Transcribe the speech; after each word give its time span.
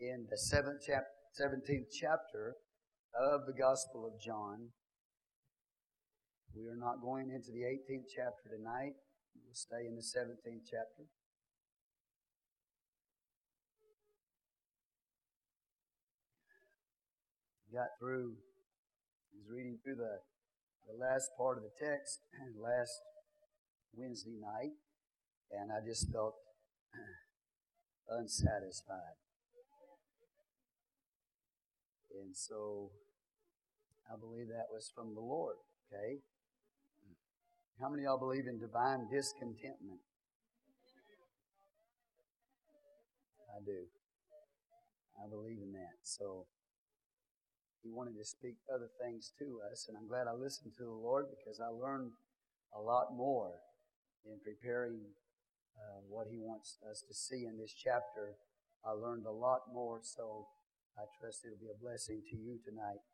in 0.00 0.26
the 0.30 0.36
seventh 0.36 0.84
chap- 0.84 1.08
17th 1.40 1.88
chapter 1.92 2.56
of 3.14 3.46
the 3.46 3.52
Gospel 3.52 4.06
of 4.06 4.20
John. 4.20 4.68
We 6.54 6.66
are 6.68 6.76
not 6.76 7.00
going 7.02 7.30
into 7.30 7.52
the 7.52 7.64
18th 7.64 8.08
chapter 8.14 8.48
tonight. 8.56 8.96
We'll 9.34 9.54
stay 9.54 9.86
in 9.86 9.96
the 9.96 10.02
17th 10.02 10.64
chapter. 10.64 11.04
Got 17.72 17.92
through, 18.00 18.32
I 18.32 19.36
was 19.36 19.48
reading 19.52 19.78
through 19.84 19.96
the, 19.96 20.20
the 20.88 20.96
last 20.96 21.28
part 21.36 21.58
of 21.58 21.64
the 21.64 21.76
text 21.76 22.20
last 22.56 22.92
Wednesday 23.92 24.36
night, 24.40 24.72
and 25.52 25.70
I 25.72 25.84
just 25.84 26.10
felt 26.10 26.36
unsatisfied. 28.08 29.25
And 32.22 32.36
so 32.36 32.90
I 34.10 34.16
believe 34.18 34.48
that 34.48 34.72
was 34.72 34.90
from 34.94 35.14
the 35.14 35.20
Lord, 35.20 35.56
okay? 35.86 36.20
How 37.80 37.90
many 37.90 38.04
y'all 38.04 38.18
believe 38.18 38.46
in 38.48 38.58
divine 38.58 39.08
discontentment? 39.12 40.00
I 43.52 43.60
do. 43.64 43.84
I 45.16 45.28
believe 45.28 45.58
in 45.60 45.72
that. 45.72 46.00
So 46.02 46.46
he 47.82 47.90
wanted 47.90 48.16
to 48.18 48.24
speak 48.24 48.56
other 48.72 48.88
things 49.00 49.32
to 49.38 49.60
us, 49.70 49.86
and 49.88 49.96
I'm 49.96 50.08
glad 50.08 50.26
I 50.26 50.34
listened 50.34 50.72
to 50.78 50.84
the 50.84 50.90
Lord 50.90 51.26
because 51.30 51.60
I 51.60 51.68
learned 51.68 52.12
a 52.74 52.80
lot 52.80 53.14
more 53.14 53.52
in 54.24 54.38
preparing 54.42 55.00
uh, 55.76 56.00
what 56.08 56.26
he 56.30 56.38
wants 56.38 56.78
us 56.90 57.02
to 57.06 57.14
see 57.14 57.44
in 57.44 57.58
this 57.58 57.72
chapter. 57.72 58.36
I 58.84 58.92
learned 58.92 59.26
a 59.26 59.32
lot 59.32 59.68
more, 59.72 60.00
so 60.02 60.46
I 60.96 61.04
trust 61.20 61.44
it'll 61.44 61.60
be 61.60 61.68
a 61.68 61.76
blessing 61.76 62.22
to 62.30 62.36
you 62.40 62.56
tonight 62.64 63.04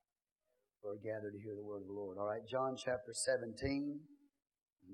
who 0.79 0.95
are 0.95 1.03
gathered 1.03 1.35
to 1.35 1.43
hear 1.43 1.59
the 1.59 1.67
word 1.67 1.83
of 1.83 1.91
the 1.91 1.99
Lord. 1.99 2.17
All 2.17 2.31
right, 2.31 2.47
John 2.47 2.77
chapter 2.79 3.11
17, 3.11 3.99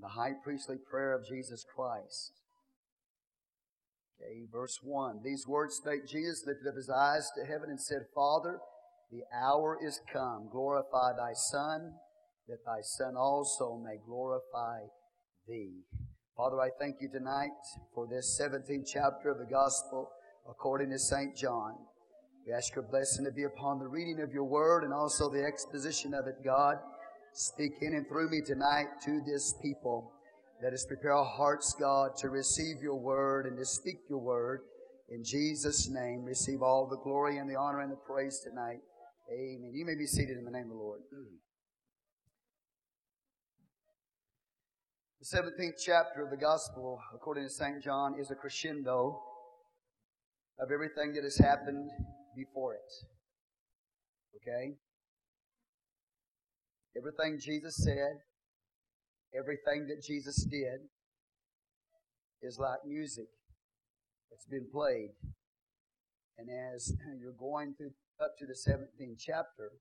the 0.01 0.09
high 0.09 0.33
priestly 0.43 0.77
prayer 0.91 1.13
of 1.13 1.29
Jesus 1.29 1.67
Christ. 1.69 2.33
Okay, 4.17 4.49
verse 4.51 4.81
1. 4.83 5.21
These 5.23 5.45
words 5.47 5.77
spake 5.77 6.09
Jesus, 6.09 6.45
lifted 6.47 6.67
up 6.67 6.77
his 6.77 6.89
eyes 6.89 7.29
to 7.37 7.45
heaven, 7.45 7.69
and 7.69 7.81
said, 7.81 8.09
Father, 8.15 8.59
the 9.13 9.25
hour 9.37 9.77
is 9.85 10.01
come. 10.11 10.49
Glorify 10.51 11.13
thy 11.13 11.33
Son, 11.35 11.93
that 12.49 12.65
thy 12.65 12.81
Son 12.81 13.17
also 13.17 13.77
may 13.77 14.01
glorify 14.01 14.89
thee. 15.47 15.85
Father, 16.35 16.59
I 16.59 16.71
thank 16.81 16.97
you 17.03 17.11
tonight 17.13 17.53
for 17.95 18.07
this 18.09 18.41
17th 18.41 18.89
chapter 18.91 19.29
of 19.29 19.39
the 19.39 19.51
Gospel 19.51 20.09
according 20.49 20.89
to 20.91 20.99
St. 20.99 21.37
John. 21.37 21.75
We 22.49 22.55
ask 22.55 22.75
your 22.75 22.85
blessing 22.85 23.27
to 23.27 23.31
be 23.31 23.43
upon 23.43 23.79
the 23.79 23.87
reading 23.87 24.23
of 24.23 24.33
your 24.33 24.45
word 24.45 24.83
and 24.83 24.91
also 24.91 25.29
the 25.29 25.45
exposition 25.45 26.15
of 26.15 26.27
it, 26.27 26.37
God. 26.43 26.77
Speak 27.35 27.73
in 27.83 27.93
and 27.93 28.09
through 28.09 28.31
me 28.31 28.41
tonight 28.41 28.87
to 29.05 29.21
this 29.27 29.53
people. 29.61 30.11
Let 30.63 30.73
us 30.73 30.87
prepare 30.87 31.13
our 31.13 31.27
hearts, 31.27 31.77
God, 31.79 32.17
to 32.17 32.31
receive 32.31 32.81
your 32.81 32.99
word 32.99 33.45
and 33.45 33.59
to 33.59 33.67
speak 33.67 33.97
your 34.09 34.21
word. 34.21 34.61
In 35.11 35.23
Jesus' 35.23 35.91
name, 35.91 36.25
receive 36.25 36.63
all 36.63 36.89
the 36.89 36.97
glory 36.97 37.37
and 37.37 37.51
the 37.51 37.57
honor 37.57 37.81
and 37.81 37.93
the 37.93 37.97
praise 37.97 38.41
tonight. 38.43 38.81
Amen. 39.31 39.73
You 39.75 39.85
may 39.85 39.95
be 39.95 40.07
seated 40.07 40.39
in 40.39 40.47
the 40.47 40.51
name 40.51 40.71
of 40.71 40.79
the 40.79 40.83
Lord. 40.83 41.01
The 45.21 45.37
17th 45.37 45.75
chapter 45.85 46.25
of 46.25 46.31
the 46.31 46.39
Gospel, 46.39 46.99
according 47.15 47.45
to 47.45 47.51
St. 47.51 47.85
John, 47.85 48.15
is 48.19 48.31
a 48.31 48.35
crescendo 48.35 49.21
of 50.59 50.71
everything 50.73 51.13
that 51.13 51.25
has 51.25 51.37
happened 51.37 51.91
before 52.39 52.75
it. 52.75 52.93
Okay? 54.37 54.75
Everything 56.97 57.39
Jesus 57.41 57.77
said, 57.77 58.23
everything 59.37 59.87
that 59.89 60.03
Jesus 60.03 60.45
did 60.45 60.81
is 62.43 62.59
like 62.59 62.79
music. 62.87 63.27
It's 64.31 64.47
been 64.47 64.67
played. 64.73 65.11
And 66.39 66.49
as 66.75 66.93
you're 67.21 67.33
going 67.33 67.75
through 67.77 67.93
up 68.21 68.37
to 68.39 68.47
the 68.47 68.55
17th 68.55 69.19
chapter, 69.19 69.73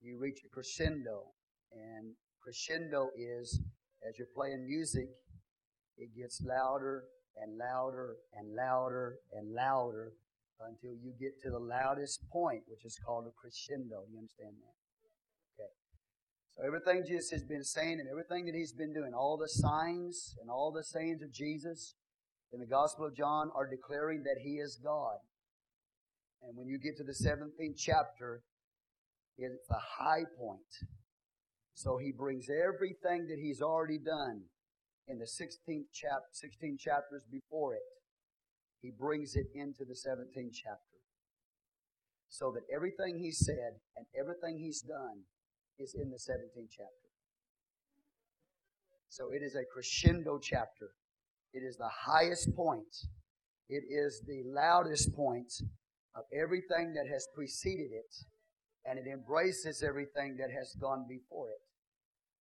you 0.00 0.18
reach 0.18 0.40
a 0.44 0.48
crescendo. 0.48 1.32
And 1.72 2.14
crescendo 2.42 3.10
is 3.16 3.60
as 4.06 4.18
you're 4.18 4.28
playing 4.34 4.66
music, 4.66 5.08
it 5.96 6.10
gets 6.16 6.42
louder 6.42 7.04
and 7.40 7.56
louder 7.56 8.16
and 8.34 8.54
louder 8.54 9.16
and 9.32 9.54
louder 9.54 10.12
until 10.60 10.94
you 10.94 11.12
get 11.18 11.40
to 11.42 11.50
the 11.50 11.58
loudest 11.58 12.22
point, 12.30 12.62
which 12.66 12.84
is 12.84 12.98
called 13.04 13.26
a 13.26 13.34
crescendo. 13.34 14.04
Do 14.06 14.12
you 14.12 14.18
understand 14.18 14.54
that? 14.60 14.76
Okay. 15.56 15.72
So 16.54 16.66
everything 16.66 17.04
Jesus 17.06 17.30
has 17.30 17.44
been 17.44 17.64
saying 17.64 18.00
and 18.00 18.08
everything 18.08 18.46
that 18.46 18.54
he's 18.54 18.72
been 18.72 18.92
doing, 18.92 19.12
all 19.14 19.36
the 19.36 19.48
signs 19.48 20.36
and 20.40 20.50
all 20.50 20.72
the 20.72 20.84
sayings 20.84 21.22
of 21.22 21.32
Jesus 21.32 21.94
in 22.52 22.60
the 22.60 22.66
Gospel 22.66 23.06
of 23.06 23.16
John 23.16 23.50
are 23.54 23.68
declaring 23.68 24.22
that 24.24 24.40
he 24.42 24.60
is 24.60 24.78
God. 24.82 25.18
And 26.42 26.56
when 26.56 26.68
you 26.68 26.78
get 26.78 26.96
to 26.98 27.04
the 27.04 27.16
17th 27.16 27.78
chapter, 27.78 28.42
it's 29.38 29.66
the 29.68 29.80
high 29.98 30.24
point. 30.38 30.72
So 31.74 31.96
he 31.96 32.12
brings 32.12 32.46
everything 32.50 33.26
that 33.28 33.38
he's 33.40 33.62
already 33.62 33.98
done 33.98 34.42
in 35.08 35.18
the 35.18 35.26
16th 35.26 35.90
chap- 35.92 36.30
16 36.32 36.76
chapters 36.78 37.22
before 37.30 37.74
it 37.74 37.82
he 38.82 38.90
brings 38.90 39.36
it 39.36 39.46
into 39.54 39.84
the 39.84 39.94
17th 39.94 40.52
chapter. 40.52 40.98
So 42.28 42.52
that 42.52 42.62
everything 42.74 43.18
he 43.18 43.30
said 43.30 43.78
and 43.96 44.06
everything 44.18 44.58
he's 44.58 44.82
done 44.82 45.22
is 45.78 45.94
in 45.94 46.10
the 46.10 46.16
17th 46.16 46.70
chapter. 46.70 47.08
So 49.08 49.30
it 49.30 49.42
is 49.42 49.54
a 49.54 49.64
crescendo 49.72 50.38
chapter. 50.42 50.90
It 51.52 51.60
is 51.60 51.76
the 51.76 51.90
highest 52.06 52.54
point. 52.56 53.06
It 53.68 53.84
is 53.88 54.22
the 54.26 54.42
loudest 54.46 55.14
point 55.14 55.52
of 56.16 56.24
everything 56.32 56.94
that 56.94 57.06
has 57.12 57.28
preceded 57.34 57.92
it, 57.92 58.14
and 58.84 58.98
it 58.98 59.04
embraces 59.10 59.82
everything 59.82 60.36
that 60.38 60.50
has 60.50 60.74
gone 60.80 61.06
before 61.08 61.50
it. 61.50 61.60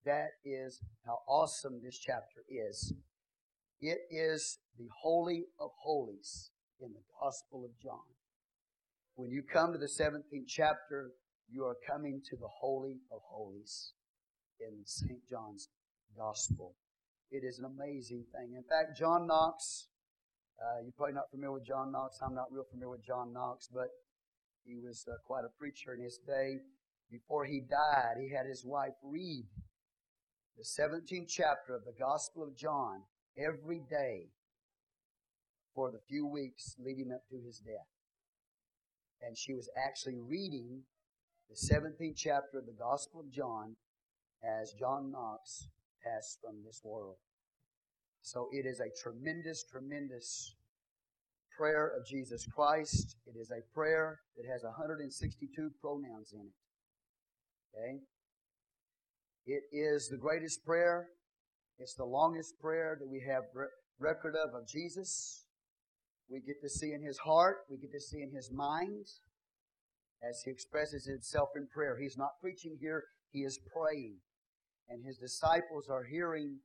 That 0.05 0.29
is 0.43 0.81
how 1.05 1.19
awesome 1.27 1.81
this 1.83 1.97
chapter 1.97 2.41
is. 2.49 2.93
It 3.81 4.01
is 4.11 4.59
the 4.77 4.89
Holy 5.01 5.45
of 5.59 5.71
Holies 5.81 6.51
in 6.79 6.93
the 6.93 7.01
Gospel 7.19 7.65
of 7.65 7.71
John. 7.81 8.05
When 9.15 9.31
you 9.31 9.41
come 9.41 9.73
to 9.73 9.79
the 9.79 9.87
17th 9.89 10.45
chapter, 10.47 11.13
you 11.49 11.65
are 11.65 11.75
coming 11.89 12.21
to 12.29 12.35
the 12.35 12.47
Holy 12.47 12.99
of 13.11 13.21
Holies 13.27 13.93
in 14.59 14.85
St. 14.85 15.27
John's 15.27 15.69
Gospel. 16.15 16.75
It 17.31 17.43
is 17.43 17.57
an 17.57 17.65
amazing 17.65 18.25
thing. 18.31 18.53
In 18.55 18.63
fact, 18.69 18.99
John 18.99 19.25
Knox, 19.25 19.87
uh, 20.61 20.83
you're 20.83 20.93
probably 20.95 21.15
not 21.15 21.31
familiar 21.31 21.53
with 21.53 21.65
John 21.65 21.91
Knox. 21.91 22.19
I'm 22.21 22.35
not 22.35 22.51
real 22.51 22.65
familiar 22.69 22.91
with 22.91 23.03
John 23.03 23.33
Knox, 23.33 23.67
but 23.73 23.89
he 24.63 24.77
was 24.77 25.07
uh, 25.09 25.15
quite 25.25 25.43
a 25.43 25.57
preacher 25.57 25.95
in 25.95 26.03
his 26.03 26.19
day. 26.27 26.59
Before 27.09 27.45
he 27.45 27.61
died, 27.61 28.21
he 28.21 28.29
had 28.29 28.45
his 28.45 28.63
wife 28.63 28.93
read 29.03 29.45
the 30.55 30.63
17th 30.63 31.27
chapter 31.27 31.73
of 31.73 31.83
the 31.83 31.97
Gospel 31.97 32.43
of 32.43 32.55
John 32.55 33.01
every 33.37 33.81
day 33.89 34.29
for 35.73 35.91
the 35.91 35.99
few 36.09 36.25
weeks 36.27 36.75
leading 36.83 37.11
up 37.11 37.23
to 37.29 37.37
his 37.45 37.59
death. 37.59 37.87
And 39.21 39.37
she 39.37 39.53
was 39.53 39.69
actually 39.77 40.17
reading 40.19 40.81
the 41.49 41.55
17th 41.55 42.15
chapter 42.15 42.59
of 42.59 42.65
the 42.65 42.75
Gospel 42.77 43.21
of 43.21 43.31
John 43.31 43.75
as 44.43 44.73
John 44.79 45.11
Knox 45.11 45.67
passed 46.03 46.39
from 46.41 46.63
this 46.65 46.81
world. 46.83 47.17
So 48.21 48.49
it 48.51 48.65
is 48.65 48.79
a 48.79 48.89
tremendous, 49.01 49.63
tremendous 49.63 50.55
prayer 51.57 51.91
of 51.97 52.05
Jesus 52.05 52.47
Christ. 52.53 53.17
It 53.25 53.39
is 53.39 53.51
a 53.51 53.61
prayer 53.73 54.19
that 54.37 54.51
has 54.51 54.63
162 54.63 55.71
pronouns 55.79 56.33
in 56.33 56.41
it. 56.41 57.77
Okay? 57.77 57.99
It 59.45 59.63
is 59.71 60.07
the 60.09 60.17
greatest 60.17 60.63
prayer 60.65 61.07
it's 61.79 61.95
the 61.95 62.05
longest 62.05 62.59
prayer 62.59 62.97
that 62.99 63.07
we 63.07 63.23
have 63.27 63.43
record 63.99 64.35
of 64.35 64.53
of 64.53 64.67
Jesus. 64.67 65.45
We 66.29 66.39
get 66.39 66.61
to 66.61 66.69
see 66.69 66.93
in 66.93 67.01
his 67.01 67.17
heart, 67.19 67.57
we 67.69 67.77
get 67.77 67.91
to 67.91 67.99
see 67.99 68.21
in 68.21 68.31
his 68.33 68.51
mind 68.53 69.05
as 70.23 70.41
he 70.45 70.51
expresses 70.51 71.05
himself 71.05 71.49
in 71.55 71.67
prayer. 71.73 71.97
He's 71.99 72.17
not 72.17 72.39
preaching 72.41 72.77
here, 72.79 73.03
he 73.31 73.39
is 73.39 73.59
praying. 73.73 74.17
And 74.89 75.03
his 75.05 75.17
disciples 75.17 75.87
are 75.89 76.03
hearing 76.03 76.59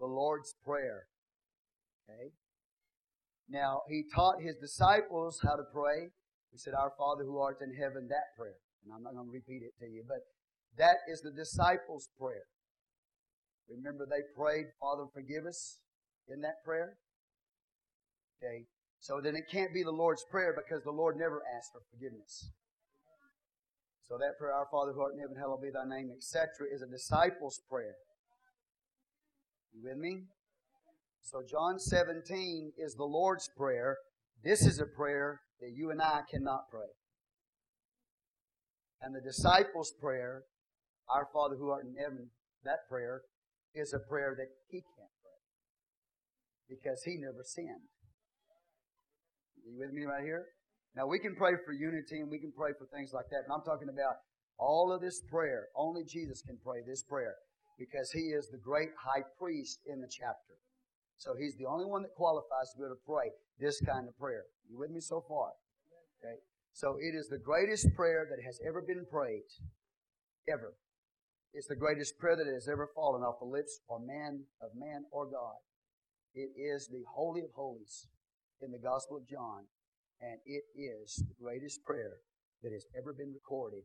the 0.00 0.06
Lord's 0.06 0.54
Prayer. 0.64 1.06
Okay? 2.08 2.30
Now, 3.48 3.82
he 3.88 4.04
taught 4.14 4.42
his 4.42 4.56
disciples 4.56 5.40
how 5.42 5.56
to 5.56 5.62
pray. 5.72 6.10
He 6.50 6.58
said, 6.58 6.74
Our 6.74 6.92
Father 6.98 7.24
who 7.24 7.38
art 7.38 7.58
in 7.62 7.74
heaven, 7.74 8.08
that 8.08 8.36
prayer. 8.36 8.58
And 8.84 8.92
I'm 8.92 9.02
not 9.02 9.14
going 9.14 9.26
to 9.26 9.32
repeat 9.32 9.62
it 9.62 9.72
to 9.80 9.90
you, 9.90 10.04
but 10.06 10.20
that 10.76 10.98
is 11.10 11.20
the 11.20 11.32
disciples' 11.32 12.08
prayer. 12.18 12.46
Remember 13.70 14.06
they 14.06 14.24
prayed, 14.36 14.66
Father, 14.80 15.04
forgive 15.12 15.46
us 15.46 15.78
in 16.28 16.40
that 16.40 16.64
prayer? 16.64 16.96
Okay. 18.42 18.64
So 19.00 19.20
then 19.22 19.36
it 19.36 19.44
can't 19.50 19.72
be 19.72 19.82
the 19.82 19.90
Lord's 19.90 20.24
Prayer 20.30 20.54
because 20.56 20.82
the 20.82 20.90
Lord 20.90 21.16
never 21.16 21.42
asked 21.56 21.72
for 21.72 21.82
forgiveness. 21.92 22.50
So 24.08 24.16
that 24.18 24.38
prayer, 24.38 24.54
Our 24.54 24.66
Father 24.70 24.92
who 24.92 25.02
art 25.02 25.14
in 25.14 25.20
heaven, 25.20 25.36
hallowed 25.36 25.62
be 25.62 25.70
thy 25.70 25.84
name, 25.84 26.10
etc., 26.10 26.66
is 26.72 26.82
a 26.82 26.86
disciple's 26.86 27.60
prayer. 27.70 27.94
You 29.72 29.82
with 29.84 29.98
me? 29.98 30.22
So 31.22 31.42
John 31.48 31.78
17 31.78 32.72
is 32.78 32.94
the 32.94 33.04
Lord's 33.04 33.50
Prayer. 33.56 33.98
This 34.42 34.66
is 34.66 34.80
a 34.80 34.86
prayer 34.86 35.40
that 35.60 35.72
you 35.74 35.90
and 35.90 36.00
I 36.00 36.22
cannot 36.30 36.70
pray. 36.70 36.88
And 39.02 39.14
the 39.14 39.20
disciples' 39.20 39.92
prayer, 40.00 40.42
Our 41.08 41.28
Father 41.32 41.56
who 41.56 41.70
art 41.70 41.84
in 41.84 41.94
heaven, 41.96 42.30
that 42.64 42.88
prayer 42.88 43.22
is 43.74 43.92
a 43.92 44.00
prayer 44.08 44.34
that 44.36 44.48
he 44.68 44.80
can't 44.80 45.14
pray 45.22 45.40
because 46.68 47.02
he 47.04 47.16
never 47.18 47.42
sinned. 47.44 47.88
Are 49.56 49.62
you 49.64 49.78
with 49.78 49.92
me 49.92 50.04
right 50.04 50.24
here? 50.24 50.46
Now 50.96 51.06
we 51.06 51.18
can 51.18 51.36
pray 51.36 51.52
for 51.64 51.72
unity 51.72 52.20
and 52.20 52.30
we 52.30 52.38
can 52.38 52.52
pray 52.52 52.72
for 52.78 52.86
things 52.90 53.12
like 53.12 53.28
that, 53.30 53.46
but 53.46 53.54
I'm 53.54 53.64
talking 53.64 53.88
about 53.88 54.16
all 54.58 54.92
of 54.92 55.00
this 55.00 55.22
prayer. 55.30 55.68
Only 55.76 56.02
Jesus 56.04 56.42
can 56.42 56.58
pray 56.64 56.80
this 56.86 57.02
prayer 57.02 57.36
because 57.78 58.10
he 58.10 58.34
is 58.34 58.48
the 58.50 58.58
great 58.58 58.90
high 58.98 59.22
priest 59.38 59.80
in 59.86 60.00
the 60.00 60.10
chapter. 60.10 60.58
So 61.18 61.34
he's 61.38 61.56
the 61.56 61.66
only 61.66 61.86
one 61.86 62.02
that 62.02 62.14
qualifies 62.14 62.70
to 62.72 62.78
be 62.78 62.84
able 62.84 62.94
to 62.94 63.02
pray 63.06 63.30
this 63.58 63.80
kind 63.82 64.08
of 64.08 64.16
prayer. 64.18 64.44
You 64.70 64.78
with 64.78 64.90
me 64.90 65.00
so 65.00 65.22
far? 65.28 65.50
Okay. 66.22 66.38
So 66.72 66.96
it 67.00 67.14
is 67.14 67.28
the 67.28 67.38
greatest 67.38 67.86
prayer 67.94 68.26
that 68.30 68.42
has 68.44 68.58
ever 68.66 68.82
been 68.82 69.04
prayed. 69.10 69.46
Ever. 70.48 70.74
It's 71.52 71.66
the 71.66 71.76
greatest 71.76 72.18
prayer 72.18 72.36
that 72.36 72.46
has 72.46 72.68
ever 72.68 72.88
fallen 72.94 73.22
off 73.22 73.40
the 73.40 73.46
lips 73.46 73.80
or 73.88 73.98
man 73.98 74.44
of 74.60 74.70
man 74.74 75.04
or 75.10 75.24
God. 75.26 75.56
It 76.34 76.50
is 76.56 76.88
the 76.88 77.04
Holy 77.14 77.40
of 77.40 77.50
Holies 77.54 78.06
in 78.60 78.70
the 78.70 78.78
Gospel 78.78 79.16
of 79.16 79.28
John, 79.28 79.64
and 80.20 80.38
it 80.44 80.64
is 80.76 81.16
the 81.16 81.34
greatest 81.42 81.84
prayer 81.84 82.20
that 82.62 82.72
has 82.72 82.84
ever 82.96 83.12
been 83.12 83.32
recorded 83.32 83.84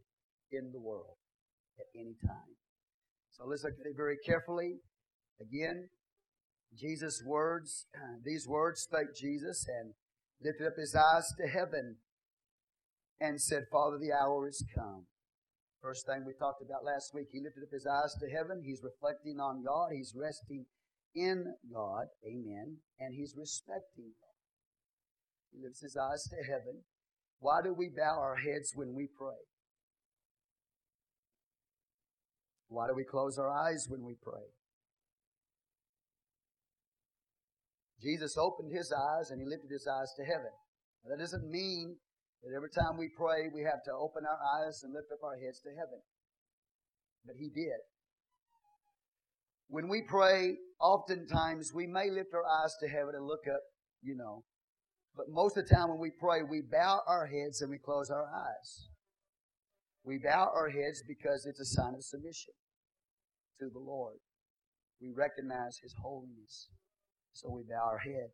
in 0.52 0.72
the 0.74 0.82
world 0.82 1.16
at 1.80 1.86
any 1.96 2.16
time. 2.26 2.58
So 3.32 3.46
let's 3.46 3.64
look 3.64 3.74
at 3.80 3.90
it 3.90 3.98
very 3.98 4.18
carefully. 4.26 4.78
Again, 5.42 5.90
Jesus' 6.78 7.24
words, 7.26 7.88
these 8.26 8.48
words 8.48 8.82
spake 8.82 9.16
Jesus 9.16 9.66
and 9.68 9.94
lifted 10.44 10.68
up 10.68 10.74
his 10.78 10.96
eyes 10.96 11.32
to 11.40 11.48
heaven 11.48 11.98
and 13.20 13.42
said, 13.42 13.64
Father, 13.72 13.98
the 13.98 14.12
hour 14.12 14.48
is 14.48 14.66
come. 14.76 15.06
First 15.84 16.06
thing 16.08 16.24
we 16.26 16.32
talked 16.32 16.64
about 16.64 16.86
last 16.86 17.12
week, 17.14 17.28
he 17.30 17.44
lifted 17.44 17.64
up 17.64 17.74
his 17.76 17.86
eyes 17.86 18.16
to 18.22 18.32
heaven. 18.32 18.64
He's 18.64 18.80
reflecting 18.82 19.42
on 19.42 19.66
God. 19.68 19.92
He's 19.92 20.16
resting 20.16 20.64
in 21.14 21.44
God. 21.74 22.08
Amen. 22.26 22.78
And 23.02 23.14
he's 23.14 23.36
respecting 23.38 24.16
God. 24.16 24.40
He 25.52 25.60
lifts 25.62 25.82
his 25.82 25.98
eyes 25.98 26.24
to 26.32 26.40
heaven. 26.50 26.88
Why 27.40 27.60
do 27.62 27.74
we 27.74 27.90
bow 27.90 28.16
our 28.18 28.38
heads 28.38 28.72
when 28.74 28.96
we 28.96 29.10
pray? 29.12 29.44
Why 32.70 32.88
do 32.88 32.96
we 32.96 33.04
close 33.04 33.38
our 33.38 33.52
eyes 33.52 33.86
when 33.90 34.06
we 34.06 34.16
pray? 34.24 34.48
Jesus 38.02 38.38
opened 38.38 38.72
his 38.72 38.94
eyes 38.94 39.32
and 39.32 39.42
he 39.42 39.46
lifted 39.46 39.70
his 39.70 39.86
eyes 39.86 40.14
to 40.16 40.24
heaven. 40.24 40.56
Now, 41.04 41.12
that 41.12 41.20
doesn't 41.22 41.52
mean 41.52 41.98
that 42.44 42.54
every 42.56 42.70
time 42.70 42.98
we 42.98 43.10
pray, 43.16 43.48
we 43.54 43.62
have 43.64 43.84
to 43.86 43.94
open 43.94 44.24
our 44.26 44.40
eyes 44.60 44.84
and 44.84 44.94
lift 44.94 45.08
up 45.12 45.24
our 45.24 45.38
heads 45.40 45.62
to 45.62 45.70
heaven. 45.70 46.00
But 47.26 47.36
he 47.40 47.50
did. 47.50 47.80
When 49.70 49.88
we 49.88 50.04
pray, 50.08 50.58
oftentimes 50.80 51.72
we 51.74 51.88
may 51.88 52.10
lift 52.12 52.34
our 52.34 52.46
eyes 52.46 52.76
to 52.82 52.88
heaven 52.88 53.16
and 53.16 53.26
look 53.26 53.48
up, 53.48 53.62
you 54.02 54.16
know. 54.16 54.44
But 55.16 55.28
most 55.30 55.58
of 55.58 55.68
the 55.68 55.74
time 55.74 55.90
when 55.90 56.00
we 56.00 56.12
pray, 56.12 56.42
we 56.44 56.62
bow 56.62 57.02
our 57.08 57.28
heads 57.28 57.62
and 57.62 57.72
we 57.72 57.78
close 57.78 58.10
our 58.10 58.28
eyes. 58.28 58.90
We 60.04 60.18
bow 60.18 60.52
our 60.54 60.70
heads 60.70 61.02
because 61.08 61.46
it's 61.46 61.62
a 61.62 61.66
sign 61.66 61.94
of 61.96 62.04
submission 62.04 62.54
to 63.60 63.70
the 63.72 63.80
Lord. 63.80 64.18
We 65.02 65.12
recognize 65.16 65.80
His 65.82 65.96
holiness. 66.02 66.68
So 67.32 67.50
we 67.50 67.64
bow 67.64 67.88
our 67.90 68.00
head. 68.00 68.30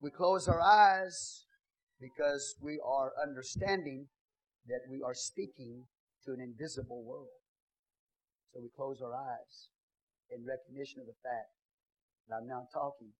We 0.00 0.10
close 0.10 0.46
our 0.46 0.60
eyes 0.60 1.46
because 2.00 2.56
we 2.60 2.80
are 2.84 3.12
understanding 3.20 4.06
that 4.66 4.80
we 4.90 5.02
are 5.02 5.14
speaking 5.14 5.84
to 6.24 6.32
an 6.32 6.40
invisible 6.40 7.04
world. 7.04 7.34
So 8.52 8.60
we 8.62 8.70
close 8.76 9.02
our 9.02 9.14
eyes 9.14 9.68
in 10.30 10.46
recognition 10.46 11.00
of 11.00 11.06
the 11.06 11.18
fact 11.22 11.52
that 12.28 12.36
I'm 12.36 12.48
now 12.48 12.66
talking 12.72 13.12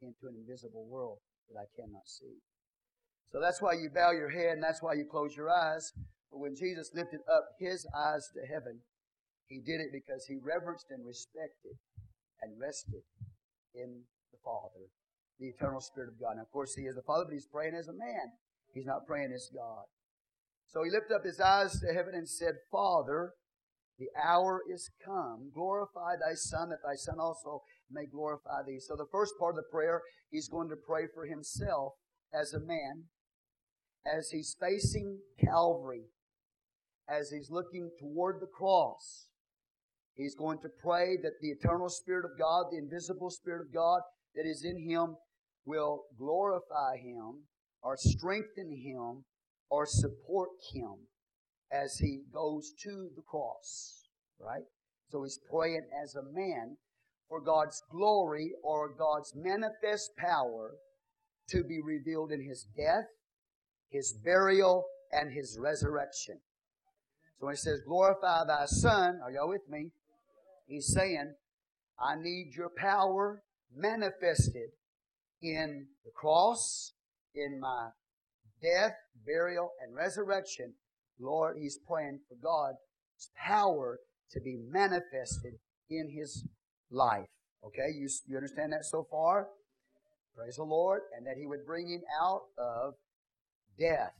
into 0.00 0.28
an 0.28 0.36
invisible 0.36 0.86
world 0.86 1.18
that 1.50 1.58
I 1.58 1.66
cannot 1.74 2.06
see. 2.06 2.38
So 3.32 3.40
that's 3.40 3.62
why 3.62 3.72
you 3.72 3.88
bow 3.88 4.12
your 4.12 4.30
head 4.30 4.60
and 4.60 4.62
that's 4.62 4.82
why 4.82 4.94
you 4.94 5.06
close 5.10 5.34
your 5.34 5.50
eyes. 5.50 5.92
But 6.30 6.38
when 6.38 6.54
Jesus 6.54 6.92
lifted 6.94 7.20
up 7.28 7.56
his 7.58 7.86
eyes 7.96 8.28
to 8.34 8.46
heaven, 8.46 8.80
he 9.46 9.60
did 9.60 9.80
it 9.80 9.92
because 9.92 10.26
he 10.28 10.36
reverenced 10.36 10.86
and 10.90 11.04
respected 11.06 11.76
and 12.40 12.60
rested 12.60 13.02
in 13.74 14.04
the 14.32 14.38
Father, 14.44 14.88
the 15.42 15.48
eternal 15.48 15.80
Spirit 15.80 16.08
of 16.14 16.20
God. 16.20 16.36
Now, 16.36 16.42
of 16.42 16.52
course, 16.52 16.74
he 16.76 16.82
is 16.82 16.94
the 16.94 17.02
Father, 17.02 17.24
but 17.26 17.34
he's 17.34 17.50
praying 17.50 17.74
as 17.74 17.88
a 17.88 17.92
man. 17.92 18.30
He's 18.72 18.86
not 18.86 19.06
praying 19.06 19.32
as 19.34 19.50
God. 19.52 19.84
So 20.68 20.84
he 20.84 20.90
lifted 20.90 21.14
up 21.14 21.24
his 21.24 21.40
eyes 21.40 21.80
to 21.80 21.92
heaven 21.92 22.14
and 22.14 22.28
said, 22.28 22.54
Father, 22.70 23.32
the 23.98 24.06
hour 24.16 24.62
is 24.72 24.88
come. 25.04 25.50
Glorify 25.52 26.14
thy 26.14 26.34
Son, 26.34 26.70
that 26.70 26.78
thy 26.86 26.94
Son 26.94 27.16
also 27.18 27.62
may 27.90 28.06
glorify 28.06 28.62
thee. 28.64 28.78
So 28.78 28.94
the 28.96 29.10
first 29.10 29.34
part 29.38 29.54
of 29.54 29.56
the 29.56 29.70
prayer, 29.70 30.00
he's 30.30 30.48
going 30.48 30.70
to 30.70 30.76
pray 30.76 31.06
for 31.12 31.26
himself 31.26 31.94
as 32.32 32.54
a 32.54 32.60
man, 32.60 33.10
as 34.06 34.30
he's 34.30 34.56
facing 34.58 35.18
Calvary, 35.44 36.04
as 37.08 37.30
he's 37.30 37.50
looking 37.50 37.90
toward 38.00 38.40
the 38.40 38.46
cross. 38.46 39.26
He's 40.14 40.34
going 40.34 40.60
to 40.60 40.68
pray 40.82 41.16
that 41.22 41.40
the 41.40 41.48
eternal 41.48 41.88
Spirit 41.88 42.24
of 42.24 42.38
God, 42.38 42.66
the 42.70 42.78
invisible 42.78 43.30
Spirit 43.30 43.66
of 43.66 43.74
God 43.74 44.00
that 44.34 44.46
is 44.46 44.64
in 44.64 44.88
him, 44.88 45.16
will 45.64 46.02
glorify 46.18 46.96
him 46.96 47.44
or 47.82 47.96
strengthen 47.96 48.70
him 48.70 49.24
or 49.70 49.86
support 49.86 50.50
him 50.72 50.94
as 51.72 51.98
he 51.98 52.20
goes 52.32 52.72
to 52.82 53.08
the 53.16 53.22
cross. 53.22 54.08
Right? 54.38 54.64
So 55.10 55.22
he's 55.22 55.40
praying 55.50 55.86
as 56.02 56.14
a 56.14 56.22
man 56.22 56.76
for 57.28 57.40
God's 57.40 57.82
glory 57.90 58.52
or 58.62 58.94
God's 58.94 59.32
manifest 59.34 60.10
power 60.18 60.72
to 61.50 61.64
be 61.64 61.80
revealed 61.82 62.30
in 62.32 62.46
his 62.46 62.66
death, 62.76 63.06
his 63.90 64.14
burial, 64.24 64.84
and 65.12 65.32
his 65.32 65.58
resurrection. 65.60 66.40
So 67.38 67.46
when 67.46 67.54
he 67.54 67.58
says, 67.58 67.80
Glorify 67.86 68.44
thy 68.46 68.66
Son, 68.66 69.20
are 69.22 69.30
y'all 69.30 69.48
with 69.48 69.68
me? 69.68 69.90
He's 70.66 70.92
saying, 70.92 71.34
I 71.98 72.14
need 72.16 72.52
your 72.56 72.70
power 72.76 73.42
manifested 73.74 74.70
in 75.42 75.86
the 76.04 76.10
cross, 76.14 76.92
in 77.34 77.60
my 77.60 77.88
death, 78.62 78.94
burial, 79.26 79.70
and 79.82 79.94
resurrection. 79.94 80.72
Lord, 81.18 81.56
he's 81.58 81.78
praying 81.86 82.20
for 82.28 82.36
God's 82.42 82.78
power 83.36 83.98
to 84.30 84.40
be 84.40 84.58
manifested 84.70 85.54
in 85.90 86.10
his 86.10 86.44
life. 86.90 87.26
Okay, 87.64 87.92
you, 87.94 88.08
you 88.26 88.36
understand 88.36 88.72
that 88.72 88.84
so 88.84 89.06
far? 89.10 89.48
Praise 90.36 90.56
the 90.56 90.64
Lord. 90.64 91.02
And 91.16 91.26
that 91.26 91.36
he 91.38 91.46
would 91.46 91.66
bring 91.66 91.88
him 91.88 92.02
out 92.20 92.42
of 92.58 92.94
death 93.78 94.14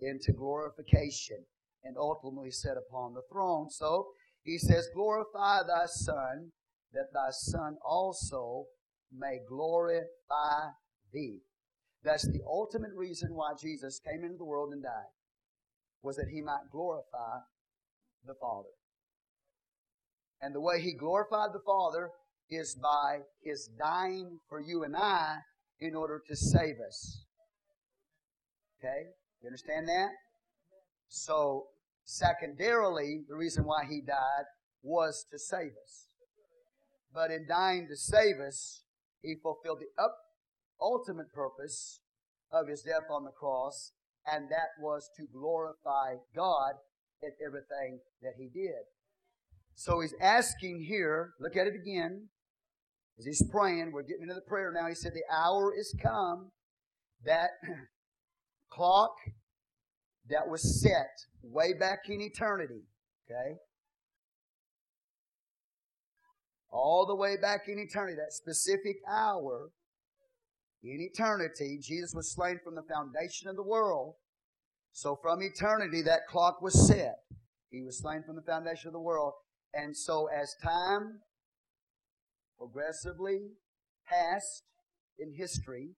into 0.00 0.32
glorification 0.32 1.44
and 1.84 1.96
ultimately 1.96 2.50
set 2.50 2.76
upon 2.76 3.14
the 3.14 3.22
throne. 3.30 3.68
So 3.70 4.08
he 4.42 4.58
says, 4.58 4.88
Glorify 4.94 5.62
thy 5.66 5.86
Son, 5.86 6.52
that 6.92 7.12
thy 7.12 7.30
Son 7.30 7.76
also 7.84 8.66
may 9.16 9.38
glorify 9.48 10.70
thee. 11.12 11.40
That's 12.04 12.26
the 12.26 12.40
ultimate 12.46 12.92
reason 12.96 13.34
why 13.34 13.52
Jesus 13.60 14.00
came 14.00 14.24
into 14.24 14.38
the 14.38 14.44
world 14.44 14.72
and 14.72 14.82
died, 14.82 15.12
was 16.02 16.16
that 16.16 16.28
he 16.32 16.40
might 16.40 16.70
glorify 16.70 17.38
the 18.26 18.34
Father. 18.40 18.68
And 20.40 20.54
the 20.54 20.60
way 20.60 20.80
he 20.80 20.94
glorified 20.94 21.50
the 21.52 21.62
Father 21.64 22.10
is 22.50 22.76
by 22.82 23.20
his 23.44 23.70
dying 23.78 24.38
for 24.48 24.60
you 24.60 24.82
and 24.82 24.96
I 24.96 25.36
in 25.80 25.94
order 25.94 26.20
to 26.28 26.36
save 26.36 26.76
us. 26.86 27.24
Okay? 28.78 29.06
You 29.40 29.48
understand 29.48 29.88
that? 29.88 30.10
So 31.08 31.66
Secondarily, 32.04 33.22
the 33.28 33.36
reason 33.36 33.64
why 33.64 33.84
he 33.88 34.00
died 34.00 34.44
was 34.82 35.24
to 35.30 35.38
save 35.38 35.72
us. 35.82 36.08
But 37.14 37.30
in 37.30 37.46
dying 37.46 37.86
to 37.88 37.96
save 37.96 38.40
us, 38.40 38.81
he 39.22 39.34
fulfilled 39.42 39.80
the 39.80 40.02
up, 40.02 40.16
ultimate 40.80 41.32
purpose 41.32 42.00
of 42.50 42.68
his 42.68 42.82
death 42.82 43.08
on 43.10 43.24
the 43.24 43.30
cross, 43.30 43.92
and 44.26 44.48
that 44.50 44.70
was 44.80 45.08
to 45.16 45.26
glorify 45.32 46.16
God 46.34 46.74
in 47.22 47.30
everything 47.44 48.00
that 48.20 48.34
he 48.36 48.48
did. 48.48 48.84
So 49.74 50.00
he's 50.00 50.14
asking 50.20 50.84
here, 50.88 51.32
look 51.40 51.56
at 51.56 51.66
it 51.66 51.74
again, 51.74 52.28
as 53.18 53.24
he's 53.26 53.42
praying, 53.50 53.92
we're 53.92 54.02
getting 54.02 54.22
into 54.22 54.34
the 54.34 54.40
prayer 54.40 54.72
now. 54.72 54.88
He 54.88 54.94
said, 54.94 55.12
The 55.12 55.34
hour 55.34 55.74
is 55.78 55.94
come. 56.00 56.50
that 57.24 57.50
clock 58.70 59.12
that 60.28 60.48
was 60.48 60.82
set 60.82 61.10
way 61.42 61.72
back 61.72 62.00
in 62.08 62.20
eternity, 62.20 62.82
okay? 63.30 63.56
All 66.72 67.04
the 67.06 67.14
way 67.14 67.36
back 67.36 67.68
in 67.68 67.78
eternity, 67.78 68.16
that 68.16 68.32
specific 68.32 68.96
hour 69.06 69.70
in 70.82 71.00
eternity, 71.00 71.78
Jesus 71.80 72.12
was 72.14 72.32
slain 72.32 72.58
from 72.64 72.74
the 72.74 72.82
foundation 72.82 73.48
of 73.48 73.56
the 73.56 73.62
world. 73.62 74.14
So 74.92 75.18
from 75.22 75.42
eternity, 75.42 76.02
that 76.02 76.26
clock 76.28 76.60
was 76.60 76.88
set. 76.88 77.16
He 77.70 77.82
was 77.82 77.98
slain 77.98 78.22
from 78.26 78.36
the 78.36 78.42
foundation 78.42 78.88
of 78.88 78.94
the 78.94 79.00
world. 79.00 79.34
And 79.74 79.96
so 79.96 80.28
as 80.28 80.56
time 80.62 81.20
progressively 82.58 83.50
passed 84.08 84.64
in 85.18 85.34
history, 85.36 85.90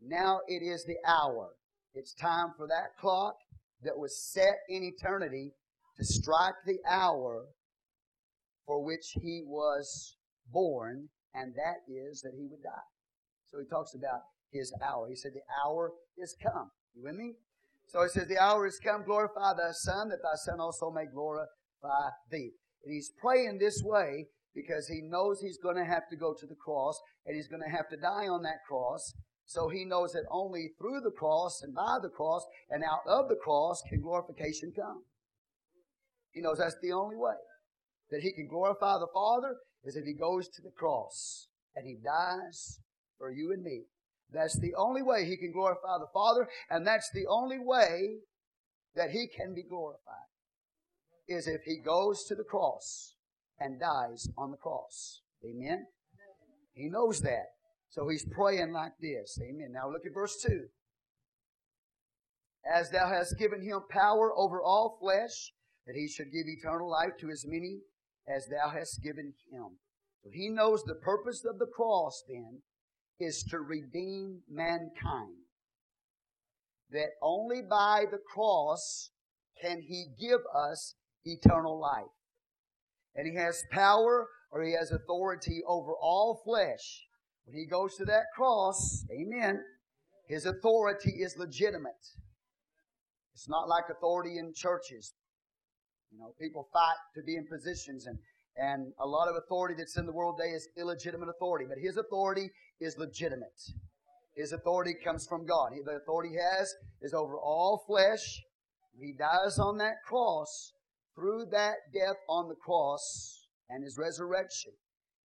now 0.00 0.40
it 0.48 0.62
is 0.62 0.84
the 0.84 0.96
hour. 1.06 1.50
It's 1.94 2.14
time 2.14 2.52
for 2.56 2.66
that 2.66 2.96
clock 3.00 3.36
that 3.82 3.98
was 3.98 4.20
set 4.32 4.56
in 4.68 4.82
eternity 4.82 5.52
to 5.96 6.04
strike 6.04 6.54
the 6.66 6.78
hour 6.88 7.46
for 8.68 8.84
which 8.84 9.16
he 9.22 9.42
was 9.44 10.18
born, 10.52 11.08
and 11.34 11.54
that 11.54 11.90
is 11.90 12.20
that 12.20 12.34
he 12.36 12.46
would 12.50 12.62
die. 12.62 12.88
So 13.46 13.58
he 13.58 13.64
talks 13.64 13.94
about 13.94 14.20
his 14.52 14.72
hour. 14.84 15.08
He 15.08 15.16
said, 15.16 15.32
The 15.32 15.40
hour 15.64 15.92
is 16.18 16.36
come. 16.40 16.70
You 16.94 17.02
with 17.02 17.16
me? 17.16 17.32
So 17.86 18.02
he 18.02 18.10
says, 18.10 18.28
The 18.28 18.38
hour 18.38 18.66
is 18.66 18.78
come, 18.78 19.04
glorify 19.04 19.54
thy 19.54 19.72
Son, 19.72 20.10
that 20.10 20.22
thy 20.22 20.36
Son 20.44 20.60
also 20.60 20.90
may 20.90 21.06
glorify 21.06 22.12
thee. 22.30 22.52
And 22.84 22.94
he's 22.94 23.10
praying 23.18 23.58
this 23.58 23.82
way 23.82 24.26
because 24.54 24.86
he 24.86 25.00
knows 25.00 25.40
he's 25.40 25.58
going 25.58 25.76
to 25.76 25.84
have 25.84 26.06
to 26.10 26.16
go 26.16 26.34
to 26.38 26.46
the 26.46 26.54
cross 26.54 27.00
and 27.24 27.34
he's 27.34 27.48
going 27.48 27.62
to 27.62 27.74
have 27.74 27.88
to 27.88 27.96
die 27.96 28.28
on 28.28 28.42
that 28.42 28.60
cross. 28.68 29.14
So 29.46 29.70
he 29.70 29.86
knows 29.86 30.12
that 30.12 30.24
only 30.30 30.72
through 30.78 31.00
the 31.00 31.10
cross 31.10 31.62
and 31.62 31.74
by 31.74 31.96
the 32.02 32.10
cross 32.10 32.44
and 32.68 32.84
out 32.84 33.00
of 33.08 33.30
the 33.30 33.36
cross 33.36 33.82
can 33.88 34.02
glorification 34.02 34.72
come. 34.76 35.04
He 36.32 36.42
knows 36.42 36.58
that's 36.58 36.76
the 36.82 36.92
only 36.92 37.16
way 37.16 37.32
that 38.10 38.22
he 38.22 38.32
can 38.32 38.48
glorify 38.48 38.98
the 38.98 39.08
Father 39.12 39.56
is 39.84 39.96
if 39.96 40.04
he 40.04 40.14
goes 40.14 40.48
to 40.48 40.62
the 40.62 40.70
cross 40.70 41.48
and 41.74 41.86
he 41.86 41.96
dies 42.02 42.80
for 43.18 43.30
you 43.30 43.52
and 43.52 43.62
me. 43.62 43.82
That's 44.32 44.58
the 44.58 44.74
only 44.76 45.02
way 45.02 45.24
he 45.24 45.36
can 45.36 45.52
glorify 45.52 45.98
the 45.98 46.10
Father, 46.12 46.48
and 46.68 46.86
that's 46.86 47.10
the 47.12 47.26
only 47.26 47.58
way 47.58 48.18
that 48.94 49.10
he 49.10 49.26
can 49.26 49.54
be 49.54 49.62
glorified 49.62 50.28
is 51.28 51.46
if 51.46 51.62
he 51.64 51.76
goes 51.76 52.24
to 52.24 52.34
the 52.34 52.44
cross 52.44 53.14
and 53.60 53.80
dies 53.80 54.28
on 54.36 54.50
the 54.50 54.56
cross. 54.56 55.22
Amen? 55.44 55.86
He 56.74 56.88
knows 56.88 57.20
that. 57.20 57.46
So 57.90 58.08
he's 58.08 58.24
praying 58.24 58.72
like 58.72 58.92
this. 59.00 59.38
Amen. 59.42 59.72
Now 59.72 59.90
look 59.90 60.06
at 60.06 60.14
verse 60.14 60.36
2. 60.46 60.66
As 62.70 62.90
thou 62.90 63.08
hast 63.08 63.38
given 63.38 63.62
him 63.62 63.80
power 63.90 64.32
over 64.36 64.62
all 64.62 64.98
flesh, 65.00 65.52
that 65.86 65.96
he 65.96 66.06
should 66.06 66.32
give 66.32 66.46
eternal 66.46 66.90
life 66.90 67.16
to 67.20 67.30
as 67.30 67.44
many 67.46 67.78
as 68.28 68.46
thou 68.46 68.70
hast 68.70 69.02
given 69.02 69.32
him. 69.50 69.78
So 70.22 70.30
he 70.32 70.48
knows 70.48 70.82
the 70.82 70.94
purpose 70.94 71.44
of 71.44 71.58
the 71.58 71.66
cross 71.66 72.22
then 72.28 72.62
is 73.20 73.44
to 73.50 73.58
redeem 73.58 74.40
mankind. 74.50 75.36
That 76.90 77.10
only 77.22 77.62
by 77.62 78.04
the 78.10 78.18
cross 78.18 79.10
can 79.60 79.80
he 79.80 80.06
give 80.18 80.40
us 80.54 80.94
eternal 81.24 81.78
life. 81.78 82.04
And 83.14 83.26
he 83.26 83.36
has 83.36 83.62
power 83.70 84.28
or 84.50 84.62
he 84.62 84.72
has 84.72 84.90
authority 84.90 85.60
over 85.66 85.92
all 86.00 86.40
flesh. 86.44 87.04
When 87.44 87.56
he 87.56 87.66
goes 87.66 87.96
to 87.96 88.04
that 88.06 88.24
cross, 88.34 89.04
amen, 89.10 89.60
his 90.28 90.46
authority 90.46 91.10
is 91.10 91.36
legitimate. 91.38 91.92
It's 93.34 93.48
not 93.48 93.68
like 93.68 93.84
authority 93.90 94.38
in 94.38 94.52
churches. 94.54 95.14
You 96.10 96.18
know, 96.18 96.34
people 96.40 96.68
fight 96.72 96.98
to 97.14 97.22
be 97.22 97.36
in 97.36 97.46
positions 97.46 98.06
and 98.06 98.18
and 98.58 98.92
a 98.98 99.06
lot 99.06 99.28
of 99.28 99.36
authority 99.36 99.74
that's 99.78 99.96
in 99.96 100.04
the 100.04 100.12
world 100.12 100.36
today 100.36 100.50
is 100.50 100.68
illegitimate 100.76 101.28
authority, 101.28 101.64
but 101.68 101.78
his 101.78 101.96
authority 101.96 102.50
is 102.80 102.98
legitimate. 102.98 103.54
His 104.34 104.52
authority 104.52 104.94
comes 105.04 105.26
from 105.28 105.46
God. 105.46 105.70
The 105.84 105.92
authority 105.92 106.30
he 106.30 106.36
has 106.36 106.74
is 107.00 107.14
over 107.14 107.38
all 107.38 107.84
flesh. 107.86 108.42
He 109.00 109.12
dies 109.12 109.58
on 109.58 109.78
that 109.78 110.02
cross. 110.04 110.72
Through 111.14 111.46
that 111.52 111.74
death 111.92 112.16
on 112.28 112.48
the 112.48 112.54
cross 112.54 113.46
and 113.68 113.82
his 113.82 113.96
resurrection, 113.98 114.72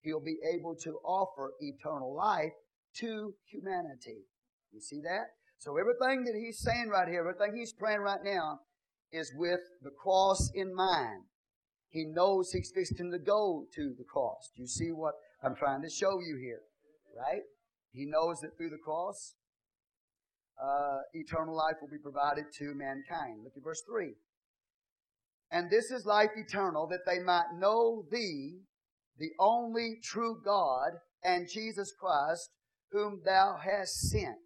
he'll 0.03 0.25
be 0.25 0.39
able 0.55 0.75
to 0.85 0.99
offer 1.05 1.53
eternal 1.61 2.15
life 2.15 2.53
to 2.97 3.35
humanity. 3.51 4.25
You 4.73 4.81
see 4.81 5.01
that? 5.03 5.27
So 5.59 5.77
everything 5.79 6.25
that 6.25 6.35
he's 6.35 6.59
saying 6.59 6.89
right 6.89 7.09
here, 7.09 7.21
everything 7.21 7.57
he's 7.57 7.73
praying 7.73 8.01
right 8.01 8.23
now, 8.25 8.61
is 9.13 9.33
with 9.37 9.61
the 9.83 9.91
cross 9.91 10.51
in 10.55 10.75
mind. 10.75 11.25
He 11.89 12.07
knows 12.07 12.51
he's 12.51 12.73
fixing 12.75 13.11
to 13.11 13.19
go 13.19 13.67
to 13.75 13.95
the 13.99 14.05
cross. 14.05 14.51
Do 14.57 14.63
you 14.63 14.69
see 14.69 14.91
what 14.91 15.15
I'm 15.43 15.55
trying 15.55 15.83
to 15.83 15.91
show 15.91 16.19
you 16.21 16.39
here? 16.41 16.63
Right? 17.17 17.43
He 17.93 18.07
knows 18.07 18.41
that 18.41 18.57
through 18.57 18.71
the 18.71 18.79
cross, 18.83 19.35
uh, 20.63 21.01
eternal 21.13 21.55
life 21.55 21.77
will 21.81 21.89
be 21.89 22.03
provided 22.03 22.47
to 22.59 22.75
mankind. 22.75 23.41
Look 23.45 23.53
at 23.57 23.63
verse 23.63 23.83
3. 23.87 24.15
And 25.51 25.71
this 25.71 25.91
is 25.91 26.07
life 26.07 26.31
eternal, 26.35 26.87
that 26.89 27.05
they 27.07 27.19
might 27.19 27.53
know 27.59 28.05
thee, 28.11 28.61
the 29.19 29.33
only 29.39 29.99
true 30.03 30.41
God, 30.43 30.93
and 31.23 31.47
Jesus 31.53 31.93
Christ, 32.01 32.49
whom 32.91 33.21
thou 33.23 33.59
hast 33.63 34.09
sent. 34.09 34.39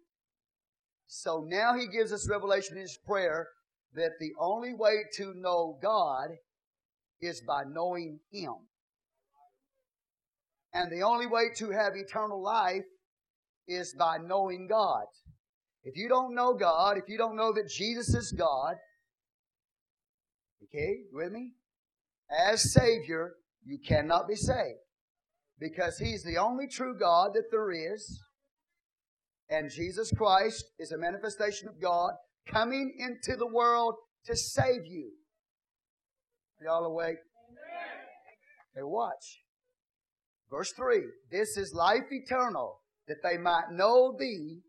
So 1.07 1.45
now 1.47 1.75
he 1.75 1.87
gives 1.87 2.11
us 2.11 2.29
revelation 2.29 2.75
in 2.75 2.81
his 2.81 2.99
prayer 3.07 3.47
that 3.97 4.13
the 4.19 4.31
only 4.39 4.73
way 4.73 5.03
to 5.17 5.33
know 5.35 5.77
God 5.81 6.29
is 7.19 7.41
by 7.41 7.63
knowing 7.67 8.19
Him. 8.31 8.53
And 10.73 10.91
the 10.91 11.01
only 11.01 11.25
way 11.25 11.45
to 11.57 11.71
have 11.71 11.93
eternal 11.95 12.41
life 12.41 12.85
is 13.67 13.95
by 13.97 14.17
knowing 14.17 14.67
God. 14.69 15.05
If 15.83 15.97
you 15.97 16.07
don't 16.07 16.35
know 16.35 16.53
God, 16.53 16.97
if 16.97 17.05
you 17.07 17.17
don't 17.17 17.35
know 17.35 17.51
that 17.53 17.69
Jesus 17.69 18.13
is 18.13 18.31
God, 18.31 18.75
okay, 20.63 20.97
with 21.11 21.31
me? 21.31 21.53
As 22.29 22.71
Savior, 22.71 23.33
you 23.65 23.79
cannot 23.79 24.27
be 24.27 24.35
saved. 24.35 24.79
Because 25.59 25.97
He's 25.97 26.23
the 26.23 26.37
only 26.37 26.67
true 26.67 26.95
God 26.99 27.31
that 27.33 27.49
there 27.49 27.71
is. 27.71 28.21
And 29.49 29.71
Jesus 29.71 30.11
Christ 30.15 30.65
is 30.77 30.91
a 30.91 30.97
manifestation 30.97 31.67
of 31.67 31.81
God 31.81 32.11
coming 32.51 32.93
into 32.97 33.37
the 33.37 33.47
world 33.47 33.95
to 34.25 34.35
save 34.35 34.85
you. 34.85 35.11
Y'all 36.63 36.85
awake? 36.85 37.17
Hey, 38.75 38.83
watch. 38.83 39.41
Verse 40.49 40.71
3 40.73 41.03
This 41.31 41.57
is 41.57 41.73
life 41.73 42.11
eternal, 42.11 42.81
that 43.07 43.23
they 43.23 43.37
might 43.37 43.71
know 43.71 44.15
thee, 44.17 44.61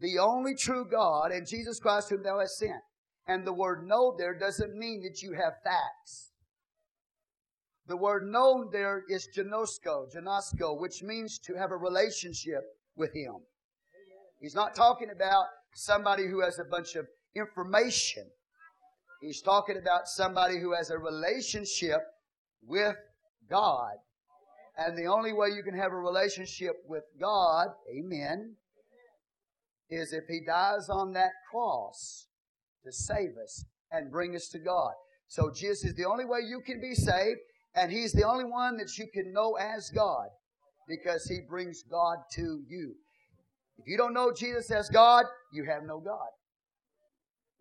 the 0.00 0.18
only 0.18 0.54
true 0.54 0.86
God, 0.90 1.32
and 1.32 1.46
Jesus 1.46 1.78
Christ 1.80 2.10
whom 2.10 2.22
thou 2.22 2.40
hast 2.40 2.58
sent. 2.58 2.82
And 3.26 3.46
the 3.46 3.54
word 3.54 3.86
know 3.86 4.14
there 4.16 4.38
doesn't 4.38 4.76
mean 4.76 5.02
that 5.02 5.22
you 5.22 5.32
have 5.32 5.54
facts. 5.64 6.32
The 7.86 7.96
word 7.96 8.24
known 8.24 8.68
there 8.70 9.02
is 9.08 9.28
ginosko, 9.36 10.14
ginosko, 10.14 10.78
which 10.78 11.02
means 11.02 11.38
to 11.40 11.54
have 11.54 11.70
a 11.70 11.76
relationship 11.76 12.62
with 12.96 13.14
Him. 13.14 13.36
He's 14.40 14.54
not 14.54 14.74
talking 14.74 15.08
about 15.10 15.46
somebody 15.74 16.26
who 16.26 16.40
has 16.40 16.58
a 16.58 16.64
bunch 16.64 16.96
of 16.96 17.06
information. 17.34 18.24
He's 19.20 19.40
talking 19.40 19.76
about 19.78 20.06
somebody 20.06 20.58
who 20.60 20.74
has 20.74 20.90
a 20.90 20.98
relationship 20.98 22.00
with 22.62 22.96
God. 23.48 23.94
And 24.76 24.98
the 24.98 25.06
only 25.06 25.32
way 25.32 25.48
you 25.48 25.62
can 25.62 25.78
have 25.78 25.92
a 25.92 25.96
relationship 25.96 26.74
with 26.86 27.04
God, 27.20 27.68
amen, 27.90 28.56
is 29.88 30.12
if 30.12 30.24
He 30.28 30.40
dies 30.44 30.88
on 30.88 31.12
that 31.12 31.30
cross 31.50 32.26
to 32.84 32.92
save 32.92 33.36
us 33.42 33.64
and 33.90 34.10
bring 34.10 34.34
us 34.34 34.48
to 34.48 34.58
God. 34.58 34.92
So 35.28 35.50
Jesus 35.54 35.84
is 35.84 35.94
the 35.94 36.06
only 36.06 36.24
way 36.24 36.40
you 36.46 36.60
can 36.60 36.80
be 36.80 36.94
saved, 36.94 37.38
and 37.74 37.90
He's 37.90 38.12
the 38.12 38.26
only 38.26 38.44
one 38.44 38.76
that 38.78 38.98
you 38.98 39.06
can 39.12 39.32
know 39.32 39.54
as 39.54 39.90
God 39.90 40.28
because 40.88 41.24
He 41.26 41.40
brings 41.48 41.82
God 41.90 42.18
to 42.34 42.62
you. 42.68 42.94
If 43.78 43.86
you 43.86 43.96
don't 43.96 44.14
know 44.14 44.32
Jesus 44.32 44.70
as 44.70 44.88
God, 44.88 45.24
you 45.52 45.64
have 45.64 45.84
no 45.84 45.98
God. 45.98 46.28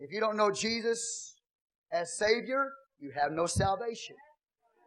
If 0.04 0.12
you 0.12 0.20
don't 0.20 0.36
know 0.36 0.52
Jesus 0.52 1.34
as 1.94 2.18
Savior, 2.18 2.74
you 3.00 3.12
have 3.16 3.32
no 3.32 3.46
salvation. 3.46 4.18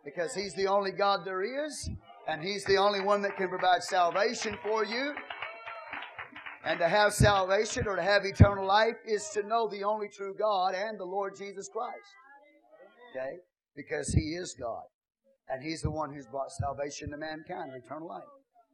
Because 0.04 0.34
He's 0.34 0.52
the 0.52 0.66
only 0.66 0.92
God 0.92 1.20
there 1.24 1.66
is, 1.66 1.88
and 2.28 2.42
He's 2.42 2.64
the 2.64 2.76
only 2.76 3.00
one 3.00 3.22
that 3.22 3.34
can 3.38 3.48
provide 3.48 3.82
salvation 3.82 4.58
for 4.62 4.84
you. 4.84 5.14
And 6.66 6.78
to 6.80 6.86
have 6.86 7.14
salvation 7.14 7.88
or 7.88 7.96
to 7.96 8.02
have 8.02 8.26
eternal 8.26 8.66
life 8.66 8.96
is 9.06 9.30
to 9.30 9.42
know 9.42 9.70
the 9.70 9.84
only 9.84 10.08
true 10.08 10.34
God 10.38 10.74
and 10.74 11.00
the 11.00 11.04
Lord 11.04 11.32
Jesus 11.34 11.70
Christ. 11.72 11.96
Okay? 13.16 13.36
Because 13.74 14.12
He 14.12 14.34
is 14.34 14.54
God. 14.60 14.84
And 15.48 15.62
He's 15.62 15.80
the 15.80 15.90
one 15.90 16.12
who's 16.12 16.26
brought 16.26 16.50
salvation 16.50 17.10
to 17.12 17.16
mankind, 17.16 17.72
eternal 17.74 18.08
life. 18.08 18.22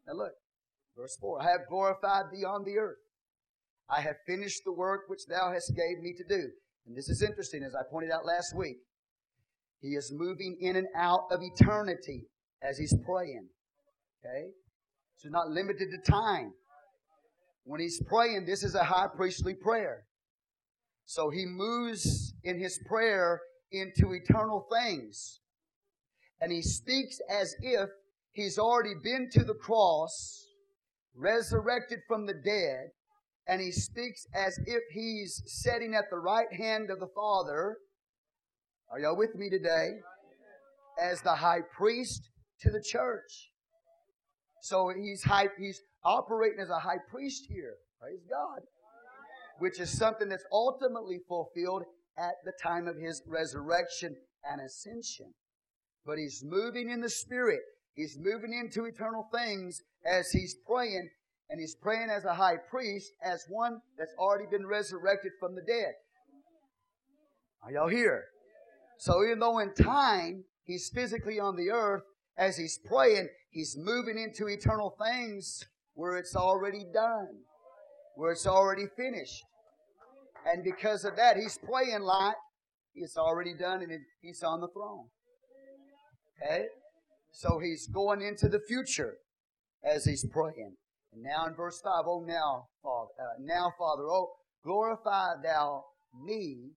Now 0.08 0.14
look, 0.14 0.32
verse 0.96 1.16
4 1.20 1.40
I 1.40 1.52
have 1.52 1.68
glorified 1.68 2.32
thee 2.32 2.44
on 2.44 2.64
the 2.64 2.78
earth. 2.78 3.01
I 3.89 4.01
have 4.01 4.17
finished 4.27 4.62
the 4.65 4.73
work 4.73 5.03
which 5.09 5.27
thou 5.29 5.53
hast 5.53 5.75
gave 5.77 6.03
me 6.03 6.15
to 6.15 6.25
do. 6.25 6.51
And 6.87 6.97
this 6.97 7.09
is 7.09 7.23
interesting, 7.23 7.62
as 7.62 7.75
I 7.75 7.83
pointed 7.91 8.11
out 8.11 8.25
last 8.25 8.57
week. 8.57 8.79
He 9.81 9.89
is 9.89 10.12
moving 10.12 10.59
in 10.61 10.77
and 10.77 10.87
out 10.97 11.25
of 11.31 11.41
eternity 11.43 12.27
as 12.62 12.79
he's 12.79 12.95
praying. 13.05 13.49
Okay? 14.25 14.47
So 15.17 15.29
not 15.29 15.51
limited 15.51 15.91
to 15.91 16.11
time. 16.11 16.53
When 17.65 17.81
he's 17.81 18.03
praying, 18.07 18.47
this 18.47 18.62
is 18.62 18.75
a 18.75 18.85
high 18.85 19.09
priestly 19.15 19.55
prayer. 19.55 20.05
So 21.05 21.31
he 21.31 21.45
moves 21.47 22.35
in 22.45 22.59
his 22.59 22.81
prayer 22.87 23.41
into 23.71 24.12
eternal 24.12 24.67
things. 24.73 25.41
And 26.41 26.51
he 26.51 26.62
speaks 26.62 27.19
as 27.31 27.55
if 27.61 27.89
he's 28.33 28.59
already 28.59 28.95
been 29.03 29.29
to 29.33 29.45
the 29.45 29.55
cross, 29.55 30.45
resurrected 31.15 32.01
from 32.09 32.27
the 32.27 32.35
dead, 32.35 32.91
and 33.46 33.61
he 33.61 33.72
speaks 33.72 34.26
as 34.34 34.58
if 34.66 34.82
he's 34.92 35.42
sitting 35.46 35.94
at 35.94 36.04
the 36.11 36.18
right 36.18 36.52
hand 36.52 36.90
of 36.90 37.00
the 37.00 37.08
Father. 37.14 37.76
Are 38.90 39.00
y'all 39.00 39.16
with 39.16 39.34
me 39.34 39.50
today? 39.50 39.90
As 41.00 41.22
the 41.22 41.34
high 41.34 41.61
priest 41.76 42.30
to 42.61 42.70
the 42.70 42.82
church. 42.82 43.50
So 44.62 44.92
he's 44.96 45.25
high, 45.25 45.49
he's 45.58 45.80
operating 46.04 46.61
as 46.61 46.70
a 46.70 46.78
high 46.78 47.00
priest 47.11 47.46
here. 47.49 47.75
Praise 48.00 48.22
God. 48.30 48.61
Which 49.58 49.80
is 49.80 49.96
something 49.96 50.28
that's 50.28 50.44
ultimately 50.52 51.18
fulfilled 51.28 51.82
at 52.18 52.34
the 52.44 52.52
time 52.62 52.87
of 52.87 52.96
his 52.96 53.22
resurrection 53.26 54.14
and 54.49 54.61
ascension. 54.61 55.32
But 56.04 56.18
he's 56.18 56.42
moving 56.44 56.90
in 56.90 57.00
the 57.00 57.11
Spirit. 57.11 57.61
He's 57.94 58.16
moving 58.18 58.52
into 58.52 58.87
eternal 58.87 59.28
things 59.32 59.80
as 60.04 60.30
he's 60.30 60.56
praying, 60.66 61.11
and 61.52 61.61
he's 61.61 61.75
praying 61.75 62.09
as 62.09 62.25
a 62.25 62.32
high 62.32 62.56
priest, 62.56 63.12
as 63.23 63.44
one 63.47 63.82
that's 63.99 64.14
already 64.18 64.47
been 64.50 64.66
resurrected 64.66 65.32
from 65.38 65.54
the 65.54 65.61
dead. 65.61 65.92
Are 67.62 67.71
y'all 67.71 67.90
here? 67.90 68.25
So 68.99 69.23
even 69.23 69.38
though 69.38 69.59
in 69.59 69.75
time 69.75 70.44
he's 70.64 70.90
physically 70.94 71.38
on 71.38 71.56
the 71.56 71.71
earth, 71.71 72.04
as 72.38 72.56
he's 72.56 72.78
praying, 72.87 73.28
he's 73.50 73.76
moving 73.78 74.18
into 74.18 74.49
eternal 74.49 74.97
things 74.99 75.62
where 75.92 76.16
it's 76.16 76.35
already 76.35 76.87
done, 76.94 77.28
where 78.16 78.32
it's 78.32 78.47
already 78.47 78.87
finished. 78.97 79.44
And 80.50 80.64
because 80.64 81.04
of 81.04 81.16
that, 81.16 81.37
he's 81.37 81.59
praying 81.59 82.00
like 82.00 82.35
it's 82.94 83.18
already 83.18 83.52
done 83.52 83.82
and 83.82 83.92
he's 84.23 84.42
on 84.42 84.62
the 84.62 84.68
throne. 84.68 85.04
Okay? 86.42 86.64
So 87.30 87.59
he's 87.59 87.87
going 87.88 88.23
into 88.23 88.49
the 88.49 88.61
future 88.66 89.18
as 89.85 90.06
he's 90.06 90.25
praying. 90.25 90.76
And 91.12 91.23
now 91.23 91.47
in 91.47 91.54
verse 91.54 91.81
5, 91.83 92.04
oh 92.07 92.25
now, 92.26 92.69
Father, 92.83 93.11
uh, 93.21 93.35
now 93.40 93.73
Father, 93.78 94.04
oh, 94.04 94.33
glorify 94.64 95.35
thou 95.42 95.85
me 96.25 96.71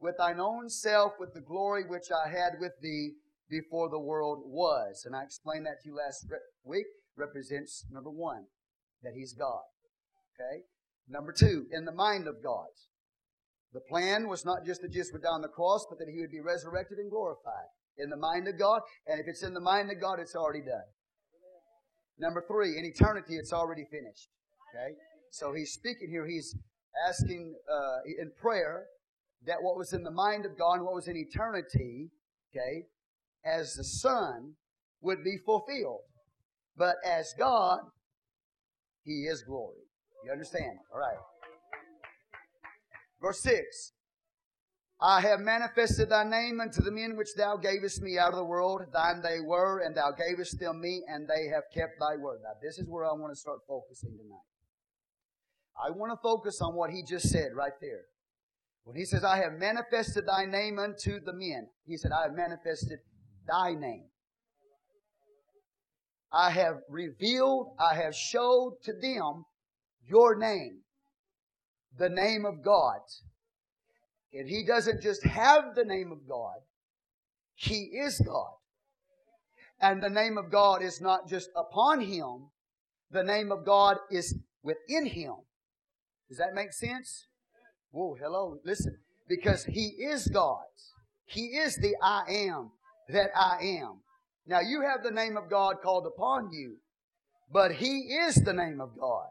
with 0.00 0.16
thine 0.18 0.40
own 0.40 0.68
self 0.68 1.12
with 1.18 1.34
the 1.34 1.40
glory 1.40 1.84
which 1.86 2.08
I 2.10 2.28
had 2.28 2.54
with 2.60 2.72
thee 2.80 3.12
before 3.48 3.88
the 3.88 3.98
world 3.98 4.42
was. 4.44 5.04
And 5.04 5.14
I 5.14 5.22
explained 5.22 5.66
that 5.66 5.82
to 5.82 5.88
you 5.88 5.96
last 5.96 6.26
week. 6.64 6.86
Represents, 7.16 7.84
number 7.90 8.10
one, 8.10 8.44
that 9.02 9.12
he's 9.14 9.34
God. 9.34 9.62
Okay? 10.34 10.62
Number 11.08 11.32
two, 11.32 11.66
in 11.70 11.84
the 11.84 11.92
mind 11.92 12.26
of 12.26 12.42
God. 12.42 12.68
The 13.74 13.80
plan 13.80 14.28
was 14.28 14.44
not 14.44 14.66
just 14.66 14.82
that 14.82 14.92
Jesus 14.92 15.12
would 15.12 15.22
die 15.22 15.30
on 15.30 15.40
the 15.40 15.48
cross, 15.48 15.86
but 15.88 15.98
that 15.98 16.08
he 16.12 16.20
would 16.20 16.30
be 16.30 16.40
resurrected 16.40 16.98
and 16.98 17.10
glorified. 17.10 17.72
In 17.96 18.10
the 18.10 18.16
mind 18.16 18.48
of 18.48 18.58
God, 18.58 18.82
and 19.06 19.20
if 19.20 19.26
it's 19.26 19.42
in 19.42 19.54
the 19.54 19.60
mind 19.60 19.90
of 19.90 20.00
God, 20.00 20.18
it's 20.20 20.36
already 20.36 20.60
done. 20.60 20.84
Number 22.18 22.44
three, 22.46 22.78
in 22.78 22.84
eternity, 22.84 23.36
it's 23.36 23.52
already 23.52 23.84
finished. 23.90 24.28
Okay? 24.74 24.94
So 25.30 25.52
he's 25.52 25.72
speaking 25.72 26.08
here, 26.10 26.26
he's 26.26 26.54
asking 27.08 27.54
uh, 27.70 27.98
in 28.20 28.30
prayer 28.40 28.84
that 29.46 29.56
what 29.60 29.76
was 29.76 29.92
in 29.92 30.02
the 30.02 30.10
mind 30.10 30.44
of 30.44 30.56
God 30.56 30.82
what 30.82 30.94
was 30.94 31.08
in 31.08 31.16
eternity, 31.16 32.10
okay, 32.50 32.84
as 33.44 33.74
the 33.74 33.84
Son 33.84 34.52
would 35.00 35.24
be 35.24 35.36
fulfilled. 35.44 36.02
But 36.76 36.96
as 37.04 37.34
God, 37.38 37.80
He 39.04 39.24
is 39.24 39.42
glory. 39.42 39.78
You 40.24 40.32
understand? 40.32 40.78
All 40.92 41.00
right. 41.00 41.18
Verse 43.20 43.42
6 43.42 43.92
I 45.04 45.20
have 45.22 45.40
manifested 45.40 46.10
thy 46.10 46.22
name 46.22 46.60
unto 46.60 46.80
the 46.80 46.92
men 46.92 47.16
which 47.16 47.34
thou 47.36 47.56
gavest 47.56 48.00
me 48.02 48.18
out 48.18 48.30
of 48.30 48.36
the 48.36 48.44
world. 48.44 48.82
Thine 48.92 49.20
they 49.20 49.40
were, 49.40 49.80
and 49.80 49.96
thou 49.96 50.12
gavest 50.12 50.60
them 50.60 50.80
me, 50.80 51.02
and 51.08 51.26
they 51.26 51.48
have 51.48 51.64
kept 51.74 51.98
thy 51.98 52.14
word. 52.14 52.38
Now, 52.44 52.52
this 52.62 52.78
is 52.78 52.88
where 52.88 53.04
I 53.04 53.12
want 53.12 53.32
to 53.32 53.36
start 53.36 53.58
focusing 53.66 54.10
tonight. 54.10 54.46
I 55.76 55.90
want 55.90 56.12
to 56.12 56.22
focus 56.22 56.60
on 56.60 56.76
what 56.76 56.90
he 56.90 57.02
just 57.02 57.30
said 57.30 57.50
right 57.52 57.72
there. 57.80 58.02
When 58.84 58.96
he 58.96 59.04
says, 59.04 59.24
I 59.24 59.38
have 59.38 59.54
manifested 59.54 60.24
thy 60.26 60.44
name 60.44 60.78
unto 60.78 61.18
the 61.18 61.32
men, 61.32 61.66
he 61.84 61.96
said, 61.96 62.12
I 62.12 62.22
have 62.22 62.34
manifested 62.34 63.00
thy 63.48 63.74
name. 63.74 64.04
I 66.32 66.50
have 66.50 66.76
revealed, 66.88 67.74
I 67.78 67.96
have 67.96 68.14
showed 68.14 68.76
to 68.84 68.92
them 68.92 69.46
your 70.08 70.36
name, 70.36 70.82
the 71.98 72.08
name 72.08 72.44
of 72.44 72.64
God. 72.64 73.00
And 74.32 74.48
he 74.48 74.64
doesn't 74.64 75.02
just 75.02 75.24
have 75.24 75.74
the 75.74 75.84
name 75.84 76.10
of 76.12 76.26
God, 76.28 76.56
he 77.54 77.90
is 77.92 78.20
God. 78.20 78.52
And 79.80 80.02
the 80.02 80.10
name 80.10 80.38
of 80.38 80.50
God 80.50 80.80
is 80.82 81.00
not 81.00 81.28
just 81.28 81.50
upon 81.56 82.00
him, 82.00 82.50
the 83.10 83.24
name 83.24 83.50
of 83.50 83.66
God 83.66 83.96
is 84.10 84.36
within 84.62 85.06
him. 85.06 85.34
Does 86.28 86.38
that 86.38 86.54
make 86.54 86.72
sense? 86.72 87.26
Whoa, 87.90 88.16
hello, 88.18 88.58
listen. 88.64 88.96
Because 89.28 89.64
he 89.64 89.88
is 89.98 90.28
God. 90.28 90.62
He 91.26 91.46
is 91.56 91.76
the 91.76 91.94
I 92.02 92.24
am 92.28 92.70
that 93.08 93.30
I 93.34 93.78
am. 93.80 94.00
Now 94.46 94.60
you 94.60 94.82
have 94.82 95.02
the 95.02 95.10
name 95.10 95.36
of 95.36 95.48
God 95.48 95.76
called 95.82 96.06
upon 96.06 96.50
you, 96.52 96.76
but 97.50 97.72
He 97.72 98.18
is 98.26 98.34
the 98.36 98.52
name 98.52 98.80
of 98.80 98.98
God. 98.98 99.28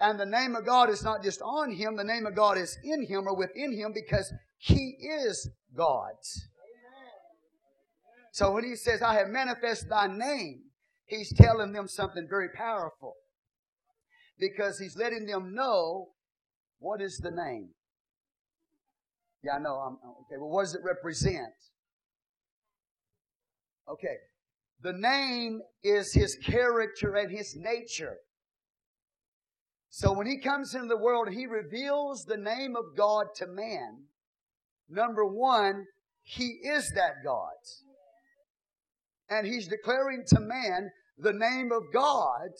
And 0.00 0.18
the 0.18 0.26
name 0.26 0.54
of 0.54 0.64
God 0.64 0.90
is 0.90 1.02
not 1.02 1.22
just 1.22 1.42
on 1.42 1.72
Him, 1.72 1.96
the 1.96 2.04
name 2.04 2.26
of 2.26 2.36
God 2.36 2.56
is 2.56 2.78
in 2.84 3.06
Him 3.06 3.26
or 3.26 3.36
within 3.36 3.72
Him 3.72 3.92
because 3.92 4.32
He 4.58 4.96
is 5.00 5.50
God. 5.76 6.12
So 8.32 8.52
when 8.52 8.64
He 8.64 8.76
says, 8.76 9.02
I 9.02 9.14
have 9.14 9.28
manifested 9.28 9.90
Thy 9.90 10.06
name, 10.06 10.62
He's 11.06 11.32
telling 11.34 11.72
them 11.72 11.88
something 11.88 12.26
very 12.28 12.48
powerful. 12.50 13.14
Because 14.38 14.78
He's 14.78 14.96
letting 14.96 15.26
them 15.26 15.54
know 15.54 16.10
what 16.78 17.00
is 17.00 17.18
the 17.18 17.30
name. 17.30 17.70
Yeah, 19.42 19.54
I 19.54 19.58
know. 19.58 19.74
I'm, 19.76 19.94
okay, 19.94 20.36
well, 20.38 20.50
what 20.50 20.62
does 20.62 20.74
it 20.74 20.80
represent? 20.84 21.52
Okay. 23.90 24.16
The 24.82 24.92
name 24.92 25.60
is 25.82 26.12
his 26.12 26.36
character 26.36 27.16
and 27.16 27.30
his 27.30 27.56
nature. 27.56 28.16
So 29.98 30.12
when 30.12 30.28
he 30.28 30.38
comes 30.38 30.76
into 30.76 30.86
the 30.86 30.96
world, 30.96 31.28
he 31.28 31.46
reveals 31.46 32.24
the 32.24 32.36
name 32.36 32.76
of 32.76 32.96
God 32.96 33.26
to 33.38 33.48
man. 33.48 34.04
Number 34.88 35.26
one, 35.26 35.86
he 36.22 36.60
is 36.62 36.92
that 36.94 37.14
God. 37.24 37.58
And 39.28 39.44
he's 39.44 39.66
declaring 39.66 40.22
to 40.28 40.38
man 40.38 40.90
the 41.18 41.32
name 41.32 41.72
of 41.72 41.82
God. 41.92 42.50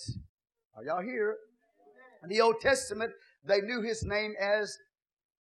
Are 0.75 0.83
y'all 0.85 1.01
here? 1.01 1.37
In 2.25 2.29
the 2.29 2.41
Old 2.41 2.57
Testament, 2.61 3.13
they 3.47 3.61
knew 3.61 3.83
his 3.83 4.03
name 4.03 4.35
as, 4.41 4.77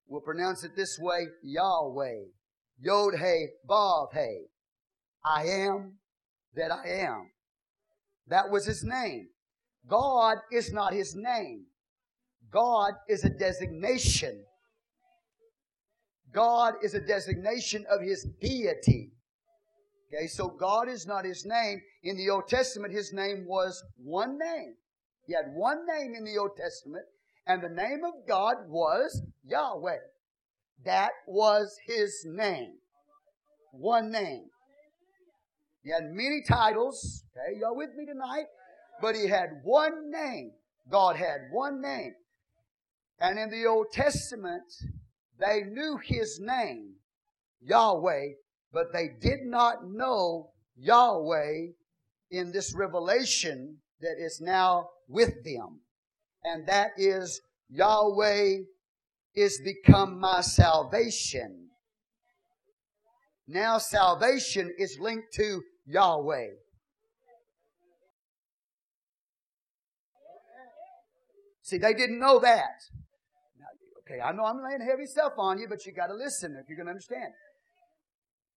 we'll 0.06 0.20
pronounce 0.20 0.62
it 0.62 0.76
this 0.76 1.00
way, 1.00 1.26
Yahweh. 1.42 2.26
Yod 2.78 3.14
He 3.18 3.46
Vav 3.68 4.12
He. 4.12 4.44
I 5.24 5.46
am 5.46 5.94
that 6.54 6.70
I 6.70 6.90
am. 7.00 7.32
That 8.28 8.50
was 8.50 8.66
his 8.66 8.84
name. 8.84 9.30
God 9.88 10.36
is 10.52 10.72
not 10.72 10.92
his 10.92 11.16
name. 11.16 11.64
God 12.52 12.92
is 13.08 13.24
a 13.24 13.30
designation. 13.30 14.44
God 16.32 16.74
is 16.82 16.94
a 16.94 17.00
designation 17.00 17.84
of 17.90 18.00
his 18.00 18.26
deity. 18.40 19.12
Okay, 20.12 20.26
so 20.26 20.48
God 20.48 20.88
is 20.88 21.06
not 21.06 21.24
his 21.24 21.44
name. 21.44 21.80
In 22.02 22.16
the 22.16 22.30
Old 22.30 22.48
Testament, 22.48 22.92
his 22.92 23.12
name 23.12 23.44
was 23.46 23.82
one 24.02 24.38
name. 24.38 24.74
He 25.26 25.34
had 25.34 25.52
one 25.54 25.86
name 25.86 26.14
in 26.14 26.24
the 26.24 26.38
Old 26.38 26.56
Testament, 26.56 27.04
and 27.46 27.62
the 27.62 27.68
name 27.68 28.00
of 28.04 28.26
God 28.26 28.56
was 28.68 29.20
Yahweh. 29.46 29.98
That 30.84 31.10
was 31.26 31.76
his 31.86 32.24
name. 32.26 32.74
One 33.72 34.10
name. 34.10 34.44
He 35.82 35.90
had 35.90 36.04
many 36.04 36.42
titles. 36.48 37.24
Okay, 37.36 37.60
y'all 37.60 37.76
with 37.76 37.90
me 37.96 38.06
tonight? 38.06 38.46
But 39.02 39.14
he 39.14 39.28
had 39.28 39.60
one 39.62 40.10
name. 40.10 40.52
God 40.90 41.16
had 41.16 41.48
one 41.50 41.82
name. 41.82 42.14
And 43.20 43.38
in 43.38 43.50
the 43.50 43.66
Old 43.66 43.90
Testament, 43.92 44.64
they 45.38 45.62
knew 45.62 45.98
his 46.02 46.38
name, 46.40 46.94
Yahweh, 47.60 48.28
but 48.72 48.92
they 48.92 49.08
did 49.20 49.40
not 49.42 49.88
know 49.88 50.50
Yahweh 50.76 51.68
in 52.30 52.52
this 52.52 52.74
revelation 52.74 53.78
that 54.00 54.16
is 54.18 54.40
now 54.40 54.90
with 55.08 55.44
them. 55.44 55.80
And 56.44 56.66
that 56.68 56.92
is 56.96 57.40
Yahweh 57.70 58.58
is 59.34 59.60
become 59.64 60.20
my 60.20 60.40
salvation. 60.40 61.68
Now 63.46 63.78
salvation 63.78 64.72
is 64.78 64.98
linked 65.00 65.32
to 65.34 65.62
Yahweh. 65.86 66.48
See, 71.62 71.78
they 71.78 71.94
didn't 71.94 72.20
know 72.20 72.38
that. 72.38 72.82
Okay, 74.08 74.20
I 74.20 74.32
know 74.32 74.44
I'm 74.44 74.62
laying 74.64 74.80
heavy 74.80 75.04
stuff 75.04 75.34
on 75.36 75.58
you, 75.58 75.68
but 75.68 75.84
you 75.84 75.92
got 75.92 76.06
to 76.06 76.14
listen 76.14 76.56
if 76.58 76.68
you're 76.68 76.76
going 76.76 76.86
to 76.86 76.92
understand. 76.92 77.32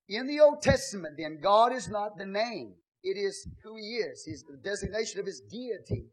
In 0.07 0.25
the 0.27 0.39
Old 0.39 0.61
Testament, 0.61 1.15
then, 1.17 1.39
God 1.41 1.73
is 1.73 1.89
not 1.89 2.17
the 2.17 2.25
name. 2.25 2.75
It 3.03 3.17
is 3.17 3.47
who 3.63 3.75
He 3.75 3.97
is. 3.97 4.23
He's 4.25 4.43
the 4.43 4.57
designation 4.57 5.19
of 5.19 5.25
His 5.25 5.41
deity. 5.51 6.05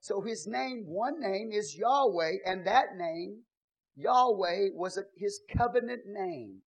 So 0.00 0.20
His 0.20 0.46
name, 0.46 0.84
one 0.86 1.20
name, 1.20 1.50
is 1.52 1.76
Yahweh, 1.76 2.38
and 2.44 2.66
that 2.66 2.96
name, 2.96 3.42
Yahweh, 3.96 4.70
was 4.74 4.98
His 5.16 5.40
covenant 5.56 6.02
name. 6.06 6.60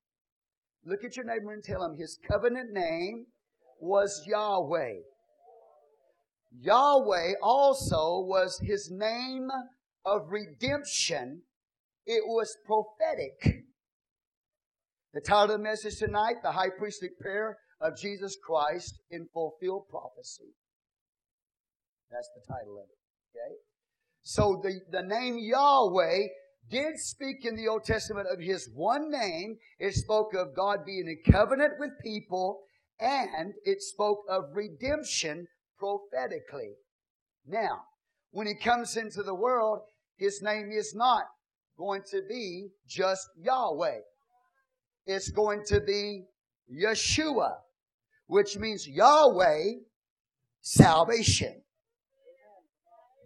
Look 0.84 1.04
at 1.04 1.16
your 1.16 1.26
neighbor 1.26 1.52
and 1.52 1.64
tell 1.64 1.84
him 1.84 1.96
His 1.96 2.18
covenant 2.28 2.72
name 2.74 3.26
was 3.80 4.24
Yahweh. 4.26 4.94
Yahweh 6.60 7.34
also 7.44 8.26
was 8.26 8.60
His 8.64 8.90
name 8.92 9.50
of 10.04 10.30
redemption. 10.30 11.42
It 12.06 12.24
was 12.26 12.58
prophetic. 12.66 13.66
The 15.14 15.22
title 15.22 15.56
of 15.56 15.60
the 15.62 15.64
message 15.64 15.98
tonight, 15.98 16.36
the 16.44 16.52
high 16.52 16.70
priestly 16.78 17.10
prayer 17.20 17.58
of 17.82 17.98
Jesus 17.98 18.38
Christ 18.46 19.00
in 19.10 19.28
fulfilled 19.34 19.88
prophecy. 19.90 20.54
That's 22.12 22.30
the 22.36 22.54
title 22.54 22.78
of 22.78 22.86
it. 22.90 23.38
Okay? 23.38 23.56
So 24.24 24.62
the, 24.62 24.80
the 24.92 25.04
name 25.04 25.38
Yahweh 25.40 26.28
did 26.70 26.98
speak 26.98 27.46
in 27.46 27.56
the 27.56 27.68
Old 27.68 27.84
Testament 27.84 28.28
of 28.32 28.40
His 28.40 28.70
one 28.74 29.10
name. 29.10 29.58
It 29.80 29.94
spoke 29.94 30.34
of 30.34 30.56
God 30.56 30.80
being 30.86 31.08
in 31.08 31.32
covenant 31.32 31.74
with 31.80 31.92
people 32.04 32.62
and 33.00 33.54
it 33.64 33.82
spoke 33.82 34.20
of 34.30 34.44
redemption 34.54 35.48
prophetically. 35.78 36.74
Now, 37.46 37.82
when 38.32 38.48
He 38.48 38.56
comes 38.56 38.98
into 38.98 39.24
the 39.24 39.36
world, 39.36 39.80
His 40.18 40.42
name 40.42 40.72
is 40.72 40.94
not 40.96 41.26
going 41.78 42.02
to 42.12 42.22
be 42.28 42.68
just 42.88 43.28
Yahweh 43.42 44.00
it's 45.06 45.30
going 45.30 45.64
to 45.68 45.80
be 45.82 46.26
Yeshua, 46.72 47.56
which 48.28 48.58
means 48.58 48.88
Yahweh 48.88 49.74
salvation. 50.62 51.62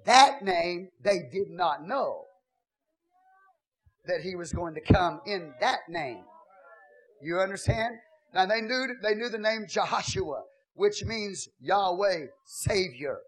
That 0.05 0.43
name 0.43 0.89
they 1.03 1.19
did 1.31 1.49
not 1.49 1.85
know 1.85 2.25
that 4.05 4.21
he 4.21 4.35
was 4.35 4.51
going 4.51 4.73
to 4.73 4.81
come 4.81 5.21
in 5.25 5.53
that 5.61 5.79
name. 5.87 6.23
You 7.21 7.39
understand? 7.39 7.95
Now 8.33 8.45
they 8.45 8.61
knew 8.61 8.87
they 9.03 9.15
knew 9.15 9.29
the 9.29 9.37
name 9.37 9.65
Jehoshua, 9.69 10.41
which 10.73 11.03
means 11.05 11.47
Yahweh 11.59 12.25
Savior. 12.45 13.19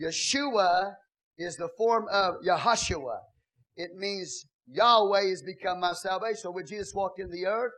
Yeshua 0.00 0.94
is 1.38 1.56
the 1.56 1.68
form 1.76 2.06
of 2.10 2.36
Yehoshua. 2.46 3.18
It 3.76 3.96
means 3.96 4.46
Yahweh 4.66 5.28
has 5.28 5.42
become 5.42 5.80
my 5.80 5.92
salvation. 5.92 6.36
So 6.36 6.50
when 6.50 6.66
Jesus 6.66 6.94
walked 6.94 7.20
in 7.20 7.30
the 7.30 7.46
earth, 7.46 7.72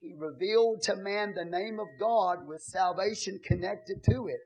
He 0.00 0.14
revealed 0.16 0.82
to 0.82 0.96
man 0.96 1.34
the 1.34 1.44
name 1.44 1.78
of 1.80 1.88
God 1.98 2.46
with 2.46 2.62
salvation 2.62 3.40
connected 3.44 4.02
to 4.10 4.28
it. 4.28 4.40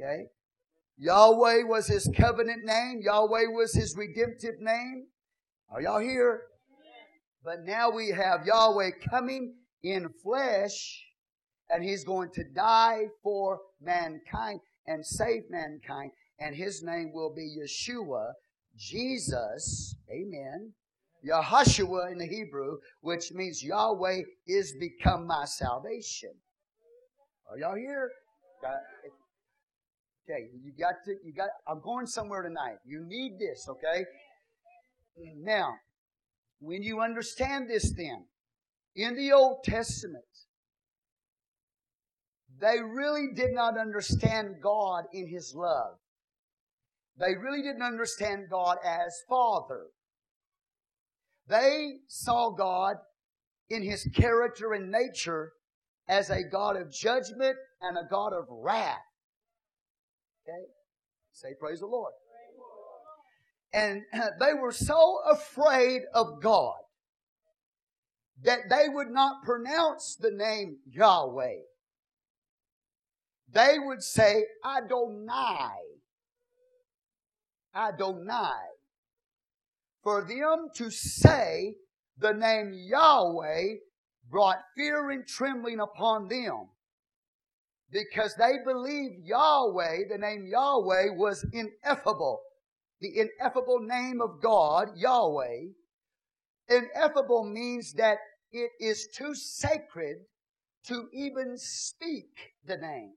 Okay? 0.00 0.24
Yahweh 0.98 1.62
was 1.64 1.86
His 1.86 2.10
covenant 2.16 2.64
name. 2.64 3.00
Yahweh 3.02 3.46
was 3.54 3.74
His 3.74 3.96
redemptive 3.96 4.60
name. 4.60 5.06
Are 5.70 5.80
y'all 5.80 6.00
here? 6.00 6.42
But 7.44 7.64
now 7.64 7.90
we 7.90 8.10
have 8.10 8.46
Yahweh 8.46 8.90
coming 9.10 9.54
in 9.82 10.08
flesh 10.22 11.04
and 11.70 11.82
He's 11.82 12.04
going 12.04 12.30
to 12.34 12.44
die 12.54 13.06
for 13.22 13.60
mankind 13.80 14.60
and 14.86 15.04
save 15.04 15.42
mankind. 15.50 16.12
And 16.38 16.54
His 16.54 16.82
name 16.82 17.12
will 17.14 17.34
be 17.34 17.56
Yeshua, 17.58 18.32
Jesus, 18.76 19.94
amen, 20.10 20.72
Yahashua 21.24 22.12
in 22.12 22.18
the 22.18 22.26
Hebrew, 22.26 22.78
which 23.00 23.32
means 23.32 23.62
Yahweh 23.62 24.22
is 24.46 24.74
become 24.80 25.26
my 25.26 25.44
salvation. 25.44 26.32
Are 27.50 27.58
y'all 27.58 27.76
here? 27.76 28.10
Okay, 30.24 30.48
you 30.64 30.72
got 30.78 30.94
to, 31.04 31.16
you 31.24 31.32
got, 31.32 31.48
I'm 31.68 31.80
going 31.80 32.06
somewhere 32.06 32.42
tonight. 32.42 32.78
You 32.84 33.04
need 33.06 33.38
this, 33.38 33.66
okay? 33.68 34.04
Now, 35.36 35.74
when 36.60 36.82
you 36.82 37.00
understand 37.00 37.68
this 37.68 37.92
then, 37.92 38.24
in 38.94 39.16
the 39.16 39.32
Old 39.32 39.64
Testament, 39.64 40.24
they 42.60 42.78
really 42.80 43.28
did 43.34 43.52
not 43.52 43.76
understand 43.78 44.56
God 44.62 45.04
in 45.12 45.26
His 45.26 45.54
love. 45.54 45.96
They 47.18 47.34
really 47.34 47.62
didn't 47.62 47.82
understand 47.82 48.48
God 48.50 48.78
as 48.84 49.22
Father. 49.28 49.86
They 51.48 51.98
saw 52.08 52.50
God 52.50 52.96
in 53.68 53.82
His 53.82 54.08
character 54.14 54.72
and 54.72 54.90
nature 54.90 55.52
as 56.08 56.30
a 56.30 56.42
God 56.42 56.76
of 56.76 56.92
judgment 56.92 57.56
and 57.80 57.96
a 57.96 58.08
God 58.08 58.32
of 58.32 58.46
wrath. 58.48 58.98
Okay? 60.48 60.64
Say, 61.32 61.48
Praise 61.58 61.80
the 61.80 61.86
Lord. 61.86 62.12
And 63.72 64.02
they 64.40 64.54
were 64.54 64.72
so 64.72 65.20
afraid 65.30 66.02
of 66.14 66.42
God 66.42 66.76
that 68.42 68.68
they 68.68 68.88
would 68.88 69.10
not 69.10 69.44
pronounce 69.44 70.16
the 70.16 70.30
name 70.30 70.78
Yahweh. 70.86 71.60
They 73.52 73.76
would 73.78 74.02
say 74.02 74.44
Adonai. 74.64 75.91
Adonai. 77.74 78.68
For 80.02 80.22
them 80.22 80.68
to 80.76 80.90
say 80.90 81.76
the 82.18 82.32
name 82.32 82.72
Yahweh 82.74 83.76
brought 84.30 84.58
fear 84.76 85.10
and 85.10 85.26
trembling 85.26 85.80
upon 85.80 86.28
them 86.28 86.68
because 87.92 88.34
they 88.36 88.54
believed 88.64 89.24
Yahweh, 89.24 90.08
the 90.10 90.18
name 90.18 90.46
Yahweh, 90.46 91.10
was 91.14 91.44
ineffable. 91.52 92.40
The 93.00 93.20
ineffable 93.20 93.80
name 93.80 94.20
of 94.22 94.40
God, 94.42 94.88
Yahweh. 94.96 95.66
Ineffable 96.68 97.44
means 97.44 97.92
that 97.94 98.18
it 98.50 98.70
is 98.80 99.08
too 99.14 99.34
sacred 99.34 100.18
to 100.86 101.08
even 101.12 101.58
speak 101.58 102.54
the 102.64 102.76
name. 102.76 103.12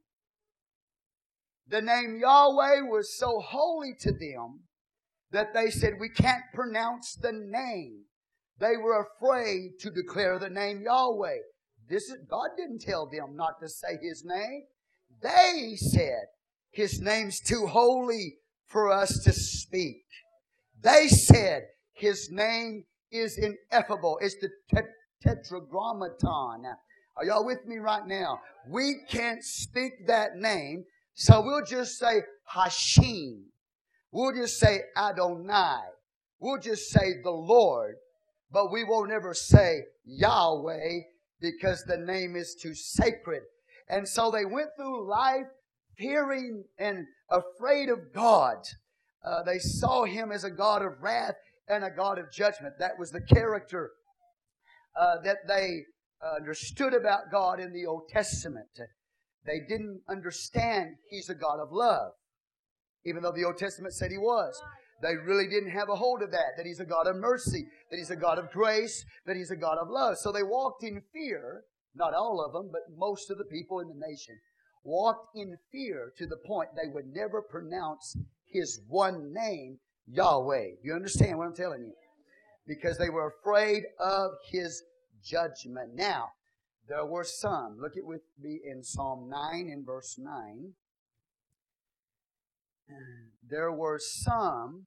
The 1.68 1.82
name 1.82 2.20
Yahweh 2.22 2.82
was 2.82 3.18
so 3.18 3.40
holy 3.40 3.94
to 4.02 4.12
them 4.12 4.62
that 5.32 5.54
they 5.54 5.70
said, 5.72 5.94
We 6.00 6.10
can't 6.10 6.44
pronounce 6.54 7.16
the 7.16 7.32
name. 7.32 8.04
They 8.60 8.78
were 8.78 9.06
afraid 9.06 9.80
to 9.80 9.90
declare 9.90 10.40
the 10.40 10.50
name 10.50 10.84
Yahweh. 10.84 11.40
This 11.90 12.04
is, 12.10 12.18
God 12.30 12.50
didn't 12.56 12.82
tell 12.82 13.08
them 13.08 13.36
not 13.36 13.60
to 13.62 13.70
say 13.70 13.98
His 14.02 14.24
name. 14.24 14.64
They 15.22 15.74
said, 15.76 16.26
His 16.72 17.02
name's 17.02 17.40
too 17.40 17.66
holy 17.68 18.38
for 18.68 18.92
us 18.92 19.24
to 19.24 19.34
speak. 19.34 20.04
They 20.82 21.08
said, 21.08 21.64
His 21.94 22.30
name 22.32 22.86
is 23.12 23.38
ineffable. 23.38 24.20
It's 24.22 24.36
the 24.36 24.50
tetragrammaton. 25.24 26.66
Are 27.18 27.26
y'all 27.26 27.46
with 27.46 27.66
me 27.66 27.78
right 27.78 28.06
now? 28.06 28.42
We 28.70 28.98
can't 29.10 29.44
speak 29.44 30.08
that 30.08 30.36
name 30.36 30.86
so 31.16 31.42
we'll 31.42 31.66
just 31.66 31.98
say 31.98 32.22
HaShem. 32.54 33.44
We'll 34.12 34.36
just 34.36 34.60
say 34.60 34.82
Adonai. 34.98 35.80
We'll 36.40 36.60
just 36.60 36.90
say 36.90 37.22
the 37.24 37.32
Lord. 37.32 37.96
But 38.52 38.72
we 38.72 38.84
won't 38.84 39.12
ever 39.12 39.34
say 39.34 39.80
Yahweh 40.06 41.00
because 41.40 41.84
the 41.84 41.98
name 41.98 42.36
is 42.36 42.56
too 42.56 42.76
sacred. 42.76 43.44
And 43.90 44.08
so 44.08 44.30
they 44.30 44.46
went 44.46 44.70
through 44.78 45.10
life 45.10 45.48
fearing 45.98 46.66
and 46.78 47.06
afraid 47.30 47.90
of 47.90 48.14
God. 48.14 48.58
Uh, 49.24 49.42
they 49.44 49.60
saw 49.60 50.04
him 50.04 50.32
as 50.32 50.44
a 50.44 50.52
God 50.52 50.82
of 50.82 51.02
wrath 51.02 51.36
and 51.68 51.84
a 51.84 51.90
God 51.90 52.20
of 52.20 52.32
judgment. 52.32 52.76
That 52.80 53.00
was 53.00 53.12
the 53.12 53.22
character 53.22 53.92
uh, 55.00 55.22
that 55.24 55.48
they 55.48 55.84
understood 56.38 56.94
about 56.94 57.32
God 57.32 57.60
in 57.60 57.72
the 57.72 57.86
Old 57.86 58.10
Testament. 58.10 58.68
They 59.46 59.60
didn't 59.60 60.02
understand 60.10 60.96
He's 61.10 61.30
a 61.30 61.36
God 61.36 61.60
of 61.60 61.72
love, 61.72 62.12
even 63.06 63.22
though 63.22 63.32
the 63.32 63.46
Old 63.46 63.58
Testament 63.58 63.94
said 63.94 64.12
He 64.12 64.18
was. 64.18 64.62
They 65.02 65.16
really 65.16 65.48
didn't 65.48 65.72
have 65.72 65.90
a 65.90 65.96
hold 65.96 66.22
of 66.22 66.32
that, 66.32 66.58
that 66.58 66.66
He's 66.66 66.80
a 66.80 66.86
God 66.86 67.08
of 67.08 67.18
mercy, 67.18 67.66
that 67.92 67.98
He's 67.98 68.12
a 68.12 68.16
God 68.16 68.40
of 68.40 68.52
grace, 68.52 69.06
that 69.26 69.36
He's 69.36 69.52
a 69.52 69.56
God 69.56 69.78
of 69.78 69.90
love. 69.90 70.18
So 70.18 70.32
they 70.32 70.44
walked 70.44 70.84
in 70.84 71.02
fear, 71.14 71.64
not 71.96 72.14
all 72.14 72.44
of 72.44 72.54
them, 72.54 72.70
but 72.72 72.82
most 72.98 73.30
of 73.30 73.38
the 73.38 73.46
people 73.46 73.80
in 73.80 73.88
the 73.88 74.08
nation 74.08 74.36
walked 74.84 75.36
in 75.36 75.58
fear 75.72 76.12
to 76.18 76.28
the 76.28 76.38
point 76.46 76.70
they 76.76 76.92
would 76.92 77.08
never 77.14 77.42
pronounce 77.42 78.16
His 78.46 78.82
one 78.88 79.34
name 79.34 79.80
Yahweh. 80.08 80.68
You 80.84 80.94
understand 80.94 81.38
what 81.38 81.48
I'm 81.48 81.56
telling 81.56 81.82
you? 81.82 81.94
Because 82.68 82.98
they 82.98 83.10
were 83.10 83.34
afraid 83.40 83.84
of 84.00 84.32
his 84.50 84.84
judgment. 85.24 85.96
Now, 85.96 86.30
there 86.88 87.06
were 87.06 87.24
some. 87.24 87.78
Look 87.80 87.98
at 87.98 88.06
with 88.06 88.22
me 88.40 88.60
in 88.64 88.84
Psalm 88.84 89.30
9 89.30 89.70
in 89.70 89.84
verse 89.86 90.18
9. 90.18 90.74
There 93.48 93.72
were 93.72 94.00
some 94.00 94.86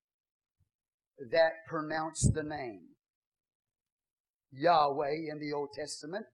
that 1.31 1.53
pronounced 1.67 2.33
the 2.35 2.45
name 2.45 2.83
Yahweh 4.53 5.31
in 5.31 5.41
the 5.41 5.53
Old 5.53 5.71
Testament. 5.75 6.27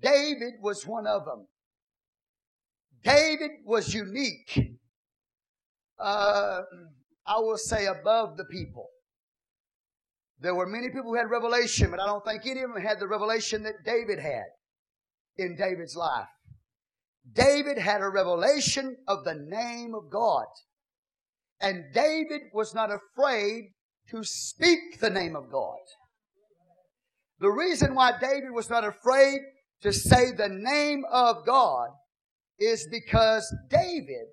David 0.00 0.54
was 0.60 0.86
one 0.86 1.06
of 1.06 1.24
them. 1.24 1.46
David 3.02 3.50
was 3.64 3.92
unique. 3.92 4.78
Uh, 5.98 6.62
I 7.26 7.38
will 7.38 7.58
say 7.58 7.86
above 7.86 8.36
the 8.36 8.44
people. 8.44 8.88
There 10.44 10.54
were 10.54 10.66
many 10.66 10.88
people 10.90 11.04
who 11.04 11.16
had 11.16 11.30
revelation, 11.30 11.90
but 11.90 12.00
I 12.00 12.04
don't 12.04 12.22
think 12.22 12.44
any 12.44 12.60
of 12.60 12.70
them 12.70 12.82
had 12.82 13.00
the 13.00 13.08
revelation 13.08 13.62
that 13.62 13.82
David 13.82 14.18
had 14.18 14.44
in 15.38 15.56
David's 15.56 15.96
life. 15.96 16.28
David 17.32 17.78
had 17.78 18.02
a 18.02 18.10
revelation 18.10 18.94
of 19.08 19.24
the 19.24 19.34
name 19.34 19.94
of 19.94 20.10
God. 20.10 20.44
And 21.62 21.84
David 21.94 22.42
was 22.52 22.74
not 22.74 22.90
afraid 22.92 23.70
to 24.10 24.22
speak 24.22 25.00
the 25.00 25.08
name 25.08 25.34
of 25.34 25.50
God. 25.50 25.78
The 27.40 27.50
reason 27.50 27.94
why 27.94 28.12
David 28.20 28.50
was 28.52 28.68
not 28.68 28.84
afraid 28.84 29.40
to 29.80 29.94
say 29.94 30.30
the 30.30 30.50
name 30.50 31.04
of 31.10 31.46
God 31.46 31.88
is 32.58 32.86
because 32.90 33.50
David 33.70 34.26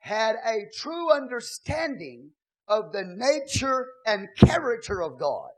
had 0.00 0.36
a 0.44 0.66
true 0.76 1.10
understanding 1.10 2.32
of 2.70 2.92
the 2.92 3.04
nature 3.04 3.88
and 4.06 4.28
character 4.38 5.02
of 5.02 5.18
God. 5.18 5.50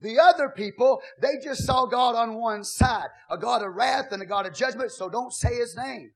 The 0.00 0.18
other 0.18 0.48
people, 0.48 1.00
they 1.20 1.34
just 1.44 1.64
saw 1.64 1.86
God 1.86 2.16
on 2.16 2.34
one 2.34 2.64
side, 2.64 3.06
a 3.30 3.38
God 3.38 3.62
of 3.62 3.74
wrath 3.74 4.06
and 4.10 4.20
a 4.20 4.26
God 4.26 4.46
of 4.46 4.54
judgment, 4.54 4.90
so 4.90 5.08
don't 5.08 5.32
say 5.32 5.54
his 5.54 5.76
name. 5.76 6.10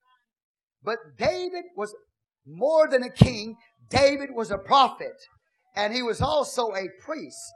But 0.82 0.96
David 1.16 1.64
was 1.76 1.94
more 2.44 2.88
than 2.88 3.04
a 3.04 3.10
king. 3.10 3.56
David 3.88 4.30
was 4.34 4.50
a 4.50 4.58
prophet, 4.58 5.14
and 5.76 5.94
he 5.94 6.02
was 6.02 6.20
also 6.20 6.72
a 6.74 6.88
priest. 7.04 7.52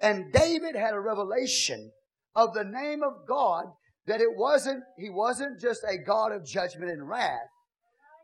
And 0.00 0.32
David 0.32 0.76
had 0.76 0.94
a 0.94 1.00
revelation 1.00 1.90
of 2.36 2.54
the 2.54 2.64
name 2.64 3.02
of 3.02 3.26
God 3.26 3.64
that 4.06 4.20
it 4.20 4.36
wasn't, 4.36 4.82
he 4.98 5.10
wasn't 5.10 5.60
just 5.60 5.82
a 5.82 5.96
God 5.98 6.30
of 6.30 6.44
judgment 6.44 6.90
and 6.90 7.08
wrath, 7.08 7.48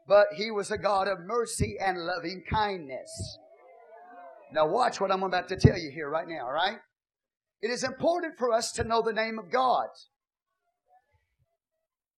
but 0.06 0.26
he 0.36 0.50
was 0.50 0.70
a 0.70 0.78
God 0.78 1.08
of 1.08 1.20
mercy 1.20 1.76
and 1.80 1.98
loving 1.98 2.42
kindness. 2.50 3.38
Now 4.52 4.66
watch 4.66 5.00
what 5.00 5.12
I'm 5.12 5.22
about 5.22 5.48
to 5.48 5.56
tell 5.56 5.78
you 5.78 5.90
here 5.90 6.10
right 6.10 6.26
now, 6.26 6.46
all 6.46 6.52
right? 6.52 6.78
It 7.62 7.70
is 7.70 7.84
important 7.84 8.34
for 8.38 8.52
us 8.52 8.72
to 8.72 8.84
know 8.84 9.02
the 9.02 9.12
name 9.12 9.38
of 9.38 9.50
God. 9.52 9.88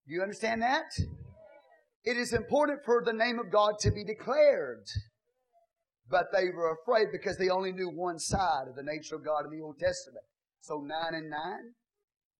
Do 0.06 0.14
you 0.14 0.22
understand 0.22 0.62
that? 0.62 0.84
It 2.04 2.16
is 2.16 2.32
important 2.32 2.80
for 2.84 3.02
the 3.04 3.12
name 3.12 3.38
of 3.38 3.50
God 3.50 3.78
to 3.80 3.90
be 3.90 4.04
declared. 4.04 4.84
But 6.08 6.26
they 6.32 6.50
were 6.50 6.76
afraid 6.82 7.08
because 7.12 7.38
they 7.38 7.48
only 7.48 7.72
knew 7.72 7.88
one 7.88 8.18
side 8.18 8.68
of 8.68 8.74
the 8.74 8.82
nature 8.82 9.16
of 9.16 9.24
God 9.24 9.44
in 9.44 9.56
the 9.56 9.64
Old 9.64 9.78
Testament. 9.78 10.24
So 10.60 10.80
9 10.80 11.14
and 11.14 11.30
9 11.30 11.38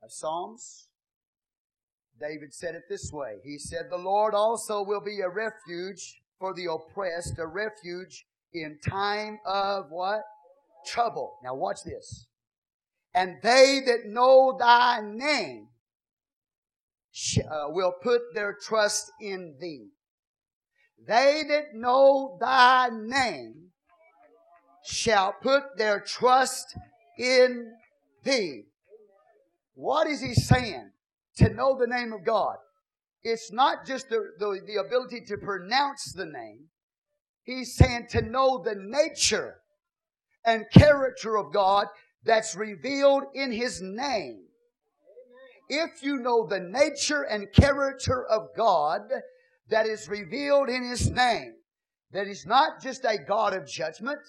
of 0.03 0.13
Psalms, 0.13 0.89
David 2.23 2.55
said 2.55 2.77
it 2.77 2.85
this 2.89 3.11
way. 3.13 3.39
He 3.45 3.59
said, 3.59 3.87
The 3.91 3.97
Lord 3.97 4.35
also 4.35 4.83
will 4.83 5.01
be 5.01 5.21
a 5.21 5.29
refuge 5.29 6.21
for 6.39 6.55
the 6.55 6.71
oppressed, 6.71 7.39
a 7.39 7.47
refuge 7.47 8.25
in 8.53 8.79
time 8.89 9.41
of 9.45 9.87
what? 9.91 10.23
Trouble. 10.87 11.39
Now 11.43 11.55
watch 11.55 11.83
this. 11.85 12.29
And 13.15 13.37
they 13.43 13.81
that 13.87 14.07
know 14.07 14.57
thy 14.59 15.01
name 15.03 15.69
uh, 17.39 17.65
will 17.69 17.95
put 18.03 18.23
their 18.35 18.57
trust 18.65 19.11
in 19.21 19.57
thee. 19.61 19.89
They 21.07 21.43
that 21.49 21.75
know 21.75 22.39
thy 22.41 22.89
name 22.93 23.71
shall 24.85 25.35
put 25.43 25.77
their 25.77 26.01
trust 26.01 26.77
in 27.19 27.73
thee. 28.23 28.63
What 29.75 30.07
is 30.07 30.21
he 30.21 30.35
saying? 30.35 30.91
To 31.39 31.49
know 31.49 31.79
the 31.79 31.87
name 31.87 32.13
of 32.13 32.25
God. 32.25 32.57
It's 33.23 33.53
not 33.53 33.87
just 33.87 34.09
the, 34.09 34.33
the, 34.39 34.61
the 34.67 34.81
ability 34.81 35.23
to 35.29 35.37
pronounce 35.37 36.13
the 36.13 36.27
name. 36.27 36.69
He's 37.45 37.77
saying 37.77 38.09
to 38.11 38.23
know 38.23 38.63
the 38.63 38.75
nature 38.77 39.57
and 40.45 40.65
character 40.73 41.37
of 41.37 41.53
God 41.53 41.87
that's 42.25 42.57
revealed 42.57 43.25
in 43.35 43.53
His 43.53 43.81
name. 43.81 44.45
If 45.69 46.03
you 46.03 46.19
know 46.19 46.47
the 46.47 46.61
nature 46.61 47.23
and 47.23 47.53
character 47.53 48.27
of 48.27 48.49
God 48.57 49.03
that 49.71 49.87
is 49.87 50.09
revealed 50.09 50.69
in 50.69 50.89
His 50.89 51.11
name, 51.11 51.55
that 52.13 52.27
He's 52.27 52.47
not 52.47 52.83
just 52.83 53.05
a 53.05 53.19
God 53.19 53.55
of 53.55 53.67
judgment, 53.67 54.21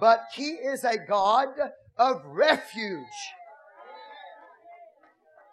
but 0.00 0.20
He 0.34 0.50
is 0.50 0.84
a 0.84 0.98
God 0.98 1.48
of 1.96 2.22
refuge. 2.24 3.04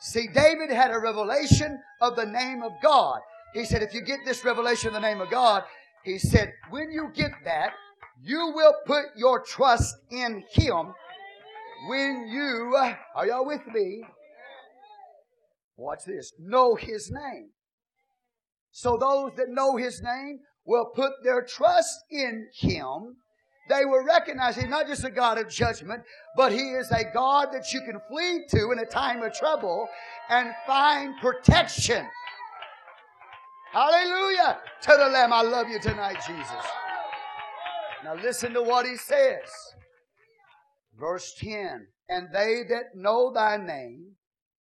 See, 0.01 0.27
David 0.33 0.71
had 0.71 0.91
a 0.91 0.99
revelation 0.99 1.79
of 2.01 2.15
the 2.15 2.25
name 2.25 2.63
of 2.63 2.71
God. 2.81 3.19
He 3.53 3.65
said, 3.65 3.83
if 3.83 3.93
you 3.93 4.01
get 4.01 4.19
this 4.25 4.43
revelation 4.43 4.87
of 4.87 4.93
the 4.95 4.99
name 4.99 5.21
of 5.21 5.29
God, 5.29 5.63
he 6.03 6.17
said, 6.17 6.51
when 6.71 6.91
you 6.91 7.09
get 7.13 7.31
that, 7.45 7.73
you 8.23 8.51
will 8.55 8.73
put 8.85 9.05
your 9.15 9.43
trust 9.43 9.95
in 10.09 10.43
Him 10.51 10.93
when 11.87 12.27
you, 12.27 12.75
are 13.15 13.27
y'all 13.27 13.45
with 13.45 13.61
me? 13.73 14.03
Watch 15.77 16.05
this. 16.05 16.33
Know 16.39 16.75
His 16.75 17.11
name. 17.11 17.49
So 18.71 18.97
those 18.97 19.31
that 19.37 19.49
know 19.49 19.77
His 19.77 20.01
name 20.01 20.39
will 20.65 20.91
put 20.95 21.11
their 21.23 21.43
trust 21.43 22.05
in 22.09 22.47
Him. 22.53 23.17
They 23.71 23.85
will 23.85 24.03
recognize 24.03 24.57
He's 24.57 24.67
not 24.67 24.87
just 24.87 25.05
a 25.05 25.09
God 25.09 25.37
of 25.37 25.49
judgment, 25.49 26.03
but 26.35 26.51
He 26.51 26.71
is 26.71 26.91
a 26.91 27.05
God 27.13 27.53
that 27.53 27.71
you 27.71 27.79
can 27.81 28.01
flee 28.09 28.43
to 28.49 28.71
in 28.71 28.79
a 28.79 28.85
time 28.85 29.23
of 29.23 29.33
trouble 29.33 29.87
and 30.29 30.49
find 30.67 31.15
protection. 31.21 32.05
Hallelujah 33.71 34.57
to 34.81 34.89
the 34.89 35.07
Lamb. 35.07 35.31
I 35.31 35.43
love 35.43 35.69
you 35.69 35.79
tonight, 35.79 36.17
Jesus. 36.27 36.65
Now 38.03 38.15
listen 38.15 38.53
to 38.53 38.61
what 38.61 38.85
He 38.85 38.97
says. 38.97 39.47
Verse 40.99 41.33
10 41.39 41.87
And 42.09 42.27
they 42.33 42.63
that 42.67 42.93
know 42.93 43.31
thy 43.31 43.55
name 43.55 44.15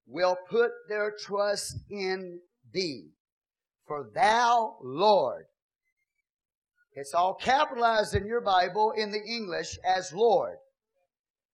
will 0.06 0.38
put 0.52 0.70
their 0.88 1.14
trust 1.20 1.80
in 1.90 2.42
thee. 2.72 3.08
For 3.88 4.12
thou, 4.14 4.78
Lord, 4.84 5.46
it's 7.00 7.14
all 7.14 7.34
capitalized 7.34 8.14
in 8.14 8.28
your 8.28 8.42
Bible 8.42 8.92
in 8.92 9.10
the 9.10 9.24
English 9.24 9.78
as 9.86 10.12
Lord. 10.14 10.58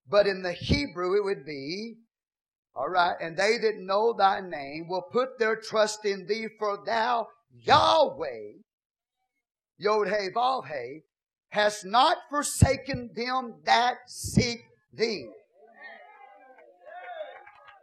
But 0.10 0.26
in 0.26 0.42
the 0.42 0.52
Hebrew, 0.52 1.16
it 1.16 1.24
would 1.24 1.46
be, 1.46 1.98
all 2.76 2.90
right, 2.90 3.16
and 3.22 3.38
they 3.38 3.58
that 3.60 3.78
know 3.78 4.12
thy 4.12 4.42
name 4.42 4.88
will 4.88 5.04
put 5.04 5.38
their 5.38 5.56
trust 5.56 6.04
in 6.04 6.26
thee, 6.26 6.48
for 6.58 6.80
thou, 6.84 7.28
Yahweh, 7.62 8.54
Yod 9.78 10.08
He 10.08 10.30
Vav 10.36 10.68
He, 10.68 11.02
has 11.50 11.86
not 11.86 12.18
forsaken 12.30 13.12
them 13.16 13.56
that 13.66 13.98
seek 14.08 14.66
thee. 14.94 15.28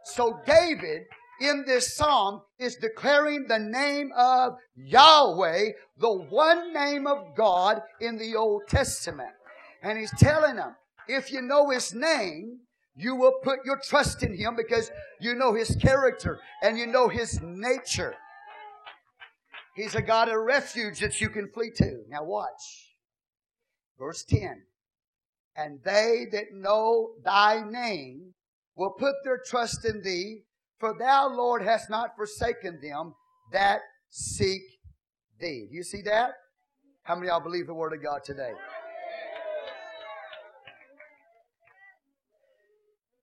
So 0.03 0.39
David 0.45 1.03
in 1.43 1.65
this 1.65 1.95
psalm 1.95 2.41
is 2.57 2.75
declaring 2.75 3.45
the 3.47 3.59
name 3.59 4.11
of 4.15 4.53
Yahweh, 4.75 5.69
the 5.97 6.13
one 6.13 6.73
name 6.73 7.05
of 7.05 7.35
God 7.35 7.81
in 7.99 8.17
the 8.17 8.35
Old 8.35 8.63
Testament. 8.67 9.31
And 9.81 9.99
he's 9.99 10.13
telling 10.17 10.55
them, 10.55 10.75
if 11.07 11.31
you 11.31 11.41
know 11.41 11.69
his 11.69 11.93
name, 11.93 12.59
you 12.95 13.15
will 13.15 13.33
put 13.43 13.59
your 13.65 13.79
trust 13.83 14.23
in 14.23 14.35
him 14.35 14.55
because 14.55 14.89
you 15.19 15.35
know 15.35 15.53
his 15.53 15.75
character 15.75 16.39
and 16.61 16.77
you 16.77 16.87
know 16.87 17.09
his 17.09 17.41
nature. 17.41 18.15
He's 19.75 19.95
a 19.95 20.01
God 20.01 20.29
of 20.29 20.35
refuge 20.35 20.99
that 20.99 21.19
you 21.19 21.29
can 21.29 21.49
flee 21.49 21.71
to. 21.75 22.03
Now 22.07 22.23
watch. 22.23 22.93
Verse 23.97 24.23
10. 24.23 24.63
And 25.55 25.79
they 25.83 26.25
that 26.31 26.53
know 26.53 27.13
thy 27.23 27.63
name 27.67 28.33
will 28.75 28.91
put 28.91 29.15
their 29.23 29.39
trust 29.45 29.85
in 29.85 30.01
thee, 30.03 30.43
for 30.83 30.93
thou, 30.99 31.33
Lord, 31.33 31.61
hast 31.61 31.89
not 31.89 32.17
forsaken 32.17 32.77
them 32.83 33.13
that 33.53 33.79
seek 34.09 34.63
thee. 35.39 35.67
Do 35.69 35.77
you 35.77 35.81
see 35.81 36.01
that? 36.01 36.31
How 37.03 37.15
many 37.15 37.27
y'all 37.27 37.39
believe 37.39 37.67
the 37.67 37.73
word 37.73 37.93
of 37.93 38.03
God 38.03 38.19
today? 38.25 38.51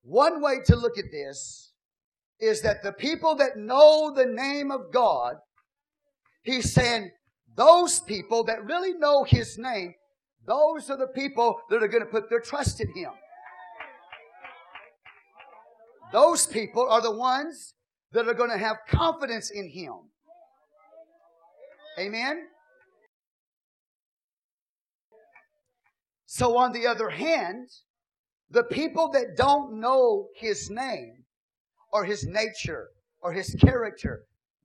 One 0.01 0.41
way 0.41 0.55
to 0.65 0.75
look 0.75 0.97
at 0.97 1.11
this 1.11 1.73
is 2.39 2.63
that 2.63 2.81
the 2.81 2.93
people 2.93 3.35
that 3.35 3.57
know 3.57 4.11
the 4.11 4.25
name 4.25 4.71
of 4.71 4.91
God, 4.91 5.35
he's 6.41 6.73
saying 6.73 7.11
those 7.55 7.99
people 7.99 8.43
that 8.45 8.65
really 8.65 8.93
know 8.93 9.23
his 9.23 9.59
name, 9.59 9.93
Those 10.47 10.89
are 10.89 10.97
the 10.97 11.13
people 11.13 11.61
that 11.69 11.83
are 11.83 11.87
going 11.87 12.03
to 12.03 12.09
put 12.09 12.27
their 12.27 12.39
trust 12.39 12.81
in 12.81 12.91
Him. 12.95 13.11
Those 16.11 16.45
people 16.45 16.87
are 16.89 17.01
the 17.01 17.15
ones 17.15 17.73
that 18.11 18.27
are 18.27 18.33
going 18.33 18.49
to 18.49 18.57
have 18.57 18.77
confidence 18.87 19.49
in 19.49 19.69
Him. 19.69 19.93
Amen? 21.97 22.47
So, 26.25 26.57
on 26.57 26.71
the 26.71 26.87
other 26.87 27.09
hand, 27.09 27.69
the 28.49 28.63
people 28.63 29.09
that 29.11 29.37
don't 29.37 29.79
know 29.79 30.27
His 30.35 30.69
name 30.69 31.23
or 31.91 32.05
His 32.05 32.25
nature 32.25 32.89
or 33.21 33.33
His 33.33 33.55
character, 33.59 34.23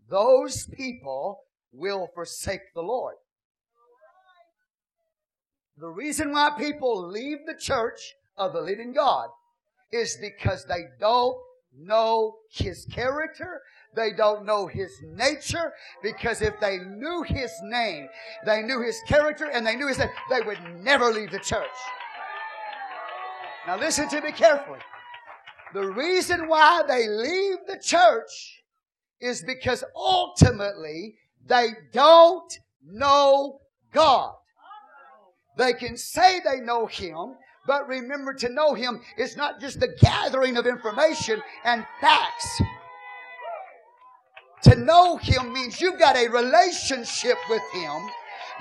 those 0.08 0.66
people 0.66 1.40
will 1.72 2.08
forsake 2.14 2.72
the 2.74 2.82
Lord. 2.82 3.16
The 5.78 5.88
reason 5.88 6.32
why 6.32 6.52
people 6.56 7.06
leave 7.06 7.38
the 7.46 7.58
church 7.58 8.14
of 8.36 8.52
the 8.52 8.60
living 8.60 8.92
God 8.92 9.28
is 9.92 10.16
because 10.20 10.64
they 10.66 10.84
don't 10.98 11.36
know 11.78 12.36
His 12.50 12.86
character. 12.92 13.62
They 13.94 14.12
don't 14.12 14.44
know 14.44 14.66
His 14.66 14.90
nature. 15.02 15.72
Because 16.02 16.42
if 16.42 16.58
they 16.60 16.78
knew 16.78 17.22
His 17.22 17.52
name, 17.62 18.08
they 18.44 18.62
knew 18.62 18.82
His 18.82 18.98
character, 19.06 19.50
and 19.50 19.66
they 19.66 19.76
knew 19.76 19.88
His 19.88 19.98
name, 19.98 20.10
they 20.30 20.40
would 20.42 20.58
never 20.82 21.10
leave 21.10 21.30
the 21.30 21.38
church. 21.38 21.66
Now 23.66 23.78
listen 23.78 24.08
to 24.10 24.20
me 24.20 24.32
carefully. 24.32 24.78
The 25.74 25.88
reason 25.88 26.48
why 26.48 26.82
they 26.86 27.08
leave 27.08 27.58
the 27.66 27.78
church 27.82 28.62
is 29.20 29.42
because 29.42 29.82
ultimately 29.94 31.16
they 31.46 31.70
don't 31.92 32.52
know 32.84 33.60
God. 33.92 34.34
They 35.56 35.72
can 35.72 35.96
say 35.96 36.40
they 36.44 36.60
know 36.60 36.86
Him, 36.86 37.34
but 37.66 37.88
remember 37.88 38.32
to 38.34 38.48
know 38.48 38.74
Him 38.74 39.00
is 39.18 39.36
not 39.36 39.60
just 39.60 39.80
the 39.80 39.94
gathering 40.00 40.56
of 40.56 40.66
information 40.66 41.42
and 41.64 41.86
facts. 42.00 42.62
To 44.62 44.76
know 44.76 45.16
Him 45.16 45.52
means 45.52 45.80
you've 45.80 45.98
got 45.98 46.16
a 46.16 46.28
relationship 46.28 47.36
with 47.48 47.62
Him. 47.72 48.02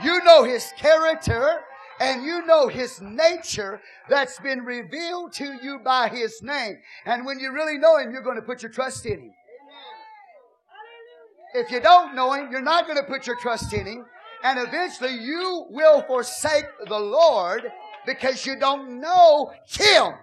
You 0.04 0.24
know 0.24 0.44
His 0.44 0.72
character 0.78 1.62
and 2.00 2.24
you 2.24 2.46
know 2.46 2.68
His 2.68 3.02
nature 3.02 3.82
that's 4.10 4.40
been 4.40 4.66
revealed 4.66 5.34
to 5.34 5.58
you 5.64 5.80
by 5.84 6.10
His 6.10 6.42
name. 6.42 6.78
And 7.06 7.26
when 7.26 7.40
you 7.40 7.54
really 7.54 7.78
know 7.78 7.98
Him, 7.98 8.12
you're 8.12 8.24
going 8.24 8.36
to 8.36 8.42
put 8.42 8.62
your 8.62 8.72
trust 8.72 9.06
in 9.06 9.20
Him. 9.20 9.32
If 11.54 11.72
you 11.72 11.80
don't 11.80 12.16
know 12.16 12.34
Him, 12.34 12.52
you're 12.52 12.62
not 12.62 12.86
going 12.86 12.98
to 12.98 13.04
put 13.04 13.26
your 13.26 13.40
trust 13.40 13.74
in 13.74 13.86
Him. 13.86 14.06
And 14.44 14.60
eventually 14.60 15.16
you 15.16 15.66
will 15.70 16.04
forsake 16.04 16.66
the 16.88 17.00
Lord 17.00 17.64
because 18.06 18.46
you 18.46 18.58
don't 18.60 19.00
know 19.00 19.52
Him. 19.68 20.14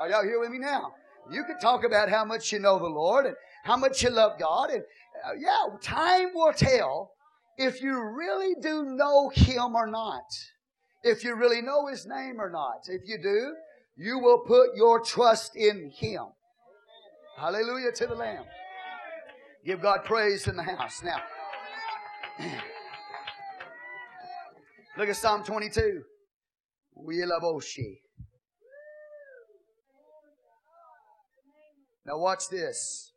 Are 0.00 0.08
y'all 0.08 0.22
here 0.22 0.40
with 0.40 0.50
me 0.50 0.58
now? 0.58 0.94
You 1.30 1.44
can 1.44 1.58
talk 1.58 1.84
about 1.84 2.08
how 2.08 2.24
much 2.24 2.52
you 2.52 2.58
know 2.58 2.78
the 2.78 2.86
Lord 2.86 3.26
and 3.26 3.36
how 3.64 3.76
much 3.76 4.02
you 4.02 4.10
love 4.10 4.38
God. 4.38 4.70
And 4.70 4.82
uh, 5.24 5.32
yeah, 5.38 5.76
time 5.82 6.30
will 6.34 6.52
tell 6.52 7.12
if 7.58 7.82
you 7.82 8.02
really 8.02 8.54
do 8.60 8.84
know 8.84 9.30
Him 9.34 9.76
or 9.76 9.86
not. 9.86 10.24
If 11.02 11.22
you 11.22 11.34
really 11.34 11.60
know 11.60 11.86
His 11.86 12.06
name 12.06 12.40
or 12.40 12.50
not. 12.50 12.88
If 12.88 13.02
you 13.06 13.18
do, 13.22 13.54
you 13.96 14.18
will 14.18 14.38
put 14.38 14.74
your 14.74 15.00
trust 15.00 15.56
in 15.56 15.90
Him. 15.94 16.24
Hallelujah 17.38 17.92
to 17.92 18.06
the 18.06 18.14
Lamb. 18.14 18.44
Give 19.64 19.80
God 19.80 20.04
praise 20.04 20.48
in 20.48 20.56
the 20.56 20.62
house. 20.62 21.02
Now, 21.02 21.20
Look 24.96 25.08
at 25.08 25.16
Psalm 25.16 25.44
22. 25.44 26.02
Now 32.06 32.18
watch 32.18 32.48
this. 32.50 33.12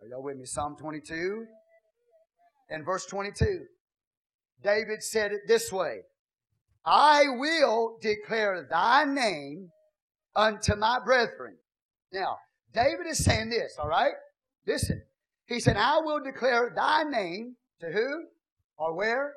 Are 0.00 0.08
y'all 0.08 0.22
with 0.22 0.36
me? 0.36 0.44
Psalm 0.44 0.76
22 0.78 1.46
and 2.68 2.84
verse 2.84 3.06
22. 3.06 3.64
David 4.62 5.02
said 5.02 5.32
it 5.32 5.40
this 5.48 5.72
way. 5.72 6.00
I 6.84 7.24
will 7.28 7.98
declare 8.00 8.66
thy 8.70 9.04
name 9.04 9.70
unto 10.34 10.76
my 10.76 10.98
brethren. 11.04 11.56
Now, 12.12 12.36
David 12.74 13.06
is 13.08 13.24
saying 13.24 13.50
this, 13.50 13.76
all 13.78 13.88
right? 13.88 14.12
Listen. 14.66 15.02
He 15.46 15.60
said, 15.60 15.76
I 15.76 15.98
will 16.00 16.20
declare 16.22 16.72
thy 16.74 17.04
name 17.04 17.56
to 17.80 17.86
who? 17.86 18.24
Or 18.76 18.94
where? 18.94 19.34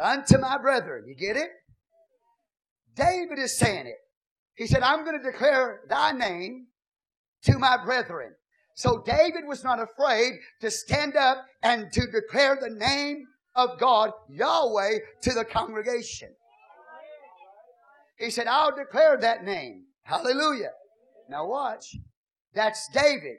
Unto 0.00 0.38
my 0.38 0.58
brethren. 0.58 1.04
You 1.06 1.14
get 1.14 1.36
it? 1.36 1.50
David 2.94 3.38
is 3.38 3.56
saying 3.58 3.86
it. 3.86 3.98
He 4.54 4.66
said, 4.66 4.82
I'm 4.82 5.04
going 5.04 5.18
to 5.18 5.30
declare 5.30 5.80
thy 5.88 6.12
name 6.12 6.66
to 7.44 7.58
my 7.58 7.82
brethren. 7.82 8.34
So 8.74 9.02
David 9.04 9.46
was 9.46 9.64
not 9.64 9.80
afraid 9.80 10.34
to 10.60 10.70
stand 10.70 11.16
up 11.16 11.44
and 11.62 11.92
to 11.92 12.06
declare 12.06 12.58
the 12.60 12.70
name 12.70 13.26
of 13.54 13.78
God, 13.78 14.10
Yahweh, 14.30 14.98
to 15.22 15.32
the 15.32 15.44
congregation. 15.44 16.30
He 18.18 18.30
said, 18.30 18.46
I'll 18.46 18.74
declare 18.74 19.18
that 19.18 19.44
name. 19.44 19.84
Hallelujah. 20.04 20.70
Now 21.28 21.46
watch. 21.46 21.96
That's 22.54 22.88
David. 22.92 23.36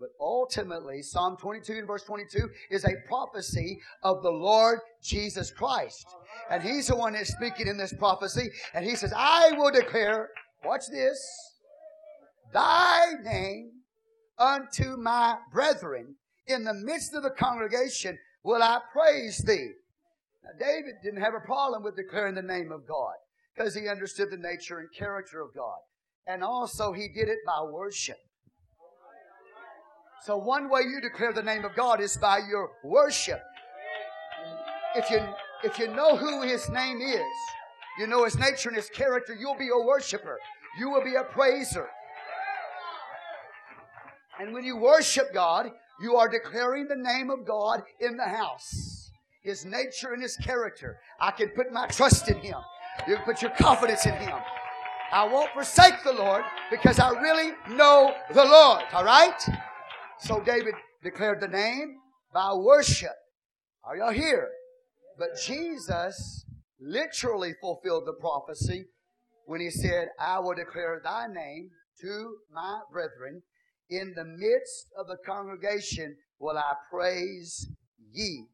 But 0.00 0.08
ultimately, 0.18 1.02
Psalm 1.02 1.36
22 1.36 1.74
and 1.74 1.86
verse 1.86 2.04
22 2.04 2.48
is 2.70 2.84
a 2.86 2.96
prophecy 3.06 3.78
of 4.02 4.22
the 4.22 4.30
Lord 4.30 4.78
Jesus 5.02 5.50
Christ. 5.50 6.06
And 6.50 6.62
he's 6.62 6.86
the 6.86 6.96
one 6.96 7.12
that's 7.12 7.34
speaking 7.34 7.68
in 7.68 7.76
this 7.76 7.92
prophecy. 7.92 8.48
And 8.72 8.82
he 8.82 8.96
says, 8.96 9.12
I 9.14 9.52
will 9.58 9.70
declare, 9.70 10.30
watch 10.64 10.84
this, 10.90 11.22
thy 12.54 13.12
name 13.22 13.72
unto 14.38 14.96
my 14.96 15.36
brethren. 15.52 16.16
In 16.46 16.64
the 16.64 16.74
midst 16.74 17.14
of 17.14 17.22
the 17.22 17.30
congregation 17.30 18.18
will 18.42 18.62
I 18.62 18.80
praise 18.92 19.36
thee. 19.38 19.72
Now, 20.42 20.50
David 20.58 20.94
didn't 21.04 21.20
have 21.20 21.34
a 21.34 21.46
problem 21.46 21.82
with 21.82 21.96
declaring 21.96 22.34
the 22.34 22.42
name 22.42 22.72
of 22.72 22.88
God 22.88 23.14
because 23.54 23.74
he 23.74 23.86
understood 23.86 24.30
the 24.30 24.38
nature 24.38 24.78
and 24.78 24.88
character 24.96 25.42
of 25.42 25.54
God. 25.54 25.78
And 26.26 26.42
also, 26.42 26.92
he 26.92 27.08
did 27.08 27.28
it 27.28 27.40
by 27.46 27.62
worship. 27.70 28.16
So 30.22 30.36
one 30.36 30.68
way 30.68 30.82
you 30.82 31.00
declare 31.00 31.32
the 31.32 31.42
name 31.42 31.64
of 31.64 31.74
God 31.74 32.00
is 32.00 32.16
by 32.16 32.40
your 32.48 32.70
worship. 32.84 33.42
If 34.94 35.08
you, 35.10 35.18
if 35.64 35.78
you 35.78 35.88
know 35.88 36.14
who 36.14 36.42
His 36.42 36.68
name 36.68 37.00
is, 37.00 37.22
you 37.98 38.06
know 38.06 38.24
His 38.24 38.36
nature 38.36 38.68
and 38.68 38.76
His 38.76 38.90
character, 38.90 39.34
you'll 39.34 39.56
be 39.56 39.68
a 39.68 39.86
worshiper. 39.86 40.38
You 40.78 40.90
will 40.90 41.02
be 41.02 41.14
a 41.14 41.24
praiser. 41.24 41.88
And 44.38 44.52
when 44.52 44.64
you 44.64 44.76
worship 44.76 45.32
God, 45.32 45.70
you 46.02 46.16
are 46.16 46.28
declaring 46.28 46.86
the 46.86 46.96
name 46.96 47.30
of 47.30 47.46
God 47.46 47.82
in 48.00 48.16
the 48.16 48.28
house. 48.28 49.10
His 49.42 49.64
nature 49.64 50.12
and 50.12 50.22
His 50.22 50.36
character. 50.36 50.98
I 51.18 51.30
can 51.30 51.48
put 51.50 51.72
my 51.72 51.86
trust 51.86 52.28
in 52.28 52.38
Him. 52.40 52.56
You 53.08 53.16
can 53.16 53.24
put 53.24 53.40
your 53.40 53.52
confidence 53.52 54.04
in 54.04 54.14
Him. 54.14 54.36
I 55.12 55.26
won't 55.26 55.50
forsake 55.52 56.04
the 56.04 56.12
Lord 56.12 56.42
because 56.70 56.98
I 56.98 57.10
really 57.10 57.52
know 57.70 58.14
the 58.34 58.44
Lord. 58.44 58.82
All 58.92 59.04
right? 59.04 59.40
So 60.22 60.40
David 60.40 60.74
declared 61.02 61.40
the 61.40 61.48
name 61.48 61.96
by 62.32 62.52
worship. 62.52 63.16
Are 63.84 63.96
y'all 63.96 64.12
here? 64.12 64.50
But 65.18 65.28
Jesus 65.42 66.44
literally 66.78 67.54
fulfilled 67.60 68.04
the 68.06 68.12
prophecy 68.12 68.84
when 69.46 69.60
he 69.60 69.70
said, 69.70 70.08
I 70.18 70.38
will 70.38 70.54
declare 70.54 71.00
thy 71.02 71.26
name 71.26 71.70
to 72.02 72.36
my 72.52 72.80
brethren. 72.92 73.42
In 73.88 74.12
the 74.14 74.24
midst 74.24 74.88
of 74.98 75.06
the 75.06 75.16
congregation 75.24 76.16
will 76.38 76.58
I 76.58 76.74
praise 76.92 77.66
ye. 78.12 78.46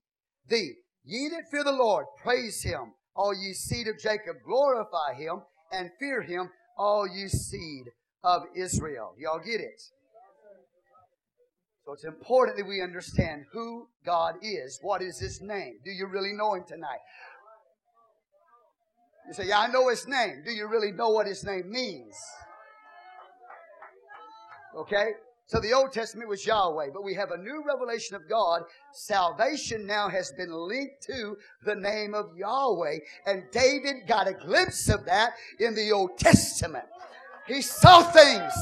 Thee, 0.49 0.75
ye 1.05 1.29
that 1.31 1.51
fear 1.51 1.65
the 1.65 1.73
Lord, 1.73 2.07
praise 2.23 2.63
him. 2.63 2.95
All 3.15 3.35
ye 3.35 3.53
seed 3.53 3.89
of 3.89 3.99
Jacob, 3.99 4.37
glorify 4.47 5.15
him 5.15 5.43
and 5.73 5.91
fear 5.99 6.23
him, 6.23 6.51
all 6.79 7.09
ye 7.09 7.29
seed 7.29 7.87
of 8.23 8.43
Israel. 8.55 9.15
Y'all 9.19 9.41
get 9.45 9.61
it? 9.61 9.83
So 11.87 11.93
it's 11.93 12.05
important 12.05 12.57
that 12.59 12.67
we 12.67 12.83
understand 12.83 13.45
who 13.53 13.87
God 14.05 14.35
is. 14.43 14.81
What 14.83 15.03
is 15.03 15.21
His 15.21 15.41
name? 15.41 15.79
Do 15.85 15.93
you 15.93 16.09
really 16.09 16.33
know 16.33 16.55
Him 16.55 16.65
tonight? 16.67 16.99
You 19.29 19.35
say, 19.35 19.47
Yeah, 19.47 19.61
I 19.61 19.69
know 19.69 19.89
His 19.89 20.09
name. 20.09 20.43
Do 20.45 20.51
you 20.51 20.67
really 20.67 20.91
know 20.91 21.11
what 21.11 21.29
His 21.29 21.45
name 21.45 21.71
means? 21.71 22.17
Okay? 24.77 25.11
So 25.47 25.61
the 25.61 25.73
Old 25.75 25.93
Testament 25.93 26.29
was 26.29 26.45
Yahweh, 26.45 26.89
but 26.93 27.05
we 27.05 27.15
have 27.15 27.31
a 27.31 27.37
new 27.37 27.63
revelation 27.65 28.17
of 28.17 28.29
God. 28.29 28.63
Salvation 28.93 29.87
now 29.87 30.09
has 30.09 30.33
been 30.33 30.53
linked 30.53 31.05
to 31.05 31.37
the 31.65 31.77
name 31.77 32.15
of 32.15 32.37
Yahweh. 32.37 32.99
And 33.27 33.45
David 33.53 34.09
got 34.09 34.27
a 34.27 34.33
glimpse 34.33 34.89
of 34.89 35.05
that 35.05 35.35
in 35.61 35.77
the 35.77 35.93
Old 35.93 36.19
Testament. 36.19 36.87
He 37.47 37.63
saw 37.63 38.03
things 38.03 38.53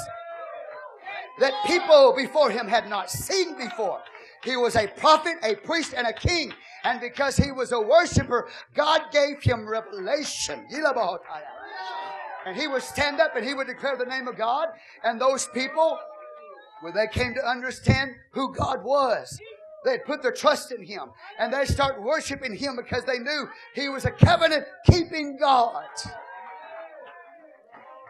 that 1.39 1.53
people 1.67 2.15
before 2.17 2.51
him 2.51 2.69
had 2.69 2.89
not 2.89 3.11
seen 3.11 3.57
before. 3.57 4.01
He 4.45 4.57
was 4.57 4.77
a 4.77 4.87
prophet, 4.87 5.37
a 5.43 5.55
priest, 5.57 5.95
and 5.97 6.07
a 6.07 6.13
king. 6.13 6.53
And 6.85 7.01
because 7.01 7.37
he 7.37 7.51
was 7.51 7.73
a 7.73 7.81
worshiper, 7.81 8.49
God 8.75 9.11
gave 9.11 9.43
him 9.43 9.67
revelation. 9.67 10.67
And 12.47 12.57
he 12.57 12.69
would 12.69 12.83
stand 12.83 13.21
up 13.21 13.37
and 13.37 13.45
he 13.45 13.55
would 13.55 13.67
declare 13.67 13.97
the 13.97 14.05
name 14.05 14.29
of 14.29 14.37
God. 14.37 14.69
And 15.03 15.19
those 15.19 15.49
people, 15.55 15.99
when 16.83 16.95
they 16.95 17.07
came 17.07 17.35
to 17.35 17.47
understand 17.47 18.15
who 18.33 18.53
God 18.53 18.85
was, 18.85 19.41
they'd 19.85 20.05
put 20.05 20.23
their 20.23 20.33
trust 20.33 20.73
in 20.73 20.85
him. 20.85 21.11
And 21.39 21.53
they 21.53 21.65
start 21.65 22.03
worshiping 22.03 22.55
him 22.55 22.77
because 22.77 23.05
they 23.05 23.19
knew 23.19 23.49
he 23.75 23.89
was 23.89 24.05
a 24.05 24.11
covenant 24.11 24.67
keeping 24.87 25.39
God 25.39 25.87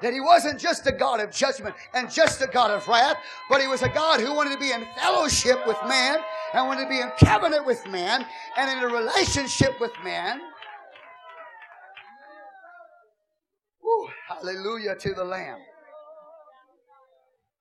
that 0.05 0.12
he 0.12 0.20
wasn't 0.20 0.61
just 0.61 0.86
a 0.86 0.92
God 0.92 1.18
of 1.18 1.30
judgment 1.30 1.74
and 1.94 2.11
just 2.11 2.42
a 2.42 2.46
God 2.46 2.70
of 2.70 2.86
wrath, 2.86 3.16
but 3.48 3.62
he 3.62 3.66
was 3.66 3.80
a 3.80 3.88
God 3.88 4.20
who 4.20 4.34
wanted 4.34 4.52
to 4.52 4.59
be 4.59 4.70
in 4.70 4.86
fellowship 4.98 5.66
with 5.66 5.78
man 5.88 6.18
and 6.52 6.66
wanted 6.66 6.82
to 6.82 6.88
be 6.90 7.00
in 7.00 7.11
covenant 7.18 7.64
with 7.64 7.88
man 7.88 8.26
and 8.59 8.70
in 8.70 8.84
a 8.84 8.94
relationship 8.94 9.80
with 9.80 9.92
man. 10.05 10.42
Woo, 13.82 14.09
hallelujah 14.28 14.94
to 14.94 15.14
the 15.14 15.24
Lamb. 15.24 15.61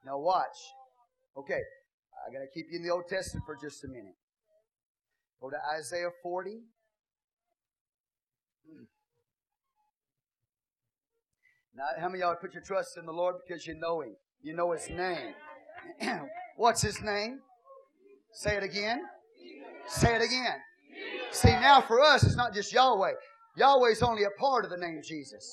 Now 0.06 0.20
watch. 0.20 0.58
Okay, 1.38 1.62
I'm 2.28 2.34
going 2.34 2.46
to 2.46 2.54
keep 2.54 2.66
you 2.70 2.78
in 2.78 2.84
the 2.84 2.92
Old 2.92 3.08
Testament 3.08 3.46
for 3.46 3.56
just 3.56 3.86
a 3.86 3.88
minute. 3.88 4.18
Go 5.42 5.50
to 5.50 5.58
Isaiah 5.80 6.10
40. 6.22 6.60
Hmm. 8.70 8.84
Now, 11.76 11.86
how 12.00 12.08
many 12.08 12.22
of 12.22 12.30
y'all 12.30 12.36
put 12.36 12.54
your 12.54 12.62
trust 12.62 12.98
in 12.98 13.06
the 13.06 13.12
Lord 13.12 13.36
because 13.46 13.66
you 13.66 13.76
know 13.76 14.02
Him? 14.02 14.16
You 14.44 14.56
know 14.56 14.72
His 14.74 14.90
name. 14.90 15.34
What's 16.58 16.84
His 16.84 17.02
name? 17.02 17.40
Say 18.32 18.58
it 18.58 18.64
again. 18.64 19.02
Say 19.88 20.16
it 20.16 20.22
again. 20.22 20.58
See, 21.32 21.50
now 21.50 21.82
for 21.82 22.00
us, 22.00 22.24
it's 22.24 22.36
not 22.36 22.54
just 22.54 22.72
Yahweh. 22.72 23.14
Yahweh 23.58 23.90
is 23.90 24.04
only 24.04 24.24
a 24.24 24.40
part 24.40 24.66
of 24.66 24.72
the 24.72 24.78
name 24.78 25.02
Jesus. 25.04 25.52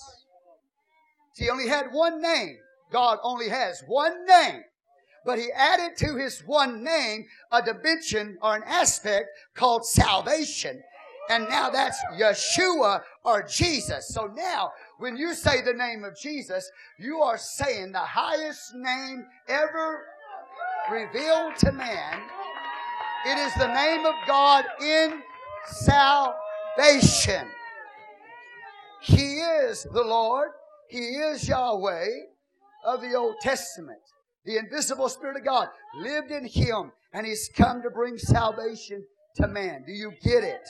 See, 1.35 1.45
he 1.45 1.51
only 1.51 1.68
had 1.68 1.87
one 1.91 2.21
name. 2.21 2.59
God 2.93 3.18
only 3.23 3.49
has 3.49 3.83
one 3.87 4.27
name. 4.27 4.62
But 5.25 5.39
he 5.39 5.51
added 5.53 5.97
to 5.99 6.16
his 6.16 6.43
one 6.47 6.83
name 6.83 7.27
a 7.51 7.62
dimension 7.62 8.39
or 8.43 8.57
an 8.57 8.62
aspect 8.66 9.29
called 9.55 9.87
salvation. 9.87 10.83
And 11.31 11.49
now 11.49 11.70
that's 11.70 11.97
Yeshua 12.18 13.03
or 13.24 13.45
Jesus. 13.45 14.09
So 14.09 14.26
now, 14.26 14.72
when 14.99 15.16
you 15.16 15.33
say 15.33 15.62
the 15.62 15.72
name 15.72 16.03
of 16.03 16.18
Jesus, 16.18 16.68
you 16.99 17.20
are 17.20 17.39
saying 17.39 17.93
the 17.93 18.01
highest 18.01 18.74
name 18.74 19.24
ever 19.49 20.07
revealed 20.91 21.57
to 21.59 21.70
man. 21.70 22.20
It 23.26 23.39
is 23.39 23.55
the 23.55 23.72
name 23.72 24.07
of 24.07 24.14
God 24.26 24.64
in 24.83 25.22
salvation. 25.66 27.47
He 29.01 29.39
is 29.39 29.87
the 29.93 30.03
Lord. 30.03 30.51
He 30.89 30.99
is 30.99 31.47
Yahweh 31.47 32.09
of 32.85 33.03
the 33.03 33.14
Old 33.14 33.37
Testament. 33.41 34.01
The 34.45 34.57
invisible 34.57 35.09
Spirit 35.09 35.37
of 35.37 35.45
God 35.45 35.68
lived 35.97 36.33
in 36.33 36.45
Him 36.45 36.91
and 37.12 37.24
He's 37.24 37.49
come 37.57 37.83
to 37.83 37.91
bring 37.91 38.18
salvation 38.18 39.05
to 39.37 39.47
man. 39.47 39.85
Do 39.87 39.93
you 39.93 40.12
get 40.24 40.43
it? 40.43 40.66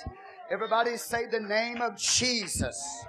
Everybody 0.50 0.96
say 0.96 1.26
the 1.26 1.38
name 1.38 1.80
of 1.80 1.96
Jesus. 1.96 3.04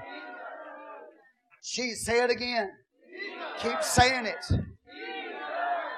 Jesus. 1.64 2.06
Say 2.06 2.24
it 2.24 2.30
again. 2.30 2.70
Keep 3.60 3.82
saying 3.82 4.28
it. 4.28 4.46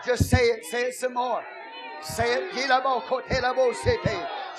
Just 0.06 0.30
say 0.30 0.38
it. 0.38 0.64
Say 0.66 0.84
it 0.84 0.94
some 0.94 1.16
more. 1.16 1.44
Say 2.02 2.34
it. 2.34 2.54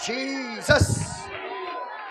Jesus. 0.04 1.24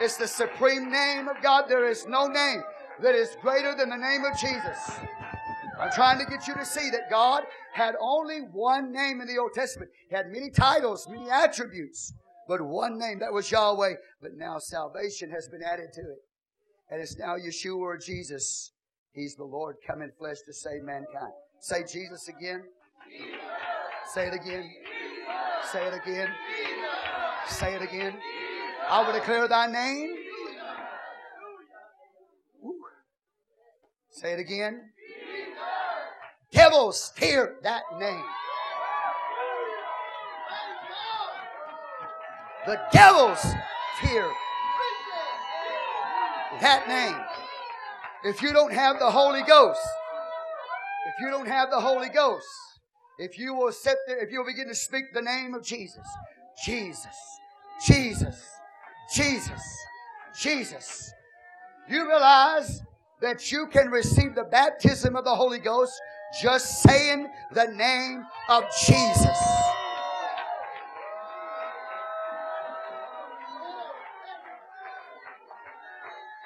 It's 0.01 0.17
the 0.17 0.27
supreme 0.27 0.91
name 0.91 1.27
of 1.27 1.39
God. 1.43 1.65
There 1.69 1.87
is 1.87 2.07
no 2.07 2.25
name 2.25 2.63
that 3.03 3.13
is 3.13 3.37
greater 3.43 3.75
than 3.75 3.89
the 3.89 3.97
name 3.97 4.25
of 4.25 4.35
Jesus. 4.39 4.91
I'm 5.79 5.91
trying 5.91 6.17
to 6.17 6.25
get 6.25 6.47
you 6.47 6.55
to 6.55 6.65
see 6.65 6.89
that 6.89 7.11
God 7.11 7.43
had 7.73 7.93
only 8.01 8.39
one 8.39 8.91
name 8.91 9.21
in 9.21 9.27
the 9.27 9.37
Old 9.37 9.53
Testament. 9.53 9.91
He 10.09 10.15
had 10.15 10.31
many 10.31 10.49
titles, 10.49 11.07
many 11.07 11.29
attributes 11.29 12.11
but 12.47 12.61
one 12.61 12.97
name. 12.97 13.19
That 13.19 13.33
was 13.33 13.49
Yahweh. 13.51 13.93
But 14.21 14.31
now 14.35 14.57
salvation 14.59 15.29
has 15.31 15.47
been 15.47 15.63
added 15.63 15.93
to 15.93 16.01
it. 16.01 16.19
And 16.89 17.01
it's 17.01 17.17
now 17.17 17.35
Yeshua 17.35 17.77
or 17.77 17.97
Jesus. 17.97 18.71
He's 19.13 19.35
the 19.35 19.43
Lord 19.43 19.75
come 19.85 20.01
in 20.01 20.11
flesh 20.17 20.37
to 20.45 20.53
save 20.53 20.83
mankind. 20.83 21.33
Say 21.59 21.83
Jesus 21.91 22.27
again. 22.27 22.63
Jesus. 23.07 23.39
Say 24.13 24.27
it 24.27 24.33
again. 24.33 24.63
Jesus. 24.63 25.71
Say 25.71 25.87
it 25.87 25.93
again. 25.93 26.29
Jesus. 26.49 27.57
Say 27.57 27.75
it 27.75 27.81
again. 27.81 28.13
I 28.89 29.05
will 29.05 29.13
declare 29.13 29.47
thy 29.47 29.67
name. 29.67 30.15
Say 34.09 34.33
it 34.33 34.39
again. 34.39 34.91
Devils 36.51 37.11
fear 37.15 37.57
that 37.63 37.81
name. 37.99 38.23
The 42.65 42.79
devils 42.91 43.43
fear 44.01 44.31
that 46.61 46.87
name. 46.87 47.19
If 48.23 48.41
you 48.41 48.53
don't 48.53 48.73
have 48.73 48.99
the 48.99 49.11
Holy 49.11 49.43
Ghost, 49.43 49.81
if 51.07 51.19
you 51.19 51.29
don't 51.29 51.47
have 51.47 51.69
the 51.69 51.79
Holy 51.79 52.07
Ghost, 52.07 52.47
if 53.19 53.37
you 53.37 53.53
will 53.53 53.71
sit 53.71 53.97
there, 54.07 54.23
if 54.23 54.31
you'll 54.31 54.45
begin 54.45 54.69
to 54.69 54.75
speak 54.75 55.13
the 55.13 55.21
name 55.21 55.53
of 55.53 55.63
Jesus, 55.63 56.07
Jesus, 56.63 57.39
Jesus, 57.85 58.49
Jesus, 59.13 59.77
Jesus, 60.39 61.13
you 61.89 62.07
realize 62.07 62.81
that 63.21 63.51
you 63.51 63.67
can 63.67 63.89
receive 63.89 64.35
the 64.35 64.45
baptism 64.45 65.17
of 65.17 65.25
the 65.25 65.35
Holy 65.35 65.59
Ghost 65.59 65.93
just 66.41 66.81
saying 66.81 67.27
the 67.51 67.65
name 67.65 68.25
of 68.49 68.63
Jesus. 68.85 69.62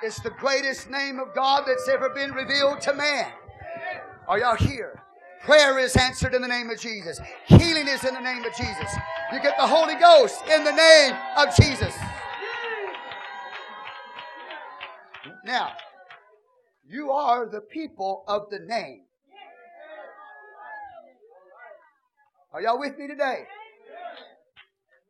It's 0.07 0.21
the 0.21 0.29
greatest 0.29 0.89
name 0.89 1.19
of 1.19 1.35
God 1.35 1.65
that's 1.67 1.89
ever 1.89 2.07
been 2.07 2.31
revealed 2.31 2.79
to 2.79 2.93
man. 2.93 3.29
Are 4.25 4.39
y'all 4.39 4.55
here? 4.55 5.03
Prayer 5.41 5.77
is 5.79 5.97
answered 5.97 6.33
in 6.33 6.41
the 6.41 6.47
name 6.47 6.69
of 6.69 6.79
Jesus. 6.79 7.19
Healing 7.45 7.89
is 7.89 8.05
in 8.05 8.13
the 8.13 8.21
name 8.21 8.45
of 8.45 8.55
Jesus. 8.55 8.89
You 9.33 9.41
get 9.41 9.57
the 9.57 9.67
Holy 9.67 9.95
Ghost 9.95 10.43
in 10.47 10.63
the 10.63 10.71
name 10.71 11.13
of 11.35 11.53
Jesus. 11.53 11.93
Now, 15.43 15.73
you 16.87 17.11
are 17.11 17.45
the 17.45 17.59
people 17.59 18.23
of 18.29 18.49
the 18.49 18.59
name. 18.59 19.01
Are 22.53 22.61
y'all 22.61 22.79
with 22.79 22.97
me 22.97 23.07
today? 23.07 23.43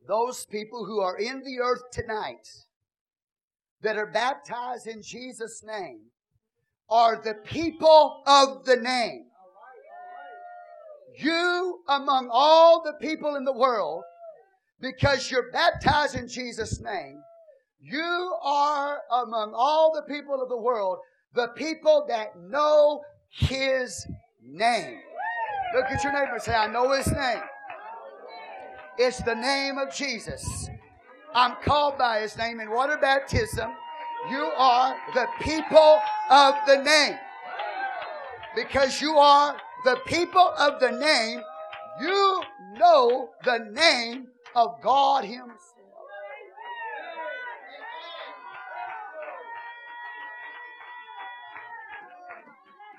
Those 0.07 0.47
people 0.47 0.85
who 0.85 1.01
are 1.01 1.19
in 1.19 1.43
the 1.43 1.59
earth 1.59 1.83
tonight 1.91 2.65
that 3.81 3.97
are 3.97 4.11
baptized 4.11 4.87
in 4.87 5.01
Jesus' 5.01 5.63
name 5.65 6.01
are 6.89 7.21
the 7.21 7.35
people 7.35 8.23
of 8.25 8.65
the 8.65 8.77
name. 8.77 9.25
You, 11.19 11.79
among 11.89 12.29
all 12.31 12.83
the 12.83 12.93
people 12.93 13.35
in 13.35 13.43
the 13.43 13.53
world, 13.53 14.03
because 14.79 15.31
you're 15.31 15.51
baptized 15.51 16.15
in 16.15 16.27
Jesus' 16.27 16.79
name, 16.79 17.21
you 17.79 18.35
are 18.43 19.01
among 19.11 19.53
all 19.55 19.93
the 19.93 20.13
people 20.13 20.41
of 20.41 20.49
the 20.49 20.57
world 20.57 20.99
the 21.37 21.47
people 21.49 22.05
that 22.09 22.37
know 22.39 23.01
His 23.29 24.07
name. 24.41 24.99
Look 25.75 25.85
at 25.85 26.03
your 26.03 26.13
neighbor 26.13 26.33
and 26.33 26.41
say, 26.41 26.55
I 26.55 26.67
know 26.67 26.91
His 26.91 27.07
name. 27.11 27.41
It's 28.97 29.21
the 29.21 29.35
name 29.35 29.77
of 29.77 29.93
Jesus. 29.93 30.69
I'm 31.37 31.55
called 31.63 31.99
by 31.99 32.21
his 32.21 32.35
name 32.35 32.59
in 32.59 32.71
water 32.71 32.97
baptism. 32.99 33.69
You 34.27 34.49
are 34.57 34.97
the 35.13 35.27
people 35.39 36.01
of 36.31 36.55
the 36.65 36.81
name. 36.81 37.15
Because 38.55 38.99
you 38.99 39.19
are 39.19 39.55
the 39.85 39.97
people 40.07 40.51
of 40.57 40.79
the 40.79 40.89
name, 40.89 41.39
you 42.01 42.41
know 42.73 43.29
the 43.45 43.59
name 43.71 44.29
of 44.55 44.81
God 44.81 45.25
Himself. 45.25 45.51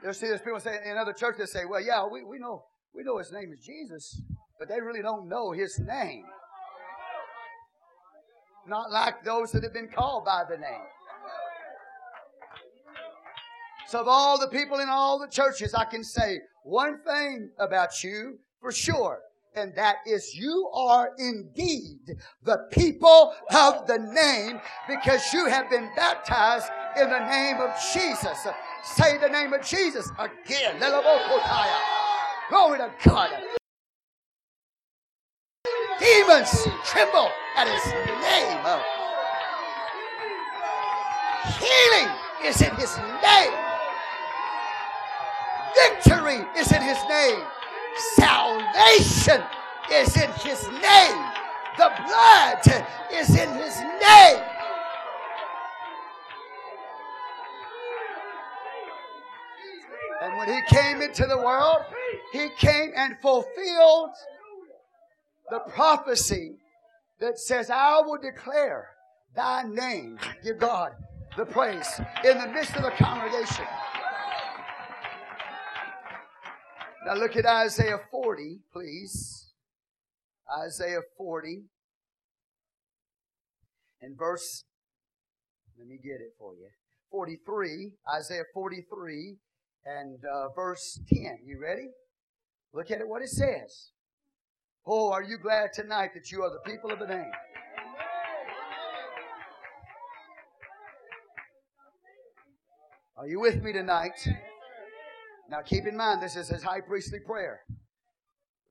You'll 0.01 0.15
see 0.15 0.29
there's 0.29 0.43
people 0.43 0.61
say 0.61 0.79
in 0.89 0.97
other 0.97 1.13
churches 1.13 1.53
they 1.53 1.61
say, 1.63 1.65
well, 1.65 1.81
yeah, 1.81 2.07
we, 2.07 2.23
we 2.23 2.39
know 2.39 2.67
we 2.95 3.03
know 3.03 3.19
his 3.19 3.33
name 3.33 3.53
is 3.53 3.67
Jesus, 3.67 4.23
but 4.61 4.69
they 4.69 4.81
really 4.81 5.03
don't 5.03 5.29
know 5.29 5.51
his 5.51 5.81
name. 5.81 6.25
Not 8.69 8.93
like 8.93 9.25
those 9.25 9.51
that 9.53 9.63
have 9.63 9.73
been 9.73 9.89
called 9.89 10.27
by 10.27 10.45
the 10.49 10.59
name. 10.59 10.87
So, 13.87 14.01
of 14.01 14.09
all 14.09 14.39
the 14.39 14.49
people 14.49 14.81
in 14.81 14.89
all 14.91 15.19
the 15.19 15.27
churches, 15.27 15.73
I 15.73 15.87
can 15.87 16.05
say 16.05 16.41
one 16.65 17.01
thing 17.03 17.51
about 17.59 18.05
you 18.05 18.39
for 18.61 18.71
sure. 18.71 19.21
And 19.55 19.75
that 19.77 19.97
is 20.07 20.35
you 20.35 20.71
are 20.75 21.13
indeed 21.17 22.17
the 22.45 22.69
people 22.71 23.35
of 23.55 23.87
the 23.87 23.99
name 23.99 24.61
because 24.87 25.33
you 25.33 25.47
have 25.47 25.71
been 25.71 25.91
baptized 25.97 26.69
in 27.01 27.09
the 27.09 27.27
name 27.31 27.57
of 27.57 27.71
Jesus. 27.93 28.47
Say 28.85 29.17
the 29.17 29.29
name 29.29 29.55
of 29.55 29.65
Jesus 29.65 30.11
again. 30.19 30.79
Glory 32.51 32.79
to 32.79 32.91
God. 33.05 33.31
Demons 35.99 36.69
tremble 36.85 37.31
at 37.59 37.67
his 37.67 37.87
name. 38.23 38.63
Uh, 38.63 38.79
healing 41.59 42.11
is 42.47 42.63
in 42.63 42.73
his 42.77 42.97
name. 43.19 43.53
Victory 45.75 46.47
is 46.57 46.71
in 46.71 46.83
his 46.83 46.99
name. 47.09 47.43
Salvation 48.15 49.43
is 49.93 50.17
in 50.17 50.31
his 50.39 50.69
name. 50.81 51.19
The 51.77 51.91
blood 52.07 52.85
is 53.13 53.31
in 53.31 53.53
his 53.55 53.77
name. 53.81 54.43
And 60.23 60.37
when 60.37 60.49
he 60.49 60.61
came 60.69 61.03
into 61.03 61.27
the 61.27 61.39
world, 61.39 61.83
he 62.33 62.51
came 62.57 62.93
and 62.95 63.17
fulfilled 63.21 64.11
the 65.51 65.59
prophecy 65.71 66.55
that 67.21 67.39
says, 67.39 67.71
I 67.71 68.01
will 68.01 68.19
declare 68.19 68.89
thy 69.35 69.63
name. 69.65 70.19
Give 70.43 70.59
God 70.59 70.93
the 71.37 71.45
praise 71.45 72.01
in 72.25 72.39
the 72.39 72.49
midst 72.49 72.77
of 72.77 72.83
the 72.83 72.91
congregation. 72.91 73.65
Now 77.07 77.15
look 77.15 77.37
at 77.37 77.47
Isaiah 77.47 78.01
40, 78.11 78.61
please. 78.73 79.47
Isaiah 80.65 81.01
40 81.17 81.63
and 84.01 84.17
verse, 84.17 84.65
let 85.79 85.87
me 85.87 85.99
get 86.03 86.21
it 86.21 86.35
for 86.39 86.55
you. 86.55 86.69
43, 87.11 87.93
Isaiah 88.15 88.43
43 88.53 89.37
and 89.85 90.19
uh, 90.25 90.49
verse 90.55 91.01
10. 91.13 91.39
You 91.45 91.61
ready? 91.61 91.89
Look 92.73 92.91
at 92.91 93.01
it, 93.01 93.09
what 93.09 93.23
it 93.23 93.31
says. 93.31 93.91
Oh, 94.87 95.13
are 95.13 95.23
you 95.23 95.39
glad 95.39 95.73
tonight 95.75 96.11
that 96.15 96.31
you 96.31 96.43
are 96.43 96.51
the 96.51 96.71
people 96.71 96.91
of 96.91 96.99
the 96.99 97.07
name? 97.07 97.31
Are 103.17 103.27
you 103.27 103.41
with 103.41 103.63
me 103.63 103.73
tonight? 103.73 104.19
Now 105.51 105.61
keep 105.63 105.87
in 105.87 105.97
mind, 105.97 106.23
this 106.23 106.37
is 106.37 106.49
his 106.49 106.63
high 106.63 106.81
priestly 106.81 107.19
prayer. 107.19 107.61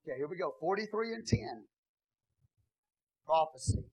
Okay, 0.08 0.18
here 0.18 0.28
we 0.28 0.38
go. 0.38 0.54
43 0.60 1.14
and 1.14 1.28
10. 1.28 1.40
Prophecy. 3.26 3.84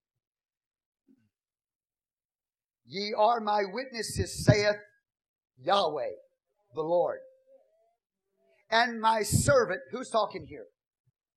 Ye 2.86 3.12
are 3.18 3.40
my 3.40 3.62
witnesses, 3.72 4.44
saith 4.44 4.76
Yahweh, 5.58 6.12
the 6.74 6.82
Lord. 6.82 7.18
And 8.70 9.00
my 9.00 9.22
servant, 9.22 9.80
who's 9.90 10.08
talking 10.08 10.46
here? 10.48 10.66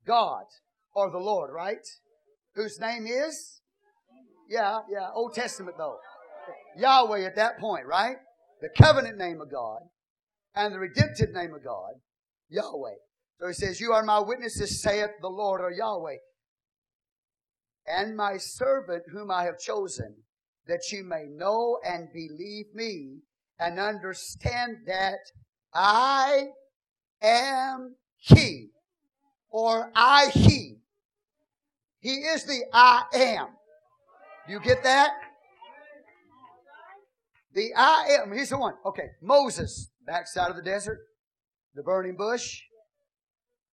God 0.05 0.45
or 0.97 1.11
the 1.11 1.19
Lord, 1.19 1.51
right? 1.53 1.85
Whose 2.55 2.79
name 2.79 3.05
is? 3.05 3.61
Yeah, 4.49 4.79
yeah, 4.91 5.09
Old 5.13 5.35
Testament 5.35 5.77
though. 5.77 5.97
Yahweh 6.75 7.23
at 7.23 7.35
that 7.35 7.59
point, 7.59 7.85
right? 7.85 8.15
The 8.61 8.69
covenant 8.75 9.19
name 9.19 9.39
of 9.39 9.51
God 9.51 9.81
and 10.55 10.73
the 10.73 10.79
redemptive 10.79 11.29
name 11.33 11.53
of 11.53 11.63
God, 11.63 11.91
Yahweh. 12.49 12.95
So 13.39 13.47
he 13.47 13.53
says, 13.53 13.79
You 13.79 13.93
are 13.93 14.01
my 14.01 14.19
witnesses, 14.19 14.81
saith 14.81 15.11
the 15.21 15.29
Lord 15.29 15.61
or 15.61 15.71
Yahweh, 15.71 16.17
and 17.85 18.17
my 18.17 18.37
servant 18.37 19.03
whom 19.11 19.29
I 19.29 19.43
have 19.43 19.59
chosen, 19.59 20.15
that 20.65 20.91
you 20.91 21.03
may 21.03 21.25
know 21.29 21.77
and 21.85 22.07
believe 22.11 22.73
me 22.73 23.19
and 23.59 23.79
understand 23.79 24.77
that 24.87 25.19
I 25.75 26.45
am 27.21 27.97
He, 28.17 28.69
or 29.51 29.91
I 29.93 30.31
He. 30.33 30.77
He 32.07 32.19
is 32.19 32.45
the 32.45 32.63
I 32.71 33.03
am. 33.13 33.47
Do 34.47 34.53
you 34.53 34.61
get 34.61 34.81
that? 34.83 35.11
The 37.53 37.73
I 37.75 38.19
am. 38.21 38.31
He's 38.31 38.47
the 38.47 38.57
one. 38.57 38.75
Okay. 38.85 39.09
Moses, 39.21 39.89
backside 40.05 40.49
of 40.49 40.55
the 40.55 40.61
desert, 40.61 40.99
the 41.75 41.83
burning 41.83 42.15
bush. 42.15 42.61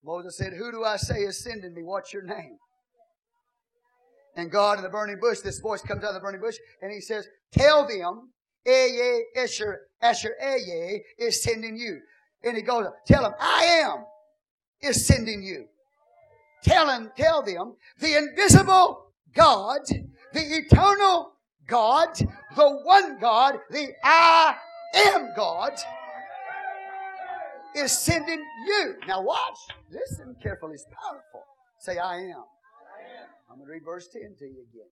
Moses 0.03 0.37
said, 0.37 0.53
Who 0.53 0.73
do 0.73 0.83
I 0.83 0.97
say 0.97 1.21
is 1.21 1.45
sending 1.45 1.75
me? 1.75 1.85
What's 1.85 2.13
your 2.13 2.25
name? 2.25 2.57
And 4.35 4.51
God 4.51 4.79
in 4.79 4.83
the 4.83 4.91
burning 4.91 5.21
bush, 5.21 5.39
this 5.39 5.61
voice 5.61 5.83
comes 5.83 6.03
out 6.03 6.09
of 6.09 6.15
the 6.15 6.21
burning 6.21 6.41
bush, 6.41 6.57
and 6.83 6.91
he 6.91 7.01
says, 7.01 7.29
Tell 7.53 7.87
them, 7.87 8.33
eh, 8.67 8.73
Eye, 8.73 9.23
Esher, 9.37 9.83
Asher, 10.03 10.35
Eye 10.43 10.59
eh, 10.73 10.99
is 11.25 11.41
sending 11.41 11.77
you. 11.77 12.01
And 12.43 12.57
he 12.57 12.65
goes, 12.65 12.89
Tell 13.07 13.23
them, 13.23 13.35
I 13.39 13.65
am 13.85 14.05
is 14.81 15.07
sending 15.07 15.41
you. 15.45 15.67
Tell 16.65 16.87
them, 16.87 17.13
tell 17.17 17.43
them, 17.43 17.75
the 18.01 18.17
invisible 18.17 19.13
God, 19.35 19.81
the 20.33 20.41
eternal 20.41 21.33
God, 21.67 22.17
the 22.57 22.81
one 22.85 23.19
God, 23.21 23.59
the 23.71 23.89
I 24.03 24.57
am 24.95 25.29
God, 25.37 25.73
is 27.77 27.93
sending 27.93 28.43
you. 28.67 28.95
Now 29.07 29.23
watch. 29.23 29.59
Listen 29.91 30.35
carefully. 30.43 30.75
It's 30.75 30.87
powerful. 30.87 31.45
Say, 31.81 31.99
I 31.99 32.17
am. 32.17 32.45
I'm 33.51 33.57
going 33.57 33.67
to 33.67 33.73
read 33.73 33.85
verse 33.85 34.09
10 34.13 34.23
to 34.39 34.45
you 34.47 34.65
again. 34.73 34.89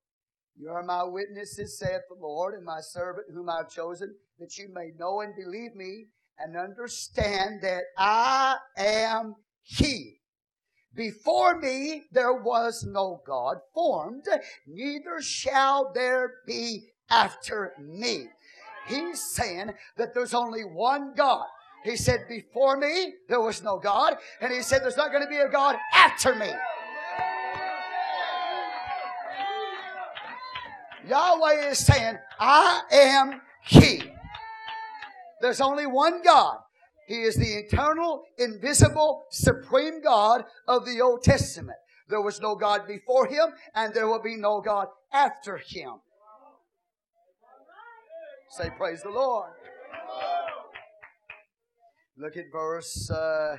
You 0.56 0.68
are 0.70 0.82
my 0.82 1.02
witnesses, 1.02 1.78
saith 1.78 2.02
the 2.08 2.20
Lord, 2.20 2.54
and 2.54 2.64
my 2.64 2.80
servant 2.80 3.26
whom 3.32 3.48
I've 3.48 3.70
chosen, 3.70 4.14
that 4.38 4.58
you 4.58 4.68
may 4.72 4.90
know 4.98 5.22
and 5.22 5.34
believe 5.34 5.74
me 5.74 6.06
and 6.38 6.56
understand 6.56 7.62
that 7.62 7.84
I 7.96 8.56
am 8.76 9.36
He. 9.62 10.21
Before 10.95 11.59
me 11.59 12.05
there 12.12 12.34
was 12.34 12.84
no 12.84 13.22
God 13.26 13.59
formed, 13.74 14.24
neither 14.66 15.22
shall 15.22 15.93
there 15.93 16.34
be 16.47 16.88
after 17.11 17.72
me. 17.78 18.28
He's 18.86 19.20
saying 19.20 19.72
that 19.97 20.12
there's 20.14 20.34
only 20.34 20.62
one 20.62 21.14
God. 21.14 21.47
He 21.84 21.97
said, 21.97 22.26
Before 22.28 22.76
me, 22.76 23.14
there 23.28 23.40
was 23.40 23.62
no 23.62 23.78
God. 23.78 24.16
And 24.40 24.53
he 24.53 24.62
said, 24.62 24.82
There's 24.82 24.97
not 24.97 25.11
going 25.11 25.22
to 25.22 25.28
be 25.28 25.38
a 25.38 25.49
God 25.49 25.76
after 25.93 26.34
me. 26.34 26.51
Yahweh 31.09 31.70
is 31.70 31.78
saying, 31.78 32.16
I 32.38 32.82
am 32.93 33.40
He. 33.64 34.03
There's 35.40 35.61
only 35.61 35.86
one 35.86 36.22
God. 36.22 36.59
He 37.07 37.22
is 37.22 37.36
the 37.36 37.59
eternal, 37.59 38.22
invisible, 38.38 39.24
supreme 39.30 40.00
God 40.03 40.44
of 40.68 40.84
the 40.86 41.00
Old 41.00 41.22
Testament. 41.22 41.78
There 42.09 42.20
was 42.20 42.40
no 42.40 42.55
God 42.55 42.86
before 42.86 43.26
Him, 43.26 43.53
and 43.74 43.92
there 43.94 44.07
will 44.07 44.22
be 44.22 44.36
no 44.36 44.61
God 44.61 44.88
after 45.12 45.57
Him. 45.57 46.00
Say, 48.50 48.70
Praise 48.76 49.03
the 49.03 49.11
Lord. 49.11 49.50
Look 52.16 52.36
at 52.36 52.44
verse 52.53 53.11
uh, 53.11 53.57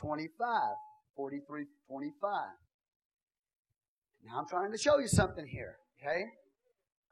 25, 0.00 0.48
43, 1.14 1.64
25. 1.88 2.30
Now 4.24 4.38
I'm 4.38 4.48
trying 4.48 4.72
to 4.72 4.78
show 4.78 4.98
you 4.98 5.06
something 5.06 5.46
here, 5.46 5.76
okay? 6.00 6.24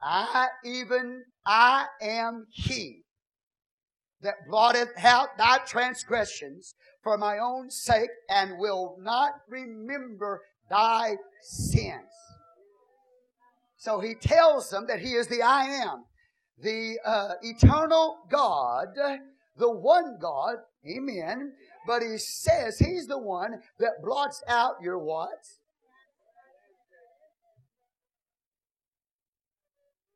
I 0.01 0.47
even, 0.65 1.23
I 1.45 1.85
am 2.01 2.47
He 2.51 3.04
that 4.25 4.47
blotteth 4.49 4.89
out 5.03 5.37
thy 5.37 5.59
transgressions 5.65 6.75
for 7.03 7.17
my 7.17 7.37
own 7.37 7.69
sake 7.69 8.09
and 8.29 8.57
will 8.57 8.97
not 8.99 9.31
remember 9.47 10.41
thy 10.69 11.15
sins. 11.41 12.09
So 13.77 13.99
he 13.99 14.15
tells 14.15 14.69
them 14.69 14.87
that 14.87 14.99
he 14.99 15.13
is 15.13 15.27
the 15.27 15.43
I 15.43 15.65
am, 15.65 16.05
the 16.61 16.97
uh, 17.05 17.33
eternal 17.43 18.17
God, 18.31 18.87
the 19.57 19.71
one 19.71 20.17
God, 20.19 20.55
amen. 20.89 21.53
But 21.85 22.01
he 22.01 22.17
says 22.17 22.79
he's 22.79 23.05
the 23.05 23.19
one 23.19 23.61
that 23.79 24.01
blots 24.03 24.43
out 24.47 24.75
your 24.81 24.97
what? 24.97 25.29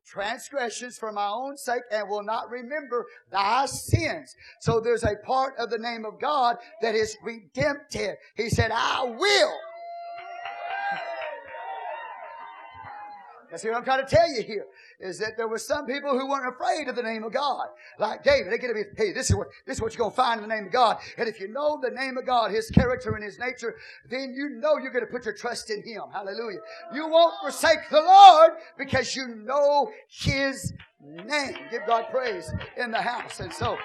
Transgressions 0.09 0.97
for 0.97 1.11
my 1.11 1.27
own 1.27 1.57
sake 1.57 1.83
and 1.91 2.09
will 2.09 2.23
not 2.23 2.49
remember 2.49 3.05
thy 3.31 3.65
sins. 3.65 4.35
So 4.59 4.79
there's 4.79 5.03
a 5.03 5.15
part 5.23 5.53
of 5.57 5.69
the 5.69 5.77
name 5.77 6.05
of 6.05 6.19
God 6.19 6.57
that 6.81 6.95
is 6.95 7.15
redemptive. 7.23 8.15
He 8.35 8.49
said, 8.49 8.71
I 8.73 9.03
will. 9.03 9.53
That's 13.49 13.63
what 13.63 13.73
I'm 13.73 13.83
trying 13.83 14.05
to 14.05 14.15
tell 14.15 14.29
you 14.31 14.43
here. 14.43 14.65
Is 14.99 15.17
that 15.19 15.37
there 15.37 15.47
were 15.47 15.57
some 15.57 15.85
people 15.85 16.17
who 16.17 16.27
weren't 16.27 16.53
afraid 16.53 16.87
of 16.87 16.95
the 16.95 17.03
name 17.03 17.23
of 17.23 17.33
God. 17.33 17.67
Like 17.97 18.23
David, 18.23 18.51
they 18.51 18.57
get 18.57 18.67
to 18.67 18.73
be, 18.73 18.83
hey, 18.95 19.11
this 19.11 19.29
is 19.29 19.35
what, 19.35 19.47
this 19.65 19.77
is 19.77 19.81
what 19.81 19.93
you're 19.93 19.99
going 19.99 20.11
to 20.11 20.15
find 20.15 20.41
in 20.41 20.47
the 20.47 20.53
name 20.53 20.67
of 20.67 20.71
God. 20.71 20.97
And 21.17 21.27
if 21.27 21.39
you 21.39 21.47
know 21.47 21.79
the 21.81 21.89
name 21.89 22.17
of 22.17 22.25
God, 22.25 22.51
His 22.51 22.69
character 22.69 23.15
and 23.15 23.23
His 23.23 23.39
nature, 23.39 23.75
then 24.09 24.33
you 24.35 24.49
know 24.49 24.77
you're 24.77 24.91
going 24.91 25.05
to 25.05 25.11
put 25.11 25.25
your 25.25 25.33
trust 25.33 25.69
in 25.69 25.83
Him. 25.83 26.03
Hallelujah. 26.11 26.59
You 26.93 27.07
won't 27.07 27.35
forsake 27.41 27.89
the 27.89 28.01
Lord 28.01 28.51
because 28.77 29.15
you 29.15 29.27
know 29.27 29.91
His 30.07 30.73
name. 31.01 31.55
Give 31.71 31.81
God 31.87 32.05
praise 32.11 32.51
in 32.77 32.91
the 32.91 33.01
house. 33.01 33.39
And 33.39 33.51
so, 33.51 33.77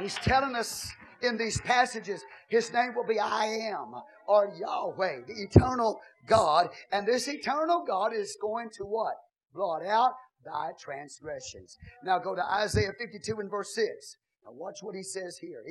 He's 0.00 0.14
telling 0.16 0.56
us 0.56 0.90
in 1.20 1.36
these 1.36 1.60
passages, 1.60 2.24
His 2.48 2.72
name 2.72 2.94
will 2.94 3.06
be 3.06 3.18
I 3.18 3.46
am 3.46 3.94
or 4.26 4.52
Yahweh, 4.58 5.22
the 5.26 5.42
eternal 5.42 6.00
God. 6.26 6.68
And 6.90 7.06
this 7.06 7.28
eternal 7.28 7.84
God 7.86 8.12
is 8.14 8.36
going 8.40 8.70
to 8.76 8.84
what? 8.84 9.14
Blot 9.54 9.84
out 9.84 10.12
thy 10.44 10.70
transgressions. 10.80 11.76
Now 12.04 12.18
go 12.18 12.34
to 12.34 12.44
Isaiah 12.44 12.92
52 12.98 13.40
and 13.40 13.50
verse 13.50 13.74
6. 13.74 14.16
Now 14.44 14.52
watch 14.52 14.78
what 14.82 14.94
he 14.94 15.02
says 15.02 15.38
here. 15.38 15.62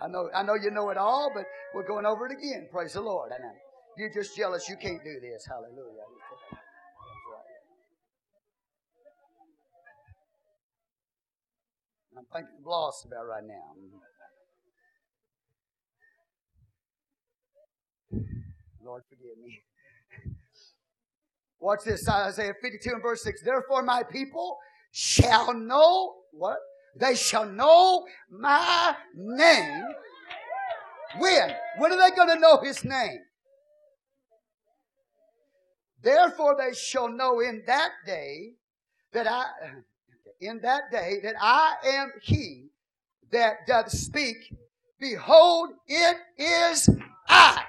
I 0.00 0.06
know, 0.06 0.30
I 0.34 0.42
know 0.42 0.54
you 0.54 0.70
know 0.70 0.90
it 0.90 0.96
all, 0.96 1.30
but 1.34 1.44
we're 1.74 1.86
going 1.86 2.06
over 2.06 2.26
it 2.26 2.32
again. 2.32 2.68
Praise 2.70 2.92
the 2.92 3.00
Lord. 3.00 3.32
And 3.32 3.42
you're 3.96 4.12
just 4.12 4.36
jealous 4.36 4.68
you 4.68 4.76
can't 4.76 5.02
do 5.02 5.18
this. 5.20 5.44
Hallelujah. 5.46 6.06
I'm 12.16 12.24
thinking 12.32 12.58
of 12.58 12.66
lost 12.66 13.06
about 13.06 13.26
right 13.26 13.46
now. 13.46 13.78
Mm-hmm. 13.78 14.17
Lord, 18.88 19.02
forgive 19.06 19.36
me. 19.44 19.60
Watch 21.60 21.80
this, 21.84 22.08
Isaiah 22.08 22.54
52 22.62 22.90
and 22.90 23.02
verse 23.02 23.22
6. 23.22 23.42
Therefore, 23.42 23.82
my 23.82 24.02
people 24.02 24.56
shall 24.92 25.52
know 25.52 26.14
what? 26.32 26.56
They 26.98 27.14
shall 27.14 27.44
know 27.44 28.06
my 28.30 28.94
name. 29.14 29.84
When? 31.18 31.54
When 31.76 31.92
are 31.92 31.98
they 31.98 32.16
going 32.16 32.30
to 32.30 32.40
know 32.40 32.60
his 32.62 32.82
name? 32.82 33.18
Therefore, 36.02 36.56
they 36.58 36.74
shall 36.74 37.10
know 37.10 37.40
in 37.40 37.64
that 37.66 37.90
day 38.06 38.52
that 39.12 39.30
I, 39.30 39.44
in 40.40 40.60
that 40.62 40.84
day 40.90 41.18
that 41.24 41.34
I 41.38 41.74
am 41.84 42.12
he 42.22 42.68
that 43.32 43.66
doth 43.66 43.90
speak. 43.90 44.54
Behold, 44.98 45.72
it 45.86 46.16
is 46.38 46.88
I. 47.28 47.64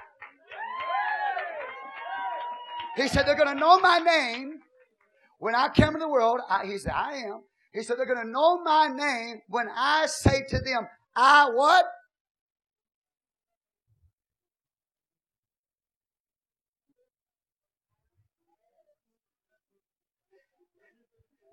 He 2.96 3.08
said, 3.08 3.26
they're 3.26 3.36
going 3.36 3.54
to 3.54 3.60
know 3.60 3.78
my 3.80 3.98
name 3.98 4.60
when 5.38 5.54
I 5.54 5.68
come 5.68 5.94
in 5.94 6.00
the 6.00 6.08
world. 6.08 6.40
I, 6.48 6.66
he 6.66 6.78
said, 6.78 6.92
I 6.94 7.14
am. 7.14 7.42
He 7.72 7.82
said, 7.82 7.98
they're 7.98 8.06
going 8.06 8.24
to 8.24 8.30
know 8.30 8.62
my 8.62 8.88
name 8.88 9.40
when 9.48 9.68
I 9.74 10.06
say 10.06 10.44
to 10.48 10.58
them, 10.58 10.88
I 11.14 11.48
what? 11.52 11.84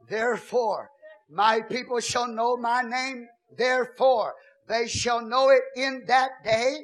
Therefore, 0.10 0.90
my 1.30 1.62
people 1.62 2.00
shall 2.00 2.28
know 2.28 2.56
my 2.56 2.82
name. 2.82 3.28
Therefore, 3.58 4.34
they 4.68 4.88
shall 4.88 5.22
know 5.22 5.50
it 5.50 5.62
in 5.76 6.04
that 6.08 6.30
day 6.44 6.78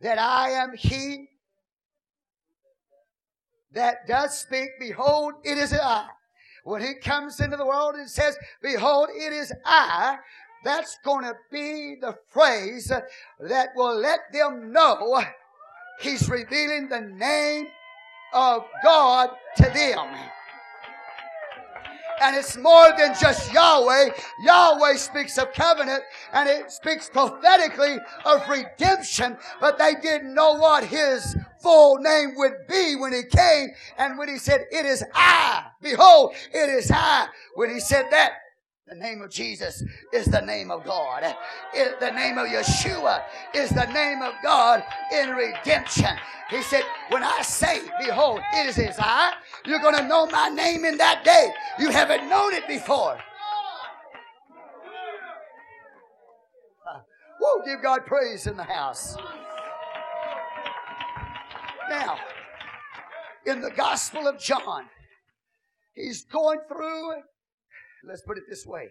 that 0.00 0.18
I 0.18 0.50
am 0.50 0.74
He 0.76 1.28
that 3.72 4.06
does 4.06 4.38
speak, 4.38 4.70
behold, 4.78 5.34
it 5.44 5.58
is 5.58 5.72
I. 5.72 6.06
When 6.64 6.82
he 6.82 6.94
comes 6.94 7.40
into 7.40 7.56
the 7.56 7.66
world 7.66 7.94
and 7.94 8.08
says, 8.08 8.36
behold, 8.62 9.08
it 9.14 9.32
is 9.32 9.52
I, 9.64 10.18
that's 10.64 10.98
going 11.04 11.24
to 11.24 11.34
be 11.50 11.96
the 12.00 12.16
phrase 12.28 12.92
that 13.40 13.68
will 13.74 13.96
let 13.96 14.20
them 14.32 14.72
know 14.72 15.22
he's 16.00 16.28
revealing 16.28 16.88
the 16.88 17.00
name 17.00 17.66
of 18.32 18.64
God 18.82 19.30
to 19.56 19.62
them. 19.64 20.08
And 22.20 22.36
it's 22.36 22.56
more 22.56 22.90
than 22.96 23.14
just 23.20 23.52
Yahweh. 23.52 24.10
Yahweh 24.40 24.96
speaks 24.96 25.38
of 25.38 25.52
covenant 25.52 26.02
and 26.32 26.48
it 26.48 26.70
speaks 26.70 27.08
prophetically 27.08 27.98
of 28.24 28.48
redemption, 28.48 29.36
but 29.60 29.78
they 29.78 29.94
didn't 30.02 30.34
know 30.34 30.54
what 30.54 30.84
his 30.84 31.36
full 31.60 31.98
name 31.98 32.34
would 32.36 32.66
be 32.68 32.96
when 32.96 33.12
he 33.12 33.22
came. 33.24 33.70
And 33.98 34.18
when 34.18 34.28
he 34.28 34.38
said, 34.38 34.66
it 34.70 34.86
is 34.86 35.04
I, 35.14 35.64
behold, 35.80 36.34
it 36.52 36.68
is 36.70 36.90
I. 36.92 37.28
When 37.54 37.70
he 37.70 37.80
said 37.80 38.06
that, 38.10 38.32
the 38.88 38.94
name 38.94 39.20
of 39.20 39.30
Jesus 39.30 39.82
is 40.12 40.26
the 40.26 40.40
name 40.40 40.70
of 40.70 40.84
God. 40.84 41.22
It, 41.74 42.00
the 42.00 42.10
name 42.10 42.38
of 42.38 42.48
Yeshua 42.48 43.22
is 43.54 43.70
the 43.70 43.86
name 43.92 44.22
of 44.22 44.32
God 44.42 44.82
in 45.12 45.30
redemption. 45.30 46.16
He 46.48 46.62
said, 46.62 46.82
When 47.10 47.22
I 47.22 47.42
say, 47.42 47.80
Behold, 48.00 48.40
it 48.54 48.66
is 48.66 48.76
His 48.76 48.96
I, 48.98 49.34
you're 49.66 49.80
going 49.80 49.96
to 49.96 50.06
know 50.06 50.26
my 50.26 50.48
name 50.48 50.84
in 50.84 50.96
that 50.98 51.22
day. 51.24 51.52
You 51.78 51.90
haven't 51.90 52.28
known 52.28 52.54
it 52.54 52.66
before. 52.66 53.18
Uh, 56.88 57.00
woo, 57.40 57.62
give 57.66 57.82
God 57.82 58.06
praise 58.06 58.46
in 58.46 58.56
the 58.56 58.64
house. 58.64 59.16
Now, 61.90 62.18
in 63.46 63.60
the 63.60 63.70
Gospel 63.70 64.26
of 64.26 64.38
John, 64.38 64.84
he's 65.94 66.24
going 66.24 66.60
through 66.68 67.22
Let's 68.04 68.22
put 68.22 68.38
it 68.38 68.44
this 68.48 68.66
way. 68.66 68.88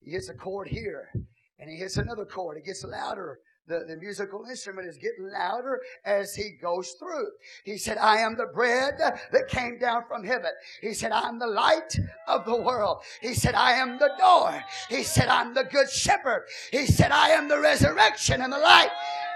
He 0.00 0.12
hits 0.12 0.28
a 0.28 0.34
chord 0.34 0.68
here, 0.68 1.10
and 1.58 1.70
he 1.70 1.76
hits 1.76 1.96
another 1.96 2.24
chord. 2.24 2.56
It 2.56 2.64
gets 2.64 2.84
louder. 2.84 3.38
The, 3.68 3.84
the 3.88 3.96
musical 3.96 4.44
instrument 4.48 4.86
is 4.86 4.96
getting 4.96 5.28
louder 5.32 5.80
as 6.04 6.36
he 6.36 6.50
goes 6.62 6.92
through. 7.00 7.26
He 7.64 7.78
said, 7.78 7.98
I 7.98 8.18
am 8.18 8.36
the 8.36 8.46
bread 8.46 8.94
that 8.98 9.48
came 9.48 9.76
down 9.80 10.04
from 10.06 10.22
heaven. 10.22 10.52
He 10.80 10.94
said, 10.94 11.10
I'm 11.10 11.40
the 11.40 11.48
light 11.48 11.98
of 12.28 12.44
the 12.44 12.54
world. 12.54 12.98
He 13.20 13.34
said, 13.34 13.56
I 13.56 13.72
am 13.72 13.98
the 13.98 14.12
door. 14.20 14.62
He 14.88 15.02
said, 15.02 15.26
I'm 15.26 15.52
the 15.52 15.64
good 15.64 15.90
shepherd. 15.90 16.44
He 16.70 16.86
said, 16.86 17.10
I 17.10 17.30
am 17.30 17.48
the 17.48 17.58
resurrection 17.58 18.40
and 18.40 18.52
the 18.52 18.58
light. 18.58 18.90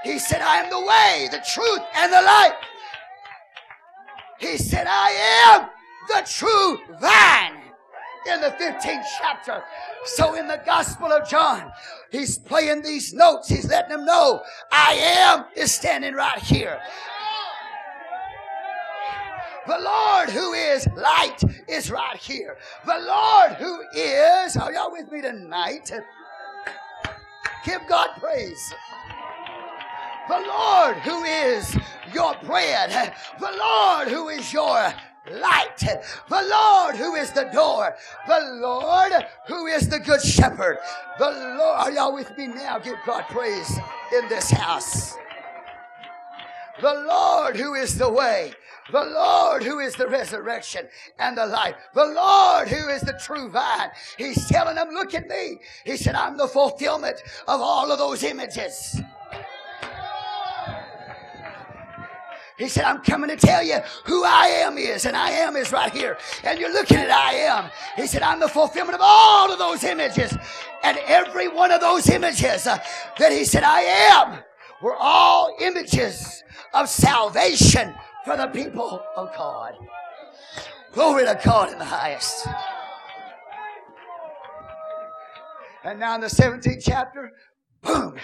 He 0.04 0.20
said, 0.20 0.42
I 0.42 0.58
am 0.58 0.70
the 0.70 0.80
way, 0.80 1.28
the 1.32 1.44
truth, 1.52 1.80
and 1.96 2.12
the 2.12 2.22
light. 2.22 2.56
He 4.38 4.56
said, 4.58 4.86
I 4.88 5.58
am 5.58 5.68
the 6.06 6.24
true 6.24 6.78
vine 7.00 7.59
in 8.26 8.40
the 8.40 8.50
15th 8.50 9.04
chapter. 9.18 9.62
So 10.04 10.34
in 10.34 10.46
the 10.46 10.60
Gospel 10.64 11.12
of 11.12 11.28
John, 11.28 11.70
he's 12.10 12.38
playing 12.38 12.82
these 12.82 13.12
notes. 13.12 13.48
He's 13.48 13.68
letting 13.68 13.96
them 13.96 14.04
know 14.04 14.42
I 14.70 14.94
am 14.94 15.44
is 15.56 15.72
standing 15.72 16.14
right 16.14 16.38
here. 16.38 16.80
The 19.66 19.78
Lord 19.78 20.30
who 20.30 20.52
is 20.52 20.86
light 20.96 21.42
is 21.68 21.90
right 21.90 22.16
here. 22.16 22.56
The 22.86 22.98
Lord 22.98 23.52
who 23.52 23.80
is, 23.94 24.56
are 24.56 24.72
y'all 24.72 24.90
with 24.90 25.12
me 25.12 25.20
tonight? 25.20 25.92
Give 27.64 27.80
God 27.88 28.08
praise. 28.18 28.74
The 30.28 30.40
Lord 30.46 30.96
who 30.98 31.24
is 31.24 31.76
your 32.14 32.34
bread. 32.44 33.14
The 33.38 33.52
Lord 33.58 34.08
who 34.08 34.28
is 34.28 34.52
your 34.52 34.92
light. 35.30 35.78
The 35.78 36.42
Lord 36.42 36.96
who 36.96 37.14
is 37.14 37.32
the 37.32 37.48
door. 37.52 37.94
The 38.26 38.58
Lord 38.60 39.12
who 39.46 39.66
is 39.66 39.88
the 39.88 40.00
good 40.00 40.22
shepherd. 40.22 40.78
The 41.18 41.30
Lord, 41.30 41.80
are 41.80 41.92
y'all 41.92 42.14
with 42.14 42.36
me 42.36 42.48
now? 42.48 42.78
Give 42.78 42.98
God 43.06 43.24
praise 43.28 43.70
in 44.16 44.28
this 44.28 44.50
house. 44.50 45.16
The 46.80 47.04
Lord 47.06 47.56
who 47.56 47.74
is 47.74 47.98
the 47.98 48.10
way. 48.10 48.52
The 48.90 49.04
Lord 49.04 49.62
who 49.62 49.78
is 49.78 49.94
the 49.94 50.08
resurrection 50.08 50.88
and 51.18 51.36
the 51.36 51.46
life. 51.46 51.76
The 51.94 52.06
Lord 52.06 52.68
who 52.68 52.88
is 52.88 53.02
the 53.02 53.12
true 53.12 53.48
vine. 53.48 53.90
He's 54.18 54.48
telling 54.48 54.74
them, 54.74 54.88
look 54.90 55.14
at 55.14 55.28
me. 55.28 55.60
He 55.84 55.96
said, 55.96 56.14
I'm 56.14 56.36
the 56.36 56.48
fulfillment 56.48 57.22
of 57.46 57.60
all 57.60 57.92
of 57.92 57.98
those 57.98 58.24
images. 58.24 59.00
He 62.60 62.68
said, 62.68 62.84
I'm 62.84 63.00
coming 63.00 63.30
to 63.30 63.36
tell 63.36 63.62
you 63.62 63.78
who 64.04 64.22
I 64.22 64.48
am 64.48 64.76
is, 64.76 65.06
and 65.06 65.16
I 65.16 65.30
am 65.30 65.56
is 65.56 65.72
right 65.72 65.90
here. 65.90 66.18
And 66.44 66.60
you're 66.60 66.72
looking 66.72 66.98
at 66.98 67.10
I 67.10 67.32
am. 67.32 67.70
He 67.96 68.06
said, 68.06 68.20
I'm 68.20 68.38
the 68.38 68.48
fulfillment 68.48 68.94
of 68.94 69.00
all 69.02 69.50
of 69.50 69.58
those 69.58 69.82
images. 69.82 70.36
And 70.82 70.98
every 71.06 71.48
one 71.48 71.72
of 71.72 71.80
those 71.80 72.10
images 72.10 72.66
uh, 72.66 72.78
that 73.18 73.32
he 73.32 73.46
said, 73.46 73.64
I 73.64 73.80
am, 73.80 74.40
were 74.82 74.94
all 74.94 75.56
images 75.58 76.44
of 76.74 76.90
salvation 76.90 77.94
for 78.26 78.36
the 78.36 78.48
people 78.48 79.02
of 79.16 79.34
God. 79.34 79.72
Glory 80.92 81.24
to 81.24 81.40
God 81.42 81.72
in 81.72 81.78
the 81.78 81.84
highest. 81.86 82.46
And 85.82 85.98
now 85.98 86.14
in 86.14 86.20
the 86.20 86.26
17th 86.26 86.84
chapter, 86.84 87.32
boom, 87.82 88.16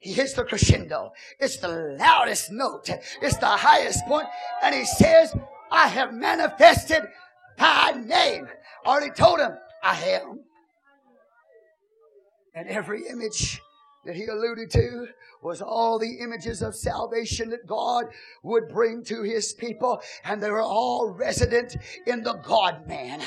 he 0.00 0.12
hits 0.12 0.34
the 0.34 0.44
crescendo. 0.44 1.12
It's 1.38 1.56
the 1.58 1.96
loudest 1.98 2.52
note. 2.52 2.90
It's 3.20 3.36
the 3.36 3.46
highest 3.46 4.04
point. 4.06 4.26
And 4.62 4.74
he 4.74 4.84
says, 4.84 5.34
I 5.70 5.88
have 5.88 6.12
manifested 6.12 7.02
thy 7.58 7.92
name. 7.92 8.48
Already 8.84 9.10
told 9.12 9.40
him, 9.40 9.52
I 9.82 9.96
am. 10.02 10.40
And 12.54 12.68
every 12.68 13.06
image 13.08 13.60
that 14.04 14.16
he 14.16 14.26
alluded 14.26 14.70
to 14.70 15.06
was 15.42 15.62
all 15.62 15.98
the 15.98 16.18
images 16.20 16.62
of 16.62 16.74
salvation 16.74 17.50
that 17.50 17.66
God 17.66 18.06
would 18.42 18.68
bring 18.68 19.02
to 19.04 19.22
his 19.22 19.52
people, 19.52 20.00
and 20.24 20.42
they 20.42 20.50
were 20.50 20.62
all 20.62 21.08
resident 21.10 21.76
in 22.06 22.22
the 22.22 22.34
God 22.34 22.86
man. 22.86 23.20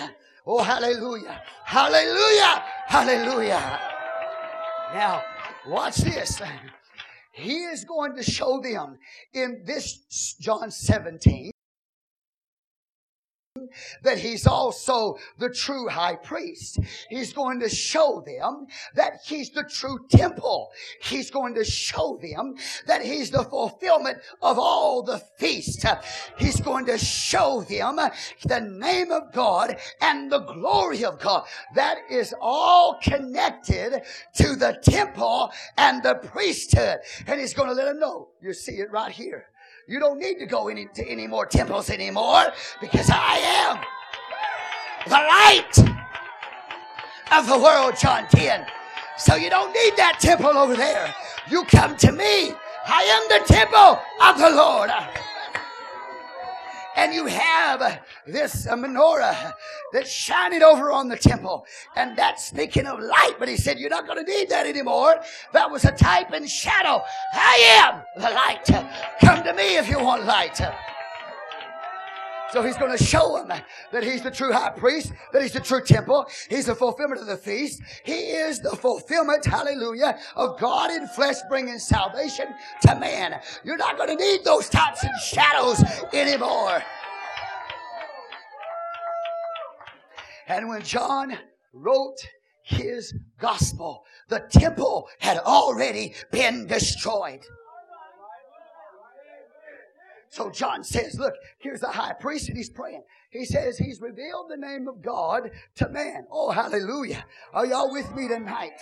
Oh, 0.46 0.62
hallelujah! 0.62 1.42
Hallelujah! 1.64 2.64
Hallelujah! 2.88 3.80
Now, 4.94 5.24
watch 5.68 5.98
this. 5.98 6.42
He 7.32 7.64
is 7.66 7.84
going 7.84 8.16
to 8.16 8.24
show 8.24 8.62
them 8.62 8.98
in 9.34 9.64
this 9.66 10.36
John 10.40 10.72
17 10.72 11.52
that 14.04 14.18
he's 14.18 14.48
also 14.48 15.18
the 15.38 15.50
true 15.50 15.88
high 15.88 16.16
priest. 16.16 16.80
He's 17.10 17.34
going 17.34 17.60
to 17.60 17.70
show 17.70 18.24
them 18.26 18.68
that 18.96 19.20
he's 19.26 19.50
the 19.52 19.64
true 19.64 20.00
temple. 20.10 20.72
He's 21.02 21.32
going 21.32 21.56
to 21.56 21.64
show 21.64 22.20
them 22.22 22.56
that 22.88 23.04
he's 23.04 23.32
the 23.32 23.44
fulfillment 23.44 24.20
of 24.42 24.60
all 24.60 25.04
the 25.04 25.20
feast. 25.38 25.86
He's 26.38 26.60
going 26.62 26.86
to 26.88 26.98
show 26.98 27.62
them 27.62 28.00
the 28.46 28.62
name 28.62 29.12
of 29.12 29.32
God 29.34 29.78
and 30.02 30.32
the 30.32 30.40
glory 30.40 31.04
of 31.06 31.20
God. 31.20 31.46
That 31.76 32.00
is 32.10 32.34
all 32.40 33.00
connected 33.02 34.02
to 34.38 34.56
the 34.56 34.80
temple 34.82 35.52
and 35.78 36.04
the 36.04 36.16
priesthood. 36.16 37.00
And 37.28 37.40
he's 37.40 37.54
going 37.54 37.70
to 37.70 37.76
let 37.76 37.86
them 37.86 38.00
know. 38.00 38.30
You 38.42 38.54
see 38.54 38.74
it 38.74 38.92
right 38.92 39.12
here. 39.12 39.48
You 39.88 40.00
don't 40.00 40.20
need 40.20 40.40
to 40.40 40.46
go 40.46 40.68
any, 40.68 40.88
to 40.96 41.08
any 41.08 41.28
more 41.28 41.46
temples 41.46 41.90
anymore 41.90 42.46
because 42.82 43.10
I 43.12 43.38
am 43.38 43.80
the 45.06 45.12
light 45.12 45.78
of 47.32 47.48
the 47.48 47.58
world, 47.58 47.96
John 48.00 48.28
10. 48.30 48.66
So 49.18 49.36
you 49.36 49.50
don't 49.50 49.72
need 49.74 49.96
that 49.98 50.18
temple 50.20 50.58
over 50.58 50.76
there. 50.76 51.14
You 51.50 51.64
come 51.66 51.96
to 51.98 52.12
me. 52.12 52.54
I 52.88 53.04
am 53.04 53.42
the 53.42 53.54
temple 53.54 54.00
of 54.22 54.40
the 54.40 54.50
Lord 54.56 54.90
and 56.96 57.14
you 57.14 57.26
have 57.26 58.02
this 58.28 58.68
uh, 58.68 58.76
menorah 58.76 59.54
that's 59.92 60.12
shining 60.12 60.64
over 60.64 60.92
on 60.92 61.08
the 61.08 61.18
temple. 61.18 61.66
And 61.96 62.18
that's 62.18 62.46
speaking 62.46 62.86
of 62.86 63.00
light. 63.00 63.36
But 63.40 63.48
he 63.48 63.58
said, 63.58 63.80
You're 63.80 63.90
not 63.90 64.08
going 64.08 64.24
to 64.24 64.32
need 64.32 64.50
that 64.50 64.66
anymore. 64.66 65.20
That 65.54 65.70
was 65.70 65.86
a 65.86 65.92
type 65.92 66.32
and 66.32 66.50
shadow. 66.50 67.04
I 67.34 67.82
am 67.84 68.02
the 68.16 68.30
light. 68.30 68.66
Come 69.22 69.44
to 69.44 69.54
me 69.54 69.78
if 69.78 69.90
you 69.90 70.00
want 70.00 70.26
light. 70.26 70.60
So 72.52 72.62
he's 72.62 72.78
going 72.78 72.96
to 72.96 73.04
show 73.04 73.36
them 73.36 73.60
that 73.92 74.04
he's 74.04 74.22
the 74.22 74.32
true 74.32 74.54
high 74.54 74.70
priest, 74.70 75.12
that 75.34 75.42
he's 75.42 75.52
the 75.52 75.60
true 75.60 75.84
temple, 75.84 76.26
he's 76.50 76.68
the 76.68 76.76
fulfillment 76.76 77.20
of 77.20 77.28
the 77.28 77.36
feast. 77.36 77.82
He 78.04 78.14
is 78.14 78.62
the 78.62 78.70
fulfillment, 78.78 79.44
hallelujah, 79.44 80.18
of 80.38 80.58
God 80.58 80.92
in 80.92 81.06
flesh 81.08 81.36
bringing 81.50 81.80
salvation 81.80 82.48
to 82.84 82.96
man. 82.96 83.42
You're 83.66 83.76
not 83.76 83.98
going 83.98 84.16
to 84.16 84.16
need 84.16 84.46
those 84.46 84.70
types 84.70 85.04
and 85.04 85.12
shadows 85.22 85.84
anymore. 86.14 86.82
And 90.48 90.70
when 90.70 90.82
John 90.84 91.38
wrote 91.74 92.28
his 92.64 93.14
gospel, 93.40 94.06
the 94.28 94.40
temple 94.52 95.08
had 95.20 95.38
already 95.40 96.14
been 96.32 96.68
destroyed. 96.68 97.42
So 100.30 100.50
John 100.50 100.84
says, 100.84 101.18
look, 101.18 101.34
here's 101.60 101.80
the 101.80 101.88
high 101.88 102.14
priest 102.14 102.50
and 102.50 102.58
he's 102.58 102.70
praying. 102.70 103.04
He 103.30 103.46
says 103.46 103.78
he's 103.78 104.02
revealed 104.02 104.50
the 104.50 104.58
name 104.58 104.90
of 104.90 105.02
God 105.02 105.52
to 105.76 105.88
man. 105.90 106.26
Oh, 106.30 106.52
hallelujah. 106.52 107.26
Are 107.54 107.66
y'all 107.66 107.90
with 107.92 108.14
me 108.14 108.28
tonight? 108.28 108.74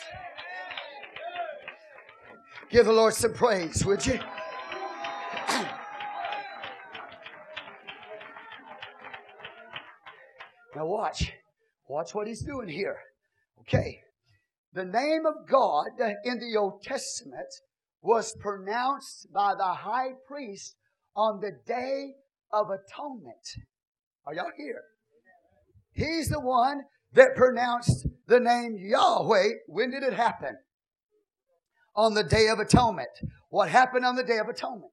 Give 2.69 2.87
the 2.87 2.93
Lord 2.93 3.13
some 3.13 3.33
praise, 3.33 3.85
would 3.85 4.03
you? 4.03 4.13
now 10.75 10.87
watch. 10.87 11.31
Watch 11.87 12.15
what 12.15 12.27
he's 12.27 12.43
doing 12.43 12.69
here. 12.69 12.97
Okay. 13.61 13.99
The 14.73 14.85
name 14.85 15.25
of 15.25 15.47
God 15.47 15.87
in 16.23 16.39
the 16.39 16.57
Old 16.57 16.81
Testament 16.81 17.47
was 18.01 18.35
pronounced 18.39 19.27
by 19.33 19.53
the 19.55 19.63
high 19.63 20.13
priest 20.27 20.75
on 21.15 21.39
the 21.39 21.51
day 21.65 22.15
of 22.51 22.67
atonement. 22.69 23.47
Are 24.25 24.33
y'all 24.33 24.51
here? 24.57 24.81
He's 25.91 26.29
the 26.29 26.39
one 26.39 26.81
that 27.13 27.35
pronounced 27.35 28.07
the 28.27 28.39
name 28.39 28.77
Yahweh. 28.79 29.49
When 29.67 29.91
did 29.91 30.03
it 30.03 30.13
happen? 30.13 30.57
On 31.95 32.15
the 32.15 32.23
day 32.23 32.47
of 32.47 32.59
atonement. 32.59 33.09
What 33.49 33.69
happened 33.69 34.05
on 34.05 34.15
the 34.15 34.23
day 34.23 34.39
of 34.39 34.47
atonement? 34.49 34.91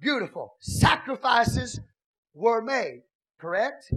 Beautiful. 0.00 0.54
Sacrifices 0.60 1.80
were 2.36 2.62
made. 2.62 3.02
Correct? 3.40 3.90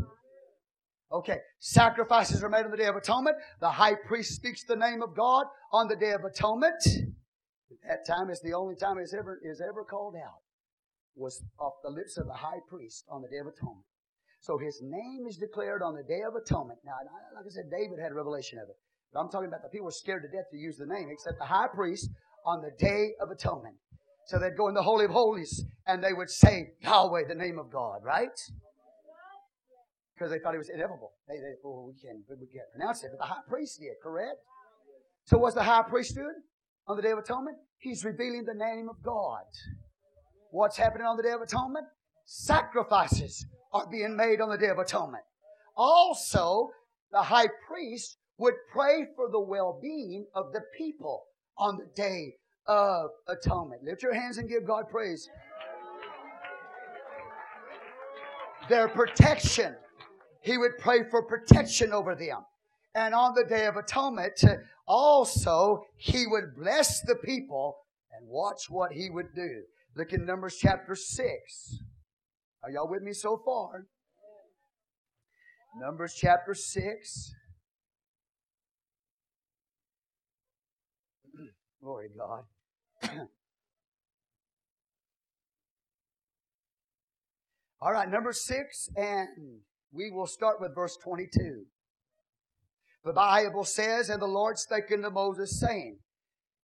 Okay. 1.11 1.37
Sacrifices 1.59 2.43
are 2.43 2.49
made 2.49 2.65
on 2.65 2.71
the 2.71 2.77
day 2.77 2.85
of 2.85 2.95
atonement. 2.95 3.35
The 3.59 3.69
high 3.69 3.95
priest 4.07 4.35
speaks 4.35 4.63
the 4.63 4.75
name 4.75 5.01
of 5.03 5.15
God 5.15 5.45
on 5.71 5.87
the 5.87 5.95
day 5.95 6.11
of 6.11 6.23
atonement. 6.23 6.81
That 7.87 8.05
time 8.07 8.29
is 8.29 8.41
the 8.41 8.53
only 8.53 8.75
time 8.75 8.97
it's 8.97 9.13
ever 9.13 9.39
is 9.43 9.61
ever 9.61 9.83
called 9.83 10.15
out 10.15 10.41
was 11.15 11.43
off 11.59 11.73
the 11.83 11.89
lips 11.89 12.17
of 12.17 12.25
the 12.27 12.33
high 12.33 12.59
priest 12.69 13.05
on 13.09 13.21
the 13.21 13.27
Day 13.27 13.37
of 13.37 13.47
Atonement. 13.47 13.85
So 14.39 14.57
his 14.57 14.79
name 14.81 15.25
is 15.27 15.37
declared 15.37 15.81
on 15.81 15.95
the 15.95 16.03
Day 16.03 16.21
of 16.25 16.35
Atonement. 16.35 16.79
Now, 16.85 16.95
like 17.35 17.45
I 17.45 17.49
said, 17.49 17.69
David 17.69 17.99
had 18.01 18.11
a 18.11 18.15
revelation 18.15 18.57
of 18.57 18.69
it. 18.69 18.77
But 19.11 19.19
I'm 19.19 19.29
talking 19.29 19.49
about 19.49 19.63
the 19.63 19.69
people 19.69 19.85
were 19.85 19.91
scared 19.91 20.23
to 20.23 20.29
death 20.29 20.47
to 20.51 20.57
use 20.57 20.77
the 20.77 20.85
name, 20.85 21.09
except 21.11 21.39
the 21.39 21.45
high 21.45 21.67
priest 21.67 22.09
on 22.45 22.61
the 22.61 22.71
Day 22.79 23.11
of 23.19 23.31
Atonement. 23.31 23.75
So 24.29 24.37
they'd 24.37 24.55
go 24.55 24.67
in 24.67 24.75
the 24.75 24.83
Holy 24.83 25.05
of 25.05 25.11
Holies 25.11 25.65
and 25.87 26.03
they 26.03 26.13
would 26.13 26.29
say 26.29 26.73
Yahweh, 26.81 27.23
the 27.27 27.33
name 27.33 27.57
of 27.57 27.71
God, 27.71 28.01
right? 28.03 28.29
Because 30.13 30.29
they 30.29 30.37
thought 30.37 30.53
it 30.53 30.59
was 30.59 30.69
ineffable. 30.69 31.13
They, 31.27 31.37
they 31.37 31.55
well, 31.63 31.87
we 31.87 31.99
can't, 31.99 32.19
we 32.29 32.45
can't 32.45 32.69
pronounce 32.71 33.03
it, 33.03 33.09
but 33.11 33.17
the 33.17 33.33
high 33.33 33.41
priest 33.49 33.79
did, 33.79 33.93
correct? 34.03 34.37
So 35.25 35.39
what's 35.39 35.55
the 35.55 35.63
high 35.63 35.81
priest 35.81 36.13
doing? 36.13 36.43
on 36.85 36.95
the 36.95 37.01
Day 37.01 37.11
of 37.11 37.17
Atonement? 37.17 37.57
He's 37.79 38.05
revealing 38.05 38.43
the 38.45 38.53
name 38.53 38.87
of 38.87 39.01
God. 39.03 39.43
What's 40.51 40.77
happening 40.77 41.07
on 41.07 41.17
the 41.17 41.23
Day 41.23 41.31
of 41.31 41.41
Atonement? 41.41 41.87
Sacrifices 42.25 43.47
are 43.73 43.87
being 43.89 44.15
made 44.15 44.41
on 44.41 44.49
the 44.49 44.57
Day 44.57 44.69
of 44.69 44.77
Atonement. 44.77 45.23
Also, 45.75 46.69
the 47.11 47.23
high 47.23 47.47
priest 47.67 48.17
would 48.37 48.53
pray 48.71 49.05
for 49.15 49.29
the 49.31 49.39
well-being 49.39 50.25
of 50.35 50.51
the 50.51 50.61
people 50.77 51.23
on 51.57 51.77
the 51.77 51.89
Day 51.95 52.33
of 52.67 53.09
Atonement. 53.27 53.83
Lift 53.83 54.03
your 54.03 54.13
hands 54.13 54.37
and 54.37 54.49
give 54.49 54.65
God 54.65 54.89
praise. 54.89 55.27
Their 58.69 58.87
protection. 58.87 59.75
He 60.41 60.57
would 60.57 60.77
pray 60.77 60.99
for 61.09 61.23
protection 61.23 61.91
over 61.91 62.15
them. 62.15 62.45
And 62.95 63.13
on 63.13 63.33
the 63.35 63.43
Day 63.43 63.65
of 63.65 63.75
Atonement, 63.75 64.43
also 64.87 65.83
he 65.97 66.25
would 66.27 66.55
bless 66.57 67.01
the 67.01 67.15
people 67.15 67.77
and 68.11 68.27
watch 68.27 68.69
what 68.69 68.91
he 68.91 69.09
would 69.09 69.33
do. 69.35 69.63
Look 69.95 70.13
in 70.13 70.25
Numbers 70.25 70.57
chapter 70.59 70.95
6. 70.95 71.27
Are 72.63 72.71
y'all 72.71 72.89
with 72.89 73.01
me 73.01 73.13
so 73.13 73.41
far? 73.43 73.85
Numbers 75.79 76.13
chapter 76.15 76.53
6. 76.53 77.33
Glory 81.81 82.09
God. 82.17 82.43
All 87.81 87.93
right, 87.93 88.09
number 88.09 88.33
6, 88.33 88.89
and 88.97 89.29
we 89.93 90.11
will 90.11 90.27
start 90.27 90.59
with 90.59 90.75
verse 90.75 90.97
22. 91.01 91.63
The 93.05 93.13
Bible 93.13 93.63
says, 93.63 94.09
And 94.09 94.21
the 94.21 94.27
Lord 94.27 94.59
spake 94.59 94.91
unto 94.91 95.09
Moses, 95.09 95.57
saying, 95.57 95.99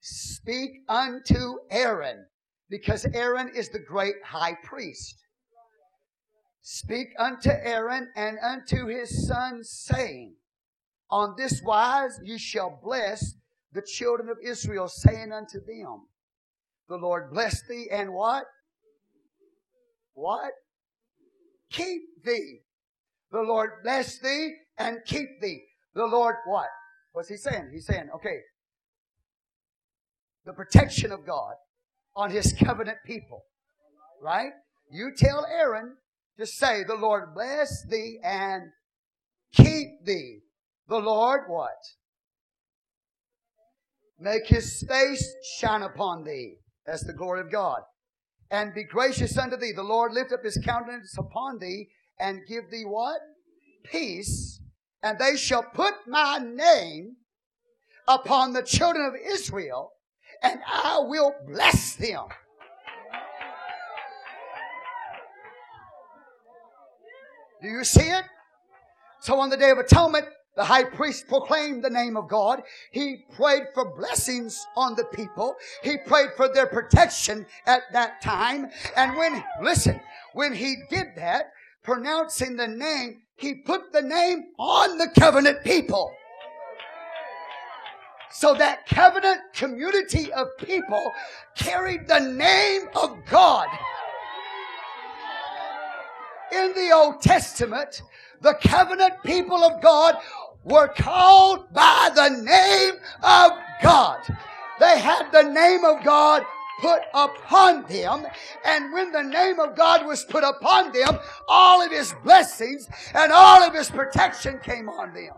Speak 0.01 0.82
unto 0.89 1.59
Aaron, 1.72 2.26
because 2.70 3.05
Aaron 3.13 3.49
is 3.55 3.70
the 3.70 3.80
great 3.80 4.16
high 4.26 4.57
priest. 4.63 5.16
Speak 6.61 7.07
unto 7.18 7.51
Aaron 7.51 8.09
and 8.18 8.38
unto 8.43 8.88
his 8.88 9.26
sons, 9.26 9.70
saying, 9.72 10.36
On 11.09 11.36
this 11.38 11.61
wise 11.63 12.20
you 12.24 12.38
shall 12.38 12.78
bless 12.84 13.36
the 13.76 13.82
children 13.82 14.30
of 14.30 14.38
Israel, 14.43 14.88
saying 14.88 15.32
unto 15.32 15.59
them, 15.59 16.07
The 16.89 16.95
Lord 16.95 17.32
bless 17.32 17.61
thee 17.67 17.88
and 17.91 18.13
what? 18.13 18.45
What? 20.13 20.51
Keep 21.71 22.23
thee. 22.23 22.59
The 23.32 23.41
Lord 23.41 23.71
bless 23.84 24.17
thee 24.19 24.53
and 24.78 24.99
keep 25.05 25.41
thee. 25.41 25.61
The 25.93 26.05
Lord, 26.05 26.36
what? 26.45 26.69
What's 27.11 27.30
he 27.30 27.38
saying? 27.38 27.69
He's 27.73 27.86
saying, 27.86 28.09
okay, 28.15 28.38
the 30.45 30.53
protection 30.53 31.11
of 31.11 31.26
God 31.26 31.53
on 32.15 32.32
his 32.32 32.53
covenant 32.53 32.97
people. 33.05 33.43
right? 34.21 34.51
You 34.89 35.11
tell 35.15 35.45
Aaron 35.45 35.95
to 36.39 36.45
say, 36.45 36.84
the 36.84 36.95
Lord 36.95 37.34
bless 37.34 37.86
thee 37.89 38.19
and 38.23 38.63
keep 39.53 40.05
thee. 40.05 40.39
The 40.88 40.99
Lord 40.99 41.41
what? 41.47 41.71
Make 44.20 44.47
his 44.47 44.84
face 44.88 45.34
shine 45.57 45.82
upon 45.82 46.24
thee. 46.24 46.55
That's 46.86 47.03
the 47.03 47.13
glory 47.13 47.41
of 47.41 47.51
God. 47.51 47.82
And 48.51 48.74
be 48.74 48.84
gracious 48.84 49.38
unto 49.38 49.57
thee. 49.57 49.74
The 49.76 49.84
Lord 49.84 50.13
lift 50.13 50.32
up 50.32 50.43
his 50.43 50.59
countenance 50.63 51.18
upon 51.18 51.59
thee 51.59 51.89
and 52.20 52.47
give 52.47 52.70
thee 52.72 52.86
what? 52.86 53.20
Peace. 53.84 54.61
And 55.03 55.20
they 55.20 55.36
shall 55.36 55.63
put 55.63 55.93
my 56.07 56.39
name 56.39 57.18
upon 58.07 58.53
the 58.53 58.63
children 58.63 59.05
of 59.05 59.13
Israel 59.16 59.91
and 60.41 60.59
I 60.68 60.99
will 60.99 61.34
bless 61.47 61.95
them. 61.95 62.26
Do 67.61 67.68
you 67.68 67.84
see 67.84 68.01
it? 68.01 68.26
So 69.22 69.39
on 69.39 69.49
the 69.49 69.57
Day 69.57 69.72
of 69.72 69.80
Atonement, 69.80 70.28
the 70.55 70.63
high 70.63 70.85
priest 70.85 71.27
proclaimed 71.27 71.83
the 71.83 71.89
name 71.89 72.15
of 72.15 72.29
God. 72.29 72.63
He 72.91 73.25
prayed 73.35 73.63
for 73.73 73.93
blessings 73.95 74.65
on 74.77 74.95
the 74.95 75.03
people. 75.05 75.55
He 75.83 75.97
prayed 75.97 76.29
for 76.37 76.47
their 76.47 76.67
protection 76.67 77.45
at 77.65 77.81
that 77.91 78.21
time. 78.21 78.69
And 78.95 79.17
when, 79.17 79.43
listen, 79.61 79.99
when 80.33 80.53
he 80.53 80.75
did 80.89 81.07
that, 81.17 81.51
pronouncing 81.83 82.55
the 82.55 82.67
name, 82.67 83.21
he 83.35 83.55
put 83.55 83.91
the 83.91 84.01
name 84.01 84.45
on 84.57 84.97
the 84.97 85.09
covenant 85.19 85.63
people. 85.63 86.11
So 88.31 88.53
that 88.55 88.85
covenant 88.87 89.41
community 89.53 90.31
of 90.33 90.47
people 90.57 91.11
carried 91.55 92.07
the 92.07 92.19
name 92.19 92.89
of 92.95 93.17
God. 93.29 93.67
In 96.51 96.73
the 96.73 96.91
Old 96.93 97.21
Testament, 97.21 98.01
the 98.41 98.55
covenant 98.61 99.13
people 99.23 99.63
of 99.63 99.81
God 99.81 100.17
were 100.66 100.88
called 100.89 101.72
by 101.72 102.09
the 102.13 102.30
name 102.30 102.95
of 103.24 103.51
God. 103.82 104.20
They 104.80 104.99
had 104.99 105.32
the 105.32 105.43
name 105.43 105.86
of 105.86 106.03
God 106.03 106.43
put 106.82 107.01
upon 107.13 107.84
them. 107.84 108.26
And 108.66 108.91
when 108.91 109.11
the 109.11 109.24
name 109.24 109.59
of 109.59 109.76
God 109.76 110.05
was 110.05 110.26
put 110.26 110.43
upon 110.43 110.91
them, 110.91 111.20
all 111.47 111.82
of 111.82 111.91
His 111.91 112.13
blessings 112.24 112.89
and 113.13 113.32
all 113.32 113.63
of 113.63 113.74
His 113.74 113.89
protection 113.89 114.59
came 114.63 114.89
on 114.89 115.13
them. 115.13 115.34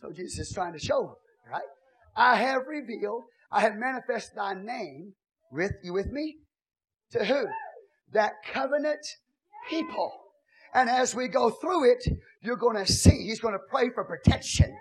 So 0.00 0.12
Jesus 0.12 0.48
is 0.48 0.54
trying 0.54 0.74
to 0.74 0.78
show, 0.78 1.02
them, 1.02 1.52
right? 1.52 1.62
I 2.16 2.36
have 2.36 2.62
revealed, 2.68 3.24
I 3.50 3.60
have 3.62 3.76
manifested 3.76 4.36
thy 4.36 4.54
name 4.54 5.14
with 5.50 5.72
you 5.82 5.92
with 5.92 6.06
me? 6.06 6.36
To 7.12 7.24
who? 7.24 7.46
That 8.12 8.32
covenant 8.52 9.16
people. 9.68 10.12
And 10.74 10.88
as 10.88 11.14
we 11.14 11.28
go 11.28 11.50
through 11.50 11.90
it, 11.90 12.06
you're 12.42 12.56
going 12.56 12.76
to 12.76 12.90
see 12.90 13.24
he's 13.24 13.40
going 13.40 13.54
to 13.54 13.60
pray 13.70 13.90
for 13.90 14.04
protection. 14.04 14.76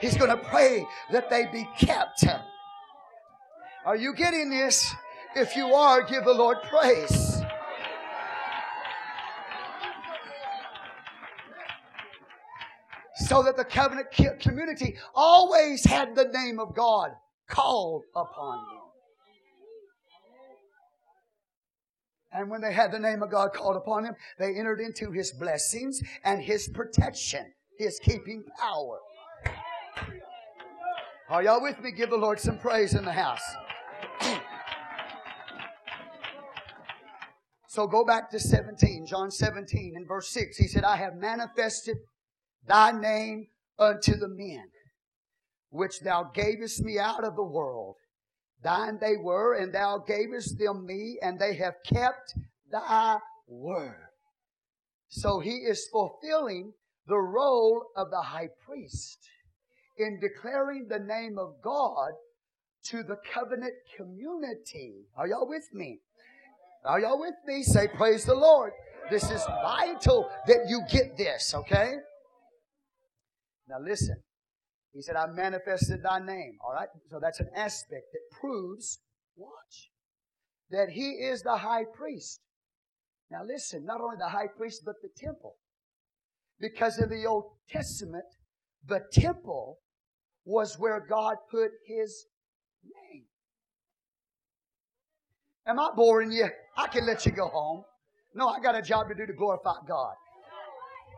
He's 0.00 0.16
going 0.16 0.30
to 0.30 0.36
pray 0.36 0.86
that 1.12 1.30
they 1.30 1.46
be 1.46 1.68
kept. 1.78 2.24
Are 3.86 3.96
you 3.96 4.14
getting 4.14 4.50
this? 4.50 4.94
If 5.36 5.56
you 5.56 5.74
are, 5.74 6.02
give 6.02 6.24
the 6.24 6.34
Lord 6.34 6.58
praise. 6.62 7.42
so 13.16 13.42
that 13.42 13.56
the 13.56 13.64
covenant 13.64 14.08
community 14.40 14.96
always 15.14 15.84
had 15.84 16.14
the 16.14 16.26
name 16.26 16.58
of 16.58 16.74
God 16.74 17.10
called 17.48 18.04
upon 18.14 18.58
them. 18.58 18.83
And 22.34 22.50
when 22.50 22.60
they 22.60 22.72
had 22.72 22.90
the 22.90 22.98
name 22.98 23.22
of 23.22 23.30
God 23.30 23.52
called 23.54 23.76
upon 23.76 24.02
them, 24.02 24.14
they 24.38 24.56
entered 24.58 24.80
into 24.80 25.12
His 25.12 25.32
blessings 25.32 26.02
and 26.24 26.42
His 26.42 26.68
protection, 26.68 27.52
His 27.78 28.00
keeping 28.00 28.42
power. 28.58 28.98
Are 31.30 31.42
y'all 31.42 31.62
with 31.62 31.80
me? 31.80 31.92
Give 31.92 32.10
the 32.10 32.16
Lord 32.16 32.40
some 32.40 32.58
praise 32.58 32.94
in 32.94 33.04
the 33.04 33.12
house. 33.12 33.40
So 37.68 37.86
go 37.86 38.04
back 38.04 38.30
to 38.30 38.38
17, 38.38 39.06
John 39.06 39.30
17 39.30 39.94
and 39.96 40.06
verse 40.06 40.28
6. 40.30 40.56
He 40.58 40.68
said, 40.68 40.84
I 40.84 40.96
have 40.96 41.14
manifested 41.16 41.96
thy 42.66 42.92
name 42.92 43.46
unto 43.78 44.16
the 44.16 44.28
men, 44.28 44.66
which 45.70 46.00
thou 46.00 46.30
gavest 46.34 46.82
me 46.82 46.98
out 46.98 47.24
of 47.24 47.34
the 47.34 47.44
world. 47.44 47.96
Thine 48.62 48.98
they 49.00 49.16
were, 49.16 49.54
and 49.54 49.74
thou 49.74 49.98
gavest 49.98 50.58
them 50.58 50.86
me, 50.86 51.18
and 51.20 51.38
they 51.38 51.54
have 51.56 51.74
kept 51.86 52.34
thy 52.70 53.18
word. 53.46 54.08
So 55.08 55.40
he 55.40 55.50
is 55.50 55.88
fulfilling 55.92 56.72
the 57.06 57.18
role 57.18 57.84
of 57.96 58.10
the 58.10 58.22
high 58.22 58.48
priest 58.66 59.18
in 59.98 60.18
declaring 60.20 60.88
the 60.88 60.98
name 60.98 61.38
of 61.38 61.54
God 61.62 62.12
to 62.84 63.02
the 63.02 63.16
covenant 63.32 63.74
community. 63.96 65.06
Are 65.16 65.28
y'all 65.28 65.48
with 65.48 65.68
me? 65.72 66.00
Are 66.84 67.00
y'all 67.00 67.20
with 67.20 67.34
me? 67.46 67.62
Say, 67.62 67.88
Praise 67.88 68.24
the 68.24 68.34
Lord. 68.34 68.72
This 69.10 69.30
is 69.30 69.42
vital 69.46 70.30
that 70.46 70.66
you 70.68 70.80
get 70.90 71.16
this, 71.16 71.54
okay? 71.54 71.94
Now 73.68 73.76
listen. 73.80 74.16
He 74.94 75.02
said, 75.02 75.16
I 75.16 75.26
manifested 75.26 76.02
thy 76.04 76.20
name. 76.20 76.56
All 76.64 76.72
right? 76.72 76.88
So 77.10 77.18
that's 77.20 77.40
an 77.40 77.50
aspect 77.56 78.12
that 78.12 78.38
proves, 78.40 79.00
watch, 79.36 79.90
that 80.70 80.88
he 80.90 81.10
is 81.10 81.42
the 81.42 81.56
high 81.56 81.84
priest. 81.92 82.40
Now 83.30 83.42
listen, 83.44 83.84
not 83.84 84.00
only 84.00 84.16
the 84.18 84.28
high 84.28 84.46
priest, 84.56 84.82
but 84.86 84.94
the 85.02 85.08
temple. 85.16 85.56
Because 86.60 87.00
in 87.00 87.08
the 87.08 87.26
Old 87.26 87.46
Testament, 87.68 88.24
the 88.86 89.00
temple 89.12 89.78
was 90.44 90.78
where 90.78 91.00
God 91.00 91.36
put 91.50 91.70
his 91.86 92.26
name. 92.84 93.24
Am 95.66 95.80
I 95.80 95.90
boring 95.96 96.30
you? 96.30 96.48
I 96.76 96.86
can 96.86 97.04
let 97.04 97.26
you 97.26 97.32
go 97.32 97.48
home. 97.48 97.82
No, 98.34 98.48
I 98.48 98.60
got 98.60 98.76
a 98.76 98.82
job 98.82 99.08
to 99.08 99.14
do 99.14 99.26
to 99.26 99.32
glorify 99.32 99.74
God. 99.88 100.14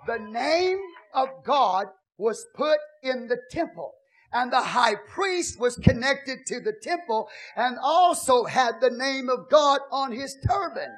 The 0.06 0.18
name 0.18 0.78
of 1.12 1.28
God 1.44 1.86
was 2.18 2.46
put 2.54 2.78
in 3.02 3.28
the 3.28 3.38
temple. 3.50 3.92
And 4.32 4.52
the 4.52 4.60
high 4.60 4.96
priest 4.96 5.58
was 5.58 5.76
connected 5.76 6.46
to 6.46 6.60
the 6.60 6.74
temple 6.82 7.28
and 7.56 7.78
also 7.82 8.44
had 8.44 8.80
the 8.80 8.90
name 8.90 9.28
of 9.28 9.48
God 9.48 9.80
on 9.90 10.12
his 10.12 10.36
turban. 10.46 10.90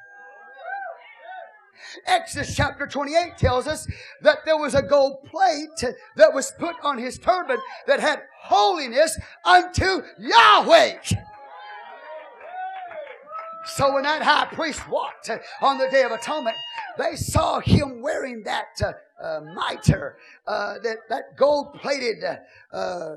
Exodus 2.06 2.54
chapter 2.54 2.86
28 2.86 3.36
tells 3.38 3.66
us 3.66 3.86
that 4.22 4.38
there 4.44 4.56
was 4.56 4.74
a 4.74 4.82
gold 4.82 5.24
plate 5.24 5.94
that 6.16 6.34
was 6.34 6.52
put 6.58 6.74
on 6.82 6.98
his 6.98 7.18
turban 7.18 7.58
that 7.86 8.00
had 8.00 8.22
holiness 8.40 9.18
unto 9.44 10.02
Yahweh. 10.18 10.98
So 13.76 13.94
when 13.94 14.04
that 14.04 14.22
high 14.22 14.46
priest 14.46 14.88
walked 14.88 15.30
on 15.60 15.78
the 15.78 15.88
Day 15.90 16.02
of 16.02 16.12
Atonement, 16.12 16.56
they 16.96 17.14
saw 17.16 17.60
him 17.60 18.00
wearing 18.00 18.42
that 18.44 18.80
uh, 19.22 19.40
mitre, 19.54 20.16
uh, 20.46 20.74
that, 20.82 20.96
that 21.08 21.36
gold 21.36 21.74
plated 21.74 22.22
uh, 22.72 23.14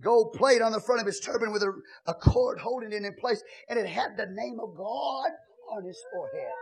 gold 0.00 0.32
plate 0.34 0.62
on 0.62 0.72
the 0.72 0.80
front 0.80 1.00
of 1.00 1.06
his 1.06 1.20
turban 1.20 1.52
with 1.52 1.62
a, 1.62 1.72
a 2.06 2.14
cord 2.14 2.58
holding 2.58 2.92
it 2.92 3.02
in 3.02 3.14
place, 3.14 3.42
and 3.68 3.78
it 3.78 3.86
had 3.86 4.16
the 4.16 4.26
name 4.26 4.58
of 4.60 4.76
God 4.76 5.30
on 5.72 5.84
his 5.84 6.02
forehead. 6.12 6.52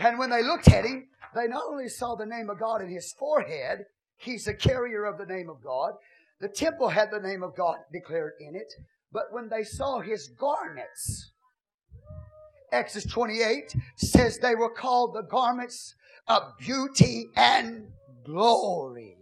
And 0.00 0.18
when 0.18 0.30
they 0.30 0.42
looked 0.42 0.68
at 0.68 0.84
him, 0.84 1.08
they 1.34 1.46
not 1.48 1.64
only 1.68 1.88
saw 1.88 2.14
the 2.14 2.26
name 2.26 2.48
of 2.50 2.60
God 2.60 2.80
in 2.80 2.88
his 2.88 3.12
forehead, 3.18 3.80
he's 4.16 4.44
the 4.44 4.54
carrier 4.54 5.04
of 5.04 5.18
the 5.18 5.26
name 5.26 5.50
of 5.50 5.62
God. 5.62 5.92
The 6.40 6.48
temple 6.48 6.88
had 6.88 7.10
the 7.10 7.20
name 7.20 7.42
of 7.42 7.56
God 7.56 7.76
declared 7.92 8.34
in 8.40 8.54
it. 8.54 8.72
But 9.12 9.32
when 9.32 9.48
they 9.48 9.64
saw 9.64 10.00
his 10.00 10.28
garments, 10.28 11.32
Exodus 12.72 13.10
28 13.10 13.74
says 13.96 14.38
they 14.38 14.54
were 14.54 14.70
called 14.70 15.14
the 15.14 15.22
garments 15.22 15.94
of 16.26 16.56
beauty 16.58 17.30
and 17.36 17.88
glory. 18.24 19.18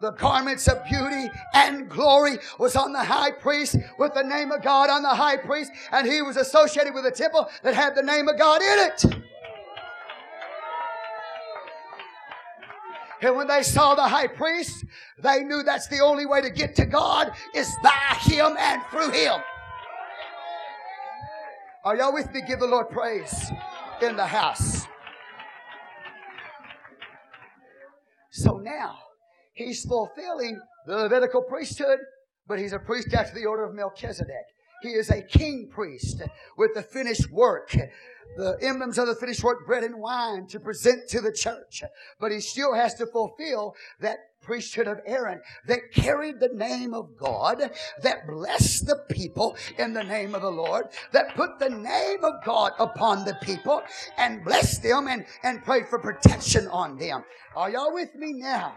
the 0.00 0.12
garments 0.12 0.66
of 0.66 0.82
beauty 0.84 1.30
and 1.54 1.88
glory 1.88 2.38
was 2.58 2.74
on 2.74 2.92
the 2.92 3.04
high 3.04 3.30
priest 3.30 3.76
with 3.98 4.14
the 4.14 4.22
name 4.22 4.50
of 4.50 4.62
God 4.62 4.88
on 4.90 5.02
the 5.02 5.08
high 5.08 5.36
priest 5.36 5.70
and 5.92 6.06
he 6.06 6.22
was 6.22 6.36
associated 6.36 6.94
with 6.94 7.04
a 7.06 7.10
temple 7.10 7.48
that 7.62 7.74
had 7.74 7.94
the 7.94 8.02
name 8.02 8.28
of 8.28 8.38
God 8.38 8.62
in 8.62 8.78
it. 8.78 9.04
And 13.22 13.36
when 13.36 13.46
they 13.46 13.62
saw 13.62 13.94
the 13.94 14.08
high 14.08 14.28
priest, 14.28 14.86
they 15.18 15.44
knew 15.44 15.62
that's 15.62 15.88
the 15.88 16.00
only 16.00 16.24
way 16.24 16.40
to 16.40 16.48
get 16.48 16.74
to 16.76 16.86
God 16.86 17.32
is 17.54 17.70
by 17.82 18.16
him 18.20 18.56
and 18.58 18.82
through 18.90 19.10
him. 19.10 19.40
Are 21.82 21.96
y'all 21.96 22.12
with 22.12 22.30
me? 22.32 22.42
Give 22.46 22.58
the 22.58 22.66
Lord 22.66 22.90
praise 22.90 23.50
in 24.02 24.14
the 24.14 24.26
house. 24.26 24.86
So 28.30 28.58
now 28.58 28.98
he's 29.54 29.84
fulfilling 29.84 30.60
the 30.86 30.96
Levitical 30.96 31.42
priesthood, 31.42 31.98
but 32.46 32.58
he's 32.58 32.74
a 32.74 32.78
priest 32.78 33.14
after 33.14 33.34
the 33.34 33.46
order 33.46 33.64
of 33.64 33.74
Melchizedek. 33.74 34.28
He 34.82 34.90
is 34.90 35.10
a 35.10 35.22
king 35.22 35.68
priest 35.68 36.22
with 36.56 36.74
the 36.74 36.82
finished 36.82 37.30
work, 37.30 37.76
the 38.36 38.56
emblems 38.62 38.98
of 38.98 39.06
the 39.06 39.14
finished 39.14 39.42
work, 39.42 39.66
bread 39.66 39.84
and 39.84 39.96
wine 39.96 40.46
to 40.48 40.60
present 40.60 41.08
to 41.08 41.20
the 41.20 41.32
church. 41.32 41.82
But 42.18 42.32
he 42.32 42.40
still 42.40 42.74
has 42.74 42.94
to 42.94 43.06
fulfill 43.06 43.74
that 44.00 44.18
priesthood 44.42 44.88
of 44.88 45.00
Aaron 45.04 45.40
that 45.66 45.92
carried 45.92 46.40
the 46.40 46.48
name 46.48 46.94
of 46.94 47.16
God, 47.16 47.70
that 48.02 48.26
blessed 48.26 48.86
the 48.86 49.04
people 49.10 49.56
in 49.78 49.92
the 49.92 50.02
name 50.02 50.34
of 50.34 50.42
the 50.42 50.50
Lord, 50.50 50.86
that 51.12 51.34
put 51.34 51.58
the 51.58 51.68
name 51.68 52.24
of 52.24 52.42
God 52.44 52.72
upon 52.78 53.24
the 53.24 53.36
people 53.42 53.82
and 54.16 54.44
blessed 54.44 54.82
them 54.82 55.08
and, 55.08 55.26
and 55.42 55.62
prayed 55.64 55.88
for 55.88 55.98
protection 55.98 56.66
on 56.68 56.96
them. 56.96 57.24
Are 57.54 57.70
y'all 57.70 57.92
with 57.92 58.14
me 58.14 58.32
now? 58.32 58.76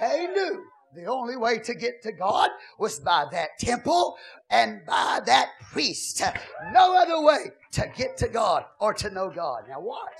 They 0.00 0.26
knew 0.26 0.64
the 0.96 1.06
only 1.06 1.36
way 1.36 1.58
to 1.58 1.74
get 1.74 2.02
to 2.02 2.12
God 2.12 2.50
was 2.78 2.98
by 2.98 3.26
that 3.32 3.50
temple 3.58 4.16
and 4.50 4.80
by 4.86 5.20
that 5.26 5.50
priest. 5.72 6.22
No 6.72 6.96
other 6.96 7.22
way 7.22 7.52
to 7.72 7.90
get 7.96 8.16
to 8.18 8.28
God 8.28 8.64
or 8.80 8.94
to 8.94 9.10
know 9.10 9.30
God. 9.30 9.64
Now 9.68 9.80
watch. 9.80 10.18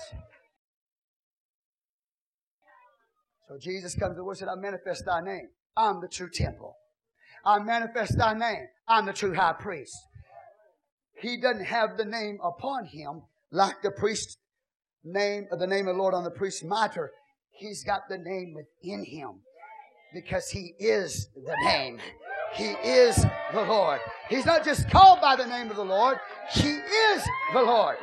So 3.47 3.57
Jesus 3.59 3.95
comes 3.95 4.13
to 4.13 4.17
the 4.17 4.23
word 4.23 4.33
and 4.33 4.39
said, 4.39 4.49
I 4.49 4.55
manifest 4.55 5.05
thy 5.05 5.21
name. 5.21 5.49
I'm 5.75 6.01
the 6.01 6.07
true 6.07 6.29
temple. 6.29 6.75
I 7.45 7.59
manifest 7.59 8.17
thy 8.17 8.33
name. 8.33 8.67
I'm 8.87 9.05
the 9.05 9.13
true 9.13 9.33
high 9.33 9.53
priest. 9.53 9.95
He 11.19 11.39
doesn't 11.39 11.65
have 11.65 11.97
the 11.97 12.05
name 12.05 12.37
upon 12.43 12.85
him 12.85 13.23
like 13.51 13.81
the 13.81 13.91
priest 13.91 14.37
name, 15.03 15.47
the 15.49 15.65
name 15.65 15.87
of 15.87 15.95
the 15.95 16.01
Lord 16.01 16.13
on 16.13 16.23
the 16.23 16.31
priest's 16.31 16.63
mitre. 16.63 17.11
He's 17.51 17.83
got 17.83 18.01
the 18.09 18.17
name 18.17 18.53
within 18.53 19.03
him 19.05 19.41
because 20.13 20.49
he 20.49 20.73
is 20.79 21.29
the 21.35 21.55
name. 21.65 21.99
He 22.53 22.71
is 22.83 23.25
the 23.53 23.61
Lord. 23.61 23.99
He's 24.29 24.45
not 24.45 24.63
just 24.63 24.89
called 24.89 25.21
by 25.21 25.35
the 25.35 25.45
name 25.45 25.69
of 25.69 25.75
the 25.75 25.85
Lord, 25.85 26.17
he 26.51 26.69
is 26.69 27.23
the 27.53 27.61
Lord. 27.61 27.97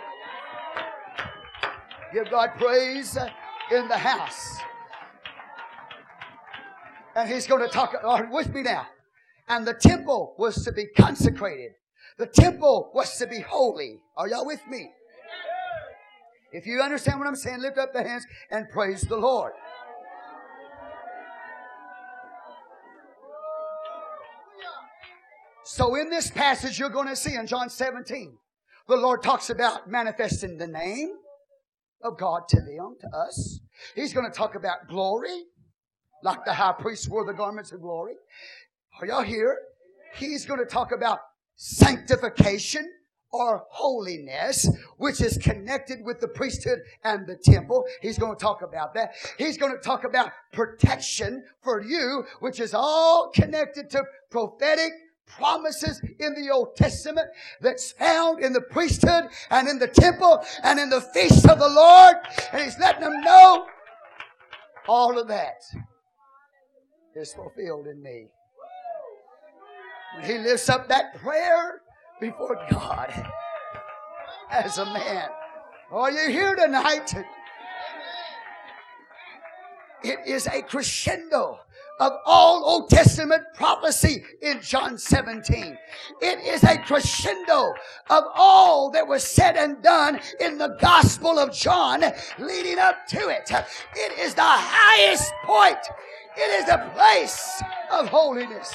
Give 2.12 2.30
God 2.30 2.50
praise 2.56 3.16
in 3.72 3.88
the 3.88 3.96
house. 3.96 4.56
And 7.16 7.28
he's 7.28 7.46
going 7.46 7.62
to 7.62 7.68
talk 7.68 7.94
uh, 8.02 8.22
with 8.30 8.52
me 8.54 8.62
now. 8.62 8.86
And 9.48 9.66
the 9.66 9.74
temple 9.74 10.34
was 10.38 10.64
to 10.64 10.72
be 10.72 10.86
consecrated. 10.96 11.72
The 12.18 12.26
temple 12.26 12.90
was 12.94 13.16
to 13.18 13.26
be 13.26 13.40
holy. 13.40 13.98
Are 14.16 14.28
y'all 14.28 14.46
with 14.46 14.60
me? 14.68 14.90
If 16.52 16.66
you 16.66 16.80
understand 16.80 17.18
what 17.18 17.26
I'm 17.26 17.34
saying, 17.34 17.60
lift 17.60 17.78
up 17.78 17.92
the 17.92 18.02
hands 18.02 18.24
and 18.50 18.68
praise 18.70 19.02
the 19.02 19.16
Lord. 19.16 19.52
So 25.74 25.96
in 25.96 26.08
this 26.08 26.30
passage 26.30 26.78
you're 26.78 26.88
going 26.88 27.08
to 27.08 27.16
see 27.16 27.34
in 27.34 27.48
John 27.48 27.68
17, 27.68 28.38
the 28.86 28.96
Lord 28.96 29.24
talks 29.24 29.50
about 29.50 29.90
manifesting 29.90 30.56
the 30.56 30.68
name 30.68 31.16
of 32.00 32.16
God 32.16 32.46
to 32.50 32.60
them, 32.60 32.94
to 33.00 33.08
us. 33.08 33.58
He's 33.96 34.12
going 34.12 34.24
to 34.24 34.32
talk 34.32 34.54
about 34.54 34.86
glory, 34.86 35.42
like 36.22 36.44
the 36.44 36.54
high 36.54 36.74
priest 36.78 37.10
wore 37.10 37.26
the 37.26 37.32
garments 37.32 37.72
of 37.72 37.80
glory. 37.80 38.14
Are 39.00 39.06
y'all 39.08 39.24
here? 39.24 39.58
He's 40.14 40.46
going 40.46 40.60
to 40.60 40.64
talk 40.64 40.92
about 40.92 41.18
sanctification 41.56 42.88
or 43.32 43.64
holiness, 43.68 44.68
which 44.98 45.20
is 45.20 45.38
connected 45.38 46.04
with 46.04 46.20
the 46.20 46.28
priesthood 46.28 46.78
and 47.02 47.26
the 47.26 47.34
temple. 47.34 47.84
He's 48.00 48.16
going 48.16 48.36
to 48.36 48.40
talk 48.40 48.62
about 48.62 48.94
that. 48.94 49.14
He's 49.38 49.58
going 49.58 49.72
to 49.72 49.82
talk 49.82 50.04
about 50.04 50.30
protection 50.52 51.42
for 51.64 51.82
you, 51.82 52.22
which 52.38 52.60
is 52.60 52.74
all 52.74 53.32
connected 53.34 53.90
to 53.90 54.04
prophetic 54.30 54.92
promises 55.26 56.00
in 56.18 56.34
the 56.34 56.50
Old 56.50 56.76
Testament 56.76 57.28
that's 57.60 57.92
found 57.92 58.42
in 58.42 58.52
the 58.52 58.60
priesthood 58.60 59.24
and 59.50 59.68
in 59.68 59.78
the 59.78 59.88
temple 59.88 60.44
and 60.62 60.78
in 60.78 60.90
the 60.90 61.00
feast 61.00 61.48
of 61.48 61.58
the 61.58 61.68
Lord. 61.68 62.16
And 62.52 62.62
he's 62.62 62.78
letting 62.78 63.02
them 63.02 63.20
know 63.22 63.66
all 64.88 65.18
of 65.18 65.28
that 65.28 65.62
is 67.16 67.32
fulfilled 67.32 67.86
in 67.86 68.02
me. 68.02 68.26
When 70.16 70.24
he 70.24 70.38
lifts 70.38 70.68
up 70.68 70.88
that 70.88 71.16
prayer 71.16 71.80
before 72.20 72.56
God 72.70 73.12
as 74.50 74.78
a 74.78 74.84
man. 74.84 75.28
Are 75.90 76.10
you 76.10 76.30
here 76.30 76.54
tonight? 76.54 77.14
It 80.02 80.18
is 80.26 80.46
a 80.46 80.62
crescendo 80.62 81.60
of 82.00 82.12
all 82.24 82.64
Old 82.64 82.90
Testament 82.90 83.42
prophecy 83.54 84.24
in 84.42 84.60
John 84.60 84.98
17. 84.98 85.78
It 86.20 86.38
is 86.40 86.64
a 86.64 86.78
crescendo 86.78 87.72
of 88.10 88.24
all 88.34 88.90
that 88.90 89.06
was 89.06 89.22
said 89.22 89.56
and 89.56 89.82
done 89.82 90.20
in 90.40 90.58
the 90.58 90.76
Gospel 90.80 91.38
of 91.38 91.52
John 91.52 92.02
leading 92.38 92.78
up 92.78 93.06
to 93.08 93.28
it. 93.28 93.50
It 93.94 94.18
is 94.18 94.34
the 94.34 94.42
highest 94.42 95.32
point. 95.44 95.78
It 96.36 96.60
is 96.60 96.66
the 96.66 96.90
place 96.94 97.62
of 97.92 98.08
holiness. 98.08 98.74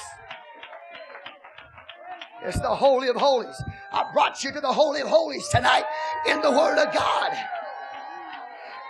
It's 2.42 2.60
the 2.62 2.74
Holy 2.74 3.10
of 3.10 3.18
Holies. 3.18 3.62
I 3.92 4.10
brought 4.14 4.44
you 4.46 4.54
to 4.54 4.62
the 4.62 4.72
Holy 4.72 5.02
of 5.02 5.10
Holies 5.10 5.46
tonight 5.50 5.84
in 6.26 6.42
the 6.42 6.52
Word 6.52 6.78
of 6.78 6.94
God. 6.94 7.34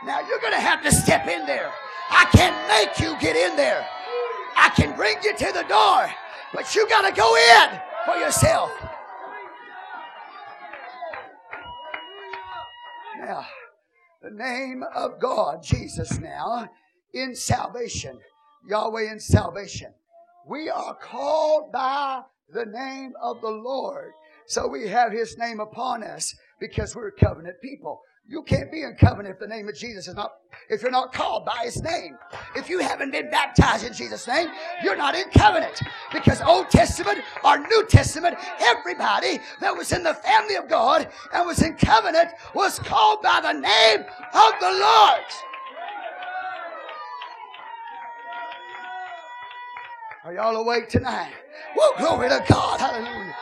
Now 0.05 0.19
you're 0.19 0.39
going 0.39 0.53
to 0.53 0.59
have 0.59 0.83
to 0.83 0.91
step 0.91 1.27
in 1.27 1.47
there. 1.47 1.71
I 2.11 2.25
can't 2.31 2.55
make 2.67 2.99
you 2.99 3.19
get 3.19 3.35
in 3.35 3.55
there. 3.57 3.85
I 4.61 4.69
can 4.75 4.95
bring 4.95 5.15
you 5.23 5.33
to 5.35 5.51
the 5.53 5.63
door, 5.69 6.11
but 6.53 6.75
you 6.75 6.87
got 6.89 7.07
to 7.07 7.15
go 7.15 7.35
in 7.35 7.79
for 8.05 8.15
yourself. 8.17 8.69
Now, 13.21 13.45
the 14.21 14.31
name 14.31 14.83
of 14.93 15.19
God, 15.21 15.63
Jesus, 15.63 16.19
now 16.19 16.69
in 17.13 17.35
salvation, 17.35 18.19
Yahweh 18.67 19.09
in 19.09 19.19
salvation. 19.19 19.93
We 20.45 20.69
are 20.69 20.95
called 20.95 21.71
by 21.71 22.23
the 22.51 22.65
name 22.65 23.13
of 23.21 23.39
the 23.39 23.49
Lord. 23.49 24.11
So 24.45 24.67
we 24.67 24.89
have 24.89 25.13
his 25.13 25.37
name 25.37 25.61
upon 25.61 26.03
us 26.03 26.35
because 26.59 26.95
we're 26.95 27.11
covenant 27.11 27.61
people. 27.61 28.01
You 28.29 28.43
can't 28.43 28.71
be 28.71 28.83
in 28.83 28.95
covenant 28.95 29.33
if 29.33 29.39
the 29.39 29.47
name 29.47 29.67
of 29.67 29.75
Jesus 29.75 30.07
is 30.07 30.13
not, 30.13 30.33
if 30.69 30.83
you're 30.83 30.91
not 30.91 31.11
called 31.11 31.45
by 31.45 31.61
his 31.63 31.81
name. 31.81 32.15
If 32.55 32.69
you 32.69 32.77
haven't 32.77 33.09
been 33.09 33.31
baptized 33.31 33.87
in 33.87 33.91
Jesus' 33.91 34.27
name, 34.27 34.49
you're 34.83 34.95
not 34.95 35.15
in 35.15 35.27
covenant. 35.31 35.81
Because 36.13 36.39
Old 36.41 36.69
Testament 36.69 37.21
or 37.43 37.57
New 37.57 37.87
Testament, 37.87 38.37
everybody 38.59 39.39
that 39.61 39.75
was 39.75 39.91
in 39.91 40.03
the 40.03 40.13
family 40.13 40.57
of 40.57 40.69
God 40.69 41.07
and 41.33 41.47
was 41.47 41.63
in 41.63 41.73
covenant 41.73 42.29
was 42.53 42.77
called 42.77 43.23
by 43.23 43.39
the 43.41 43.53
name 43.53 44.01
of 44.01 44.53
the 44.59 44.77
Lord. 44.79 45.25
Are 50.25 50.33
y'all 50.35 50.55
awake 50.55 50.87
tonight? 50.87 51.33
Well, 51.75 51.93
glory 51.97 52.29
to 52.29 52.45
God. 52.47 52.79
Hallelujah. 52.79 53.35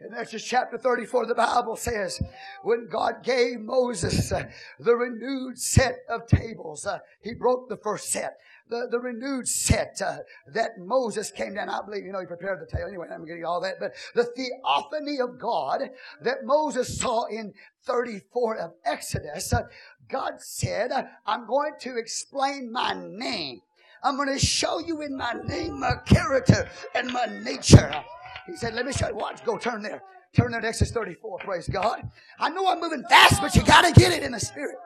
In 0.00 0.14
Exodus 0.14 0.46
chapter 0.46 0.78
34, 0.78 1.26
the 1.26 1.34
Bible 1.34 1.76
says, 1.76 2.22
when 2.62 2.88
God 2.88 3.22
gave 3.22 3.60
Moses 3.60 4.32
uh, 4.32 4.44
the 4.78 4.96
renewed 4.96 5.58
set 5.58 5.98
of 6.08 6.26
tables, 6.26 6.86
uh, 6.86 7.00
he 7.20 7.34
broke 7.34 7.68
the 7.68 7.76
first 7.76 8.10
set. 8.10 8.38
The, 8.70 8.88
the 8.90 8.98
renewed 8.98 9.46
set 9.46 10.00
uh, 10.00 10.18
that 10.54 10.78
Moses 10.78 11.30
came 11.30 11.54
down. 11.54 11.68
I 11.68 11.80
believe, 11.84 12.06
you 12.06 12.12
know, 12.12 12.20
he 12.20 12.26
prepared 12.26 12.60
the 12.60 12.66
table. 12.66 12.88
Anyway, 12.88 13.08
I'm 13.12 13.26
getting 13.26 13.44
all 13.44 13.60
that. 13.60 13.78
But 13.78 13.92
the 14.14 14.24
theophany 14.24 15.20
of 15.20 15.38
God 15.38 15.90
that 16.22 16.44
Moses 16.44 16.98
saw 16.98 17.26
in 17.26 17.52
34 17.84 18.56
of 18.56 18.72
Exodus, 18.86 19.52
uh, 19.52 19.64
God 20.08 20.40
said, 20.40 20.92
I'm 21.26 21.46
going 21.46 21.72
to 21.80 21.98
explain 21.98 22.72
my 22.72 22.94
name. 22.94 23.60
I'm 24.02 24.16
going 24.16 24.32
to 24.32 24.38
show 24.38 24.78
you 24.78 25.02
in 25.02 25.14
my 25.14 25.34
name 25.44 25.80
my 25.80 25.96
character 26.06 26.70
and 26.94 27.12
my 27.12 27.26
nature. 27.26 28.02
He 28.50 28.56
said, 28.56 28.74
Let 28.74 28.84
me 28.84 28.92
show 28.92 29.08
you. 29.08 29.14
Watch, 29.14 29.44
go 29.44 29.56
turn 29.56 29.82
there. 29.82 30.02
Turn 30.34 30.50
there 30.52 30.60
to 30.60 30.66
Exodus 30.66 30.92
34. 30.92 31.38
Praise 31.38 31.68
God. 31.68 32.08
I 32.38 32.50
know 32.50 32.68
I'm 32.68 32.80
moving 32.80 33.04
fast, 33.08 33.40
but 33.40 33.54
you 33.54 33.62
got 33.62 33.84
to 33.84 33.92
get 33.98 34.12
it 34.12 34.22
in 34.22 34.32
the 34.32 34.40
spirit. 34.40 34.76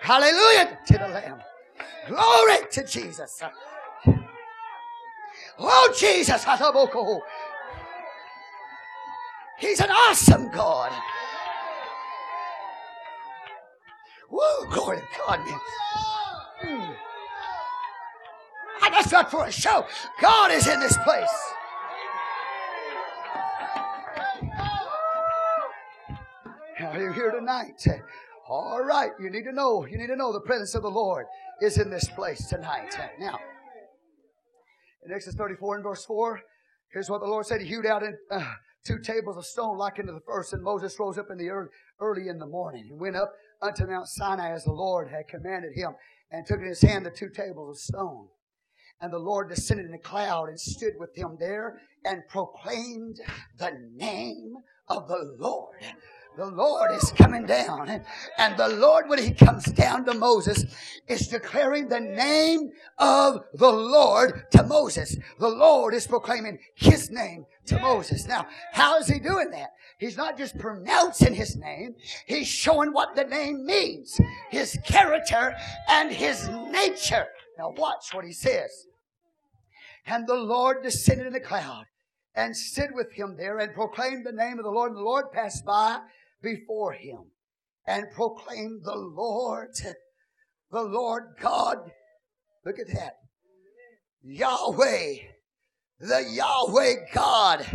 Hallelujah 0.00 0.78
to 0.86 0.92
the 0.94 1.08
Lamb. 1.08 1.40
Glory 2.06 2.58
to 2.70 2.84
Jesus. 2.84 3.42
Oh, 5.58 5.94
Jesus. 5.98 6.44
He's 9.58 9.80
an 9.80 9.90
awesome 9.90 10.50
God. 10.50 10.92
Woo, 14.30 14.70
glory 14.70 14.98
to 14.98 15.04
God, 15.26 15.40
man. 15.46 15.60
Mm. 16.62 16.96
That's 18.80 19.12
not 19.12 19.30
for 19.30 19.46
a 19.46 19.52
show. 19.52 19.86
God 20.20 20.52
is 20.52 20.66
in 20.66 20.80
this 20.80 20.96
place. 20.98 21.30
Are 26.98 27.02
you 27.02 27.12
here 27.12 27.30
tonight? 27.30 27.86
All 28.48 28.82
right, 28.82 29.12
you 29.20 29.30
need 29.30 29.44
to 29.44 29.52
know, 29.52 29.86
you 29.86 29.96
need 29.96 30.08
to 30.08 30.16
know 30.16 30.32
the 30.32 30.40
presence 30.40 30.74
of 30.74 30.82
the 30.82 30.90
Lord 30.90 31.26
is 31.62 31.78
in 31.78 31.90
this 31.90 32.08
place 32.08 32.48
tonight. 32.48 32.92
Now, 33.20 33.38
in 35.06 35.12
Exodus 35.12 35.36
34 35.36 35.76
and 35.76 35.84
verse 35.84 36.04
4, 36.04 36.40
here's 36.92 37.08
what 37.08 37.20
the 37.20 37.28
Lord 37.28 37.46
said. 37.46 37.60
He 37.60 37.68
hewed 37.68 37.86
out 37.86 38.02
in, 38.02 38.16
uh, 38.32 38.52
two 38.84 38.98
tables 38.98 39.36
of 39.36 39.46
stone 39.46 39.78
like 39.78 40.00
unto 40.00 40.12
the 40.12 40.22
first, 40.26 40.52
and 40.54 40.60
Moses 40.60 40.98
rose 40.98 41.18
up 41.18 41.30
in 41.30 41.38
the 41.38 41.50
early, 41.50 41.68
early 42.00 42.26
in 42.26 42.40
the 42.40 42.46
morning 42.46 42.88
and 42.90 42.98
went 42.98 43.14
up 43.14 43.32
unto 43.62 43.86
Mount 43.86 44.08
Sinai 44.08 44.50
as 44.50 44.64
the 44.64 44.72
Lord 44.72 45.08
had 45.08 45.28
commanded 45.28 45.74
him, 45.76 45.92
and 46.32 46.44
took 46.44 46.58
in 46.58 46.66
his 46.66 46.82
hand 46.82 47.06
the 47.06 47.12
two 47.12 47.28
tables 47.28 47.70
of 47.70 47.78
stone. 47.78 48.26
And 49.00 49.12
the 49.12 49.20
Lord 49.20 49.50
descended 49.50 49.86
in 49.86 49.94
a 49.94 50.00
cloud 50.00 50.48
and 50.48 50.58
stood 50.58 50.94
with 50.98 51.16
him 51.16 51.36
there 51.38 51.80
and 52.04 52.26
proclaimed 52.28 53.20
the 53.56 53.70
name 53.94 54.54
of 54.88 55.06
the 55.06 55.36
Lord. 55.38 55.76
The 56.38 56.46
Lord 56.46 56.92
is 56.92 57.10
coming 57.16 57.46
down. 57.46 58.00
And 58.38 58.56
the 58.56 58.68
Lord, 58.68 59.08
when 59.08 59.18
He 59.18 59.32
comes 59.32 59.64
down 59.64 60.04
to 60.04 60.14
Moses, 60.14 60.66
is 61.08 61.26
declaring 61.26 61.88
the 61.88 61.98
name 61.98 62.70
of 62.96 63.40
the 63.54 63.72
Lord 63.72 64.44
to 64.52 64.62
Moses. 64.62 65.16
The 65.40 65.48
Lord 65.48 65.94
is 65.94 66.06
proclaiming 66.06 66.60
His 66.76 67.10
name 67.10 67.44
to 67.66 67.80
Moses. 67.80 68.28
Now, 68.28 68.46
how 68.70 68.98
is 68.98 69.08
He 69.08 69.18
doing 69.18 69.50
that? 69.50 69.70
He's 69.98 70.16
not 70.16 70.38
just 70.38 70.56
pronouncing 70.60 71.34
His 71.34 71.56
name, 71.56 71.96
He's 72.26 72.46
showing 72.46 72.92
what 72.92 73.16
the 73.16 73.24
name 73.24 73.66
means. 73.66 74.20
His 74.48 74.78
character 74.84 75.56
and 75.88 76.12
His 76.12 76.48
nature. 76.70 77.26
Now 77.58 77.74
watch 77.76 78.14
what 78.14 78.24
He 78.24 78.32
says. 78.32 78.86
And 80.06 80.24
the 80.24 80.36
Lord 80.36 80.84
descended 80.84 81.26
in 81.26 81.34
a 81.34 81.40
cloud 81.40 81.86
and 82.38 82.56
stood 82.56 82.90
with 82.94 83.10
him 83.12 83.34
there 83.36 83.58
and 83.58 83.74
proclaimed 83.74 84.24
the 84.24 84.30
name 84.30 84.58
of 84.58 84.64
the 84.64 84.70
Lord. 84.70 84.92
And 84.92 84.98
the 84.98 85.04
Lord 85.04 85.32
passed 85.32 85.64
by 85.64 85.98
before 86.42 86.92
him 86.92 87.30
and 87.86 88.10
proclaim 88.12 88.80
the 88.84 88.96
Lord, 88.96 89.70
the 90.70 90.82
Lord 90.82 91.34
God. 91.40 91.78
Look 92.64 92.78
at 92.78 92.88
that. 92.94 93.14
Yahweh, 94.22 95.14
the 96.00 96.24
Yahweh 96.30 96.94
God, 97.14 97.66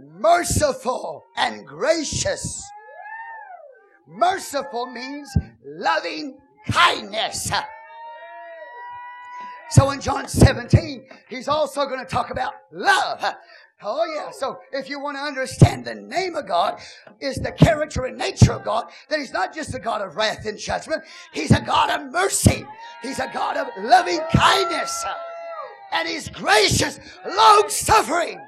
merciful 0.00 1.24
and 1.36 1.66
gracious. 1.66 2.62
Merciful 4.06 4.86
means 4.86 5.28
loving 5.64 6.38
kindness. 6.68 7.50
So 9.70 9.90
in 9.90 10.00
John 10.00 10.28
17, 10.28 11.08
he's 11.28 11.48
also 11.48 11.86
going 11.86 11.98
to 11.98 12.06
talk 12.06 12.30
about 12.30 12.54
love. 12.70 13.24
Oh 13.82 14.04
yeah. 14.06 14.30
So 14.30 14.58
if 14.72 14.88
you 14.88 14.98
want 15.00 15.16
to 15.18 15.22
understand 15.22 15.84
the 15.84 15.94
name 15.94 16.34
of 16.34 16.48
God 16.48 16.80
is 17.20 17.36
the 17.36 17.52
character 17.52 18.06
and 18.06 18.16
nature 18.16 18.52
of 18.52 18.64
God, 18.64 18.86
that 19.08 19.18
He's 19.18 19.32
not 19.32 19.54
just 19.54 19.74
a 19.74 19.78
God 19.78 20.00
of 20.00 20.16
wrath 20.16 20.46
and 20.46 20.58
judgment. 20.58 21.02
He's 21.32 21.50
a 21.50 21.60
God 21.60 21.90
of 21.90 22.10
mercy. 22.10 22.64
He's 23.02 23.18
a 23.18 23.30
God 23.32 23.56
of 23.56 23.66
loving 23.78 24.20
kindness. 24.32 25.04
And 25.92 26.08
He's 26.08 26.28
gracious, 26.30 26.98
long 27.26 27.68
suffering, 27.68 28.40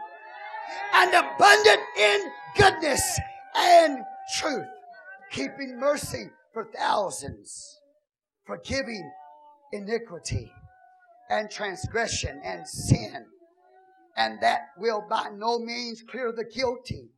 and 0.94 1.10
abundant 1.14 1.80
in 1.98 2.20
goodness 2.56 3.20
and 3.54 3.98
truth. 4.38 4.66
Keeping 5.30 5.78
mercy 5.78 6.30
for 6.54 6.68
thousands. 6.74 7.78
Forgiving 8.46 9.10
iniquity 9.72 10.50
and 11.28 11.50
transgression 11.50 12.40
and 12.42 12.66
sin 12.66 13.26
and 14.18 14.40
that 14.40 14.70
will 14.76 15.02
by 15.08 15.30
no 15.32 15.60
means 15.60 16.02
clear 16.02 16.32
the 16.32 16.44
guilty, 16.44 17.08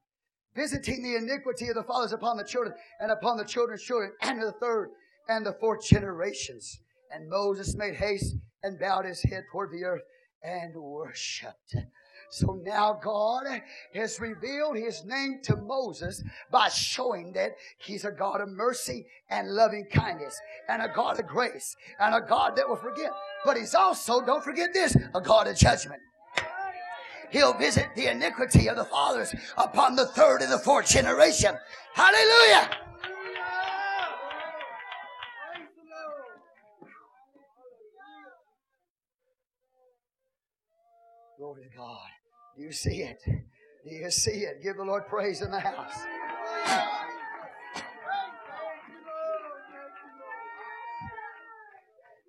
visiting 0.55 1.03
the 1.03 1.16
iniquity 1.16 1.68
of 1.68 1.74
the 1.74 1.82
fathers 1.82 2.12
upon 2.12 2.36
the 2.36 2.44
children 2.44 2.74
and 3.01 3.11
upon 3.11 3.38
the 3.38 3.44
children's 3.44 3.82
children 3.82 4.12
and 4.20 4.40
the 4.40 4.53
third 4.61 4.90
and 5.28 5.44
the 5.44 5.57
fourth 5.61 5.84
generations. 5.84 6.78
And 7.11 7.28
Moses 7.28 7.74
made 7.74 7.94
haste 7.94 8.36
and 8.62 8.78
bowed 8.78 9.07
his 9.07 9.22
head 9.22 9.44
toward 9.51 9.70
the 9.72 9.84
earth 9.84 10.03
and 10.42 10.74
worshiped. 10.74 11.74
So 12.32 12.61
now 12.64 13.01
God 13.03 13.44
has 13.94 14.20
revealed 14.20 14.76
his 14.76 15.03
name 15.05 15.40
to 15.44 15.57
Moses 15.57 16.22
by 16.53 16.68
showing 16.68 17.32
that 17.32 17.53
he's 17.78 18.05
a 18.05 18.12
God 18.12 18.40
of 18.40 18.51
mercy 18.51 19.07
and 19.30 19.48
loving 19.48 19.86
kindness 19.90 20.38
and 20.68 20.82
a 20.82 20.92
God 20.94 21.18
of 21.18 21.26
grace 21.26 21.74
and 21.98 22.14
a 22.14 22.20
God 22.20 22.57
that 22.57 22.68
will 22.68 22.76
forgive. 22.76 23.11
But 23.44 23.57
he's 23.57 23.74
also, 23.74 24.24
don't 24.24 24.44
forget 24.44 24.72
this, 24.72 24.96
a 25.14 25.20
God 25.20 25.48
of 25.48 25.57
judgment. 25.57 26.01
He'll 27.31 27.55
visit 27.55 27.89
the 27.95 28.11
iniquity 28.11 28.68
of 28.68 28.76
the 28.76 28.85
fathers 28.85 29.35
upon 29.57 29.97
the 29.97 30.07
third 30.07 30.43
and 30.43 30.53
the 30.53 30.59
fourth 30.59 30.89
generation. 30.89 31.57
Hallelujah. 31.95 32.70
Glory 41.39 41.62
to 41.62 41.76
God. 41.76 42.09
Do 42.57 42.62
you 42.62 42.72
see 42.72 43.03
it? 43.03 43.18
Do 43.24 43.95
you 43.95 44.11
see 44.11 44.43
it? 44.43 44.62
Give 44.62 44.76
the 44.76 44.85
Lord 44.85 45.07
praise 45.09 45.41
in 45.41 45.51
the 45.51 45.61
house. 45.61 46.05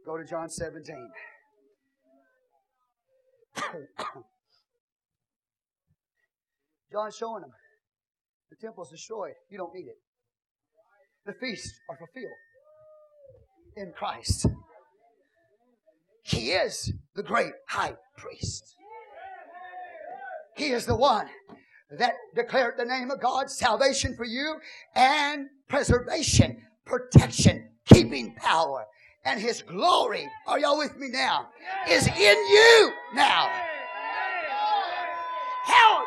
Go 0.06 0.18
to 0.18 0.24
John 0.24 0.50
17. 0.50 1.10
John's 6.92 7.16
showing 7.16 7.42
them. 7.42 7.52
The 8.50 8.58
temple's 8.58 8.92
destroyed. 8.92 9.34
You 9.50 9.58
don't 9.58 9.74
need 9.74 9.88
it. 9.88 9.98
The 11.26 11.34
feasts 11.34 11.80
are 11.90 11.98
fulfilled 11.98 12.32
in 13.78 13.94
Christ. 13.98 14.48
He 16.24 16.52
is 16.52 16.94
the 17.16 17.24
great 17.24 17.54
high 17.68 17.96
priest. 18.18 18.76
He 20.56 20.72
is 20.72 20.86
the 20.86 20.96
one 20.96 21.28
that 21.98 22.14
declared 22.36 22.76
the 22.78 22.86
name 22.86 23.10
of 23.10 23.22
God, 23.22 23.50
salvation 23.50 24.16
for 24.16 24.26
you, 24.26 24.56
and 24.96 25.48
preservation, 25.68 26.62
protection, 26.86 27.70
keeping 27.86 28.36
power, 28.36 28.86
and 29.26 29.40
His 29.40 29.62
glory. 29.62 30.28
Are 30.48 30.60
y'all 30.60 30.78
with 30.78 30.98
me 30.98 31.10
now? 31.10 31.48
Is 31.88 32.08
in 32.08 32.14
you 32.16 32.92
now. 33.14 33.50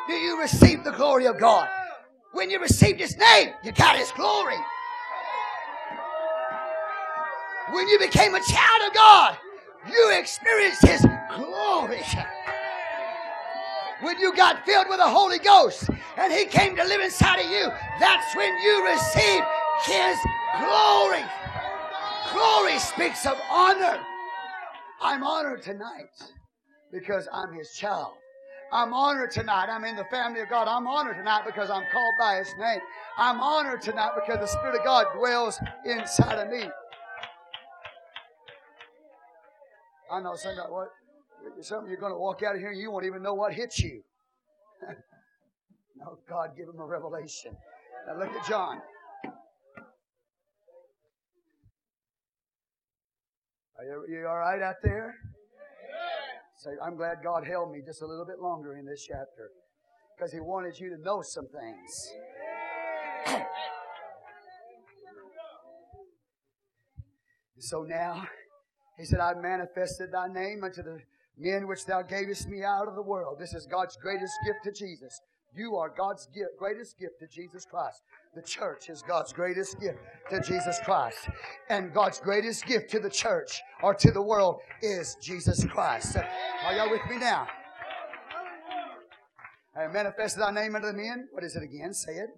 Do 0.06 0.14
you 0.14 0.40
receive 0.40 0.84
the 0.84 0.92
glory 0.92 1.26
of 1.26 1.38
God? 1.38 1.68
When 2.32 2.50
you 2.50 2.60
received 2.60 3.00
His 3.00 3.16
name, 3.16 3.50
you 3.64 3.72
got 3.72 3.96
His 3.96 4.12
glory. 4.12 4.56
When 7.72 7.88
you 7.88 7.98
became 7.98 8.34
a 8.34 8.40
child 8.40 8.82
of 8.88 8.94
God, 8.94 9.38
you 9.90 10.12
experienced 10.18 10.86
His 10.86 11.06
glory. 11.36 12.02
When 14.02 14.18
you 14.20 14.34
got 14.36 14.66
filled 14.66 14.88
with 14.88 14.98
the 14.98 15.08
Holy 15.08 15.38
Ghost 15.38 15.88
and 16.18 16.32
He 16.32 16.46
came 16.46 16.76
to 16.76 16.84
live 16.84 17.00
inside 17.00 17.40
of 17.40 17.50
you, 17.50 17.68
that's 18.00 18.36
when 18.36 18.52
you 18.62 18.86
received 18.86 19.46
His 19.84 20.18
glory. 20.60 21.24
Glory 22.32 22.78
speaks 22.78 23.26
of 23.26 23.38
honor. 23.50 24.00
I'm 25.02 25.24
honored 25.24 25.62
tonight 25.62 26.10
because 26.92 27.28
I'm 27.32 27.54
His 27.54 27.72
child. 27.72 28.14
I'm 28.74 28.92
honored 28.92 29.30
tonight. 29.30 29.68
I'm 29.70 29.84
in 29.84 29.94
the 29.94 30.04
family 30.06 30.40
of 30.40 30.48
God. 30.48 30.66
I'm 30.66 30.88
honored 30.88 31.16
tonight 31.16 31.42
because 31.46 31.70
I'm 31.70 31.84
called 31.92 32.14
by 32.18 32.38
His 32.38 32.52
name. 32.58 32.80
I'm 33.16 33.40
honored 33.40 33.80
tonight 33.80 34.10
because 34.16 34.40
the 34.40 34.48
Spirit 34.48 34.80
of 34.80 34.84
God 34.84 35.06
dwells 35.16 35.60
inside 35.84 36.40
of 36.40 36.48
me. 36.48 36.68
I 40.10 40.20
know 40.20 40.34
some 40.34 40.56
what 40.56 40.88
some 41.60 41.84
of 41.84 41.88
you 41.88 41.96
are 41.96 42.00
going 42.00 42.12
to 42.12 42.18
walk 42.18 42.42
out 42.42 42.56
of 42.56 42.60
here 42.60 42.72
and 42.72 42.80
you 42.80 42.90
won't 42.90 43.04
even 43.04 43.22
know 43.22 43.34
what 43.34 43.52
hits 43.52 43.78
you. 43.78 44.02
no, 45.96 46.18
God 46.28 46.50
give 46.56 46.68
him 46.68 46.80
a 46.80 46.84
revelation. 46.84 47.56
Now 48.08 48.18
look 48.18 48.30
at 48.30 48.48
John. 48.48 48.80
Are 53.78 53.84
you, 53.84 54.04
you 54.08 54.26
all 54.26 54.38
right 54.38 54.60
out 54.62 54.76
there? 54.82 55.14
I'm 56.82 56.96
glad 56.96 57.18
God 57.22 57.46
held 57.46 57.70
me 57.70 57.80
just 57.84 58.02
a 58.02 58.06
little 58.06 58.24
bit 58.24 58.40
longer 58.40 58.76
in 58.76 58.86
this 58.86 59.04
chapter 59.06 59.50
because 60.16 60.32
He 60.32 60.40
wanted 60.40 60.78
you 60.78 60.90
to 60.90 61.02
know 61.02 61.20
some 61.22 61.46
things. 61.48 62.12
so 67.58 67.82
now, 67.82 68.26
He 68.98 69.04
said, 69.04 69.20
I 69.20 69.34
manifested 69.34 70.12
Thy 70.12 70.28
name 70.28 70.64
unto 70.64 70.82
the 70.82 71.00
men 71.36 71.66
which 71.68 71.84
Thou 71.86 72.02
gavest 72.02 72.48
me 72.48 72.62
out 72.64 72.88
of 72.88 72.94
the 72.94 73.02
world. 73.02 73.38
This 73.38 73.54
is 73.54 73.66
God's 73.66 73.96
greatest 73.96 74.32
gift 74.46 74.64
to 74.64 74.72
Jesus. 74.72 75.20
You 75.56 75.76
are 75.76 75.88
God's 75.88 76.26
gift, 76.34 76.58
greatest 76.58 76.98
gift 76.98 77.20
to 77.20 77.28
Jesus 77.28 77.64
Christ. 77.64 78.02
The 78.34 78.42
church 78.42 78.88
is 78.88 79.02
God's 79.02 79.32
greatest 79.32 79.80
gift 79.80 79.98
to 80.30 80.40
Jesus 80.40 80.80
Christ. 80.84 81.28
And 81.68 81.94
God's 81.94 82.18
greatest 82.18 82.66
gift 82.66 82.90
to 82.90 82.98
the 82.98 83.10
church 83.10 83.60
or 83.80 83.94
to 83.94 84.10
the 84.10 84.20
world 84.20 84.58
is 84.82 85.16
Jesus 85.22 85.64
Christ. 85.64 86.16
Are 86.64 86.74
y'all 86.74 86.90
with 86.90 87.02
me 87.08 87.18
now? 87.18 87.46
I 89.76 89.86
manifested 89.86 90.42
thy 90.42 90.50
name 90.50 90.74
unto 90.74 90.88
the 90.88 90.92
men. 90.92 91.28
What 91.30 91.44
is 91.44 91.54
it 91.54 91.62
again? 91.62 91.94
Say 91.94 92.14
it. 92.14 92.30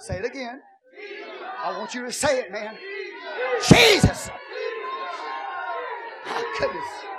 Say 0.00 0.18
it 0.18 0.24
again. 0.24 0.60
I 1.64 1.78
want 1.78 1.94
you 1.94 2.04
to 2.04 2.12
say 2.12 2.40
it, 2.40 2.50
man. 2.50 2.76
Jesus. 3.68 4.30
My 6.26 6.54
goodness. 6.58 7.11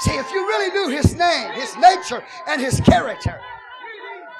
See, 0.00 0.12
if 0.12 0.30
you 0.32 0.46
really 0.46 0.72
knew 0.72 0.94
his 0.94 1.14
name, 1.14 1.52
his 1.52 1.74
nature, 1.76 2.22
and 2.46 2.60
his 2.60 2.80
character, 2.80 3.40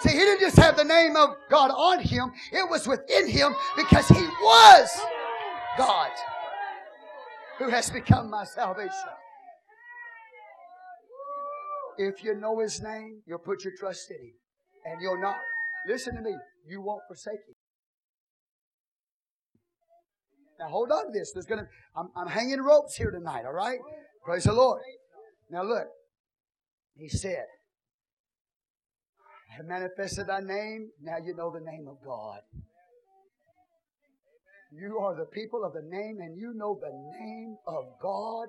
see, 0.01 0.11
he 0.11 0.19
didn't 0.19 0.41
just 0.41 0.57
have 0.57 0.77
the 0.77 0.85
name 0.85 1.17
of 1.17 1.37
God 1.51 1.71
on 1.71 2.01
him, 2.01 2.33
it 2.53 2.69
was 2.69 2.87
within 2.87 3.29
him 3.29 3.55
because 3.77 4.07
he 4.09 4.27
was 4.43 5.01
God 5.79 6.11
who 7.59 7.71
has 7.71 7.91
become 7.91 8.31
my 8.31 8.45
salvation. 8.45 8.91
If 11.99 12.23
you 12.23 12.35
know 12.35 12.59
his 12.59 12.83
name, 12.83 13.23
you'll 13.27 13.39
put 13.39 13.65
your 13.65 13.73
trust 13.79 14.11
in 14.11 14.17
him. 14.17 14.33
And 14.85 15.01
you'll 15.01 15.21
not, 15.21 15.37
listen 15.89 16.15
to 16.15 16.21
me, 16.21 16.35
you 16.69 16.83
won't 16.83 17.01
forsake 17.09 17.41
him. 17.49 17.55
Now 20.59 20.69
hold 20.69 20.91
on 20.91 21.07
to 21.07 21.13
this. 21.13 21.33
There's 21.33 21.47
gonna 21.47 21.69
I'm, 21.97 22.09
I'm 22.17 22.29
hanging 22.29 22.61
ropes 22.61 22.97
here 22.97 23.11
tonight, 23.11 23.45
all 23.45 23.53
right? 23.53 23.79
Praise 24.25 24.45
the 24.45 24.53
Lord. 24.53 24.81
Now 25.51 25.63
look, 25.63 25.89
he 26.97 27.09
said, 27.09 27.45
I 29.51 29.57
have 29.57 29.67
manifested 29.67 30.27
thy 30.27 30.41
name, 30.41 30.91
now 31.03 31.17
you 31.25 31.35
know 31.35 31.53
the 31.53 31.65
name 31.65 31.87
of 31.89 31.97
God. 32.05 32.41
You 34.73 34.99
are 34.99 35.15
the 35.15 35.27
people 35.27 35.65
of 35.65 35.73
the 35.73 35.89
name, 35.89 36.19
and 36.21 36.37
you 36.37 36.53
know 36.55 36.79
the 36.81 36.91
name 37.19 37.57
of 37.67 37.85
God. 38.03 38.49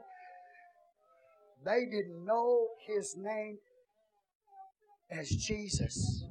They 1.64 1.86
didn't 1.86 2.26
know 2.26 2.68
his 2.88 3.16
name 3.18 3.58
as 5.12 5.30
Jesus. 5.30 6.24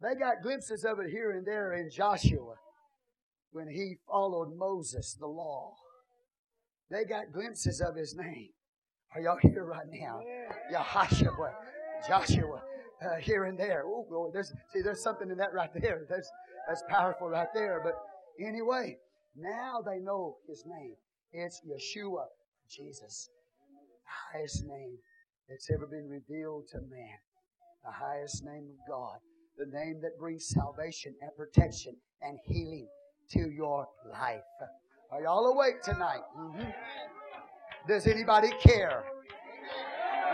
They 0.00 0.14
got 0.14 0.42
glimpses 0.42 0.84
of 0.84 0.98
it 1.00 1.10
here 1.10 1.32
and 1.32 1.46
there 1.46 1.74
in 1.74 1.90
Joshua 1.90 2.54
when 3.52 3.68
he 3.68 3.96
followed 4.08 4.56
Moses, 4.56 5.16
the 5.18 5.26
law. 5.26 5.74
They 6.90 7.04
got 7.04 7.32
glimpses 7.32 7.80
of 7.80 7.96
his 7.96 8.14
name. 8.14 8.50
Are 9.14 9.20
y'all 9.20 9.38
here 9.40 9.64
right 9.64 9.86
now? 9.90 10.20
Yahashua, 10.72 11.52
Joshua, 12.08 12.62
uh, 13.02 13.16
here 13.20 13.44
and 13.44 13.58
there. 13.58 13.84
Oh, 13.86 14.04
glory. 14.08 14.30
There's, 14.32 14.52
see, 14.72 14.82
there's 14.82 15.02
something 15.02 15.30
in 15.30 15.36
that 15.38 15.54
right 15.54 15.70
there. 15.74 16.04
There's, 16.08 16.28
that's 16.68 16.82
powerful 16.88 17.28
right 17.28 17.48
there. 17.54 17.80
But 17.82 17.94
anyway, 18.44 18.98
now 19.36 19.82
they 19.84 19.98
know 19.98 20.36
his 20.48 20.64
name. 20.66 20.94
It's 21.32 21.60
Yeshua, 21.66 22.24
Jesus. 22.68 23.28
The 24.04 24.38
highest 24.38 24.64
name 24.66 24.98
that's 25.48 25.70
ever 25.70 25.86
been 25.86 26.08
revealed 26.08 26.68
to 26.72 26.78
man. 26.78 27.18
The 27.84 27.92
highest 27.92 28.44
name 28.44 28.68
of 28.70 28.88
God. 28.88 29.18
The 29.56 29.66
name 29.66 30.00
that 30.02 30.18
brings 30.18 30.48
salvation 30.48 31.14
and 31.20 31.30
protection 31.36 31.96
and 32.22 32.38
healing 32.46 32.88
to 33.30 33.50
your 33.50 33.86
life. 34.10 34.42
Are 35.14 35.22
y'all 35.22 35.46
awake 35.46 35.80
tonight? 35.80 36.22
Mm-hmm. 36.36 36.70
Does 37.86 38.08
anybody 38.08 38.48
care? 38.60 39.04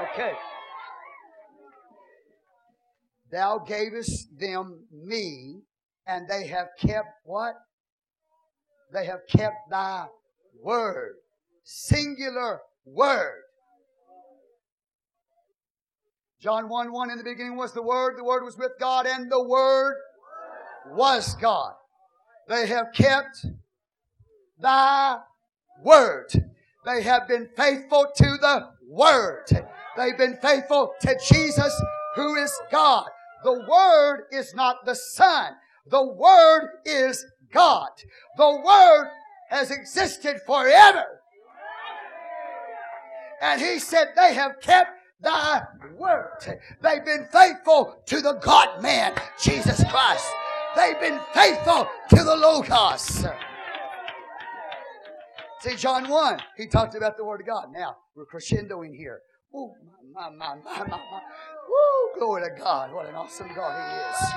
Okay. 0.05 0.33
Thou 3.31 3.59
gavest 3.59 4.39
them 4.39 4.87
me, 4.91 5.61
and 6.07 6.27
they 6.27 6.47
have 6.47 6.69
kept 6.81 7.09
what? 7.25 7.57
They 8.91 9.05
have 9.05 9.21
kept 9.29 9.69
thy 9.71 10.07
word. 10.63 11.17
Singular 11.63 12.61
word. 12.87 13.43
John 16.41 16.71
1 16.71 16.91
1 16.91 17.11
in 17.11 17.19
the 17.19 17.25
beginning 17.25 17.57
was 17.57 17.75
the 17.75 17.83
Word, 17.83 18.17
the 18.17 18.25
Word 18.25 18.45
was 18.45 18.57
with 18.57 18.73
God, 18.81 19.07
and 19.07 19.31
the 19.31 19.43
Word 19.43 19.97
was 20.93 21.35
God. 21.35 21.75
They 22.49 22.67
have 22.67 22.87
kept 22.95 23.45
thy 24.61 25.19
word. 25.83 26.29
They 26.85 27.03
have 27.03 27.29
been 27.29 27.49
faithful 27.57 28.07
to 28.17 28.25
the 28.41 28.71
word. 28.89 29.47
They've 29.97 30.17
been 30.17 30.39
faithful 30.41 30.93
to 31.01 31.19
Jesus, 31.29 31.83
who 32.15 32.37
is 32.37 32.53
God. 32.71 33.07
The 33.45 33.65
word 33.69 34.27
is 34.33 34.55
not 34.55 34.85
the 34.85 34.95
Son. 34.95 35.53
The 35.87 36.05
word 36.05 36.69
is 36.85 37.25
God. 37.53 37.91
The 38.37 38.63
word 38.65 39.09
has 39.49 39.71
existed 39.71 40.41
forever. 40.47 41.05
And 43.43 43.61
he 43.61 43.79
said, 43.79 44.09
they 44.17 44.35
have 44.35 44.61
kept 44.61 44.91
thy 45.21 45.63
word. 45.97 46.61
They've 46.83 47.05
been 47.05 47.27
faithful 47.33 48.03
to 48.07 48.21
the 48.21 48.35
God 48.35 48.83
man, 48.83 49.15
Jesus 49.41 49.83
Christ. 49.91 50.27
They've 50.77 51.01
been 51.01 51.21
faithful 51.35 51.89
to 52.11 52.17
the 52.17 52.37
Logos. 52.37 53.25
See, 55.61 55.77
John 55.77 56.09
1, 56.09 56.39
he 56.57 56.67
talked 56.67 56.95
about 56.95 57.19
the 57.19 57.25
Word 57.25 57.43
of 57.43 57.47
God. 57.47 57.67
Now, 57.71 57.97
we're 58.17 58.25
crescendoing 58.25 58.97
here. 58.97 59.21
Ooh, 59.55 59.73
my, 60.15 60.31
my, 60.31 60.55
my, 60.55 60.79
my, 60.79 60.87
my. 60.87 61.21
Woo, 61.69 62.19
glory 62.19 62.43
to 62.49 62.63
God. 62.63 62.95
What 62.95 63.07
an 63.07 63.15
awesome 63.15 63.49
God 63.55 63.75
He 63.75 64.25
is. 64.25 64.31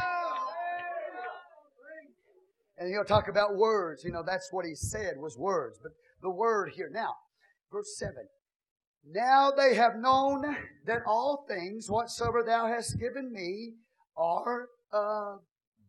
And 2.78 2.90
he'll 2.90 3.06
talk 3.06 3.30
about 3.30 3.56
words. 3.56 4.04
You 4.04 4.12
know, 4.12 4.24
that's 4.26 4.50
what 4.52 4.66
he 4.66 4.76
said 4.76 5.14
was 5.18 5.38
words. 5.38 5.80
But 5.82 5.94
the 6.22 6.30
word 6.30 6.72
here. 6.76 6.90
Now, 6.92 7.16
verse 7.72 7.96
7. 7.98 8.16
Now 9.10 9.52
they 9.52 9.76
have 9.76 9.96
known 9.96 10.58
that 10.86 11.04
all 11.06 11.46
things 11.48 11.90
whatsoever 11.90 12.44
thou 12.46 12.68
hast 12.68 13.00
given 13.00 13.32
me 13.32 13.76
are 14.18 14.68
of 14.92 15.40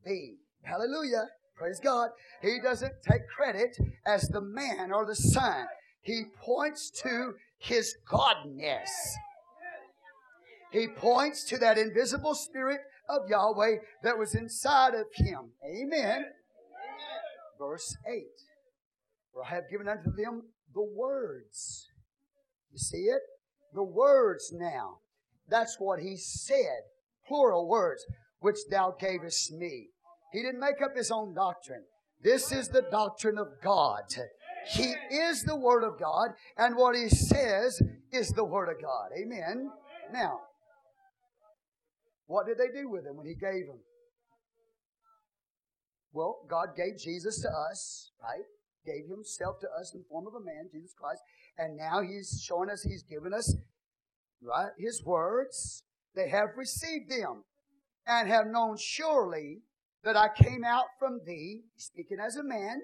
thee. 0.05 0.37
Hallelujah. 0.63 1.27
Praise 1.57 1.81
God. 1.81 2.11
He 2.43 2.59
doesn't 2.61 2.95
take 3.09 3.29
credit 3.29 3.77
as 4.07 4.29
the 4.29 4.41
man 4.41 4.93
or 4.93 5.07
the 5.07 5.15
son. 5.15 5.67
He 6.03 6.25
points 6.43 6.91
to 7.03 7.35
his 7.59 7.97
godness. 8.11 8.91
He 10.73 10.89
points 10.89 11.45
to 11.45 11.59
that 11.59 11.79
invisible 11.79 12.35
spirit 12.35 12.81
of 13.09 13.29
Yahweh 13.29 13.77
that 14.03 14.19
was 14.19 14.35
inside 14.35 14.95
of 14.95 15.07
him. 15.15 15.53
Amen. 15.65 16.25
Verse 17.59 17.97
8. 18.09 18.23
For 19.33 19.45
I 19.45 19.51
have 19.51 19.71
given 19.71 19.89
unto 19.89 20.11
them 20.11 20.43
the 20.75 20.83
words. 20.83 21.87
You 22.73 22.79
see 22.79 23.05
it? 23.05 23.21
The 23.73 23.85
words 23.85 24.53
now. 24.53 24.99
That's 25.49 25.77
what 25.79 26.01
he 26.01 26.17
said. 26.17 26.83
Plural 27.27 27.69
words, 27.69 28.05
which 28.41 28.59
thou 28.69 28.95
gavest 28.99 29.53
me. 29.53 29.91
He 30.35 30.43
didn't 30.43 30.61
make 30.61 30.83
up 30.83 30.97
his 30.97 31.13
own 31.13 31.33
doctrine. 31.33 31.85
This 32.21 32.51
is 32.51 32.69
the 32.69 32.83
doctrine 32.91 33.39
of 33.39 33.47
God. 33.63 34.03
He 34.73 34.95
is 35.11 35.43
the 35.43 35.55
Word 35.55 35.85
of 35.85 35.99
God, 36.01 36.31
and 36.57 36.75
what 36.75 36.97
He 36.97 37.09
says 37.09 37.81
is 38.11 38.31
the 38.31 38.45
Word 38.45 38.69
of 38.69 38.83
God. 38.83 39.11
Amen. 39.17 39.71
Now, 40.13 40.41
what 42.27 42.47
did 42.47 42.59
they 42.59 42.73
do 42.75 42.89
with 42.89 43.07
him 43.07 43.17
when 43.17 43.27
He 43.27 43.35
gave 43.35 43.69
him? 43.69 43.79
Well, 46.13 46.39
God 46.49 46.69
gave 46.77 46.99
Jesus 46.99 47.41
to 47.43 47.49
us, 47.49 48.11
right? 48.23 48.45
Gave 48.87 49.09
Himself 49.09 49.61
to 49.61 49.69
us 49.79 49.93
in 49.95 50.01
the 50.01 50.07
form 50.09 50.27
of 50.27 50.35
a 50.35 50.45
man, 50.45 50.69
Jesus 50.73 50.95
Christ, 50.99 51.21
and 51.59 51.77
now 51.77 52.01
He's 52.01 52.43
showing 52.43 52.71
us 52.71 52.83
He's 52.83 53.03
given 53.05 53.35
us, 53.35 53.55
right, 54.43 54.73
His 54.79 55.05
words. 55.05 55.85
They 56.17 56.31
have 56.31 56.57
received 56.57 57.11
them 57.11 57.45
and 58.07 58.29
have 58.29 58.47
known 58.47 58.77
surely 58.79 59.63
that 60.05 60.17
I 60.17 60.29
came 60.29 60.65
out 60.65 60.87
from 60.99 61.21
thee, 61.27 61.63
speaking 61.77 62.19
as 62.21 62.37
a 62.37 62.45
man, 62.45 62.81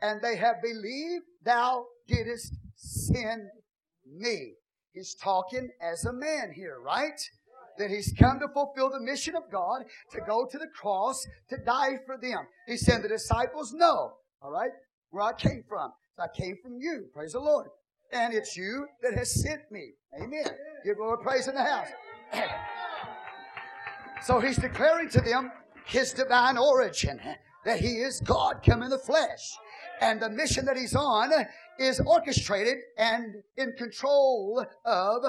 and 0.00 0.20
they 0.20 0.36
have 0.36 0.56
believed 0.62 1.24
thou 1.44 1.86
didst 2.06 2.54
send 2.74 3.42
me. 4.06 4.52
He's 4.92 5.14
talking 5.14 5.68
as 5.80 6.04
a 6.04 6.12
man 6.12 6.52
here, 6.54 6.78
right? 6.82 7.20
That 7.78 7.90
he's 7.90 8.14
come 8.18 8.38
to 8.40 8.48
fulfill 8.48 8.90
the 8.90 9.00
mission 9.00 9.36
of 9.36 9.50
God, 9.52 9.82
to 10.12 10.20
go 10.26 10.46
to 10.50 10.58
the 10.58 10.68
cross, 10.68 11.22
to 11.50 11.58
die 11.58 11.98
for 12.06 12.16
them. 12.16 12.46
He 12.66 12.78
said, 12.78 13.02
the 13.02 13.08
disciples, 13.08 13.72
no, 13.74 14.12
all 14.42 14.50
right, 14.50 14.70
where 15.10 15.24
I 15.24 15.32
came 15.34 15.62
from. 15.68 15.92
I 16.18 16.28
came 16.34 16.56
from 16.62 16.78
you, 16.78 17.08
praise 17.12 17.32
the 17.32 17.40
Lord. 17.40 17.66
And 18.12 18.32
it's 18.32 18.56
you 18.56 18.86
that 19.02 19.14
has 19.14 19.42
sent 19.42 19.60
me. 19.70 19.90
Amen. 20.22 20.46
Give 20.84 20.96
Lord 20.98 21.20
praise 21.20 21.48
in 21.48 21.54
the 21.54 21.62
house. 21.62 21.88
so 24.22 24.40
he's 24.40 24.56
declaring 24.56 25.10
to 25.10 25.20
them, 25.20 25.50
his 25.86 26.12
divine 26.12 26.58
origin, 26.58 27.20
that 27.64 27.80
he 27.80 27.94
is 28.00 28.20
God 28.20 28.62
come 28.64 28.82
in 28.82 28.90
the 28.90 28.98
flesh. 28.98 29.56
And 30.00 30.20
the 30.20 30.28
mission 30.28 30.66
that 30.66 30.76
he's 30.76 30.94
on 30.94 31.30
is 31.78 32.00
orchestrated 32.00 32.76
and 32.98 33.36
in 33.56 33.72
control 33.78 34.64
of 34.84 35.22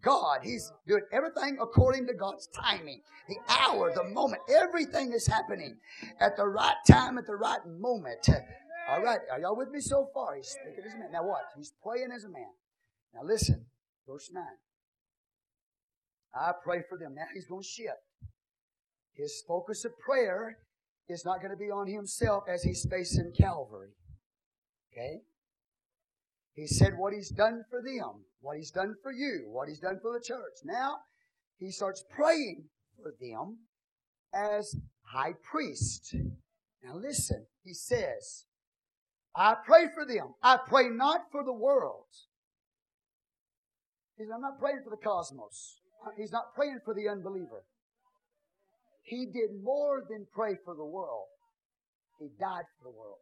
God. 0.00 0.40
He's 0.42 0.72
doing 0.86 1.02
everything 1.12 1.58
according 1.60 2.06
to 2.06 2.14
God's 2.14 2.46
timing. 2.48 3.00
The 3.28 3.36
hour, 3.48 3.92
the 3.94 4.04
moment, 4.04 4.42
everything 4.54 5.12
is 5.12 5.26
happening 5.26 5.76
at 6.20 6.36
the 6.36 6.46
right 6.46 6.76
time, 6.86 7.18
at 7.18 7.26
the 7.26 7.36
right 7.36 7.60
moment. 7.66 8.28
All 8.88 9.02
right, 9.02 9.20
are 9.32 9.40
y'all 9.40 9.56
with 9.56 9.70
me 9.70 9.80
so 9.80 10.08
far? 10.12 10.36
He's 10.36 10.48
speaking 10.48 10.84
as 10.86 10.94
a 10.94 10.98
man. 10.98 11.12
Now 11.12 11.24
what? 11.24 11.42
He's 11.56 11.72
praying 11.82 12.12
as 12.14 12.24
a 12.24 12.28
man. 12.28 12.52
Now 13.14 13.22
listen, 13.24 13.64
verse 14.06 14.30
9. 14.32 14.42
I 16.34 16.52
pray 16.62 16.82
for 16.88 16.98
them. 16.98 17.14
Now 17.14 17.26
he's 17.32 17.46
going 17.46 17.62
to 17.62 17.68
shift. 17.68 17.92
His 19.14 19.42
focus 19.46 19.84
of 19.84 19.98
prayer 19.98 20.58
is 21.08 21.24
not 21.24 21.40
going 21.40 21.50
to 21.50 21.56
be 21.56 21.70
on 21.70 21.86
himself 21.86 22.44
as 22.48 22.62
he's 22.62 22.86
facing 22.90 23.32
Calvary. 23.38 23.90
Okay? 24.92 25.20
He 26.54 26.66
said 26.66 26.96
what 26.96 27.12
he's 27.12 27.30
done 27.30 27.64
for 27.68 27.82
them, 27.82 28.24
what 28.40 28.56
he's 28.56 28.70
done 28.70 28.94
for 29.02 29.12
you, 29.12 29.46
what 29.48 29.68
he's 29.68 29.80
done 29.80 29.98
for 30.00 30.12
the 30.12 30.24
church. 30.24 30.62
Now, 30.64 30.98
he 31.58 31.70
starts 31.70 32.04
praying 32.08 32.64
for 32.96 33.12
them 33.20 33.58
as 34.32 34.76
high 35.02 35.34
priest. 35.42 36.14
Now 36.82 36.96
listen, 36.96 37.46
he 37.64 37.74
says, 37.74 38.44
I 39.34 39.56
pray 39.66 39.86
for 39.92 40.06
them. 40.06 40.34
I 40.42 40.58
pray 40.66 40.88
not 40.88 41.22
for 41.32 41.44
the 41.44 41.52
world. 41.52 42.06
He 44.16 44.24
said, 44.24 44.32
I'm 44.34 44.42
not 44.42 44.60
praying 44.60 44.82
for 44.84 44.90
the 44.90 45.02
cosmos. 45.02 45.80
He's 46.16 46.32
not 46.32 46.54
praying 46.54 46.80
for 46.84 46.94
the 46.94 47.08
unbeliever. 47.08 47.64
He 49.04 49.26
did 49.26 49.62
more 49.62 50.02
than 50.08 50.26
pray 50.32 50.56
for 50.64 50.74
the 50.74 50.84
world. 50.84 51.26
He 52.18 52.28
died 52.40 52.64
for 52.78 52.90
the 52.90 52.96
world. 52.96 53.18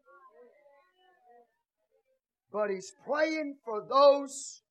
But 2.52 2.70
he's 2.70 2.92
praying 3.04 3.56
for 3.64 3.84
those 3.88 4.62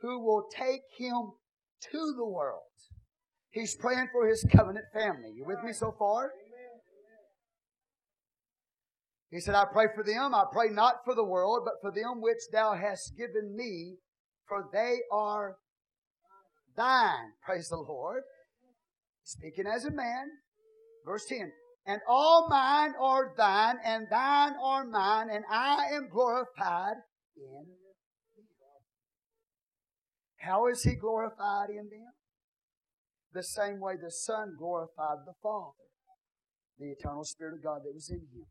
who 0.00 0.24
will 0.24 0.44
take 0.56 0.82
him 0.96 1.32
to 1.90 2.14
the 2.16 2.24
world. 2.24 2.62
He's 3.50 3.76
praying 3.76 4.08
for 4.10 4.26
his 4.26 4.44
covenant 4.50 4.86
family. 4.92 5.32
You 5.36 5.44
with 5.46 5.62
me 5.62 5.72
so 5.72 5.94
far? 5.98 6.30
He 9.30 9.40
said, 9.40 9.54
I 9.54 9.64
pray 9.70 9.86
for 9.94 10.04
them. 10.04 10.34
I 10.34 10.44
pray 10.50 10.68
not 10.70 10.96
for 11.04 11.14
the 11.14 11.24
world, 11.24 11.62
but 11.64 11.74
for 11.82 11.92
them 11.92 12.20
which 12.20 12.38
thou 12.52 12.74
hast 12.74 13.16
given 13.18 13.54
me, 13.54 13.96
for 14.48 14.68
they 14.72 14.98
are 15.12 15.56
thine. 16.76 17.32
Praise 17.44 17.68
the 17.68 17.76
Lord. 17.76 18.22
Speaking 19.24 19.66
as 19.66 19.84
a 19.84 19.90
man. 19.90 20.30
Verse 21.04 21.26
10. 21.26 21.52
And 21.86 22.00
all 22.08 22.48
mine 22.48 22.94
are 22.98 23.34
thine, 23.36 23.76
and 23.84 24.06
thine 24.10 24.54
are 24.62 24.86
mine, 24.86 25.28
and 25.30 25.44
I 25.50 25.88
am 25.92 26.08
glorified 26.10 26.96
in 27.36 27.66
them. 27.66 27.76
How 30.38 30.66
is 30.68 30.82
he 30.82 30.94
glorified 30.94 31.70
in 31.70 31.90
them? 31.90 32.12
The 33.34 33.42
same 33.42 33.80
way 33.80 33.94
the 34.02 34.10
Son 34.10 34.54
glorified 34.58 35.26
the 35.26 35.34
Father, 35.42 35.72
the 36.78 36.92
eternal 36.92 37.24
Spirit 37.24 37.54
of 37.54 37.62
God 37.62 37.80
that 37.84 37.92
was 37.94 38.08
in 38.08 38.20
him, 38.20 38.46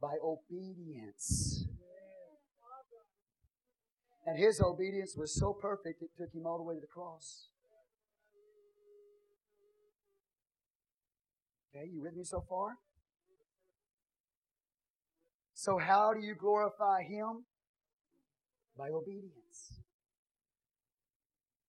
by 0.00 0.14
obedience. 0.22 1.64
And 4.26 4.38
his 4.38 4.60
obedience 4.60 5.14
was 5.16 5.34
so 5.34 5.52
perfect 5.52 6.02
it 6.02 6.10
took 6.18 6.32
him 6.34 6.46
all 6.46 6.58
the 6.58 6.64
way 6.64 6.74
to 6.74 6.80
the 6.80 6.86
cross. 6.86 7.48
Okay, 11.74 11.88
you 11.90 12.02
with 12.02 12.14
me 12.14 12.24
so 12.24 12.44
far? 12.48 12.76
So, 15.54 15.78
how 15.78 16.12
do 16.12 16.20
you 16.20 16.34
glorify 16.34 17.02
him? 17.02 17.44
By 18.76 18.88
obedience. 18.88 19.80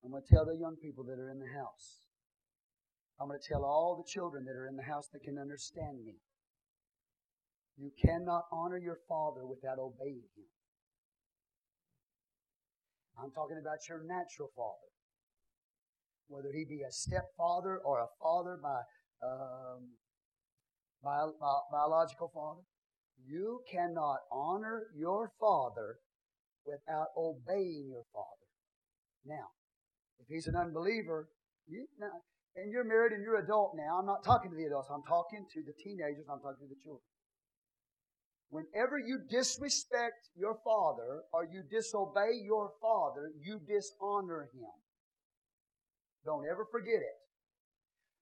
I'm 0.04 0.12
going 0.12 0.24
to 0.24 0.34
tell 0.34 0.46
the 0.46 0.60
young 0.60 0.76
people 0.82 1.06
that 1.06 1.20
are 1.20 1.32
in 1.32 1.40
the 1.40 1.54
house. 1.56 2.08
I'm 3.20 3.28
going 3.28 3.40
to 3.40 3.48
tell 3.48 3.64
all 3.64 3.96
the 3.96 4.10
children 4.12 4.44
that 4.46 4.56
are 4.56 4.68
in 4.68 4.76
the 4.76 4.84
house 4.84 5.08
that 5.14 5.24
can 5.24 5.38
understand 5.38 6.04
me. 6.04 6.20
You 7.78 7.92
cannot 8.04 8.44
honor 8.52 8.78
your 8.78 8.98
father 9.08 9.48
without 9.48 9.80
obeying 9.80 10.28
him. 10.36 10.52
I'm 13.18 13.32
talking 13.32 13.58
about 13.62 13.88
your 13.88 14.04
natural 14.04 14.50
father. 14.56 14.92
Whether 16.28 16.52
he 16.52 16.66
be 16.66 16.82
a 16.82 16.92
stepfather 16.92 17.78
or 17.78 18.00
a 18.00 18.12
father 18.22 18.58
by 18.62 18.82
um, 19.24 19.96
bio, 21.04 21.34
bio, 21.40 21.62
biological 21.72 22.32
father. 22.34 22.62
You 23.26 23.62
cannot 23.72 24.18
honor 24.32 24.88
your 24.96 25.32
father 25.40 25.98
without 26.66 27.08
obeying 27.18 27.90
your 27.90 28.04
father. 28.14 28.48
Now, 29.26 29.48
if 30.20 30.28
he's 30.28 30.48
an 30.48 30.56
unbeliever, 30.56 31.30
you, 31.68 31.88
now, 32.00 32.12
and 32.56 32.72
you're 32.72 32.84
married 32.84 33.14
and 33.14 33.24
you're 33.24 33.40
adult 33.40 33.74
now, 33.76 34.00
I'm 34.00 34.06
not 34.06 34.24
talking 34.24 34.52
to 34.52 34.58
the 34.58 34.66
adults, 34.66 34.90
I'm 34.92 35.04
talking 35.08 35.46
to 35.54 35.64
the 35.64 35.74
teenagers, 35.84 36.26
I'm 36.30 36.40
talking 36.40 36.68
to 36.68 36.74
the 36.74 36.82
children. 36.84 37.04
Whenever 38.50 39.00
you 39.00 39.20
disrespect 39.30 40.30
your 40.38 40.60
father 40.64 41.24
or 41.34 41.46
you 41.46 41.64
disobey 41.72 42.38
your 42.46 42.72
father, 42.82 43.32
you 43.42 43.60
dishonor 43.66 44.50
him. 44.54 44.70
Don't 46.26 46.46
ever 46.46 46.68
forget 46.72 47.02
it. 47.02 47.18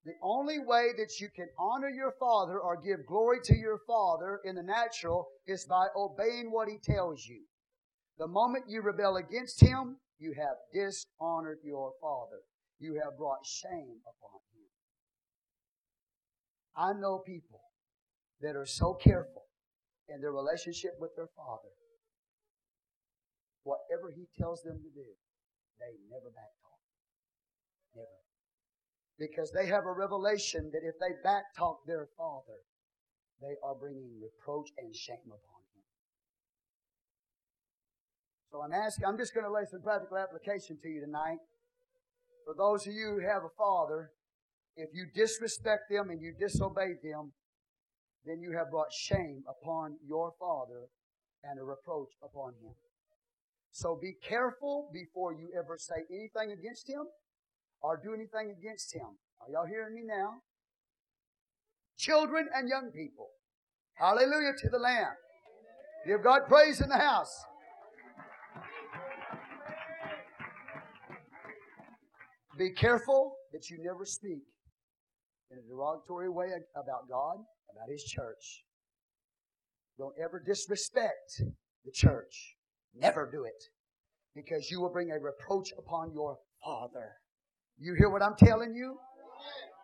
The 0.04 0.14
only 0.24 0.58
way 0.60 0.90
that 0.98 1.20
you 1.20 1.30
can 1.36 1.48
honor 1.60 1.90
your 1.90 2.14
father 2.20 2.60
or 2.60 2.82
give 2.82 3.06
glory 3.06 3.38
to 3.44 3.56
your 3.56 3.80
father 3.86 4.40
in 4.44 4.56
the 4.56 4.64
natural 4.64 5.28
is 5.46 5.66
by 5.66 5.88
obeying 5.96 6.52
what 6.52 6.68
he 6.68 6.78
tells 6.84 7.26
you. 7.26 7.42
The 8.18 8.28
moment 8.28 8.66
you 8.68 8.82
rebel 8.82 9.18
against 9.18 9.62
him, 9.62 9.98
you 10.18 10.34
have 10.34 10.58
dishonored 10.74 11.60
your 11.64 11.92
father. 12.02 12.42
You 12.80 13.00
have 13.04 13.18
brought 13.18 13.46
shame 13.46 14.02
upon 14.04 14.40
him. 14.54 14.68
I 16.76 16.94
know 16.94 17.20
people 17.20 17.62
that 18.42 18.56
are 18.56 18.66
so 18.66 18.94
careful 18.94 19.44
in 20.10 20.22
their 20.22 20.32
relationship 20.32 20.92
with 21.00 21.16
their 21.16 21.30
Father, 21.36 21.72
whatever 23.64 24.12
He 24.12 24.28
tells 24.38 24.62
them 24.64 24.78
to 24.78 24.90
do, 24.90 25.08
they 25.80 25.94
never 26.10 26.30
back 26.34 26.52
talk. 26.62 26.82
Never. 27.96 28.31
Because 29.22 29.52
they 29.52 29.68
have 29.68 29.86
a 29.86 29.94
revelation 29.94 30.72
that 30.74 30.82
if 30.82 30.98
they 30.98 31.14
backtalk 31.22 31.86
their 31.86 32.10
Father, 32.18 32.66
they 33.40 33.54
are 33.64 33.76
bringing 33.76 34.18
reproach 34.18 34.70
and 34.80 34.96
shame 34.96 35.30
upon 35.30 35.62
Him. 35.78 35.86
So 38.50 38.62
I'm 38.64 38.74
asking, 38.74 39.06
I'm 39.06 39.20
just 39.20 39.36
going 39.36 39.46
to 39.46 39.54
lay 39.54 39.62
some 39.70 39.84
practical 39.84 40.18
application 40.18 40.80
to 40.82 40.90
you 40.90 41.06
tonight. 41.06 41.38
For 42.46 42.56
those 42.58 42.88
of 42.88 42.94
you 42.94 43.14
who 43.14 43.20
have 43.22 43.44
a 43.44 43.54
father, 43.56 44.10
if 44.76 44.90
you 44.92 45.06
disrespect 45.14 45.92
them 45.92 46.10
and 46.10 46.20
you 46.20 46.34
disobey 46.34 46.98
them, 47.04 47.34
then 48.26 48.42
you 48.42 48.58
have 48.58 48.72
brought 48.72 48.92
shame 48.92 49.44
upon 49.46 49.98
your 50.04 50.34
father 50.40 50.90
and 51.44 51.60
a 51.60 51.64
reproach 51.64 52.10
upon 52.24 52.54
him. 52.58 52.74
So 53.72 54.00
be 54.02 54.16
careful 54.28 54.90
before 54.92 55.34
you 55.34 55.50
ever 55.56 55.78
say 55.78 56.10
anything 56.10 56.58
against 56.58 56.90
him 56.90 57.06
or 57.82 58.00
do 58.04 58.14
anything 58.14 58.56
against 58.58 58.94
him. 58.94 59.18
Are 59.42 59.52
y'all 59.52 59.66
hearing 59.66 59.96
me 59.96 60.02
now? 60.06 60.42
Children 61.98 62.48
and 62.56 62.70
young 62.70 62.92
people. 62.92 63.30
Hallelujah 63.94 64.54
to 64.62 64.70
the 64.70 64.80
Lamb. 64.80 65.14
Give 66.08 66.24
God 66.24 66.42
praise 66.48 66.82
in 66.82 66.90
the 66.90 66.98
house. 66.98 67.46
Be 72.58 72.72
careful 72.72 73.36
that 73.54 73.70
you 73.70 73.78
never 73.82 74.06
speak 74.06 74.44
in 75.52 75.58
a 75.58 75.62
derogatory 75.62 76.30
way 76.30 76.50
about 76.76 77.10
God 77.10 77.38
about 77.72 77.90
His 77.90 78.04
church. 78.04 78.64
Don't 79.98 80.16
ever 80.22 80.40
disrespect 80.46 81.42
the 81.86 81.92
church. 81.92 82.56
Never 82.96 83.30
do 83.32 83.44
it. 83.44 83.64
Because 84.36 84.72
you 84.72 84.82
will 84.82 84.92
bring 84.92 85.12
a 85.12 85.20
reproach 85.20 85.72
upon 85.78 86.14
your 86.14 86.38
Father. 86.64 87.21
You 87.82 87.96
hear 87.96 88.10
what 88.10 88.22
I'm 88.22 88.36
telling 88.38 88.76
you? 88.76 88.98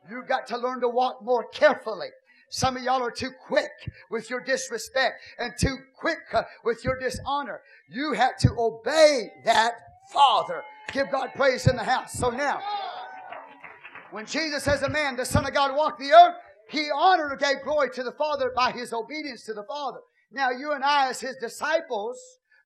You've 0.09 0.27
got 0.27 0.45
to 0.47 0.57
learn 0.57 0.81
to 0.81 0.87
walk 0.87 1.23
more 1.23 1.47
carefully. 1.49 2.09
Some 2.49 2.77
of 2.77 2.83
y'all 2.83 3.01
are 3.01 3.11
too 3.11 3.31
quick 3.47 3.71
with 4.11 4.29
your 4.29 4.39
disrespect 4.39 5.15
and 5.39 5.51
too 5.59 5.75
quick 5.99 6.19
uh, 6.31 6.43
with 6.63 6.85
your 6.85 6.99
dishonor. 6.99 7.59
You 7.89 8.13
have 8.13 8.37
to 8.37 8.51
obey 8.57 9.31
that 9.45 9.73
Father. 10.13 10.61
Give 10.93 11.09
God 11.11 11.31
praise 11.35 11.67
in 11.67 11.75
the 11.75 11.83
house. 11.83 12.13
So 12.13 12.29
now, 12.29 12.61
when 14.11 14.25
Jesus 14.25 14.67
as 14.67 14.83
a 14.83 14.89
man, 14.89 15.17
the 15.17 15.25
Son 15.25 15.45
of 15.45 15.53
God, 15.53 15.75
walked 15.75 15.99
the 15.99 16.11
earth, 16.11 16.35
he 16.69 16.89
honored 16.93 17.31
and 17.31 17.41
gave 17.41 17.63
glory 17.63 17.89
to 17.95 18.03
the 18.03 18.13
Father 18.13 18.51
by 18.55 18.71
his 18.71 18.93
obedience 18.93 19.43
to 19.43 19.53
the 19.53 19.63
Father. 19.63 19.99
Now 20.31 20.51
you 20.51 20.73
and 20.73 20.83
I 20.83 21.09
as 21.09 21.19
his 21.19 21.35
disciples 21.37 22.19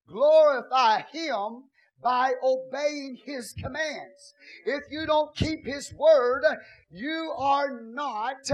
glorify 0.06 1.02
him 1.10 1.64
by 2.02 2.32
obeying 2.42 3.16
his 3.24 3.52
commands. 3.52 4.34
If 4.66 4.82
you 4.90 5.06
don't 5.06 5.34
keep 5.36 5.64
his 5.64 5.92
word, 5.94 6.42
you 6.90 7.32
are 7.38 7.80
not 7.82 8.50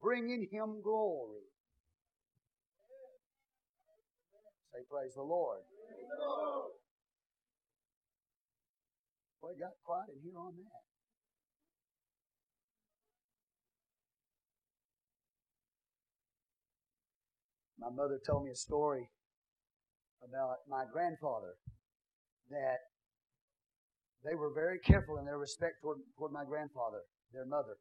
bringing 0.00 0.46
him 0.50 0.80
glory. 0.82 1.40
Say 4.72 4.80
praise 4.90 5.14
the 5.14 5.22
Lord. 5.22 5.60
Boy, 9.40 9.50
got 9.60 9.72
quiet 9.84 10.06
in 10.14 10.22
here 10.22 10.38
on 10.38 10.54
that. 10.56 10.84
My 17.78 17.90
mother 17.90 18.18
told 18.26 18.44
me 18.44 18.50
a 18.50 18.56
story 18.56 19.10
about 20.26 20.56
my 20.68 20.84
grandfather 20.90 21.56
that 22.50 22.90
they 24.24 24.34
were 24.34 24.52
very 24.52 24.78
careful 24.80 25.18
in 25.18 25.24
their 25.24 25.38
respect 25.38 25.82
toward, 25.82 25.98
toward 26.16 26.32
my 26.32 26.44
grandfather, 26.44 27.04
their 27.32 27.46
mother. 27.46 27.76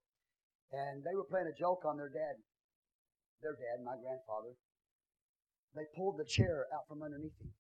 And 0.72 1.04
they 1.04 1.16
were 1.16 1.24
playing 1.24 1.48
a 1.48 1.56
joke 1.58 1.84
on 1.86 1.98
their 1.98 2.10
dad. 2.10 2.36
their 3.42 3.54
dad, 3.54 3.84
my 3.84 3.96
grandfather, 3.96 4.56
they 5.76 5.84
pulled 5.96 6.20
the 6.20 6.26
chair 6.26 6.68
out 6.74 6.88
from 6.88 7.02
underneath 7.02 7.38
him 7.40 7.52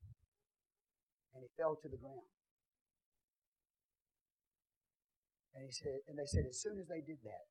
and 1.34 1.43
he 1.43 1.49
fell 1.57 1.75
to 1.81 1.89
the 1.89 1.97
ground. 1.97 2.30
And 5.55 5.65
he 5.65 5.71
said, 5.71 6.01
and 6.07 6.17
they 6.17 6.25
said, 6.25 6.45
as 6.49 6.61
soon 6.61 6.77
as 6.80 6.88
they 6.88 7.01
did 7.01 7.17
that, 7.23 7.45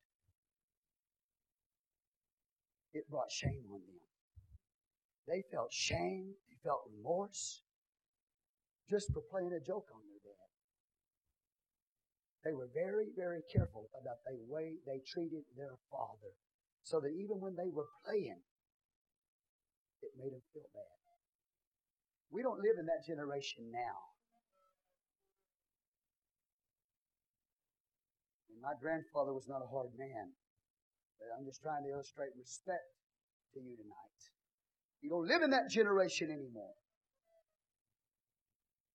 it 2.93 3.09
brought 3.09 3.31
shame 3.31 3.63
on 3.71 3.79
them. 3.79 4.01
They 5.27 5.43
felt 5.51 5.71
shame, 5.71 6.35
they 6.49 6.57
felt 6.63 6.83
remorse 6.95 7.61
just 8.93 9.09
for 9.09 9.25
playing 9.25 9.49
a 9.49 9.63
joke 9.65 9.89
on 9.89 10.05
their 10.05 10.21
dad. 10.21 10.49
They 12.45 12.53
were 12.53 12.69
very, 12.69 13.09
very 13.17 13.41
careful 13.49 13.89
about 13.97 14.21
the 14.21 14.37
way 14.45 14.77
they 14.85 15.01
treated 15.01 15.49
their 15.57 15.73
father. 15.89 16.37
So 16.85 17.01
that 17.01 17.09
even 17.17 17.41
when 17.41 17.57
they 17.57 17.73
were 17.73 17.89
playing, 18.05 18.43
it 20.05 20.13
made 20.13 20.29
them 20.29 20.45
feel 20.53 20.69
bad. 20.77 20.93
We 22.29 22.45
don't 22.45 22.61
live 22.61 22.77
in 22.77 22.85
that 22.85 23.01
generation 23.07 23.73
now. 23.73 23.97
And 28.53 28.61
my 28.61 28.77
grandfather 28.77 29.33
was 29.33 29.49
not 29.49 29.65
a 29.65 29.71
hard 29.73 29.89
man. 29.97 30.37
But 31.17 31.33
I'm 31.33 31.47
just 31.47 31.63
trying 31.63 31.87
to 31.87 31.93
illustrate 31.97 32.35
respect 32.37 32.93
to 33.55 33.59
you 33.63 33.73
tonight. 33.73 34.21
You 35.01 35.09
don't 35.09 35.25
live 35.25 35.41
in 35.41 35.55
that 35.55 35.71
generation 35.71 36.29
anymore. 36.29 36.75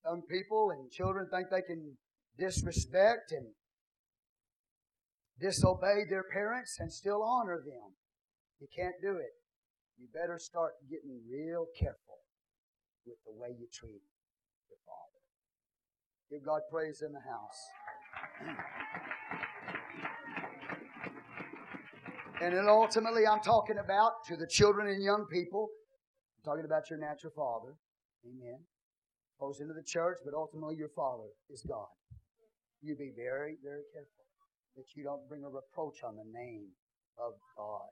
Young 0.08 0.22
people 0.22 0.70
and 0.70 0.90
children 0.90 1.28
think 1.30 1.48
they 1.50 1.60
can 1.60 1.96
disrespect 2.38 3.32
and 3.32 3.46
disobey 5.38 6.04
their 6.08 6.24
parents 6.32 6.78
and 6.80 6.90
still 6.90 7.22
honor 7.22 7.58
them. 7.58 7.92
You 8.60 8.68
can't 8.74 8.94
do 9.02 9.16
it. 9.16 9.34
You 9.98 10.06
better 10.14 10.38
start 10.38 10.72
getting 10.88 11.20
real 11.30 11.66
careful 11.78 12.24
with 13.04 13.18
the 13.26 13.38
way 13.38 13.48
you 13.50 13.66
treat 13.72 14.00
your 14.70 14.80
father. 14.86 15.20
Give 16.30 16.44
God 16.44 16.60
praise 16.72 17.02
in 17.04 17.12
the 17.12 17.20
house. 17.20 18.56
And 22.40 22.54
then 22.54 22.68
ultimately, 22.68 23.26
I'm 23.26 23.40
talking 23.40 23.78
about 23.78 24.12
to 24.28 24.36
the 24.36 24.46
children 24.46 24.86
and 24.86 25.02
young 25.02 25.26
people. 25.26 25.70
I'm 26.38 26.44
talking 26.44 26.64
about 26.64 26.88
your 26.88 27.00
natural 27.00 27.32
father. 27.34 27.74
Amen. 28.24 28.60
Goes 29.38 29.60
into 29.62 29.74
the 29.74 29.86
church, 29.86 30.18
but 30.24 30.34
ultimately, 30.34 30.74
your 30.74 30.90
father 30.90 31.30
is 31.48 31.62
God. 31.62 31.86
You 32.82 32.94
be 32.98 33.14
very, 33.14 33.54
very 33.62 33.86
careful 33.94 34.26
that 34.74 34.86
you 34.94 35.02
don't 35.02 35.26
bring 35.30 35.42
a 35.42 35.50
reproach 35.50 36.02
on 36.02 36.18
the 36.18 36.26
name 36.26 36.74
of 37.18 37.34
God 37.54 37.90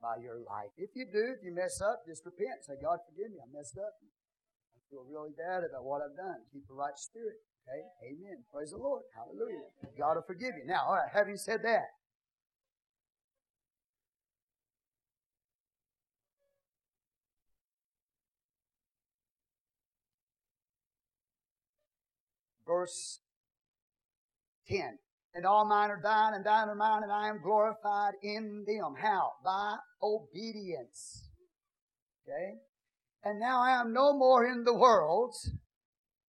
by 0.00 0.20
your 0.20 0.40
life. 0.44 0.72
If 0.76 0.92
you 0.96 1.04
do, 1.08 1.36
if 1.36 1.44
you 1.44 1.52
mess 1.52 1.80
up, 1.80 2.04
just 2.08 2.24
repent. 2.24 2.64
Say, 2.64 2.80
God, 2.80 3.00
forgive 3.08 3.32
me. 3.32 3.40
I 3.40 3.48
messed 3.52 3.76
up. 3.76 3.96
I 4.76 4.80
feel 4.88 5.04
really 5.04 5.36
bad 5.36 5.64
about 5.68 5.84
what 5.84 6.00
I've 6.00 6.16
done. 6.16 6.40
Keep 6.52 6.68
the 6.68 6.76
right 6.76 6.96
spirit. 6.96 7.40
Okay? 7.68 8.12
Amen. 8.12 8.44
Praise 8.48 8.72
the 8.72 8.80
Lord. 8.80 9.04
Hallelujah. 9.12 9.68
God 9.96 10.16
will 10.16 10.28
forgive 10.28 10.56
you. 10.56 10.64
Now, 10.64 10.88
all 10.88 10.96
right, 10.96 11.12
having 11.12 11.36
said 11.36 11.60
that, 11.64 11.92
verse 22.68 23.20
10. 24.68 24.98
And 25.34 25.46
all 25.46 25.66
mine 25.66 25.90
are 25.90 26.00
thine, 26.02 26.34
and 26.34 26.44
thine 26.44 26.68
are 26.68 26.74
mine, 26.74 27.02
and 27.02 27.12
I 27.12 27.28
am 27.28 27.40
glorified 27.42 28.14
in 28.22 28.64
them. 28.66 28.94
How? 29.00 29.32
By 29.44 29.76
obedience. 30.02 31.28
Okay? 32.22 32.54
And 33.24 33.40
now 33.40 33.60
I 33.60 33.80
am 33.80 33.92
no 33.92 34.16
more 34.16 34.46
in 34.46 34.64
the 34.64 34.74
world, 34.74 35.34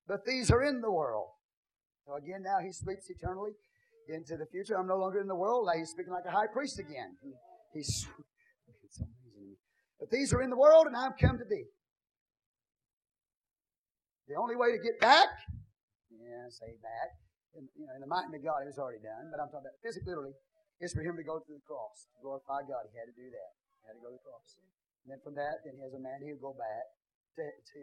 but 0.07 0.25
these 0.25 0.51
are 0.51 0.63
in 0.63 0.81
the 0.81 0.91
world. 0.91 1.29
So 2.07 2.17
again, 2.17 2.43
now 2.43 2.65
he 2.65 2.73
speaks 2.73 3.11
eternally 3.11 3.53
into 4.09 4.37
the 4.37 4.47
future. 4.47 4.75
I'm 4.79 4.87
no 4.87 4.97
longer 4.97 5.21
in 5.21 5.27
the 5.27 5.37
world. 5.37 5.67
Now 5.67 5.79
he's 5.79 5.91
speaking 5.91 6.13
like 6.13 6.25
a 6.27 6.31
high 6.31 6.47
priest 6.53 6.79
again. 6.79 7.17
He's. 7.75 8.07
But 10.01 10.11
these 10.11 10.33
are 10.33 10.43
in 10.43 10.51
the 10.51 10.57
world, 10.57 10.87
and 10.87 10.97
I've 10.97 11.19
come 11.21 11.39
to 11.39 11.45
thee. 11.45 11.65
The 14.29 14.37
only 14.37 14.55
way 14.55 14.69
to 14.71 14.79
get 14.79 15.01
back, 15.01 15.27
yeah, 16.29 16.45
say 16.53 16.77
that. 16.85 17.09
in, 17.57 17.65
you 17.73 17.89
know, 17.89 17.97
in 17.97 18.03
the 18.05 18.11
mind 18.11 18.29
of 18.31 18.45
God, 18.45 18.63
it 18.63 18.69
was 18.69 18.77
already 18.77 19.01
done, 19.01 19.33
but 19.33 19.41
I'm 19.41 19.49
talking 19.49 19.73
about 19.73 19.81
physically, 19.81 20.13
literally, 20.13 20.37
it's 20.79 20.93
for 20.93 21.03
him 21.03 21.17
to 21.17 21.25
go 21.25 21.41
to 21.41 21.51
the 21.51 21.65
cross. 21.65 22.07
To 22.13 22.17
glorify 22.21 22.63
God, 22.69 22.87
he 22.93 22.95
had 23.01 23.09
to 23.09 23.17
do 23.17 23.27
that. 23.33 23.51
He 23.83 23.85
had 23.89 23.97
to 23.97 24.03
go 24.05 24.13
to 24.13 24.19
the 24.21 24.25
cross. 24.25 24.61
And 25.03 25.09
then 25.09 25.21
from 25.25 25.35
that, 25.41 25.65
then 25.65 25.75
he 25.75 25.83
has 25.83 25.97
a 25.97 26.03
man 26.03 26.21
he'll 26.21 26.39
go 26.39 26.55
back 26.55 26.85
to, 27.41 27.45
to 27.49 27.83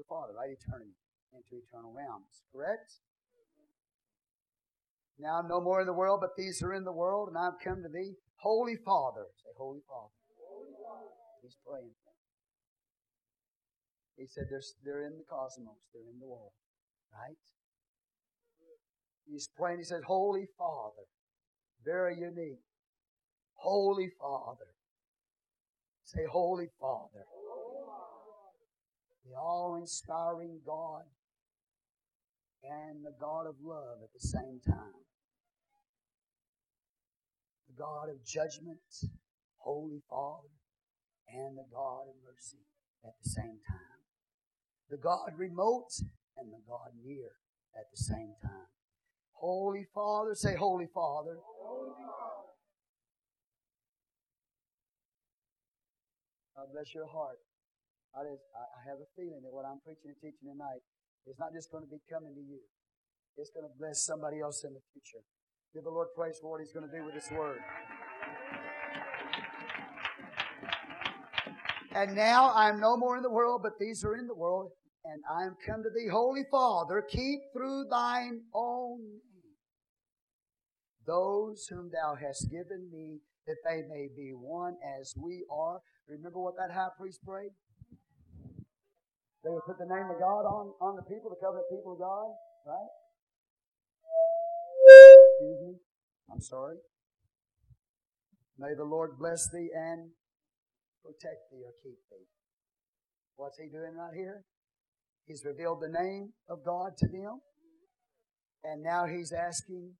the 0.00 0.06
Father, 0.08 0.32
right? 0.34 0.50
Eternity, 0.50 0.96
into 1.36 1.60
eternal 1.60 1.92
realms. 1.92 2.42
Correct? 2.50 3.04
Now 5.20 5.38
I'm 5.38 5.48
no 5.52 5.60
more 5.60 5.84
in 5.84 5.86
the 5.86 5.94
world, 5.94 6.24
but 6.24 6.34
these 6.34 6.64
are 6.64 6.72
in 6.72 6.88
the 6.88 6.96
world, 6.96 7.28
and 7.28 7.36
I've 7.36 7.60
come 7.60 7.84
to 7.84 7.92
thee. 7.92 8.16
Holy 8.40 8.80
Father. 8.80 9.28
Say, 9.44 9.52
Holy 9.54 9.84
Father. 9.84 10.16
Holy 10.40 10.72
Father. 10.80 11.12
He's 11.44 11.60
praying. 11.60 11.92
He 14.16 14.28
said 14.28 14.52
they're, 14.52 14.64
they're 14.84 15.04
in 15.08 15.16
the 15.16 15.24
cosmos, 15.24 15.80
they're 15.96 16.04
in 16.04 16.20
the 16.20 16.28
world. 16.28 16.52
Right? 17.12 17.36
He's 19.26 19.48
praying. 19.56 19.78
He 19.78 19.84
says, 19.84 20.02
Holy 20.06 20.46
Father. 20.58 21.06
Very 21.84 22.18
unique. 22.18 22.62
Holy 23.54 24.10
Father. 24.20 24.74
Say, 26.04 26.24
Holy 26.30 26.68
Father. 26.80 27.24
The 29.24 29.36
all 29.36 29.76
inspiring 29.80 30.60
God 30.66 31.02
and 32.64 33.04
the 33.04 33.14
God 33.20 33.46
of 33.46 33.54
love 33.62 33.98
at 34.02 34.12
the 34.12 34.26
same 34.26 34.60
time. 34.66 35.04
The 37.68 37.74
God 37.78 38.08
of 38.08 38.24
judgment, 38.24 38.80
Holy 39.58 40.02
Father, 40.10 40.48
and 41.28 41.56
the 41.56 41.66
God 41.72 42.08
of 42.08 42.14
mercy 42.26 42.64
at 43.04 43.12
the 43.22 43.30
same 43.30 43.58
time. 43.68 44.00
The 44.90 44.96
God 44.96 45.30
remote 45.36 45.92
and 46.38 46.52
the 46.52 46.60
God 46.68 46.92
near 47.04 47.32
at 47.76 47.86
the 47.90 47.96
same 47.96 48.34
time. 48.42 48.68
Holy 49.32 49.86
Father, 49.94 50.34
say 50.34 50.54
Holy 50.54 50.86
Father. 50.92 51.36
God 56.56 56.66
bless 56.72 56.94
your 56.94 57.06
heart. 57.06 57.40
I, 58.12 58.26
just, 58.26 58.42
I 58.52 58.90
have 58.90 58.98
a 58.98 59.08
feeling 59.16 59.40
that 59.42 59.52
what 59.54 59.64
I'm 59.64 59.80
preaching 59.80 60.12
and 60.12 60.20
teaching 60.20 60.50
tonight 60.50 60.82
is 61.26 61.38
not 61.38 61.54
just 61.54 61.70
going 61.70 61.84
to 61.84 61.90
be 61.90 62.02
coming 62.10 62.34
to 62.34 62.42
you. 62.42 62.60
It's 63.38 63.50
going 63.50 63.64
to 63.64 63.72
bless 63.78 64.04
somebody 64.04 64.40
else 64.40 64.64
in 64.64 64.74
the 64.74 64.84
future. 64.92 65.24
Give 65.72 65.84
the 65.84 65.90
Lord 65.90 66.08
praise 66.16 66.36
for 66.42 66.50
what 66.50 66.60
He's 66.60 66.72
going 66.72 66.84
to 66.84 66.92
do 66.92 67.04
with 67.04 67.14
this 67.14 67.30
word. 67.30 67.62
And 71.94 72.14
now 72.14 72.50
I 72.50 72.68
am 72.68 72.80
no 72.80 72.96
more 72.96 73.16
in 73.16 73.22
the 73.22 73.30
world, 73.30 73.62
but 73.62 73.78
these 73.78 74.04
are 74.04 74.14
in 74.16 74.26
the 74.26 74.34
world, 74.34 74.70
and 75.04 75.22
I 75.30 75.44
am 75.44 75.56
come 75.66 75.82
to 75.82 75.90
thee, 75.90 76.08
Holy 76.10 76.44
Father, 76.50 77.02
keep 77.02 77.40
through 77.52 77.86
thine 77.90 78.42
own 78.54 79.00
those 81.06 81.66
whom 81.68 81.90
thou 81.90 82.14
hast 82.14 82.50
given 82.50 82.88
me, 82.92 83.18
that 83.46 83.56
they 83.66 83.82
may 83.88 84.08
be 84.14 84.32
one 84.32 84.76
as 85.00 85.14
we 85.16 85.44
are. 85.50 85.80
Remember 86.08 86.38
what 86.38 86.54
that 86.56 86.72
high 86.72 86.92
priest 86.98 87.20
prayed? 87.26 87.50
They 89.42 89.50
would 89.50 89.64
put 89.66 89.78
the 89.78 89.88
name 89.88 90.06
of 90.06 90.20
God 90.20 90.44
on, 90.44 90.70
on 90.80 90.96
the 90.96 91.02
people, 91.02 91.30
the 91.30 91.40
covenant 91.40 91.66
people 91.70 91.92
of 91.94 91.98
God, 91.98 92.30
right? 92.68 92.92
Excuse 95.34 95.60
me. 95.66 95.74
I'm 96.30 96.40
sorry. 96.40 96.76
May 98.58 98.74
the 98.76 98.84
Lord 98.84 99.18
bless 99.18 99.48
thee 99.50 99.70
and 99.74 100.10
protect 101.02 101.48
thee 101.50 101.64
or 101.64 101.72
keep 101.82 101.96
thee. 102.12 102.28
What's 103.36 103.56
he 103.56 103.66
doing 103.72 103.96
right 103.96 104.14
here? 104.14 104.44
He's 105.30 105.44
revealed 105.44 105.80
the 105.80 105.88
name 105.88 106.32
of 106.48 106.64
God 106.64 106.96
to 106.98 107.06
them. 107.06 107.40
And 108.64 108.82
now 108.82 109.06
he's 109.06 109.30
asking 109.30 109.92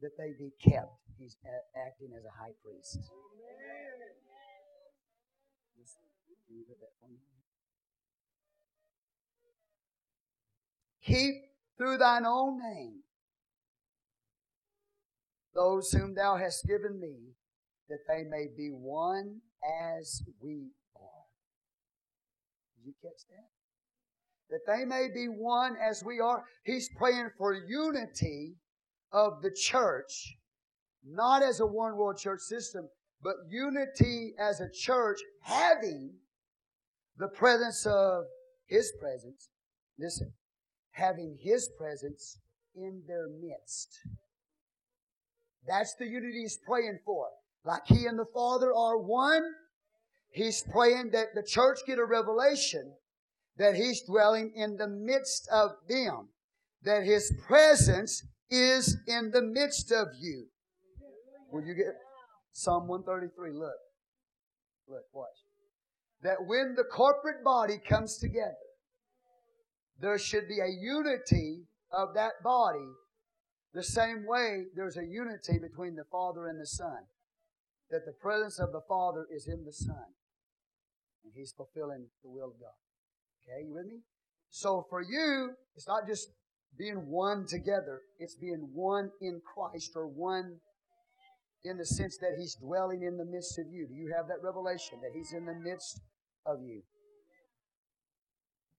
that 0.00 0.12
they 0.16 0.32
be 0.38 0.52
kept. 0.58 0.88
He's 1.18 1.36
acting 1.76 2.08
as 2.16 2.24
a 2.24 2.32
high 2.32 2.54
priest. 2.64 2.98
Keep 11.04 11.34
through 11.76 11.98
thine 11.98 12.24
own 12.24 12.58
name 12.58 13.00
those 15.54 15.92
whom 15.92 16.14
thou 16.14 16.36
hast 16.36 16.66
given 16.66 16.98
me, 16.98 17.14
that 17.90 18.00
they 18.08 18.24
may 18.24 18.46
be 18.56 18.70
one 18.70 19.40
as 19.92 20.22
we 20.40 20.70
are. 20.96 21.24
Did 22.76 22.86
you 22.86 22.94
catch 23.02 23.28
that? 23.28 23.53
That 24.50 24.60
they 24.66 24.84
may 24.84 25.08
be 25.12 25.26
one 25.26 25.76
as 25.82 26.04
we 26.04 26.20
are. 26.20 26.44
He's 26.64 26.88
praying 26.96 27.30
for 27.38 27.54
unity 27.54 28.54
of 29.12 29.42
the 29.42 29.50
church, 29.50 30.36
not 31.04 31.42
as 31.42 31.60
a 31.60 31.66
one 31.66 31.96
world 31.96 32.18
church 32.18 32.40
system, 32.40 32.88
but 33.22 33.36
unity 33.48 34.34
as 34.38 34.60
a 34.60 34.68
church 34.70 35.18
having 35.42 36.12
the 37.16 37.28
presence 37.28 37.86
of 37.86 38.24
His 38.66 38.92
presence. 39.00 39.48
Listen, 39.98 40.32
having 40.90 41.38
His 41.40 41.70
presence 41.78 42.38
in 42.74 43.02
their 43.06 43.28
midst. 43.28 43.88
That's 45.66 45.94
the 45.94 46.06
unity 46.06 46.42
He's 46.42 46.58
praying 46.66 46.98
for. 47.04 47.28
Like 47.64 47.86
He 47.86 48.04
and 48.06 48.18
the 48.18 48.26
Father 48.34 48.74
are 48.74 48.98
one, 48.98 49.44
He's 50.30 50.62
praying 50.70 51.10
that 51.12 51.28
the 51.34 51.42
church 51.42 51.78
get 51.86 51.98
a 51.98 52.04
revelation 52.04 52.92
that 53.56 53.74
He's 53.74 54.02
dwelling 54.02 54.52
in 54.54 54.76
the 54.76 54.88
midst 54.88 55.48
of 55.52 55.72
them, 55.88 56.28
that 56.82 57.04
His 57.04 57.32
presence 57.46 58.22
is 58.50 58.96
in 59.06 59.30
the 59.32 59.42
midst 59.42 59.92
of 59.92 60.08
you. 60.18 60.46
Will 61.52 61.64
you 61.64 61.74
get 61.74 61.94
Psalm 62.52 62.88
133? 62.88 63.52
Look. 63.52 63.70
Look, 64.88 65.04
watch. 65.12 65.28
That 66.22 66.46
when 66.46 66.74
the 66.76 66.84
corporate 66.84 67.44
body 67.44 67.78
comes 67.88 68.18
together, 68.18 68.54
there 70.00 70.18
should 70.18 70.48
be 70.48 70.58
a 70.60 70.68
unity 70.68 71.62
of 71.92 72.14
that 72.14 72.42
body 72.42 72.90
the 73.74 73.82
same 73.82 74.24
way 74.26 74.66
there's 74.76 74.96
a 74.96 75.04
unity 75.04 75.58
between 75.58 75.96
the 75.96 76.04
Father 76.10 76.46
and 76.46 76.60
the 76.60 76.66
Son. 76.66 77.06
That 77.90 78.06
the 78.06 78.12
presence 78.12 78.58
of 78.58 78.72
the 78.72 78.80
Father 78.88 79.26
is 79.34 79.48
in 79.48 79.64
the 79.64 79.72
Son. 79.72 80.14
And 81.24 81.32
He's 81.34 81.52
fulfilling 81.52 82.06
the 82.22 82.30
will 82.30 82.46
of 82.46 82.60
God. 82.60 82.78
Okay, 83.44 83.66
you 83.66 83.74
with 83.74 83.86
me? 83.86 84.00
So 84.50 84.86
for 84.88 85.02
you, 85.02 85.50
it's 85.76 85.88
not 85.88 86.06
just 86.06 86.28
being 86.78 87.06
one 87.08 87.46
together, 87.46 88.00
it's 88.18 88.36
being 88.36 88.70
one 88.72 89.10
in 89.20 89.40
Christ 89.44 89.92
or 89.94 90.06
one 90.06 90.58
in 91.64 91.76
the 91.78 91.86
sense 91.86 92.18
that 92.18 92.36
He's 92.38 92.56
dwelling 92.56 93.02
in 93.02 93.16
the 93.16 93.24
midst 93.24 93.58
of 93.58 93.66
you. 93.70 93.86
Do 93.86 93.94
you 93.94 94.12
have 94.16 94.28
that 94.28 94.42
revelation 94.42 94.98
that 95.02 95.12
He's 95.14 95.32
in 95.32 95.44
the 95.44 95.54
midst 95.54 96.00
of 96.46 96.60
you? 96.62 96.82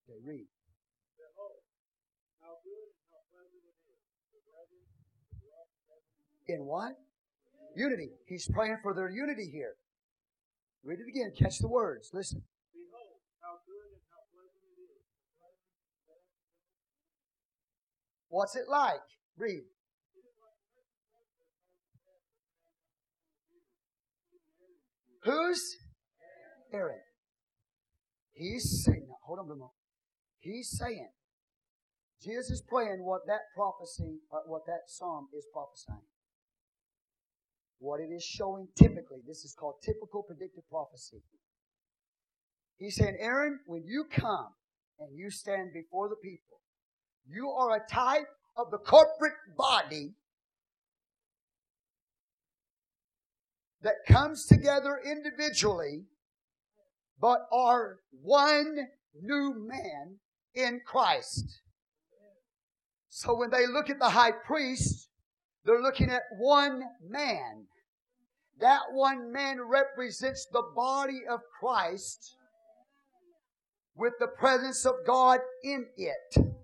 Okay, 0.10 0.20
read. 0.26 0.48
In 6.48 6.66
what? 6.66 6.94
Unity. 7.76 8.10
He's 8.28 8.48
praying 8.54 8.78
for 8.84 8.94
their 8.94 9.10
unity 9.10 9.50
here. 9.52 9.74
Read 10.84 11.00
it 11.00 11.10
again. 11.10 11.32
Catch 11.38 11.58
the 11.58 11.68
words. 11.68 12.12
Listen. 12.14 12.44
What's 18.36 18.58
it 18.58 18.66
like? 18.70 19.00
Read. 19.38 19.64
Who's? 25.24 25.78
Aaron. 26.74 27.00
He's 28.34 28.84
saying, 28.84 29.08
hold 29.24 29.40
on 29.40 29.46
a 29.46 29.48
moment. 29.48 29.72
He's 30.40 30.68
saying, 30.78 31.08
Jesus 32.22 32.52
is 32.52 32.62
praying 32.68 33.06
what 33.06 33.22
that 33.28 33.40
prophecy, 33.56 34.20
uh, 34.34 34.40
what 34.48 34.66
that 34.68 34.82
psalm 34.88 35.30
is 35.34 35.46
prophesying. 35.54 36.04
What 37.80 38.02
it 38.02 38.12
is 38.12 38.26
showing 38.26 38.68
typically, 38.78 39.20
this 39.26 39.46
is 39.46 39.56
called 39.58 39.76
typical 39.82 40.24
predictive 40.24 40.68
prophecy. 40.70 41.24
He's 42.76 42.98
saying, 42.98 43.16
Aaron, 43.18 43.60
when 43.66 43.84
you 43.86 44.04
come 44.12 44.50
and 45.00 45.18
you 45.18 45.30
stand 45.30 45.70
before 45.74 46.10
the 46.10 46.18
people, 46.22 46.56
you 47.28 47.50
are 47.50 47.76
a 47.76 47.88
type 47.90 48.28
of 48.58 48.72
the 48.72 48.78
corporate 48.78 49.34
body 49.58 50.14
that 53.82 54.06
comes 54.08 54.46
together 54.46 55.00
individually, 55.06 56.04
but 57.20 57.48
are 57.52 58.00
one 58.22 58.88
new 59.22 59.54
man 59.58 60.16
in 60.56 60.82
Christ. 60.86 61.62
So 63.10 63.36
when 63.36 63.50
they 63.50 63.68
look 63.68 63.90
at 63.90 64.00
the 64.00 64.10
high 64.10 64.32
priest, 64.32 65.10
they're 65.64 65.82
looking 65.82 66.10
at 66.10 66.24
one 66.38 66.84
man. 67.08 67.66
That 68.60 68.82
one 68.92 69.32
man 69.32 69.62
represents 69.62 70.48
the 70.52 70.64
body 70.76 71.22
of 71.30 71.42
Christ 71.60 72.38
with 73.96 74.14
the 74.20 74.28
presence 74.28 74.86
of 74.86 74.96
God 75.06 75.40
in 75.64 75.86
it. 75.98 76.56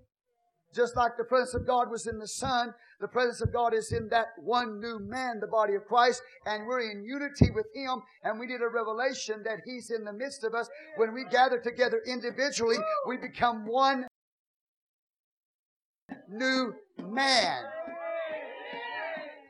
Just 0.74 0.96
like 0.96 1.16
the 1.18 1.24
presence 1.24 1.54
of 1.54 1.66
God 1.66 1.90
was 1.90 2.06
in 2.06 2.18
the 2.18 2.26
Son, 2.26 2.72
the 3.00 3.08
presence 3.08 3.42
of 3.42 3.52
God 3.52 3.74
is 3.74 3.92
in 3.92 4.08
that 4.08 4.28
one 4.38 4.80
new 4.80 4.98
man, 4.98 5.38
the 5.40 5.46
body 5.46 5.74
of 5.74 5.84
Christ, 5.84 6.22
and 6.46 6.66
we're 6.66 6.90
in 6.90 7.04
unity 7.04 7.50
with 7.50 7.66
Him, 7.74 8.00
and 8.24 8.38
we 8.38 8.46
need 8.46 8.62
a 8.62 8.68
revelation 8.68 9.42
that 9.44 9.60
He's 9.66 9.90
in 9.90 10.04
the 10.04 10.12
midst 10.12 10.44
of 10.44 10.54
us. 10.54 10.68
When 10.96 11.12
we 11.12 11.24
gather 11.30 11.58
together 11.58 12.00
individually, 12.06 12.78
we 13.06 13.18
become 13.18 13.66
one 13.66 14.06
new 16.30 16.74
man. 16.98 17.64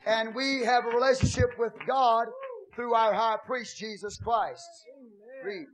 And 0.07 0.35
we 0.35 0.65
have 0.65 0.85
a 0.87 0.89
relationship 0.89 1.51
with 1.59 1.73
God 1.87 2.27
through 2.75 2.95
our 2.95 3.13
high 3.13 3.37
priest, 3.47 3.79
Jesus 3.79 4.17
Christ. 4.17 4.67
Read. 5.45 5.67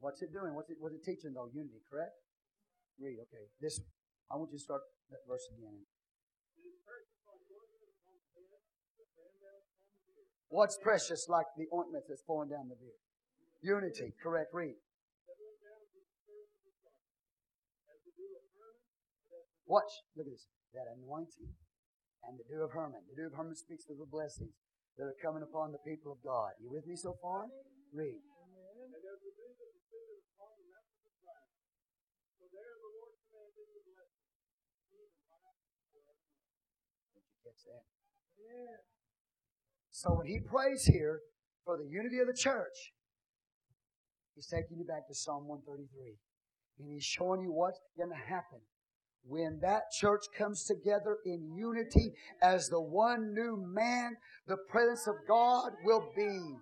What's 0.00 0.22
it 0.22 0.32
doing? 0.32 0.54
What's 0.54 0.70
it, 0.70 0.76
what's 0.80 0.94
it 0.94 1.04
teaching 1.04 1.32
though? 1.34 1.50
Unity, 1.52 1.82
correct? 1.90 2.12
Read, 2.98 3.18
okay. 3.30 3.46
This, 3.62 3.80
I 4.30 4.36
want 4.36 4.50
you 4.50 4.58
to 4.58 4.64
start 4.64 4.82
that 5.10 5.22
verse 5.26 5.46
again. 5.54 5.86
What's 10.48 10.78
precious 10.80 11.28
like 11.28 11.46
the 11.56 11.68
ointment 11.72 12.04
that's 12.08 12.22
pouring 12.22 12.50
down 12.50 12.68
the 12.68 12.76
beard? 12.76 12.98
Unity, 13.62 14.14
correct. 14.22 14.50
Read. 14.52 14.74
Watch. 19.68 19.92
Look 20.16 20.26
at 20.26 20.32
this. 20.32 20.48
That 20.72 20.88
anointing 20.96 21.52
and 22.24 22.40
the 22.40 22.44
dew 22.48 22.64
of 22.64 22.72
Hermon. 22.72 23.04
The 23.12 23.16
dew 23.16 23.26
of 23.28 23.36
Hermon 23.36 23.54
speaks 23.54 23.84
of 23.92 24.00
the 24.00 24.08
blessings 24.08 24.56
that 24.96 25.04
are 25.04 25.20
coming 25.22 25.44
upon 25.44 25.72
the 25.72 25.82
people 25.84 26.12
of 26.12 26.18
God. 26.24 26.56
You 26.60 26.72
with 26.72 26.86
me 26.88 26.96
so 26.96 27.14
far? 27.20 27.46
Read. 27.92 28.20
So 39.90 40.14
when 40.14 40.26
he 40.26 40.38
prays 40.38 40.84
here 40.84 41.20
for 41.64 41.76
the 41.76 41.88
unity 41.90 42.20
of 42.20 42.28
the 42.28 42.38
church, 42.38 42.92
he's 44.36 44.46
taking 44.46 44.78
you 44.78 44.84
back 44.84 45.08
to 45.08 45.14
Psalm 45.14 45.48
133. 45.48 46.14
And 46.78 46.92
he's 46.92 47.04
showing 47.04 47.42
you 47.42 47.50
what's 47.50 47.80
going 47.96 48.10
to 48.10 48.14
happen 48.14 48.60
when 49.24 49.58
that 49.60 49.90
church 49.98 50.22
comes 50.36 50.64
together 50.64 51.18
in 51.26 51.52
unity 51.56 52.12
as 52.40 52.68
the 52.68 52.80
one 52.80 53.34
new 53.34 53.56
man. 53.74 54.16
The 54.46 54.58
presence 54.70 55.08
of 55.08 55.16
God 55.26 55.72
will 55.84 56.12
be 56.16 56.56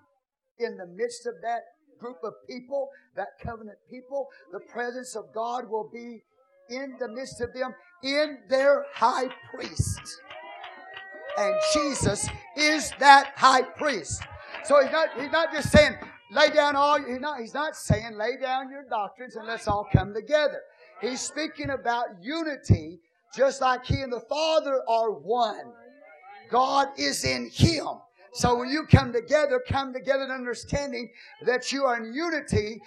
in 0.59 0.77
the 0.79 0.87
midst 0.87 1.27
of 1.27 1.35
that 1.43 1.61
group 2.01 2.17
of 2.25 2.33
people, 2.49 2.89
that 3.17 3.29
covenant 3.43 3.77
people. 3.91 4.29
The 4.53 4.61
presence 4.73 5.15
of 5.15 5.25
God 5.35 5.69
will 5.69 5.91
be 5.93 6.23
in 6.71 6.97
the 6.99 7.09
midst 7.09 7.43
of 7.43 7.53
them 7.53 7.75
in 8.03 8.39
their 8.49 8.87
high 8.95 9.29
priest 9.53 10.01
and 11.39 11.55
Jesus 11.73 12.29
is 12.57 12.93
that 12.99 13.33
high 13.37 13.63
priest. 13.63 14.23
So 14.65 14.83
he's 14.83 14.93
not, 14.93 15.09
he's 15.19 15.31
not 15.31 15.53
just 15.53 15.71
saying, 15.71 15.95
lay 16.31 16.51
down 16.51 16.77
all, 16.77 16.99
he's 16.99 17.21
not, 17.21 17.41
he's 17.41 17.55
not 17.55 17.77
saying, 17.77 18.17
lay 18.17 18.37
down 18.41 18.71
your 18.71 18.85
doctrines 18.89 19.37
and 19.37 19.47
let's 19.47 19.69
all 19.69 19.87
come 19.93 20.13
together. 20.15 20.61
He's 21.01 21.21
speaking 21.21 21.71
about 21.71 22.07
unity, 22.21 22.99
just 23.37 23.61
like 23.61 23.85
he 23.85 24.01
and 24.01 24.13
the 24.13 24.21
Father 24.21 24.81
are 24.89 25.13
one. 25.13 25.73
God 26.51 26.89
is 26.97 27.25
in 27.25 27.51
him. 27.51 27.87
So 28.33 28.57
when 28.59 28.69
you 28.69 28.87
come 28.87 29.13
together, 29.13 29.63
come 29.69 29.93
together 29.93 30.25
in 30.25 30.31
understanding 30.31 31.11
that 31.45 31.73
you 31.73 31.85
are 31.85 31.97
in 31.97 32.13
unity 32.13 32.81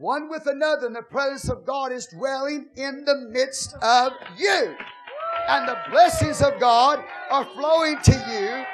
one 0.00 0.30
with 0.30 0.46
another, 0.46 0.86
and 0.86 0.96
the 0.96 1.02
presence 1.02 1.50
of 1.50 1.66
God 1.66 1.92
is 1.92 2.06
dwelling 2.06 2.68
in 2.76 3.04
the 3.04 3.28
midst 3.30 3.74
of 3.82 4.12
you 4.38 4.74
and 5.48 5.68
the 5.68 5.78
blessings 5.90 6.42
of 6.42 6.58
God 6.60 7.02
are 7.30 7.44
flowing 7.54 7.98
to 8.02 8.12
you. 8.12 8.64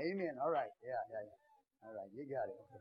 Amen. 0.00 0.34
All 0.42 0.50
right. 0.50 0.70
Yeah, 0.82 0.96
yeah, 1.12 1.22
yeah. 1.22 1.88
All 1.88 1.94
right. 1.94 2.08
You 2.14 2.24
got 2.24 2.48
it. 2.48 2.56
Okay. 2.70 2.80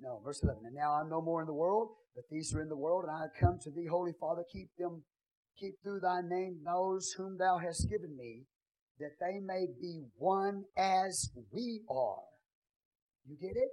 No, 0.00 0.20
verse 0.24 0.42
11. 0.42 0.64
And 0.66 0.74
now 0.74 0.92
I'm 0.92 1.08
no 1.08 1.20
more 1.20 1.40
in 1.40 1.46
the 1.46 1.54
world, 1.54 1.90
but 2.14 2.24
these 2.30 2.54
are 2.54 2.62
in 2.62 2.68
the 2.68 2.76
world, 2.76 3.04
and 3.04 3.12
I 3.14 3.20
have 3.22 3.34
come 3.38 3.58
to 3.62 3.70
thee, 3.70 3.86
Holy 3.86 4.12
Father. 4.18 4.42
Keep 4.52 4.70
them, 4.78 5.02
keep 5.58 5.74
through 5.82 6.00
thy 6.00 6.20
name 6.22 6.58
those 6.64 7.12
whom 7.16 7.36
thou 7.38 7.58
hast 7.58 7.88
given 7.88 8.16
me, 8.16 8.44
that 9.00 9.18
they 9.20 9.38
may 9.40 9.66
be 9.80 10.02
one 10.16 10.64
as 10.76 11.30
we 11.52 11.82
are. 11.90 12.22
You 13.26 13.36
get 13.40 13.56
it? 13.56 13.70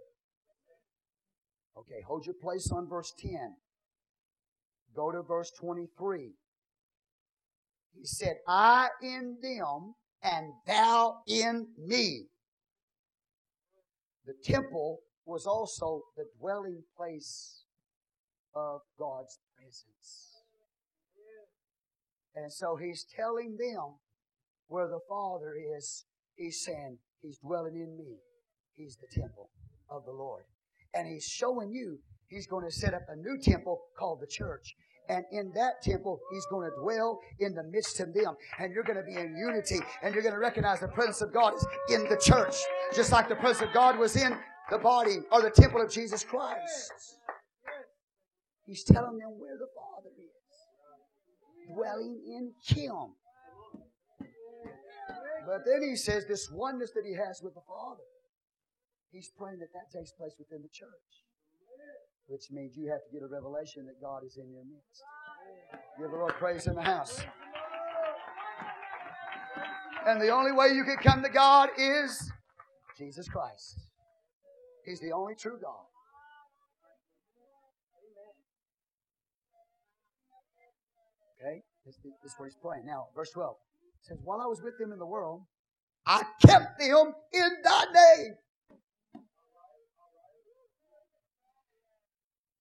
Okay, 1.77 2.01
hold 2.07 2.25
your 2.25 2.35
place 2.35 2.71
on 2.71 2.87
verse 2.87 3.13
10. 3.19 3.55
Go 4.95 5.11
to 5.11 5.21
verse 5.23 5.51
23. 5.59 6.31
He 7.93 8.05
said, 8.05 8.37
I 8.47 8.89
in 9.01 9.37
them 9.41 9.95
and 10.23 10.47
thou 10.65 11.17
in 11.27 11.67
me. 11.77 12.27
The 14.25 14.33
temple 14.43 14.99
was 15.25 15.45
also 15.45 16.01
the 16.15 16.25
dwelling 16.39 16.83
place 16.97 17.63
of 18.55 18.81
God's 18.97 19.37
presence. 19.55 20.31
And 22.35 22.51
so 22.51 22.75
he's 22.75 23.05
telling 23.15 23.57
them 23.57 23.95
where 24.67 24.87
the 24.87 24.99
Father 25.07 25.53
is. 25.77 26.05
He's 26.35 26.63
saying, 26.63 26.97
He's 27.21 27.39
dwelling 27.39 27.75
in 27.75 27.97
me. 27.97 28.17
He's 28.75 28.97
the 28.97 29.07
temple 29.19 29.49
of 29.89 30.05
the 30.05 30.11
Lord. 30.11 30.43
And 30.93 31.07
he's 31.07 31.25
showing 31.25 31.71
you 31.71 31.97
he's 32.27 32.47
going 32.47 32.65
to 32.65 32.71
set 32.71 32.93
up 32.93 33.01
a 33.09 33.15
new 33.15 33.37
temple 33.41 33.79
called 33.97 34.21
the 34.21 34.27
church. 34.27 34.75
And 35.07 35.23
in 35.31 35.51
that 35.55 35.81
temple, 35.83 36.19
he's 36.31 36.45
going 36.47 36.69
to 36.69 36.75
dwell 36.81 37.19
in 37.39 37.53
the 37.53 37.63
midst 37.63 37.99
of 37.99 38.13
them. 38.13 38.35
And 38.59 38.73
you're 38.73 38.83
going 38.83 38.97
to 38.97 39.03
be 39.03 39.15
in 39.15 39.35
unity. 39.35 39.79
And 40.01 40.13
you're 40.13 40.23
going 40.23 40.33
to 40.33 40.39
recognize 40.39 40.79
the 40.79 40.87
presence 40.87 41.21
of 41.21 41.33
God 41.33 41.53
is 41.55 41.65
in 41.89 42.09
the 42.09 42.17
church. 42.17 42.55
Just 42.93 43.11
like 43.11 43.29
the 43.29 43.35
presence 43.35 43.67
of 43.67 43.73
God 43.73 43.99
was 43.99 44.15
in 44.15 44.35
the 44.71 44.79
body 44.79 45.17
or 45.31 45.41
the 45.41 45.51
temple 45.51 45.81
of 45.81 45.91
Jesus 45.91 46.23
Christ. 46.23 46.91
He's 48.65 48.83
telling 48.83 49.19
them 49.19 49.37
where 49.37 49.57
the 49.57 49.67
Father 49.75 50.09
is. 50.17 51.73
Dwelling 51.75 52.21
in 52.27 52.51
Him. 52.65 53.13
But 55.45 55.61
then 55.65 55.87
he 55.87 55.95
says 55.95 56.25
this 56.25 56.49
oneness 56.51 56.91
that 56.91 57.05
he 57.05 57.13
has 57.13 57.41
with 57.43 57.53
the 57.53 57.61
Father. 57.61 58.03
He's 59.11 59.29
praying 59.37 59.59
that 59.59 59.71
that 59.73 59.91
takes 59.97 60.11
place 60.11 60.33
within 60.39 60.61
the 60.61 60.69
church, 60.69 60.89
which 62.27 62.51
means 62.51 62.75
you 62.75 62.89
have 62.89 63.03
to 63.05 63.11
get 63.13 63.21
a 63.21 63.27
revelation 63.27 63.85
that 63.85 64.01
God 64.01 64.23
is 64.25 64.37
in 64.37 64.51
your 64.51 64.63
midst. 64.65 65.03
Give 65.99 66.09
the 66.09 66.17
Lord 66.17 66.33
praise 66.33 66.67
in 66.67 66.75
the 66.75 66.81
house. 66.81 67.21
And 70.07 70.21
the 70.21 70.29
only 70.29 70.51
way 70.51 70.69
you 70.69 70.83
can 70.83 70.97
come 70.97 71.23
to 71.23 71.29
God 71.29 71.69
is 71.77 72.31
Jesus 72.97 73.27
Christ. 73.27 73.87
He's 74.85 74.99
the 74.99 75.11
only 75.11 75.35
true 75.35 75.57
God. 75.61 75.85
Okay? 81.39 81.61
This, 81.85 81.97
this 82.23 82.31
is 82.31 82.35
what 82.37 82.45
he's 82.45 82.57
praying. 82.61 82.85
Now, 82.85 83.07
verse 83.15 83.31
12 83.31 83.55
says, 84.05 84.17
While 84.23 84.41
I 84.41 84.45
was 84.45 84.61
with 84.63 84.77
them 84.79 84.91
in 84.91 84.99
the 84.99 85.05
world, 85.05 85.41
I 86.05 86.23
kept 86.45 86.79
them 86.79 87.13
in 87.33 87.49
thy 87.63 87.83
name. 87.93 88.35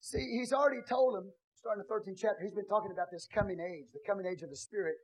See, 0.01 0.37
he's 0.37 0.53
already 0.53 0.81
told 0.87 1.15
them, 1.15 1.31
starting 1.55 1.83
the 1.87 1.93
13th 1.93 2.17
chapter, 2.17 2.43
he's 2.43 2.53
been 2.53 2.67
talking 2.67 2.91
about 2.91 3.07
this 3.11 3.27
coming 3.33 3.57
age, 3.59 3.85
the 3.93 4.05
coming 4.05 4.25
age 4.25 4.41
of 4.43 4.49
the 4.49 4.55
Spirit, 4.55 4.95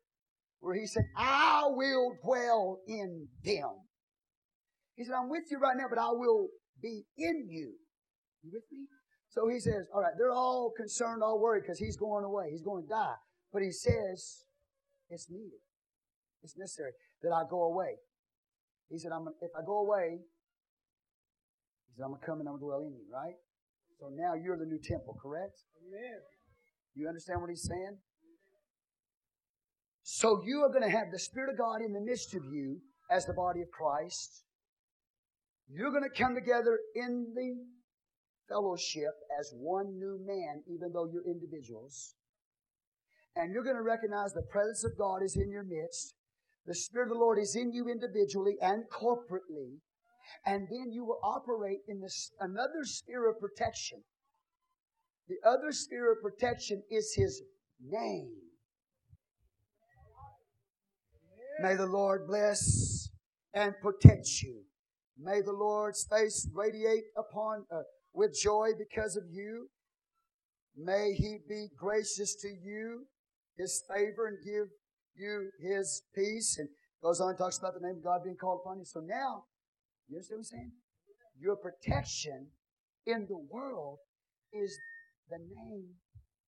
where 0.59 0.76
he 0.76 0.85
said, 0.85 1.03
I 1.18 1.63
will 1.69 2.13
dwell 2.23 2.81
in 2.88 3.27
them. 3.43 3.81
He 4.95 5.03
said, 5.03 5.15
I'm 5.19 5.30
with 5.30 5.43
you 5.49 5.57
right 5.57 5.76
now, 5.76 5.85
but 5.89 5.97
I 5.97 6.11
will 6.11 6.49
be 6.81 7.03
in 7.18 7.47
you. 7.49 7.73
You 8.43 8.51
with 8.53 8.63
me? 8.72 8.85
So 9.30 9.47
he 9.47 9.59
says, 9.59 9.88
all 9.93 10.01
right, 10.01 10.13
they're 10.18 10.31
all 10.31 10.72
concerned, 10.76 11.23
all 11.23 11.39
worried 11.39 11.63
because 11.63 11.80
he's 11.80 11.97
going 11.97 12.26
away. 12.26 12.49
He's 12.51 12.61
going 12.61 12.84
to 12.84 12.89
die. 12.89 13.15
But 13.53 13.63
he 13.63 13.72
says, 13.72 14.43
it's 15.09 15.30
needed. 15.30 15.59
It's 16.43 16.57
necessary 16.57 16.91
that 17.22 17.31
I 17.31 17.43
go 17.49 17.63
away. 17.63 17.97
He 18.89 18.97
said, 18.97 19.11
I'm, 19.11 19.27
if 19.41 19.51
I 19.55 19.65
go 19.65 19.80
away, 19.80 20.19
he 21.88 21.91
said, 21.95 22.03
I'm 22.03 22.11
going 22.11 22.22
to 22.22 22.26
come 22.26 22.39
and 22.39 22.49
I'm 22.49 22.59
going 22.59 22.61
to 22.61 22.65
dwell 22.65 22.84
in 22.84 22.93
you, 22.93 23.05
right? 23.11 23.38
So 23.99 24.09
now 24.11 24.34
you're 24.34 24.57
the 24.57 24.65
new 24.65 24.80
temple, 24.84 25.18
correct? 25.22 25.61
Amen. 25.85 26.19
You 26.95 27.07
understand 27.07 27.39
what 27.41 27.49
he's 27.49 27.68
saying? 27.68 27.97
So 30.03 30.41
you 30.43 30.63
are 30.63 30.69
going 30.69 30.84
to 30.84 30.89
have 30.89 31.11
the 31.11 31.19
Spirit 31.19 31.51
of 31.51 31.57
God 31.57 31.81
in 31.85 31.93
the 31.93 32.01
midst 32.01 32.34
of 32.34 32.43
you 32.51 32.81
as 33.09 33.26
the 33.26 33.34
body 33.34 33.61
of 33.61 33.69
Christ. 33.72 34.43
You're 35.69 35.91
going 35.91 36.03
to 36.03 36.22
come 36.22 36.35
together 36.35 36.80
in 36.95 37.31
the 37.34 37.63
fellowship 38.49 39.13
as 39.39 39.53
one 39.55 39.97
new 39.97 40.19
man, 40.26 40.63
even 40.68 40.91
though 40.91 41.07
you're 41.11 41.23
individuals. 41.23 42.15
And 43.35 43.53
you're 43.53 43.63
going 43.63 43.77
to 43.77 43.81
recognize 43.81 44.34
the 44.34 44.41
presence 44.51 44.84
of 44.84 44.97
God 44.97 45.23
is 45.23 45.38
in 45.38 45.49
your 45.49 45.63
midst. 45.63 46.15
The 46.66 46.76
Spirit 46.76 47.08
of 47.08 47.14
the 47.14 47.20
Lord 47.20 47.40
is 47.40 47.56
in 47.56 47.72
you 47.72 47.90
individually 47.90 48.58
and 48.62 48.84
corporately. 48.90 49.80
And 50.46 50.68
then 50.70 50.92
you 50.92 51.04
will 51.04 51.20
operate 51.24 51.80
in 51.88 52.02
this 52.02 52.32
another 52.40 52.84
sphere 52.84 53.30
of 53.30 53.40
protection. 53.40 54.04
The 55.28 55.38
other 55.48 55.72
sphere 55.72 56.12
of 56.12 56.22
protection 56.22 56.84
is 56.90 57.14
His 57.16 57.42
name. 57.84 58.32
May 61.60 61.76
the 61.76 61.86
Lord 61.86 62.28
bless 62.28 63.10
and 63.54 63.74
protect 63.82 64.42
you. 64.42 64.62
May 65.20 65.42
the 65.42 65.52
Lord's 65.52 66.06
face 66.10 66.48
radiate 66.54 67.06
upon 67.18 67.66
uh, 67.72 67.82
with 68.14 68.38
joy 68.40 68.70
because 68.78 69.16
of 69.16 69.24
you. 69.30 69.70
May 70.76 71.14
He 71.14 71.38
be 71.48 71.68
gracious 71.78 72.36
to 72.42 72.48
you, 72.48 73.06
His 73.58 73.84
favor, 73.88 74.28
and 74.28 74.38
give 74.44 74.68
you 75.16 75.50
His 75.60 76.04
peace. 76.16 76.58
And 76.60 76.70
goes 77.02 77.20
on 77.20 77.30
and 77.30 77.38
talks 77.38 77.58
about 77.58 77.74
the 77.74 77.86
name 77.86 77.98
of 77.98 78.04
God 78.04 78.24
being 78.24 78.38
called 78.38 78.62
upon 78.64 78.80
you. 78.80 78.86
So 78.86 79.00
now, 79.00 79.46
you 80.08 80.18
understand 80.18 80.38
what 80.38 80.40
I'm 80.40 80.44
saying? 80.44 80.72
Your 81.40 81.56
protection 81.56 82.48
in 83.08 83.26
the 83.28 83.38
world 83.50 83.98
is 84.54 84.78
the 85.30 85.38
name 85.38 85.88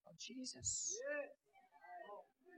of 0.08 0.20
Jesus. 0.20 0.96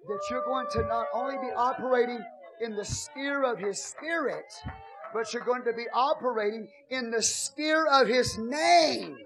That 0.08 0.20
you're 0.30 0.46
going 0.46 0.68
to 0.72 0.82
not 0.84 1.08
only 1.14 1.36
be 1.36 1.54
operating 1.56 2.20
in 2.62 2.76
the 2.76 2.86
sphere 2.86 3.44
of 3.44 3.58
His 3.60 3.82
Spirit, 3.82 4.46
but 5.14 5.34
you're 5.34 5.46
going 5.46 5.64
to 5.64 5.74
be 5.74 5.86
operating 5.94 6.68
in 6.90 7.12
the 7.12 7.22
sphere 7.22 7.88
of 7.88 8.08
His 8.08 8.38
name. 8.38 9.18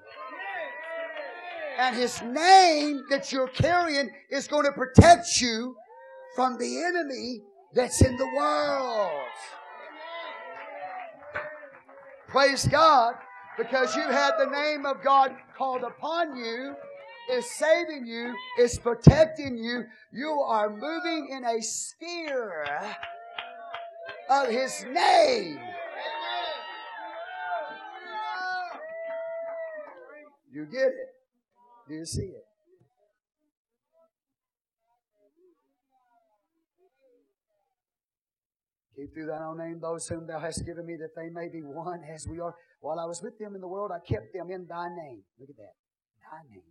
And 1.80 1.96
His 1.96 2.22
name 2.22 3.04
that 3.10 3.32
you're 3.32 3.48
carrying 3.48 4.12
is 4.30 4.48
going 4.48 4.66
to 4.66 4.72
protect 4.72 5.42
you 5.42 5.76
from 6.36 6.58
the 6.58 6.84
enemy 6.84 7.42
that's 7.74 8.02
in 8.02 8.18
the 8.18 8.28
world. 8.36 9.12
Praise 12.28 12.68
God, 12.68 13.16
because 13.58 13.96
you 13.96 14.04
had 14.04 14.34
the 14.38 14.46
name 14.46 14.86
of 14.86 15.04
God 15.04 15.36
called 15.58 15.84
upon 15.84 16.36
you, 16.36 16.76
is 17.32 17.50
saving 17.58 18.06
you, 18.06 18.34
is 18.60 18.78
protecting 18.80 19.58
you. 19.58 19.84
You 20.12 20.40
are 20.40 20.70
moving 20.70 21.30
in 21.32 21.44
a 21.44 21.62
sphere 21.62 22.66
of 24.30 24.48
His 24.48 24.86
name. 24.92 25.60
You 30.52 30.66
get 30.66 30.88
it? 30.88 31.14
Do 31.88 31.96
you 31.96 32.06
see 32.06 32.22
it? 32.22 32.49
Keep 39.00 39.14
through 39.14 39.28
thine 39.28 39.42
own 39.42 39.58
name 39.58 39.80
those 39.80 40.08
whom 40.10 40.28
thou 40.28 40.40
hast 40.40 40.66
given 40.66 40.86
me, 40.86 40.98
that 40.98 41.16
they 41.16 41.30
may 41.30 41.48
be 41.48 41.62
one 41.62 42.02
as 42.14 42.28
we 42.28 42.40
are. 42.42 42.54
While 42.82 43.00
I 43.00 43.06
was 43.06 43.22
with 43.24 43.40
them 43.40 43.56
in 43.56 43.62
the 43.62 43.68
world, 43.68 43.92
I 43.94 44.00
kept 44.00 44.34
them 44.34 44.52
in 44.52 44.68
thy 44.68 44.90
name. 44.90 45.24
Look 45.40 45.50
at 45.50 45.56
that. 45.56 45.76
Thy 46.30 46.54
name. 46.54 46.64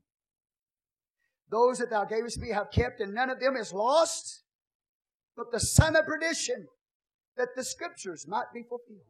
Those 1.51 1.79
that 1.79 1.89
thou 1.89 2.05
gavest 2.05 2.39
me 2.39 2.51
have 2.51 2.71
kept, 2.71 3.01
and 3.01 3.15
none 3.15 3.31
of 3.31 3.41
them 3.41 3.57
is 3.57 3.73
lost, 3.73 4.43
but 5.37 5.51
the 5.53 5.61
son 5.61 5.97
of 5.97 6.05
perdition, 6.05 6.67
that 7.39 7.49
the 7.57 7.65
scriptures 7.65 8.27
might 8.29 8.53
be 8.53 8.63
fulfilled. 8.63 9.01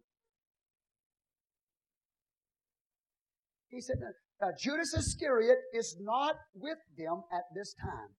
He 3.69 3.81
said, 3.81 3.97
now, 4.41 4.51
Judas 4.57 4.95
Iscariot 4.95 5.59
is 5.75 5.97
not 6.01 6.37
with 6.55 6.79
them 6.97 7.25
at 7.33 7.45
this 7.53 7.75
time. 7.75 8.11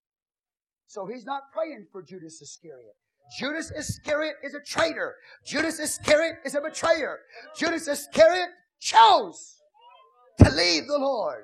So 0.88 1.06
he's 1.06 1.24
not 1.24 1.44
praying 1.54 1.88
for 1.92 2.04
Judas 2.04 2.42
Iscariot. 2.42 2.98
Judas 3.38 3.72
Iscariot 3.72 4.36
is 4.44 4.56
a 4.56 4.62
traitor. 4.62 5.16
Judas 5.46 5.80
Iscariot 5.80 6.38
is 6.46 6.56
a 6.56 6.62
betrayer. 6.62 7.20
Judas 7.56 7.88
Iscariot 7.88 8.50
chose 8.80 9.58
to 10.40 10.50
leave 10.50 10.88
the 10.88 10.98
Lord. 10.98 11.44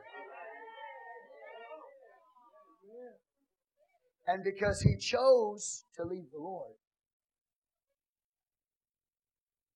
And 4.27 4.43
because 4.43 4.81
he 4.81 4.97
chose 4.97 5.83
to 5.95 6.03
leave 6.03 6.31
the 6.33 6.39
Lord, 6.39 6.73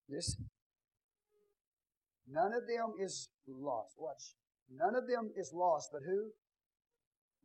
listen, 0.09 0.49
none 2.27 2.53
of 2.53 2.67
them 2.67 2.93
is 2.99 3.29
lost. 3.47 3.93
Watch. 3.99 4.33
None 4.75 4.95
of 4.95 5.07
them 5.07 5.31
is 5.35 5.51
lost, 5.53 5.89
but 5.91 6.01
who? 6.03 6.29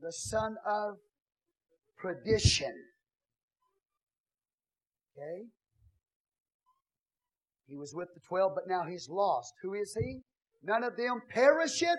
The 0.01 0.13
son 0.13 0.57
of 0.67 0.97
perdition. 1.99 2.75
Okay? 5.17 5.45
He 7.67 7.77
was 7.77 7.95
with 7.95 8.09
the 8.15 8.21
twelve, 8.21 8.53
but 8.55 8.69
now 8.69 8.85
he's 8.89 9.09
lost. 9.09 9.55
Who 9.63 9.75
is 9.75 9.97
he? 9.99 10.21
None 10.63 10.83
of 10.83 10.97
them 10.97 11.21
perisheth, 11.31 11.99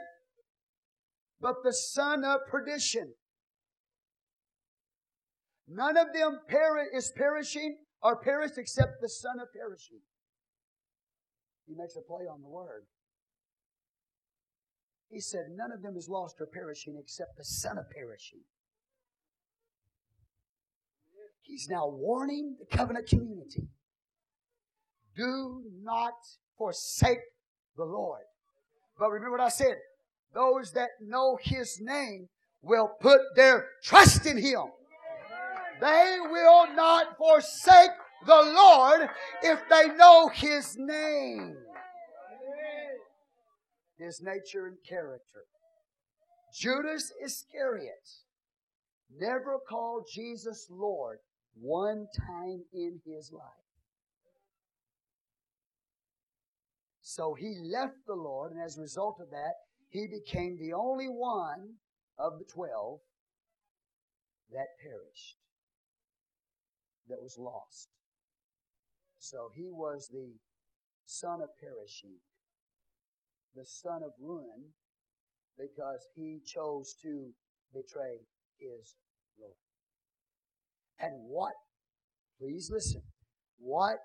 but 1.40 1.56
the 1.64 1.74
son 1.74 2.24
of 2.24 2.40
perdition. 2.50 3.14
None 5.68 5.98
of 5.98 6.08
them 6.14 6.40
peri- 6.48 6.90
is 6.94 7.12
perishing 7.16 7.78
or 8.02 8.22
perished 8.22 8.58
except 8.58 9.02
the 9.02 9.10
son 9.10 9.40
of 9.40 9.48
perishing. 9.54 10.02
He 11.68 11.74
makes 11.76 11.96
a 11.96 12.02
play 12.02 12.26
on 12.26 12.42
the 12.42 12.50
word. 12.50 12.86
He 15.10 15.20
said, 15.20 15.46
None 15.56 15.72
of 15.72 15.82
them 15.82 15.96
is 15.98 16.08
lost 16.10 16.36
or 16.40 16.46
perishing 16.46 16.98
except 17.00 17.38
the 17.38 17.44
son 17.44 17.78
of 17.78 17.86
perishing. 17.90 18.42
He's 21.46 21.68
now 21.70 21.88
warning 21.88 22.58
the 22.60 22.76
covenant 22.76 23.08
community 23.08 23.68
do 25.16 25.64
not 25.82 26.14
forsake 26.58 27.20
the 27.78 27.86
Lord. 27.86 28.24
But 29.00 29.12
remember 29.12 29.38
what 29.38 29.46
I 29.46 29.50
said 29.50 29.78
those 30.34 30.72
that 30.74 30.90
know 31.02 31.38
His 31.42 31.80
name 31.82 32.28
will 32.62 32.92
put 33.00 33.22
their 33.36 33.68
trust 33.84 34.26
in 34.26 34.38
Him. 34.38 34.66
They 35.80 36.18
will 36.30 36.74
not 36.74 37.18
forsake 37.18 37.92
the 38.26 38.34
Lord 38.34 39.10
if 39.44 39.60
they 39.70 39.88
know 39.96 40.30
His 40.30 40.76
name, 40.78 41.56
His 43.98 44.22
nature 44.22 44.68
and 44.68 44.78
character. 44.88 45.46
Judas 46.54 47.12
Iscariot 47.24 47.94
never 49.18 49.58
called 49.70 50.08
Jesus 50.14 50.68
Lord 50.70 51.20
one 51.60 52.08
time 52.16 52.64
in 52.74 53.00
his 53.06 53.32
life. 53.32 53.44
So 57.02 57.34
he 57.34 57.56
left 57.64 58.06
the 58.08 58.16
Lord, 58.16 58.52
and 58.52 58.62
as 58.62 58.78
a 58.78 58.82
result 58.82 59.18
of 59.22 59.30
that, 59.30 59.54
he 59.90 60.08
became 60.08 60.58
the 60.58 60.74
only 60.74 61.08
one 61.08 61.76
of 62.18 62.40
the 62.40 62.46
twelve 62.46 63.00
that 64.52 64.68
perished, 64.82 65.38
that 67.08 67.22
was 67.22 67.38
lost. 67.38 67.90
So 69.20 69.50
he 69.56 69.70
was 69.72 70.10
the 70.12 70.34
son 71.06 71.42
of 71.42 71.50
perishing, 71.60 72.18
the 73.56 73.66
son 73.66 74.04
of 74.04 74.12
ruin, 74.20 74.74
because 75.58 76.06
he 76.16 76.40
chose 76.46 76.96
to 77.02 77.32
betray 77.74 78.18
his 78.60 78.96
Lord. 79.40 79.54
And 81.00 81.14
what, 81.28 81.54
please 82.40 82.70
listen, 82.72 83.02
what 83.58 83.98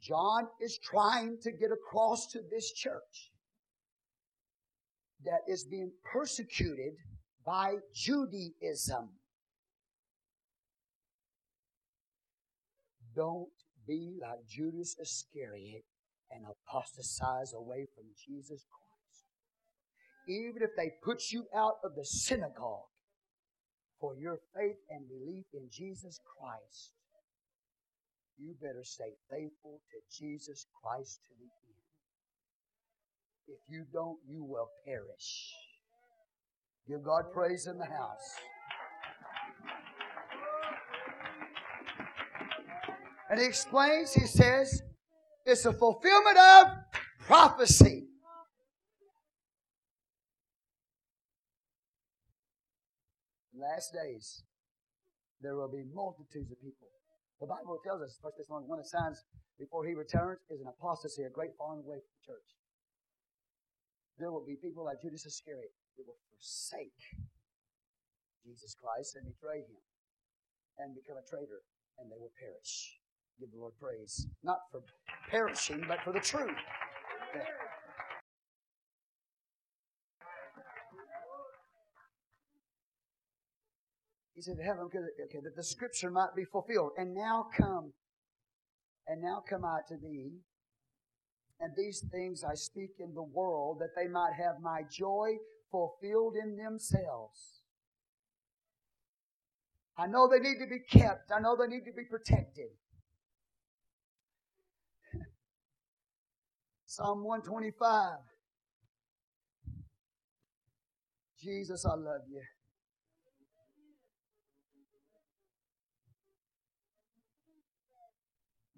John 0.00 0.46
is 0.60 0.78
trying 0.82 1.38
to 1.42 1.52
get 1.52 1.70
across 1.70 2.26
to 2.32 2.40
this 2.50 2.72
church 2.72 3.30
that 5.24 5.40
is 5.46 5.64
being 5.64 5.92
persecuted 6.12 6.94
by 7.46 7.74
Judaism. 7.94 9.10
Don't 13.14 13.48
be 13.86 14.16
like 14.20 14.38
Judas 14.48 14.96
Iscariot 15.00 15.84
and 16.30 16.44
apostatize 16.46 17.52
away 17.52 17.86
from 17.94 18.04
Jesus 18.26 18.64
Christ. 18.64 19.26
Even 20.28 20.62
if 20.62 20.70
they 20.76 20.92
put 21.04 21.30
you 21.30 21.44
out 21.54 21.74
of 21.84 21.94
the 21.94 22.04
synagogue 22.04 22.91
for 24.02 24.16
your 24.16 24.40
faith 24.52 24.78
and 24.90 25.08
belief 25.08 25.44
in 25.54 25.68
Jesus 25.70 26.18
Christ, 26.26 26.90
you 28.36 28.52
better 28.60 28.82
stay 28.82 29.14
faithful 29.30 29.80
to 29.92 30.18
Jesus 30.18 30.66
Christ 30.82 31.20
to 31.28 31.34
the 31.38 31.44
end. 31.44 31.76
If 33.46 33.60
you 33.72 33.84
don't, 33.92 34.18
you 34.28 34.42
will 34.42 34.68
perish. 34.84 35.52
Give 36.88 37.04
God 37.04 37.32
praise 37.32 37.68
in 37.68 37.78
the 37.78 37.86
house. 37.86 38.34
And 43.30 43.38
he 43.38 43.46
explains, 43.46 44.12
he 44.12 44.26
says, 44.26 44.82
it's 45.46 45.64
a 45.64 45.72
fulfillment 45.72 46.38
of 46.38 46.66
prophecy. 47.20 48.08
Last 53.62 53.94
days, 53.94 54.42
there 55.40 55.54
will 55.54 55.70
be 55.70 55.86
multitudes 55.94 56.50
of 56.50 56.58
people 56.58 56.90
the 57.42 57.50
Bible 57.50 57.82
tells 57.82 57.98
us, 58.06 58.22
1 58.22 58.38
Thessalonians, 58.38 58.70
one 58.70 58.78
of 58.78 58.86
the 58.86 58.94
signs 58.94 59.18
before 59.58 59.82
he 59.82 59.98
returns 59.98 60.38
is 60.46 60.62
an 60.62 60.70
apostasy, 60.70 61.26
a 61.26 61.34
great 61.34 61.50
falling 61.58 61.82
away 61.82 61.98
from 61.98 62.14
the 62.14 62.22
church. 62.22 62.50
There 64.14 64.30
will 64.30 64.46
be 64.46 64.54
people 64.54 64.86
like 64.86 65.02
Judas 65.02 65.26
Iscariot 65.26 65.74
who 65.98 66.06
will 66.06 66.22
forsake 66.30 66.94
Jesus 68.46 68.78
Christ 68.78 69.18
and 69.18 69.26
betray 69.26 69.66
him 69.66 69.82
and 70.78 70.94
become 70.94 71.18
a 71.18 71.26
traitor, 71.26 71.66
and 71.98 72.06
they 72.06 72.18
will 72.22 72.30
perish. 72.38 73.02
Give 73.42 73.50
the 73.50 73.58
Lord 73.58 73.74
praise. 73.82 74.30
Not 74.46 74.62
for 74.70 74.86
perishing, 75.26 75.82
but 75.90 75.98
for 76.06 76.14
the 76.14 76.22
truth. 76.22 76.54
He 84.34 84.40
said, 84.40 84.56
heaven, 84.64 84.84
okay, 84.86 85.40
that 85.42 85.56
the 85.56 85.64
scripture 85.64 86.10
might 86.10 86.34
be 86.34 86.44
fulfilled. 86.44 86.92
And 86.96 87.14
now 87.14 87.48
come, 87.56 87.92
and 89.06 89.20
now 89.20 89.42
come 89.46 89.64
I 89.64 89.80
to 89.88 89.96
thee. 89.96 90.38
And 91.60 91.72
these 91.76 92.04
things 92.10 92.42
I 92.42 92.54
speak 92.54 92.92
in 92.98 93.14
the 93.14 93.22
world, 93.22 93.78
that 93.80 93.94
they 93.94 94.08
might 94.08 94.32
have 94.36 94.56
my 94.60 94.82
joy 94.90 95.36
fulfilled 95.70 96.34
in 96.42 96.56
themselves. 96.56 97.60
I 99.96 100.06
know 100.06 100.28
they 100.28 100.40
need 100.40 100.58
to 100.58 100.66
be 100.66 100.80
kept. 100.90 101.30
I 101.34 101.38
know 101.40 101.56
they 101.56 101.66
need 101.66 101.84
to 101.84 101.92
be 101.92 102.04
protected. 102.10 102.70
Psalm 106.86 107.22
125. 107.22 108.16
Jesus, 111.38 111.84
I 111.84 111.94
love 111.94 112.22
you. 112.30 112.40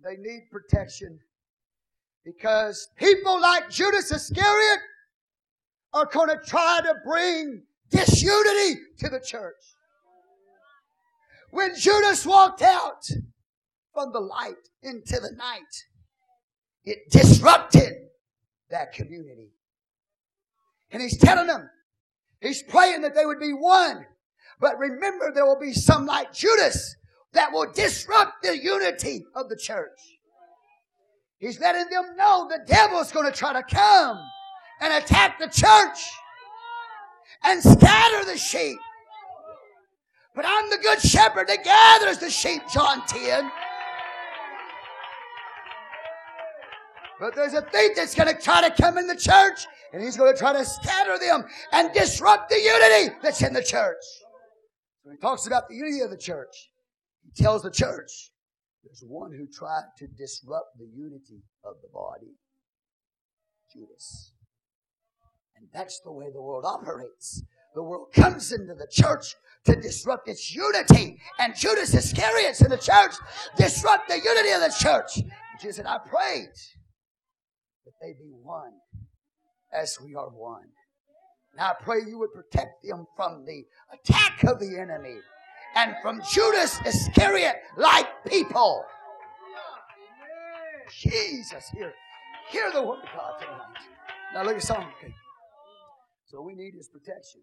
They 0.05 0.17
need 0.17 0.51
protection 0.51 1.19
because 2.25 2.89
people 2.97 3.41
like 3.41 3.71
Judas 3.71 4.13
Iscariot 4.13 4.81
are 5.95 6.05
going 6.07 6.29
to 6.29 6.39
try 6.47 6.81
to 6.83 6.95
bring 7.07 7.63
disunity 7.91 8.81
to 8.99 9.09
the 9.09 9.21
church. 9.21 9.57
When 11.51 11.75
Judas 11.75 12.27
walked 12.27 12.61
out 12.61 13.07
from 13.95 14.13
the 14.13 14.21
light 14.21 14.55
into 14.83 15.21
the 15.21 15.33
night, 15.37 15.63
it 16.85 16.99
disrupted 17.11 17.95
that 18.69 18.93
community. 18.93 19.53
And 20.91 21.01
he's 21.01 21.17
telling 21.17 21.47
them, 21.47 21.71
he's 22.41 22.63
praying 22.63 23.03
that 23.03 23.15
they 23.15 23.25
would 23.25 23.41
be 23.41 23.53
one. 23.53 24.05
But 24.61 24.79
remember, 24.79 25.33
there 25.33 25.47
will 25.47 25.59
be 25.59 25.73
some 25.73 26.05
like 26.05 26.33
Judas 26.35 26.97
that 27.35 27.53
will 27.53 27.71
disrupt 27.73 28.43
the 28.43 28.57
unity 28.57 29.25
of 29.35 29.49
the 29.49 29.57
church. 29.57 29.99
He's 31.39 31.61
letting 31.61 31.89
them 31.91 32.17
know 32.17 32.49
the 32.49 32.65
devil's 32.67 33.13
going 33.13 33.31
to 33.31 33.37
try 33.37 33.53
to 33.53 33.63
come 33.63 34.19
and 34.81 34.93
attack 34.95 35.39
the 35.39 35.49
church 35.49 36.11
and 37.43 37.63
scatter 37.63 38.25
the 38.25 38.39
sheep. 38.39 38.79
But 40.35 40.47
I'm 40.49 40.71
the 40.71 40.79
good 40.79 41.01
shepherd 41.01 41.49
that 41.49 41.65
gathers 41.65 42.19
the 42.19 42.31
sheep, 42.31 42.63
John 42.73 43.03
10. 43.07 43.51
But 47.21 47.37
there's 47.37 47.55
a 47.55 47.63
thief 47.63 47.93
that's 47.95 48.15
going 48.15 48.35
to 48.35 48.41
try 48.41 48.69
to 48.69 48.83
come 48.83 48.99
in 48.99 49.07
the 49.07 49.17
church 49.17 49.67
and 49.93 50.03
he's 50.03 50.17
going 50.17 50.33
to 50.33 50.39
try 50.39 50.53
to 50.53 50.65
scatter 50.65 51.19
them 51.19 51.45
and 51.73 51.93
disrupt 51.93 52.51
the 52.51 52.61
unity 52.61 53.15
that's 53.23 53.43
in 53.43 53.53
the 53.53 53.63
church. 53.63 54.03
So 55.05 55.11
he 55.11 55.17
talks 55.19 55.47
about 55.47 55.69
the 55.69 55.77
unity 55.77 56.01
of 56.01 56.11
the 56.11 56.17
church. 56.17 56.71
He 57.25 57.43
tells 57.43 57.63
the 57.63 57.71
church, 57.71 58.31
there's 58.85 59.03
one 59.07 59.33
who 59.33 59.47
tried 59.47 59.85
to 59.99 60.07
disrupt 60.07 60.79
the 60.79 60.87
unity 60.95 61.43
of 61.65 61.75
the 61.83 61.89
body 61.93 62.35
Judas. 63.73 64.33
And 65.57 65.69
that's 65.73 66.01
the 66.01 66.13
way 66.13 66.27
the 66.33 66.43
world 66.43 66.65
operates. 66.65 67.43
The 67.75 67.83
world 67.83 68.09
comes 68.13 68.53
into 68.53 68.75
the 68.75 68.87
church 68.91 69.35
to 69.65 69.75
disrupt 69.75 70.29
its 70.29 70.55
unity. 70.55 71.19
And 71.39 71.57
Judas 71.57 71.95
Iscariot's 71.95 72.63
in 72.63 72.71
the 72.71 72.77
church 72.77 73.15
disrupt 73.57 74.09
the 74.09 74.21
unity 74.21 74.51
of 74.51 74.61
the 74.61 74.75
church. 74.79 75.25
Jesus 75.61 75.77
said, 75.77 75.87
I 75.87 75.99
prayed 75.99 76.55
that 77.85 77.95
they 78.01 78.13
be 78.13 78.31
one 78.43 78.73
as 79.73 79.99
we 80.01 80.15
are 80.15 80.29
one. 80.29 80.69
And 81.53 81.61
I 81.61 81.73
pray 81.81 81.99
you 82.07 82.19
would 82.19 82.33
protect 82.33 82.85
them 82.85 83.07
from 83.17 83.45
the 83.45 83.65
attack 83.93 84.45
of 84.45 84.61
the 84.61 84.79
enemy 84.79 85.19
and 85.75 85.95
from 86.03 86.21
Judas 86.31 86.79
Iscariot 86.87 87.57
like 87.77 88.07
people. 88.27 88.85
Jesus, 90.91 91.71
hear, 91.71 91.93
hear 92.51 92.71
the 92.73 92.83
word 92.83 93.01
of 93.01 93.09
God 93.17 93.41
tonight. 93.41 93.85
Now 94.35 94.45
look 94.45 94.57
at 94.57 94.63
something. 94.63 94.87
Okay. 95.03 95.15
So 96.27 96.43
we 96.43 96.55
need 96.55 96.75
His 96.75 96.89
protection. 96.89 97.41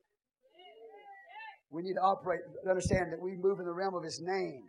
We 1.70 1.82
need 1.82 1.94
to 1.94 2.02
operate, 2.02 2.42
understand 2.70 3.14
that 3.14 3.22
we 3.22 3.36
move 3.36 3.60
in 3.60 3.66
the 3.66 3.74
realm 3.74 3.96
of 3.96 4.04
His 4.04 4.22
name, 4.22 4.64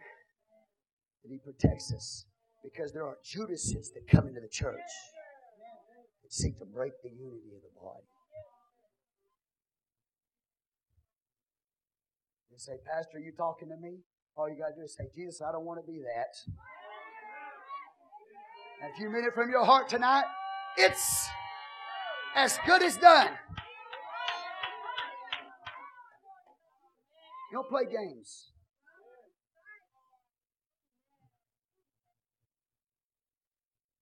that 1.23 1.31
He 1.31 1.39
protects 1.39 1.93
us. 1.93 2.25
Because 2.63 2.93
there 2.93 3.05
are 3.05 3.17
Judases 3.25 3.91
that 3.91 4.07
come 4.07 4.29
into 4.29 4.41
the 4.41 4.49
church 4.49 4.79
that 6.23 6.33
seek 6.33 6.59
to 6.61 6.65
break 6.65 6.93
the 7.03 7.11
unity 7.11 7.51
of 7.57 7.63
the 7.63 7.75
body. 7.75 8.07
Say, 12.63 12.79
Pastor, 12.87 13.19
are 13.19 13.21
you 13.21 13.33
talking 13.37 13.69
to 13.69 13.77
me? 13.77 13.99
All 14.37 14.49
you 14.49 14.57
got 14.57 14.69
to 14.69 14.75
do 14.77 14.83
is 14.83 14.95
say, 14.95 15.05
Jesus, 15.15 15.43
I 15.43 15.53
don't 15.53 15.65
want 15.65 15.81
to 15.85 15.87
be 15.87 15.99
that. 15.99 16.35
And 18.83 18.91
if 18.95 19.01
you 19.01 19.11
mean 19.11 19.25
it 19.25 19.35
from 19.35 19.51
your 19.51 19.65
heart 19.65 19.89
tonight, 19.89 20.25
it's 20.77 21.29
as 22.35 22.59
good 22.65 22.83
as 22.83 22.97
done. 22.97 23.31
Don't 27.53 27.69
play 27.69 27.85
games. 27.85 28.53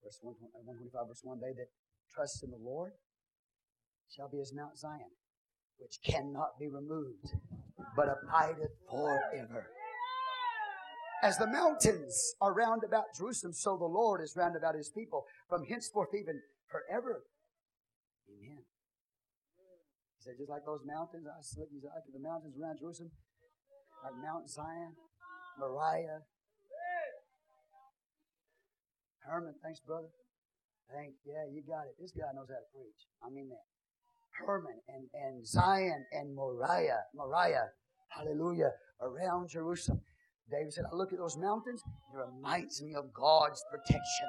Verse 0.05 0.19
125, 0.23 0.95
uh, 0.95 1.05
verse 1.07 1.21
1 1.25 1.41
They 1.41 1.53
that 1.59 1.67
trust 2.15 2.45
in 2.45 2.51
the 2.51 2.57
Lord 2.57 2.93
shall 4.09 4.29
be 4.29 4.41
as 4.41 4.53
Mount 4.55 4.79
Zion, 4.79 5.11
which 5.79 5.99
cannot 6.05 6.59
be 6.61 6.69
removed, 6.69 7.35
but 7.97 8.09
abideth 8.09 8.73
forever. 8.91 9.67
As 11.23 11.37
the 11.37 11.47
mountains 11.47 12.35
are 12.41 12.55
round 12.55 12.83
about 12.83 13.13
Jerusalem, 13.17 13.53
so 13.53 13.77
the 13.77 13.85
Lord 13.85 14.23
is 14.23 14.35
round 14.37 14.57
about 14.57 14.75
his 14.75 14.89
people 14.89 15.27
from 15.49 15.65
henceforth 15.65 16.15
even 16.17 16.41
forever. 16.71 17.25
Amen. 18.29 18.65
He 20.17 20.21
said, 20.25 20.35
just 20.39 20.49
like 20.49 20.65
those 20.65 20.81
mountains, 20.87 21.27
I 21.29 21.43
said, 21.43 21.69
like 21.73 22.09
the 22.09 22.25
mountains 22.25 22.57
around 22.57 22.79
Jerusalem, 22.81 23.11
like 24.05 24.17
Mount 24.17 24.49
Zion, 24.49 24.97
Moriah. 25.59 26.25
Hermon, 29.29 29.55
thanks, 29.63 29.81
brother. 29.85 30.09
Thank, 30.89 31.21
yeah, 31.29 31.45
you 31.53 31.63
got 31.63 31.85
it. 31.85 31.95
This 32.01 32.11
guy 32.17 32.33
knows 32.35 32.49
how 32.49 32.59
to 32.59 32.71
preach. 32.73 33.01
I 33.23 33.29
mean 33.29 33.53
that. 33.53 33.63
Hermon 34.47 34.75
and, 34.89 35.07
and 35.15 35.47
Zion 35.47 36.05
and 36.13 36.35
Moriah, 36.35 37.01
Moriah, 37.15 37.69
hallelujah, 38.09 38.73
around 39.01 39.49
Jerusalem. 39.49 40.01
David 40.51 40.73
said, 40.73 40.85
I 40.91 40.97
look 40.97 41.13
at 41.13 41.19
those 41.19 41.37
mountains, 41.37 41.83
it 42.13 42.19
reminds 42.19 42.83
me 42.83 42.95
of 42.95 43.13
God's 43.13 43.63
protection. 43.71 44.27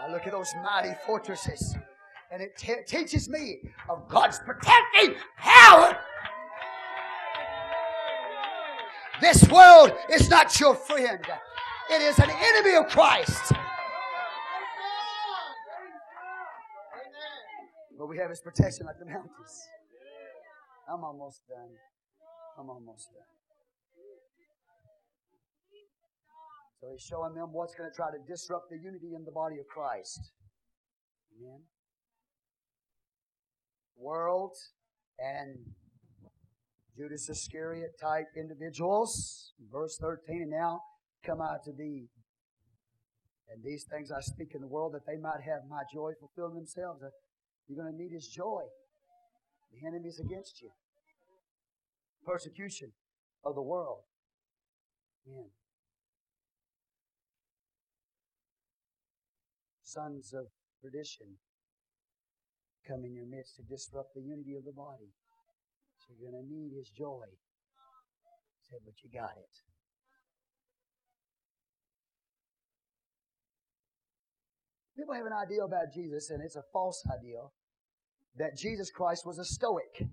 I 0.00 0.10
look 0.10 0.26
at 0.26 0.32
those 0.32 0.52
mighty 0.62 0.94
fortresses, 1.06 1.76
and 2.32 2.42
it 2.42 2.56
te- 2.56 2.82
teaches 2.86 3.28
me 3.28 3.58
of 3.88 4.08
God's 4.08 4.38
protecting 4.40 5.14
power. 5.36 5.96
This 9.20 9.48
world 9.48 9.92
is 10.10 10.30
not 10.30 10.58
your 10.60 10.74
friend. 10.74 11.24
It 11.90 12.02
is 12.02 12.18
an 12.18 12.30
enemy 12.30 12.76
of 12.76 12.88
Christ. 12.88 13.52
But 17.90 17.96
we 18.08 18.16
have 18.16 18.30
his 18.30 18.40
protection 18.40 18.86
like 18.86 18.98
the 18.98 19.04
mountains. 19.04 19.52
I'm 20.88 21.04
almost 21.04 21.42
done. 21.46 21.76
I'm 22.58 22.70
almost 22.70 23.12
done. 23.12 23.28
So 26.80 26.88
he's 26.92 27.02
showing 27.02 27.34
them 27.34 27.52
what's 27.52 27.74
going 27.74 27.90
to 27.90 27.94
try 27.94 28.08
to 28.10 28.18
disrupt 28.26 28.70
the 28.70 28.78
unity 28.78 29.14
in 29.14 29.24
the 29.24 29.32
body 29.32 29.58
of 29.58 29.66
Christ. 29.66 30.32
Amen. 31.36 31.60
World 33.96 34.56
and 35.18 35.58
Judas 36.96 37.28
Iscariot 37.28 37.98
type 38.00 38.26
individuals. 38.36 39.52
Verse 39.70 39.98
13, 40.00 40.42
and 40.42 40.50
now 40.50 40.80
come 41.26 41.42
out 41.42 41.64
to 41.64 41.72
thee. 41.72 42.06
And 43.52 43.62
these 43.64 43.84
things 43.90 44.10
I 44.10 44.20
speak 44.20 44.54
in 44.54 44.60
the 44.60 44.68
world 44.68 44.94
that 44.94 45.04
they 45.06 45.20
might 45.20 45.42
have 45.44 45.68
my 45.68 45.82
joy 45.92 46.12
fulfilled 46.20 46.56
themselves. 46.56 47.02
You're 47.68 47.84
going 47.84 47.92
to 47.92 48.02
need 48.02 48.12
his 48.12 48.28
joy. 48.28 48.62
The 49.72 49.86
enemy's 49.86 50.18
against 50.18 50.62
you. 50.62 50.70
Persecution 52.24 52.92
of 53.44 53.54
the 53.54 53.62
world. 53.62 54.00
Sons 59.82 60.32
of 60.32 60.46
perdition 60.82 61.36
come 62.86 63.04
in 63.04 63.14
your 63.14 63.26
midst 63.26 63.56
to 63.56 63.62
disrupt 63.62 64.14
the 64.14 64.22
unity 64.22 64.56
of 64.56 64.64
the 64.64 64.72
body. 64.72 65.12
So 66.00 66.14
you're 66.16 66.32
going 66.32 66.40
to 66.40 66.48
need 66.48 66.72
his 66.72 66.88
joy. 66.88 67.28
Say, 68.70 68.76
but 68.84 68.94
you 69.04 69.10
got 69.12 69.36
it. 69.36 69.54
People 74.96 75.14
have 75.14 75.26
an 75.26 75.36
idea 75.36 75.62
about 75.62 75.92
Jesus, 75.94 76.30
and 76.30 76.42
it's 76.42 76.56
a 76.56 76.64
false 76.72 77.04
idea, 77.06 77.38
that 78.38 78.56
Jesus 78.56 78.90
Christ 78.90 79.22
was 79.26 79.38
a 79.38 79.44
stoic. 79.44 80.08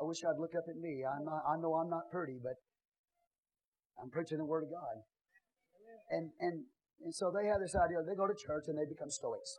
I 0.00 0.02
wish 0.02 0.18
I'd 0.24 0.40
look 0.40 0.54
up 0.58 0.64
at 0.68 0.76
me. 0.76 1.04
I'm 1.06 1.24
not, 1.24 1.42
I 1.48 1.56
know 1.56 1.74
I'm 1.74 1.88
not 1.88 2.10
pretty, 2.10 2.38
but 2.42 2.54
I'm 4.00 4.10
preaching 4.10 4.38
the 4.38 4.44
Word 4.44 4.64
of 4.64 4.70
God. 4.70 5.02
And, 6.10 6.30
and 6.40 6.64
and 7.02 7.14
so 7.14 7.30
they 7.30 7.46
have 7.48 7.60
this 7.60 7.74
idea 7.74 8.00
they 8.00 8.14
go 8.14 8.26
to 8.26 8.34
church 8.34 8.64
and 8.68 8.78
they 8.78 8.86
become 8.86 9.10
Stoics. 9.10 9.58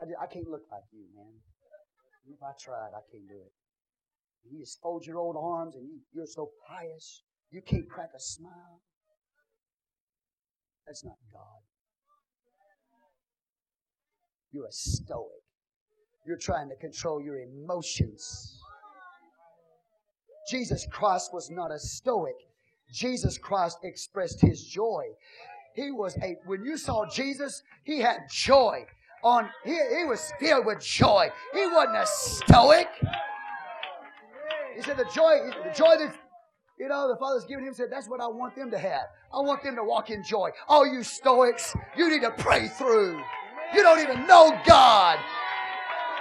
I, 0.00 0.06
I 0.22 0.26
can't 0.26 0.46
look 0.48 0.62
like 0.70 0.86
you, 0.92 1.06
man. 1.16 1.42
If 2.28 2.42
I 2.42 2.52
tried, 2.60 2.92
I 2.94 3.02
can't 3.10 3.26
do 3.26 3.40
it. 3.40 3.52
You 4.46 4.60
just 4.60 4.80
fold 4.80 5.04
your 5.06 5.18
old 5.18 5.36
arms 5.36 5.74
and 5.74 5.88
you, 5.88 5.98
you're 6.12 6.28
so 6.28 6.50
pious, 6.68 7.22
you 7.50 7.62
can't 7.62 7.88
crack 7.88 8.10
a 8.14 8.20
smile. 8.20 8.80
That's 10.86 11.04
not 11.04 11.16
God. 11.32 11.60
You're 14.52 14.66
a 14.66 14.72
stoic. 14.72 15.42
You're 16.26 16.38
trying 16.38 16.68
to 16.68 16.76
control 16.76 17.22
your 17.22 17.40
emotions. 17.40 18.58
Jesus 20.50 20.86
Christ 20.90 21.30
was 21.32 21.50
not 21.50 21.70
a 21.70 21.78
stoic. 21.78 22.34
Jesus 22.92 23.36
Christ 23.36 23.78
expressed 23.82 24.40
his 24.40 24.64
joy. 24.64 25.02
He 25.74 25.90
was 25.90 26.16
a, 26.22 26.36
when 26.46 26.64
you 26.64 26.76
saw 26.76 27.06
Jesus, 27.08 27.62
he 27.84 28.00
had 28.00 28.20
joy. 28.30 28.86
On, 29.22 29.48
he, 29.64 29.72
he 29.72 30.04
was 30.04 30.32
filled 30.40 30.64
with 30.64 30.80
joy. 30.80 31.28
He 31.52 31.66
wasn't 31.66 31.96
a 31.96 32.06
stoic. 32.06 32.88
He 34.74 34.82
said 34.82 34.96
the 34.96 35.08
joy, 35.14 35.50
the 35.64 35.72
joy 35.74 35.96
that, 35.98 36.14
you 36.78 36.88
know, 36.88 37.08
the 37.08 37.16
Father's 37.16 37.44
given 37.44 37.66
him 37.66 37.74
said, 37.74 37.88
that's 37.90 38.08
what 38.08 38.20
I 38.20 38.26
want 38.26 38.54
them 38.56 38.70
to 38.70 38.78
have. 38.78 39.06
I 39.32 39.40
want 39.40 39.62
them 39.62 39.76
to 39.76 39.84
walk 39.84 40.10
in 40.10 40.22
joy. 40.24 40.50
All 40.68 40.86
you 40.86 41.02
stoics, 41.02 41.74
you 41.96 42.08
need 42.08 42.22
to 42.22 42.30
pray 42.30 42.68
through. 42.68 43.20
You 43.74 43.82
don't 43.82 44.00
even 44.00 44.26
know 44.26 44.58
God. 44.66 45.18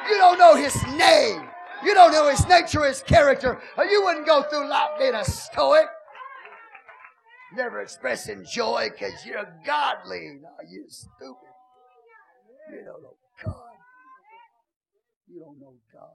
You 0.09 0.17
don't 0.17 0.37
know 0.37 0.55
His 0.55 0.75
name. 0.95 1.43
You 1.83 1.93
don't 1.93 2.11
know 2.11 2.29
His 2.29 2.45
nature, 2.47 2.85
His 2.85 3.01
character, 3.01 3.59
you 3.77 4.03
wouldn't 4.03 4.25
go 4.25 4.43
through 4.43 4.69
life 4.69 4.91
being 4.99 5.15
a 5.15 5.23
stoic 5.23 5.87
never 7.57 7.81
expressing 7.81 8.45
joy 8.45 8.89
because 8.91 9.25
you're 9.25 9.47
godly. 9.65 10.39
No, 10.41 10.49
you 10.69 10.85
stupid. 10.87 11.53
You 12.71 12.83
don't 12.85 13.01
know 13.01 13.15
God. 13.43 13.55
You 15.27 15.39
don't 15.39 15.59
know 15.59 15.73
God. 15.93 16.09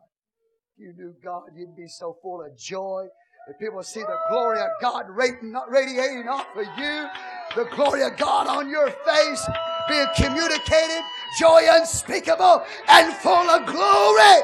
If 0.77 0.87
you 0.87 0.93
knew 0.97 1.15
God, 1.23 1.43
you'd 1.57 1.77
be 1.77 1.89
so 1.89 2.17
full 2.23 2.43
of 2.43 2.57
joy. 2.57 3.07
If 3.49 3.59
people 3.59 3.83
see 3.83 4.01
the 4.01 4.17
glory 4.31 4.61
of 4.61 4.69
God 4.81 5.07
radiating 5.09 6.29
off 6.29 6.47
of 6.57 6.67
you, 6.79 7.09
the 7.57 7.69
glory 7.75 8.03
of 8.03 8.17
God 8.17 8.47
on 8.47 8.71
your 8.71 8.89
face, 8.91 9.47
being 9.89 10.07
communicated, 10.17 11.03
joy 11.39 11.63
unspeakable 11.71 12.65
and 12.89 13.13
full 13.15 13.51
of 13.51 13.67
glory, 13.67 14.43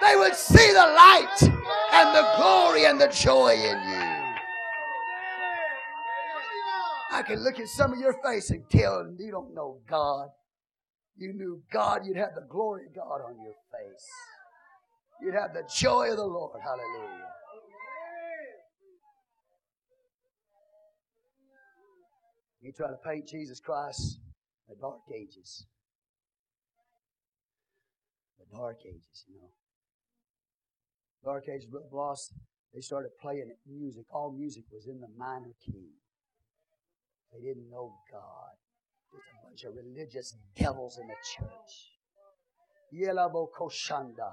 they 0.00 0.16
would 0.16 0.34
see 0.34 0.72
the 0.72 0.86
light 0.96 1.42
and 1.92 2.14
the 2.14 2.32
glory 2.36 2.86
and 2.86 3.00
the 3.00 3.08
joy 3.08 3.52
in 3.52 3.78
you. 3.88 4.14
I 7.12 7.22
can 7.22 7.44
look 7.44 7.60
at 7.60 7.68
some 7.68 7.92
of 7.92 7.98
your 8.00 8.14
face 8.24 8.50
and 8.50 8.68
tell 8.68 9.06
you 9.18 9.30
don't 9.30 9.54
know 9.54 9.78
God. 9.88 10.28
You 11.16 11.32
knew 11.32 11.62
God, 11.72 12.02
you'd 12.04 12.16
have 12.16 12.34
the 12.34 12.46
glory 12.50 12.86
of 12.86 12.94
God 12.94 13.20
on 13.24 13.36
your 13.40 13.54
face. 13.70 14.06
You'd 15.22 15.34
have 15.34 15.54
the 15.54 15.62
joy 15.72 16.10
of 16.10 16.16
the 16.16 16.24
Lord. 16.24 16.60
Hallelujah. 16.60 17.33
You 22.64 22.72
try 22.72 22.88
to 22.88 22.96
paint 23.04 23.28
Jesus 23.28 23.60
Christ 23.60 24.20
the 24.68 24.74
dark 24.80 25.04
ages. 25.14 25.66
The 28.38 28.56
dark 28.56 28.78
ages, 28.88 29.24
you 29.28 29.36
know. 29.36 29.52
Dark 31.22 31.44
ages, 31.48 31.66
Brother 31.66 31.88
Bloss, 31.92 32.32
they 32.72 32.80
started 32.80 33.10
playing 33.20 33.52
music. 33.68 34.04
All 34.10 34.32
music 34.32 34.64
was 34.72 34.86
in 34.86 34.98
the 35.00 35.08
minor 35.18 35.52
key. 35.64 35.92
They 37.32 37.46
didn't 37.46 37.68
know 37.68 37.92
God. 38.10 38.56
There's 39.12 39.24
a 39.28 39.46
bunch 39.46 39.64
of 39.64 39.74
religious 39.76 40.34
devils 40.56 40.98
in 40.98 41.06
the 41.06 41.20
church. 41.36 41.72
Yelabo 42.94 43.48
Koshanda. 43.52 44.32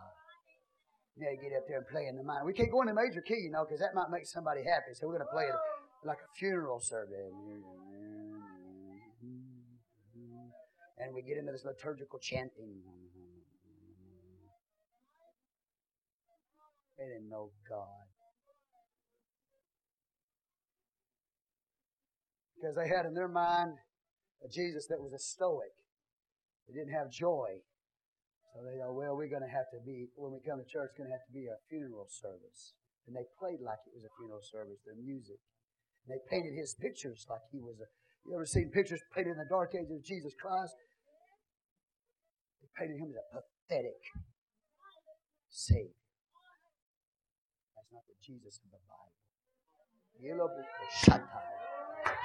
Yeah, 1.17 1.35
get 1.35 1.51
up 1.57 1.67
there 1.67 1.79
and 1.79 1.87
play 1.87 2.07
in 2.07 2.15
the 2.15 2.23
minor. 2.23 2.45
We 2.45 2.53
can't 2.53 2.71
go 2.71 2.81
in 2.81 2.87
the 2.87 2.93
major 2.93 3.21
key, 3.21 3.43
you 3.43 3.51
know, 3.51 3.65
because 3.65 3.81
that 3.81 3.93
might 3.93 4.09
make 4.09 4.25
somebody 4.25 4.63
happy. 4.63 4.93
So 4.93 5.07
we're 5.07 5.17
going 5.17 5.27
to 5.27 5.33
play 5.33 5.45
it 5.51 6.07
like 6.07 6.19
a 6.19 6.31
funeral 6.39 6.79
service. 6.79 7.35
And 11.01 11.15
we 11.15 11.25
get 11.25 11.37
into 11.37 11.51
this 11.51 11.65
liturgical 11.65 12.19
chanting. 12.21 12.77
They 16.97 17.09
didn't 17.09 17.29
know 17.29 17.49
God. 17.65 18.05
Because 22.53 22.77
they 22.77 22.85
had 22.85 23.09
in 23.09 23.17
their 23.17 23.27
mind 23.27 23.73
a 24.45 24.47
Jesus 24.47 24.85
that 24.93 25.01
was 25.01 25.09
a 25.13 25.17
stoic. 25.17 25.73
They 26.69 26.77
didn't 26.77 26.93
have 26.93 27.09
joy. 27.09 27.65
So 28.53 28.61
they 28.61 28.77
thought, 28.77 28.93
well, 28.93 29.17
we're 29.17 29.33
going 29.33 29.41
to 29.41 29.49
have 29.49 29.73
to 29.73 29.81
be, 29.81 30.13
when 30.13 30.29
we 30.29 30.45
come 30.45 30.61
to 30.61 30.69
church, 30.69 30.93
it's 30.93 30.99
going 31.01 31.09
to 31.09 31.17
have 31.17 31.25
to 31.25 31.33
be 31.33 31.49
a 31.49 31.57
funeral 31.65 32.05
service. 32.13 32.77
And 33.09 33.17
they 33.17 33.25
played 33.41 33.65
like 33.65 33.81
it 33.89 33.97
was 33.97 34.05
a 34.05 34.13
funeral 34.21 34.45
service, 34.45 34.77
their 34.85 34.99
music. 35.01 35.41
And 36.05 36.13
they 36.13 36.21
painted 36.29 36.53
his 36.53 36.77
pictures 36.77 37.25
like 37.25 37.41
he 37.49 37.57
was 37.57 37.81
a, 37.81 37.89
you 38.29 38.37
ever 38.37 38.45
seen 38.45 38.69
pictures 38.69 39.01
painted 39.17 39.33
in 39.33 39.41
the 39.41 39.49
dark 39.49 39.73
ages 39.73 39.97
of 39.97 40.05
Jesus 40.05 40.37
Christ? 40.37 40.77
Painted 42.77 42.97
him 42.97 43.09
as 43.09 43.15
a 43.17 43.41
pathetic 43.69 44.01
Savior. 45.49 45.89
That's 47.75 47.91
not 47.91 48.03
the 48.07 48.15
Jesus 48.25 48.59
of 48.63 48.71
the 48.71 48.77
Bible. 48.87 49.11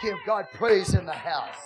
Give 0.02 0.16
God 0.26 0.46
praise 0.54 0.94
in 0.94 1.06
the 1.06 1.12
house. 1.12 1.56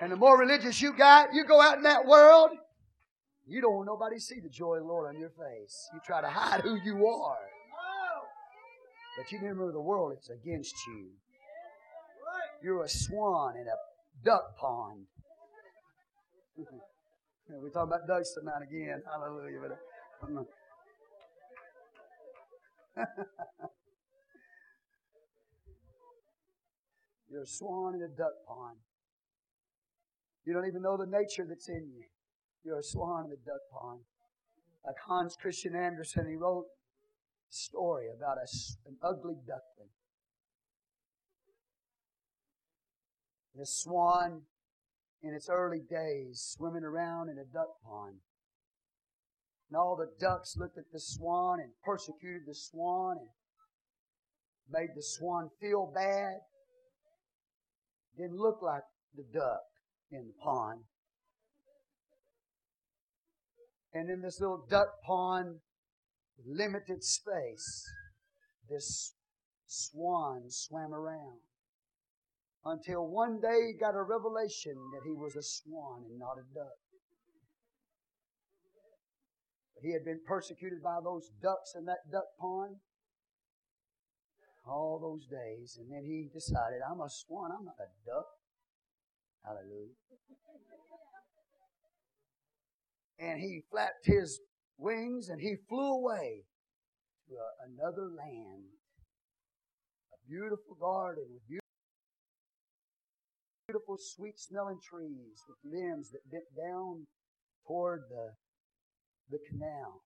And 0.00 0.12
the 0.12 0.16
more 0.16 0.38
religious 0.38 0.80
you 0.82 0.92
got, 0.92 1.32
you 1.32 1.44
go 1.44 1.60
out 1.60 1.76
in 1.76 1.82
that 1.84 2.04
world, 2.06 2.50
you 3.46 3.60
don't 3.60 3.74
want 3.74 3.86
nobody 3.86 4.16
to 4.16 4.20
see 4.20 4.40
the 4.40 4.48
joy 4.48 4.76
of 4.76 4.82
the 4.82 4.88
Lord 4.88 5.14
on 5.14 5.20
your 5.20 5.30
face. 5.30 5.88
You 5.92 6.00
try 6.04 6.20
to 6.20 6.28
hide 6.28 6.62
who 6.62 6.76
you 6.84 7.06
are. 7.06 7.38
But 9.16 9.30
you 9.30 9.38
remember 9.38 9.70
the 9.72 9.80
world 9.80 10.12
it's 10.16 10.30
against 10.30 10.74
you. 10.88 11.10
You're 12.62 12.84
a 12.84 12.88
swan 12.88 13.56
in 13.56 13.66
a 13.66 13.76
duck 14.24 14.56
pond. 14.58 15.06
We're 17.48 17.70
talking 17.70 17.92
about 17.92 18.06
ducks 18.06 18.32
tonight 18.34 18.62
again. 18.62 19.02
Hallelujah. 19.10 19.60
Uh, 20.22 20.44
You're 27.30 27.42
a 27.42 27.46
swan 27.46 27.94
in 27.96 28.02
a 28.02 28.08
duck 28.08 28.32
pond. 28.46 28.78
You 30.46 30.52
don't 30.52 30.66
even 30.66 30.82
know 30.82 30.96
the 30.96 31.06
nature 31.06 31.44
that's 31.48 31.68
in 31.68 31.90
you. 31.94 32.04
You're 32.64 32.78
a 32.78 32.82
swan 32.82 33.26
in 33.26 33.32
a 33.32 33.36
duck 33.44 33.60
pond. 33.72 34.00
Like 34.86 34.96
Hans 35.06 35.36
Christian 35.40 35.74
Andersen, 35.74 36.28
he 36.28 36.36
wrote 36.36 36.66
a 36.66 37.52
story 37.52 38.06
about 38.14 38.36
a, 38.38 38.46
an 38.86 38.96
ugly 39.02 39.36
duckling. 39.46 39.90
This 43.54 43.82
swan, 43.82 44.42
in 45.22 45.32
its 45.32 45.48
early 45.48 45.80
days, 45.88 46.54
swimming 46.56 46.84
around 46.84 47.28
in 47.28 47.38
a 47.38 47.44
duck 47.44 47.80
pond. 47.84 48.16
And 49.70 49.76
all 49.76 49.96
the 49.96 50.10
ducks 50.20 50.56
looked 50.56 50.76
at 50.76 50.90
the 50.92 51.00
swan 51.00 51.60
and 51.60 51.70
persecuted 51.84 52.42
the 52.46 52.54
swan 52.54 53.16
and 53.18 53.28
made 54.70 54.90
the 54.94 55.02
swan 55.02 55.50
feel 55.60 55.90
bad. 55.94 56.40
Didn't 58.16 58.38
look 58.38 58.60
like 58.62 58.82
the 59.16 59.24
duck 59.32 59.62
in 60.10 60.26
the 60.26 60.34
pond. 60.42 60.80
And 63.92 64.10
in 64.10 64.22
this 64.22 64.40
little 64.40 64.66
duck 64.68 64.88
pond, 65.06 65.60
limited 66.44 67.04
space, 67.04 67.84
this 68.68 69.14
swan 69.66 70.50
swam 70.50 70.92
around. 70.92 71.38
Until 72.66 73.06
one 73.06 73.40
day 73.40 73.72
he 73.72 73.78
got 73.78 73.94
a 73.94 74.02
revelation 74.02 74.74
that 74.94 75.04
he 75.04 75.12
was 75.12 75.36
a 75.36 75.42
swan 75.42 76.04
and 76.08 76.18
not 76.18 76.38
a 76.38 76.54
duck. 76.54 76.78
He 79.82 79.92
had 79.92 80.04
been 80.04 80.20
persecuted 80.26 80.82
by 80.82 80.98
those 81.04 81.30
ducks 81.42 81.74
in 81.76 81.84
that 81.84 82.10
duck 82.10 82.24
pond 82.40 82.76
all 84.66 84.98
those 84.98 85.26
days. 85.26 85.76
And 85.78 85.92
then 85.92 86.04
he 86.04 86.28
decided, 86.32 86.80
I'm 86.80 87.00
a 87.00 87.10
swan, 87.10 87.50
I'm 87.52 87.66
not 87.66 87.76
a 87.78 87.90
duck. 88.06 88.26
Hallelujah. 89.44 89.92
And 93.18 93.40
he 93.40 93.62
flapped 93.70 94.04
his 94.04 94.40
wings 94.78 95.28
and 95.28 95.40
he 95.40 95.56
flew 95.68 95.98
away 95.98 96.44
to 97.28 97.34
a, 97.34 97.68
another 97.68 98.08
land. 98.08 98.64
A 100.12 100.28
beautiful 100.28 100.76
garden 100.80 101.24
with 101.30 101.46
beautiful, 101.46 101.63
beautiful 103.74 103.98
sweet 103.98 104.38
smelling 104.38 104.78
trees 104.78 105.42
with 105.50 105.58
limbs 105.66 106.14
that 106.14 106.22
bent 106.30 106.46
down 106.54 107.02
toward 107.66 108.06
the 108.06 108.30
the 109.34 109.42
canal. 109.50 109.98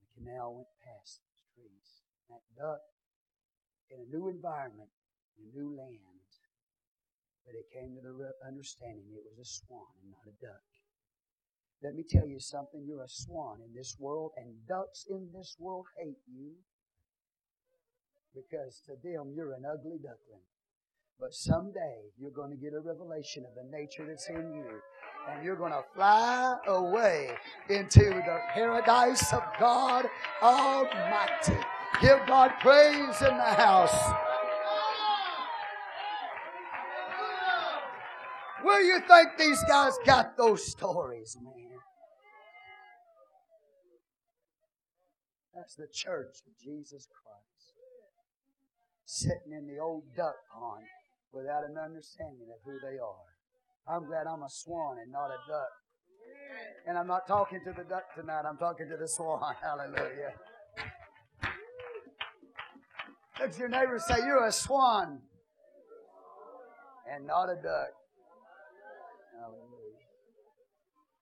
The 0.00 0.08
canal 0.16 0.56
went 0.56 0.72
past 0.80 1.20
those 1.20 1.44
trees. 1.52 1.88
That 2.32 2.40
duck 2.56 2.80
in 3.92 4.00
a 4.00 4.08
new 4.08 4.32
environment, 4.32 4.88
in 5.36 5.44
a 5.44 5.52
new 5.52 5.76
land. 5.76 6.24
But 7.44 7.52
it 7.52 7.68
came 7.68 8.00
to 8.00 8.00
the 8.00 8.32
understanding 8.48 9.12
it 9.12 9.28
was 9.28 9.36
a 9.36 9.44
swan 9.44 9.92
and 10.00 10.08
not 10.08 10.24
a 10.24 10.32
duck. 10.40 10.64
Let 11.84 11.92
me 11.92 12.04
tell 12.08 12.24
you 12.24 12.40
something. 12.40 12.80
You're 12.88 13.04
a 13.04 13.12
swan 13.12 13.60
in 13.60 13.76
this 13.76 14.00
world, 14.00 14.32
and 14.40 14.64
ducks 14.64 15.04
in 15.04 15.28
this 15.36 15.52
world 15.60 15.84
hate 16.00 16.24
you 16.32 16.56
because 18.32 18.80
to 18.88 18.96
them 19.04 19.36
you're 19.36 19.52
an 19.52 19.68
ugly 19.68 20.00
duckling. 20.00 20.48
But 21.20 21.32
someday 21.32 22.10
you're 22.18 22.30
going 22.30 22.50
to 22.50 22.56
get 22.56 22.74
a 22.74 22.80
revelation 22.80 23.44
of 23.44 23.54
the 23.54 23.70
nature 23.70 24.04
that's 24.06 24.28
in 24.28 24.52
you 24.54 24.80
and 25.30 25.44
you're 25.44 25.56
going 25.56 25.72
to 25.72 25.82
fly 25.94 26.56
away 26.66 27.30
into 27.68 28.00
the 28.00 28.38
paradise 28.52 29.32
of 29.32 29.42
God 29.58 30.06
Almighty. 30.42 31.56
Give 32.00 32.18
God 32.26 32.52
praise 32.60 33.20
in 33.22 33.36
the 33.36 33.54
house. 33.56 33.96
Where 38.62 38.80
do 38.80 38.86
you 38.86 39.00
think 39.00 39.28
these 39.38 39.62
guys 39.68 39.92
got 40.04 40.36
those 40.36 40.66
stories, 40.66 41.36
man? 41.42 41.54
That's 45.54 45.76
the 45.76 45.86
church 45.92 46.42
of 46.46 46.58
Jesus 46.58 47.06
Christ. 47.06 47.74
Sitting 49.04 49.52
in 49.52 49.66
the 49.66 49.80
old 49.80 50.04
duck 50.16 50.34
pond 50.52 50.84
without 51.34 51.64
an 51.68 51.76
understanding 51.76 52.48
of 52.54 52.60
who 52.64 52.78
they 52.80 52.98
are. 52.98 53.26
I'm 53.86 54.06
glad 54.06 54.26
I'm 54.26 54.42
a 54.42 54.48
swan 54.48 54.98
and 55.02 55.12
not 55.12 55.26
a 55.26 55.38
duck. 55.48 55.72
And 56.86 56.96
I'm 56.96 57.06
not 57.06 57.26
talking 57.26 57.60
to 57.64 57.72
the 57.72 57.84
duck 57.84 58.14
tonight, 58.14 58.42
I'm 58.48 58.56
talking 58.56 58.88
to 58.88 58.96
the 58.96 59.08
swan. 59.08 59.54
Hallelujah. 59.62 60.32
Look 63.40 63.58
your 63.58 63.68
neighbor 63.68 63.98
say, 63.98 64.18
You're 64.24 64.46
a 64.46 64.52
swan 64.52 65.20
and 67.12 67.26
not 67.26 67.50
a 67.50 67.56
duck. 67.56 67.92
Hallelujah. 69.40 69.74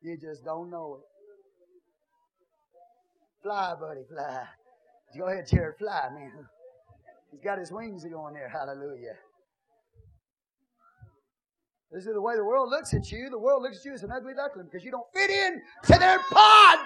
You 0.02 0.16
just 0.20 0.44
don't 0.44 0.70
know 0.70 1.00
it. 1.00 1.06
Fly, 3.42 3.74
buddy, 3.80 4.02
fly. 4.08 4.44
Go 5.18 5.26
ahead, 5.26 5.46
Jared, 5.48 5.76
fly, 5.78 6.08
man. 6.14 6.32
He's 7.30 7.40
got 7.40 7.58
his 7.58 7.72
wings 7.72 8.04
going 8.04 8.34
there. 8.34 8.48
Hallelujah. 8.48 9.16
This 11.92 12.06
is 12.06 12.14
the 12.14 12.20
way 12.22 12.36
the 12.36 12.44
world 12.44 12.70
looks 12.70 12.94
at 12.94 13.12
you. 13.12 13.28
The 13.28 13.38
world 13.38 13.62
looks 13.62 13.78
at 13.78 13.84
you 13.84 13.92
as 13.92 14.02
an 14.02 14.10
ugly 14.10 14.32
duckling 14.32 14.64
because 14.64 14.82
you 14.82 14.90
don't 14.90 15.06
fit 15.12 15.28
in 15.28 15.60
to 15.84 15.98
their 15.98 16.18
pod. 16.30 16.78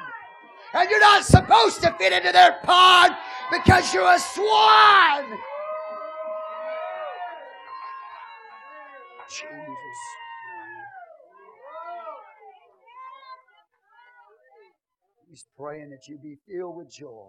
And 0.75 0.91
you're 0.91 1.01
not 1.01 1.25
supposed 1.25 1.81
to 1.83 1.93
fit 1.93 2.13
into 2.13 2.33
their 2.33 2.59
pod 2.65 3.13
because 3.53 3.95
you're 3.95 4.13
a 4.13 4.19
swan. 4.19 5.39
Jesus. 9.29 9.47
He's 15.31 15.47
praying 15.57 15.91
that 15.91 16.09
you 16.09 16.19
be 16.19 16.37
filled 16.49 16.77
with 16.77 16.91
joy. 16.91 17.29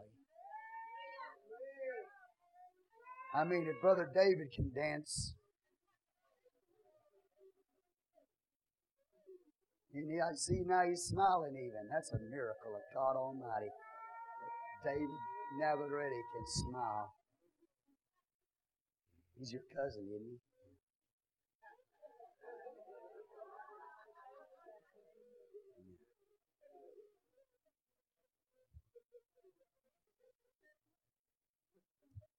I 3.36 3.44
mean, 3.44 3.68
if 3.68 3.80
Brother 3.82 4.10
David 4.16 4.52
can 4.52 4.72
dance, 4.74 5.36
And 9.98 10.22
I 10.22 10.36
see 10.36 10.62
now 10.66 10.84
he's 10.88 11.02
smiling 11.02 11.58
even. 11.58 11.90
That's 11.92 12.14
a 12.14 12.20
miracle 12.30 12.70
of 12.76 12.86
God 12.94 13.18
Almighty. 13.18 13.74
David 14.86 15.10
Navarrete 15.60 16.14
can 16.14 16.46
smile. 16.46 17.12
He's 19.40 19.52
your 19.52 19.64
cousin, 19.74 20.06
isn't 20.06 20.28
he? 20.30 20.38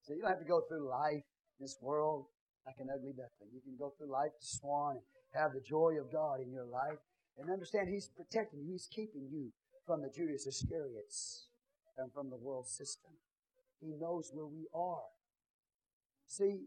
So 0.03 0.15
you 0.15 0.23
don't 0.23 0.31
have 0.31 0.39
to 0.39 0.47
go 0.47 0.63
through 0.69 0.89
life, 0.89 1.23
this 1.61 1.77
world, 1.83 2.27
like 2.65 2.77
an 2.79 2.89
ugly 2.89 3.13
duckling. 3.13 3.51
You 3.53 3.61
can 3.61 3.77
go 3.79 3.93
through 3.99 4.11
life 4.11 4.31
to 4.31 4.47
swan 4.47 4.97
and 4.97 5.03
have 5.35 5.53
the 5.53 5.61
joy 5.61 5.99
of 6.01 6.11
God 6.11 6.41
in 6.41 6.51
your 6.51 6.65
life 6.65 6.97
and 7.39 7.51
understand 7.51 7.89
He's 7.89 8.10
protecting 8.15 8.60
you. 8.60 8.73
He's 8.73 8.89
keeping 8.90 9.28
you 9.31 9.52
from 9.86 10.02
the 10.02 10.10
Judas 10.15 10.47
Iscariots 10.47 11.47
and 11.97 12.12
from 12.12 12.31
the 12.31 12.36
world 12.36 12.66
system. 12.66 13.12
He 13.81 13.94
knows 13.98 14.31
where 14.32 14.47
we 14.47 14.66
are. 14.74 15.09
See, 16.27 16.66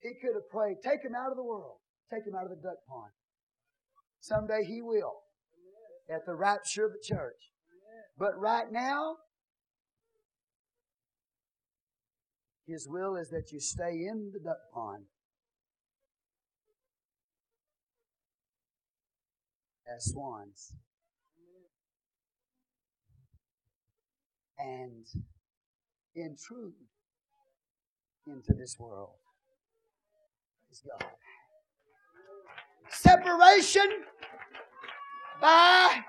he 0.00 0.10
could 0.20 0.34
have 0.34 0.48
prayed, 0.50 0.76
take 0.82 1.02
him 1.02 1.14
out 1.14 1.30
of 1.30 1.36
the 1.36 1.44
world, 1.44 1.78
take 2.12 2.26
him 2.26 2.34
out 2.36 2.44
of 2.44 2.50
the 2.50 2.62
duck 2.62 2.78
pond. 2.88 3.10
Someday 4.20 4.64
he 4.64 4.82
will 4.82 5.22
at 6.08 6.24
the 6.26 6.34
rapture 6.34 6.86
of 6.86 6.92
the 6.92 7.02
church. 7.02 7.52
But 8.16 8.38
right 8.38 8.70
now, 8.70 9.16
his 12.66 12.86
will 12.88 13.16
is 13.16 13.30
that 13.30 13.50
you 13.52 13.60
stay 13.60 14.06
in 14.08 14.30
the 14.32 14.40
duck 14.40 14.58
pond. 14.72 15.04
As 19.94 20.10
swans. 20.10 20.74
And 24.58 25.06
intrude 26.14 26.74
into 28.26 28.52
this 28.54 28.76
world. 28.78 29.14
Praise 30.66 30.82
God. 31.00 31.10
Separation 32.90 33.88
by 35.40 36.00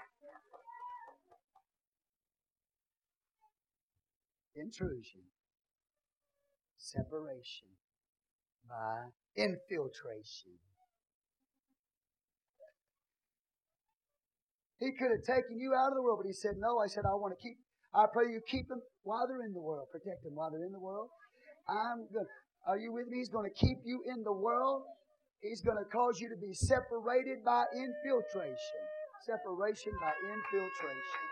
intrusion. 4.56 5.22
Separation 6.78 7.68
by 8.68 9.06
infiltration. 9.36 10.52
He 14.80 14.92
could 14.96 15.12
have 15.12 15.28
taken 15.28 15.60
you 15.60 15.76
out 15.76 15.92
of 15.92 15.96
the 15.96 16.02
world, 16.02 16.20
but 16.24 16.28
he 16.28 16.34
said, 16.34 16.56
No, 16.58 16.80
I 16.80 16.88
said, 16.88 17.04
I 17.06 17.16
want 17.16 17.36
to 17.36 17.40
keep, 17.42 17.60
I 17.94 18.06
pray 18.12 18.32
you 18.32 18.40
keep 18.48 18.68
them 18.68 18.80
while 19.04 19.28
they're 19.28 19.46
in 19.46 19.54
the 19.54 19.62
world. 19.62 19.88
Protect 19.92 20.24
them 20.24 20.36
while 20.36 20.52
they're 20.52 20.66
in 20.66 20.72
the 20.72 20.80
world. 20.80 21.10
I'm 21.68 22.08
going 22.14 22.26
are 22.68 22.78
you 22.78 22.92
with 22.92 23.08
me? 23.08 23.20
He's 23.20 23.30
going 23.30 23.50
to 23.50 23.56
keep 23.56 23.78
you 23.86 24.04
in 24.06 24.24
the 24.24 24.34
world. 24.34 24.84
He's 25.42 25.62
going 25.62 25.78
to 25.78 25.90
cause 25.90 26.20
you 26.20 26.30
to 26.30 26.36
be 26.36 26.54
separated 26.54 27.44
by 27.46 27.64
infiltration. 27.74 28.82
Separation 29.26 29.94
by 30.02 30.12
infiltration. 30.28 31.24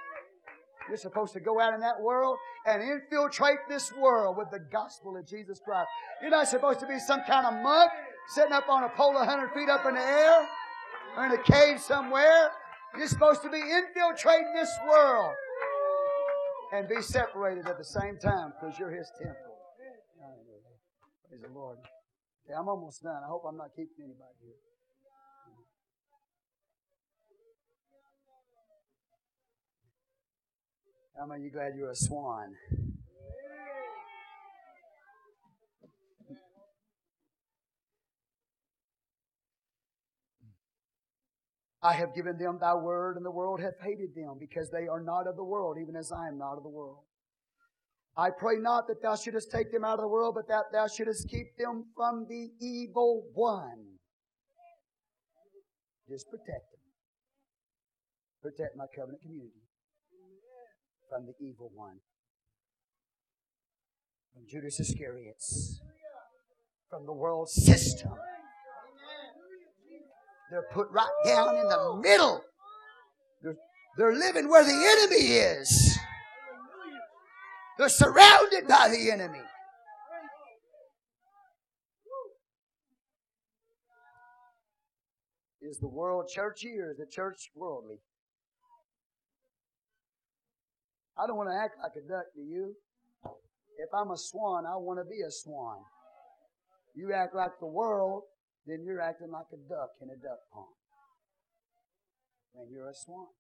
You're 0.88 0.98
supposed 0.98 1.34
to 1.34 1.42
go 1.42 1.60
out 1.60 1.74
in 1.74 1.82
that 1.82 2.00
world 2.00 2.38
and 2.66 2.82
infiltrate 2.82 3.58
this 3.68 3.92
world 3.94 4.38
with 4.38 4.48
the 4.52 4.60
gospel 4.72 5.18
of 5.18 5.28
Jesus 5.28 5.60
Christ. 5.64 5.90
You're 6.22 6.32
not 6.32 6.48
supposed 6.48 6.80
to 6.80 6.88
be 6.88 6.98
some 7.00 7.22
kind 7.28 7.46
of 7.46 7.62
monk 7.62 7.92
sitting 8.34 8.54
up 8.54 8.70
on 8.70 8.84
a 8.84 8.90
pole 8.90 9.14
100 9.14 9.52
feet 9.52 9.70
up 9.70 9.86
in 9.86 9.96
the 9.96 10.02
air 10.02 10.48
or 11.18 11.26
in 11.26 11.32
a 11.34 11.44
cave 11.44 11.82
somewhere. 11.82 12.52
You're 12.96 13.08
supposed 13.08 13.42
to 13.44 13.50
be 13.50 13.60
infiltrating 13.60 14.54
this 14.56 14.72
world 14.88 15.34
and 16.74 16.88
be 16.88 17.02
separated 17.02 17.68
at 17.68 17.78
the 17.78 17.86
same 17.86 18.18
time 18.18 18.54
because 18.60 18.78
you're 18.80 18.92
His 18.92 19.10
temple. 19.18 19.36
Praise 21.30 21.42
the 21.42 21.54
Lord. 21.54 21.78
Okay, 22.46 22.56
I'm 22.58 22.68
almost 22.68 23.04
done. 23.04 23.22
I 23.24 23.28
hope 23.28 23.44
I'm 23.48 23.58
not 23.58 23.70
keeping 23.76 24.06
anybody 24.06 24.40
here. 24.42 24.54
How 31.20 31.26
many 31.26 31.42
of 31.42 31.46
you 31.46 31.52
glad 31.52 31.74
you're 31.76 31.90
a 31.90 31.96
swan? 31.96 32.54
I 41.82 41.94
have 41.94 42.16
given 42.16 42.38
them 42.38 42.58
thy 42.60 42.74
word, 42.74 43.18
and 43.18 43.26
the 43.26 43.32
world 43.32 43.62
hath 43.62 43.80
hated 43.82 44.16
them, 44.16 44.38
because 44.40 44.70
they 44.72 44.88
are 44.88 45.02
not 45.02 45.28
of 45.28 45.36
the 45.36 45.44
world, 45.44 45.78
even 45.80 45.96
as 45.96 46.12
I 46.12 46.28
am 46.28 46.38
not 46.38 46.58
of 46.58 46.64
the 46.64 46.70
world. 46.70 47.04
I 48.18 48.32
pray 48.32 48.56
not 48.58 48.88
that 48.88 49.02
thou 49.04 49.16
shouldest 49.16 49.52
take 49.52 49.72
them 49.72 49.86
out 49.86 50.00
of 50.00 50.02
the 50.02 50.08
world, 50.08 50.34
but 50.34 50.48
that 50.48 50.66
thou 50.72 50.88
shouldest 50.88 51.30
keep 51.30 51.56
them 51.58 51.86
from 51.96 52.26
the 52.28 52.50
evil 52.60 53.24
one. 53.34 54.00
Just 56.10 56.28
protect 56.30 56.72
them. 56.72 56.82
Protect 58.42 58.76
my 58.76 58.86
covenant 58.96 59.22
community 59.22 59.62
from 61.10 61.28
the 61.28 61.34
evil 61.46 61.70
one. 61.76 62.00
From 64.34 64.44
Judas 64.50 64.80
Iscariot's. 64.80 65.80
From 66.90 67.06
the 67.06 67.14
world 67.14 67.50
system. 67.50 68.14
They're 70.50 70.68
put 70.72 70.88
right 70.92 71.10
down 71.26 71.56
in 71.58 71.68
the 71.68 72.00
middle. 72.02 72.42
They're, 73.44 73.56
they're 73.98 74.16
living 74.16 74.50
where 74.50 74.64
the 74.64 74.72
enemy 74.72 75.34
is. 75.36 76.00
They're 77.78 77.90
surrounded 77.90 78.68
by 78.68 78.90
the 78.90 79.12
enemy. 79.12 79.42
Is 85.62 85.78
the 85.80 85.88
world 85.88 86.30
churchy 86.34 86.80
or 86.80 86.92
is 86.92 86.98
the 86.98 87.06
church 87.06 87.52
worldly? 87.54 87.98
I 91.18 91.28
don't 91.28 91.36
want 91.36 91.50
to 91.50 91.56
act 91.56 91.76
like 91.82 91.92
a 92.02 92.08
duck, 92.08 92.26
to 92.36 92.42
you? 92.42 92.74
If 93.78 93.90
I'm 93.94 94.12
a 94.12 94.18
swan, 94.18 94.66
I 94.66 94.78
want 94.78 95.00
to 95.00 95.06
be 95.06 95.22
a 95.28 95.32
swan. 95.32 95.78
You 96.96 97.12
act 97.14 97.36
like 97.36 97.52
the 97.60 97.68
world, 97.68 98.24
then 98.68 98.84
you're 98.84 99.00
acting 99.00 99.32
like 99.32 99.48
a 99.54 99.62
duck 99.72 99.96
in 100.04 100.10
a 100.10 100.20
duck 100.20 100.44
pond. 100.52 100.76
And 102.60 102.70
you're 102.70 102.90
a 102.90 102.94
swan. 102.94 103.32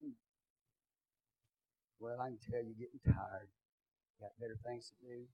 Hmm. 0.00 0.16
Well, 2.00 2.16
I 2.18 2.32
can 2.32 2.38
tell 2.40 2.64
you're 2.64 2.80
getting 2.80 3.04
tired. 3.04 3.52
Got 4.18 4.32
better 4.40 4.56
things 4.64 4.88
to 4.88 5.06
do. 5.06 5.28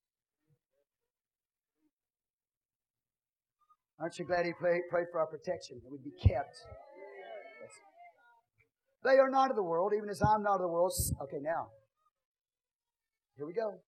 Aren't 4.00 4.18
you 4.18 4.24
glad 4.24 4.46
he 4.46 4.52
prayed, 4.52 4.82
prayed 4.90 5.06
for 5.12 5.20
our 5.20 5.26
protection, 5.26 5.80
that 5.82 5.90
we'd 5.90 6.04
be 6.04 6.14
kept? 6.18 6.56
They 9.04 9.18
are 9.18 9.30
not 9.30 9.50
of 9.50 9.56
the 9.56 9.62
world, 9.62 9.92
even 9.96 10.08
as 10.08 10.20
I'm 10.22 10.42
not 10.42 10.54
of 10.56 10.62
the 10.62 10.68
world. 10.68 10.92
Okay, 11.22 11.38
now, 11.40 11.68
here 13.36 13.46
we 13.46 13.52
go. 13.52 13.78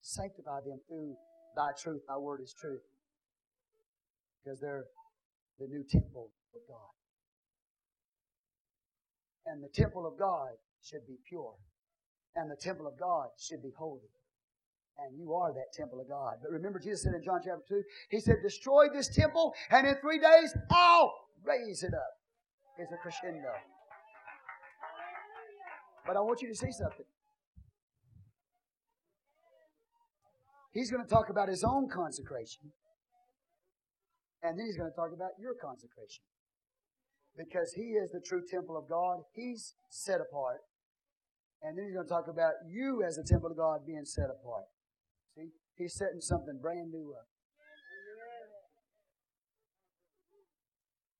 Sanctify 0.00 0.60
them 0.60 0.80
through 0.86 1.16
thy 1.56 1.70
truth. 1.80 2.02
Thy 2.08 2.16
word 2.16 2.40
is 2.42 2.54
truth. 2.58 2.82
Because 4.42 4.60
they're 4.60 4.84
the 5.58 5.66
new 5.66 5.84
temple 5.88 6.30
of 6.54 6.60
God. 6.68 6.92
And 9.46 9.62
the 9.62 9.68
temple 9.68 10.06
of 10.06 10.18
God 10.18 10.50
should 10.82 11.06
be 11.06 11.16
pure 11.28 11.54
and 12.36 12.50
the 12.50 12.56
temple 12.56 12.86
of 12.86 12.98
God 12.98 13.28
should 13.38 13.62
be 13.62 13.70
holy. 13.76 14.10
And 14.98 15.18
you 15.18 15.34
are 15.34 15.52
that 15.52 15.72
temple 15.72 16.00
of 16.00 16.08
God. 16.08 16.34
But 16.42 16.52
remember, 16.52 16.78
Jesus 16.78 17.02
said 17.02 17.14
in 17.14 17.22
John 17.22 17.40
chapter 17.44 17.62
2, 17.68 17.82
He 18.10 18.20
said, 18.20 18.36
Destroy 18.42 18.86
this 18.92 19.08
temple, 19.08 19.54
and 19.70 19.86
in 19.86 19.96
three 20.00 20.18
days 20.18 20.54
I'll 20.70 21.12
raise 21.42 21.82
it 21.82 21.94
up. 21.94 22.12
It's 22.78 22.92
a 22.92 22.96
crescendo. 22.96 23.50
But 26.06 26.16
I 26.16 26.20
want 26.20 26.42
you 26.42 26.48
to 26.48 26.54
see 26.54 26.70
something. 26.70 27.06
He's 30.74 30.90
going 30.90 31.04
to 31.04 31.08
talk 31.08 31.30
about 31.30 31.48
his 31.48 31.62
own 31.62 31.88
consecration. 31.88 32.74
And 34.42 34.58
then 34.58 34.66
he's 34.66 34.76
going 34.76 34.90
to 34.90 34.96
talk 34.96 35.14
about 35.14 35.30
your 35.38 35.54
consecration. 35.54 36.24
Because 37.38 37.72
he 37.74 37.94
is 37.94 38.10
the 38.10 38.20
true 38.20 38.42
temple 38.50 38.76
of 38.76 38.88
God. 38.88 39.22
He's 39.32 39.74
set 39.88 40.20
apart. 40.20 40.58
And 41.62 41.78
then 41.78 41.86
he's 41.86 41.94
going 41.94 42.06
to 42.06 42.12
talk 42.12 42.26
about 42.28 42.52
you 42.68 43.02
as 43.06 43.14
the 43.16 43.22
temple 43.22 43.52
of 43.52 43.56
God 43.56 43.86
being 43.86 44.04
set 44.04 44.26
apart. 44.26 44.66
See? 45.34 45.50
He's 45.76 45.94
setting 45.94 46.20
something 46.20 46.58
brand 46.60 46.90
new 46.90 47.14
up. 47.16 47.26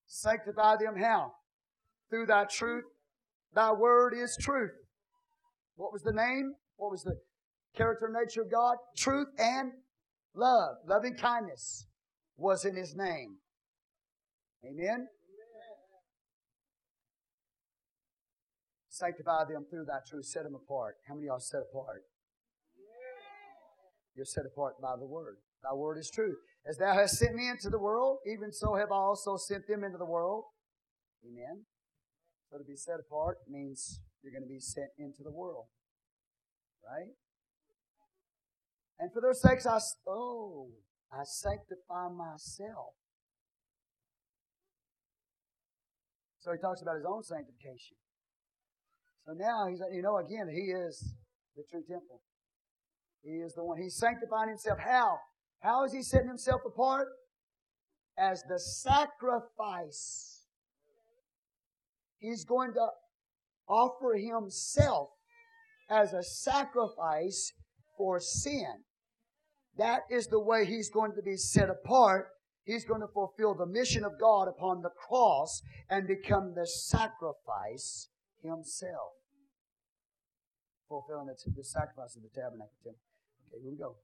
Sanctify 0.06 0.76
them 0.76 0.97
how? 1.01 1.32
Through 2.10 2.26
thy 2.26 2.44
truth. 2.44 2.85
Thy 3.55 3.72
word 3.72 4.14
is 4.14 4.36
truth. 4.40 4.72
What 5.76 5.93
was 5.93 6.02
the 6.02 6.12
name? 6.12 6.55
What 6.76 6.90
was 6.90 7.02
the 7.02 7.16
character 7.76 8.10
nature 8.12 8.42
of 8.42 8.51
God? 8.51 8.76
Truth 8.96 9.28
and 9.38 9.72
love. 10.34 10.76
Loving 10.86 11.14
kindness 11.14 11.86
was 12.36 12.64
in 12.64 12.76
his 12.76 12.94
name. 12.94 13.36
Amen? 14.64 15.09
Sanctify 18.88 19.44
them 19.51 19.66
through 19.68 19.86
thy 19.86 19.98
truth. 20.09 20.26
Set 20.26 20.44
them 20.44 20.55
apart. 20.55 20.96
How 21.09 21.14
many 21.14 21.26
of 21.26 21.32
y'all 21.32 21.40
set 21.40 21.62
apart? 21.70 22.02
You're 24.14 24.24
set 24.24 24.44
apart 24.46 24.74
by 24.80 24.94
the 24.96 25.06
word. 25.06 25.38
Thy 25.62 25.74
word 25.74 25.98
is 25.98 26.10
truth. 26.10 26.36
As 26.66 26.78
thou 26.78 26.94
hast 26.94 27.18
sent 27.18 27.34
me 27.34 27.48
into 27.48 27.68
the 27.68 27.78
world, 27.78 28.18
even 28.26 28.52
so 28.52 28.76
have 28.76 28.92
I 28.92 28.96
also 28.96 29.36
sent 29.36 29.66
them 29.66 29.82
into 29.82 29.98
the 29.98 30.05
world. 30.05 30.44
Amen. 31.26 31.64
So 32.51 32.59
to 32.59 32.64
be 32.64 32.76
set 32.76 33.01
apart 33.01 33.38
means 33.48 34.01
you're 34.22 34.32
going 34.32 34.46
to 34.46 34.48
be 34.48 34.60
sent 34.60 34.90
into 34.98 35.22
the 35.24 35.32
world. 35.32 35.66
Right? 36.86 37.10
And 38.98 39.12
for 39.12 39.20
their 39.20 39.34
sakes, 39.34 39.66
I, 39.66 39.78
oh, 40.08 40.68
I 41.12 41.24
sanctify 41.24 42.08
myself. 42.08 42.94
So 46.40 46.52
he 46.52 46.58
talks 46.58 46.82
about 46.82 46.96
his 46.96 47.06
own 47.08 47.22
sanctification. 47.22 47.96
So 49.26 49.32
now 49.32 49.66
he's, 49.68 49.80
you 49.92 50.02
know, 50.02 50.18
again, 50.18 50.48
he 50.52 50.72
is 50.72 51.14
the 51.56 51.62
true 51.70 51.82
temple. 51.88 52.20
He 53.22 53.36
is 53.36 53.54
the 53.54 53.64
one. 53.64 53.80
He's 53.80 53.96
sanctifying 53.96 54.50
himself. 54.50 54.78
How? 54.78 55.16
How 55.60 55.84
is 55.84 55.92
he 55.92 56.02
setting 56.02 56.28
himself 56.28 56.60
apart? 56.66 57.08
As 58.18 58.42
the 58.48 58.58
sacrifice. 58.58 60.42
He's 62.18 62.44
going 62.44 62.74
to 62.74 62.86
offer 63.66 64.14
himself 64.14 65.08
as 65.90 66.12
a 66.12 66.22
sacrifice 66.22 67.52
for 67.96 68.20
sin. 68.20 68.82
That 69.76 70.02
is 70.10 70.26
the 70.28 70.40
way 70.40 70.64
he's 70.64 70.90
going 70.90 71.12
to 71.14 71.22
be 71.22 71.36
set 71.36 71.68
apart. 71.68 72.28
He's 72.64 72.84
going 72.84 73.00
to 73.00 73.08
fulfill 73.08 73.54
the 73.54 73.66
mission 73.66 74.04
of 74.04 74.12
God 74.18 74.48
upon 74.48 74.82
the 74.82 74.90
cross 74.90 75.60
and 75.90 76.06
become 76.06 76.54
the 76.54 76.66
sacrifice 76.66 78.08
himself. 78.42 79.12
Fulfilling 80.88 81.26
the, 81.26 81.36
the 81.56 81.64
sacrifice 81.64 82.16
of 82.16 82.22
the 82.22 82.32
tabernacle 82.32 82.78
temple. 82.82 83.00
Okay, 83.50 83.62
here 83.62 83.70
we 83.72 83.76
go. 83.76 83.96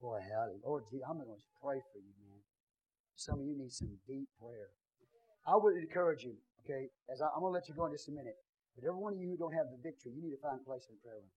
Boy, 0.00 0.18
howdy. 0.18 0.58
Lord, 0.64 0.84
gee, 0.90 1.00
I'm 1.08 1.16
going 1.16 1.30
to 1.30 1.42
pray 1.62 1.78
for 1.92 1.98
you, 1.98 2.14
man. 2.26 2.38
Some 3.14 3.40
of 3.40 3.46
you 3.46 3.56
need 3.56 3.72
some 3.72 3.98
deep 4.06 4.28
prayer. 4.38 4.70
I 5.46 5.56
would 5.56 5.76
encourage 5.76 6.22
you, 6.22 6.34
okay, 6.62 6.90
as 7.10 7.22
I, 7.22 7.26
am 7.34 7.42
going 7.42 7.50
to 7.50 7.58
let 7.58 7.68
you 7.68 7.74
go 7.74 7.86
in 7.86 7.92
just 7.92 8.08
a 8.08 8.12
minute. 8.12 8.34
But 8.74 8.86
every 8.86 8.98
one 8.98 9.14
of 9.14 9.20
you 9.20 9.30
who 9.30 9.36
don't 9.36 9.54
have 9.54 9.70
the 9.70 9.78
victory, 9.82 10.12
you 10.14 10.22
need 10.22 10.34
to 10.34 10.42
find 10.42 10.58
a 10.60 10.64
place 10.64 10.86
in 10.90 10.96
prayer 11.02 11.18
room. 11.18 11.30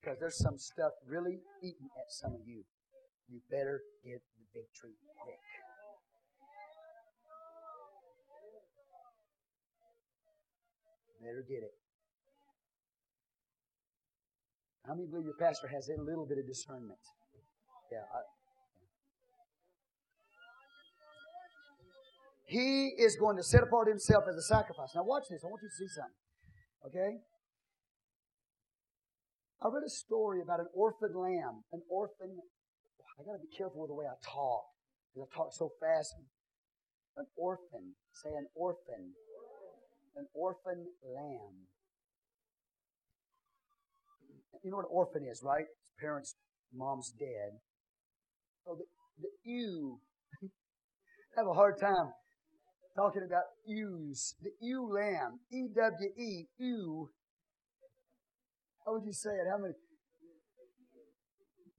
Because 0.00 0.18
there's 0.20 0.38
some 0.38 0.58
stuff 0.58 0.92
really 1.06 1.40
eating 1.62 1.88
at 1.98 2.10
some 2.10 2.34
of 2.34 2.40
you. 2.46 2.62
You 3.28 3.40
better 3.50 3.82
get 4.04 4.22
the 4.38 4.44
victory 4.54 4.94
quick. 5.22 5.36
Better 11.20 11.44
get 11.48 11.66
it. 11.66 11.74
How 14.86 14.94
many 14.94 15.06
believe 15.06 15.26
your 15.26 15.36
pastor 15.38 15.68
has 15.68 15.90
a 15.90 16.00
little 16.00 16.24
bit 16.24 16.38
of 16.38 16.46
discernment? 16.46 16.98
Yeah. 17.92 17.98
I, 18.08 18.20
he 22.46 22.94
is 22.96 23.16
going 23.16 23.36
to 23.36 23.42
set 23.42 23.62
apart 23.62 23.88
himself 23.88 24.24
as 24.30 24.36
a 24.36 24.42
sacrifice. 24.42 24.88
Now, 24.94 25.04
watch 25.04 25.24
this. 25.28 25.44
I 25.44 25.48
want 25.48 25.60
you 25.60 25.68
to 25.68 25.74
see 25.76 25.88
something. 25.92 26.16
Okay? 26.86 27.20
I 29.60 29.68
read 29.68 29.82
a 29.84 29.90
story 29.90 30.40
about 30.40 30.60
an 30.60 30.68
orphan 30.72 31.14
lamb. 31.14 31.64
An 31.72 31.82
orphan. 31.90 32.38
I 33.18 33.22
got 33.24 33.32
to 33.32 33.42
be 33.42 33.50
careful 33.56 33.82
with 33.82 33.90
the 33.90 33.94
way 33.94 34.06
I 34.06 34.14
talk 34.22 34.62
because 35.12 35.26
I 35.26 35.36
talk 35.36 35.50
so 35.52 35.72
fast. 35.80 36.14
An 37.16 37.26
orphan. 37.36 37.94
Say 38.22 38.30
an 38.30 38.46
orphan. 38.54 39.14
An 40.16 40.26
orphan 40.34 40.86
lamb. 41.02 41.66
You 44.62 44.70
know 44.70 44.78
what 44.78 44.86
an 44.86 44.94
orphan 44.94 45.26
is, 45.26 45.42
right? 45.44 45.66
His 45.66 45.92
parents, 46.00 46.36
mom's 46.74 47.10
dead. 47.18 47.58
So 48.64 48.76
the, 48.78 48.84
the 49.20 49.50
ewe, 49.50 49.98
I 50.42 50.46
have 51.40 51.46
a 51.46 51.54
hard 51.54 51.80
time 51.80 52.12
talking 52.96 53.22
about 53.26 53.44
ewes. 53.66 54.34
The 54.42 54.50
ewe 54.60 54.92
lamb, 54.92 55.40
E 55.52 55.68
W 55.74 56.10
E, 56.16 56.46
ewe. 56.58 57.08
How 58.88 58.94
would 58.94 59.04
you 59.04 59.12
say 59.12 59.28
it? 59.28 59.46
How 59.50 59.58
many? 59.58 59.74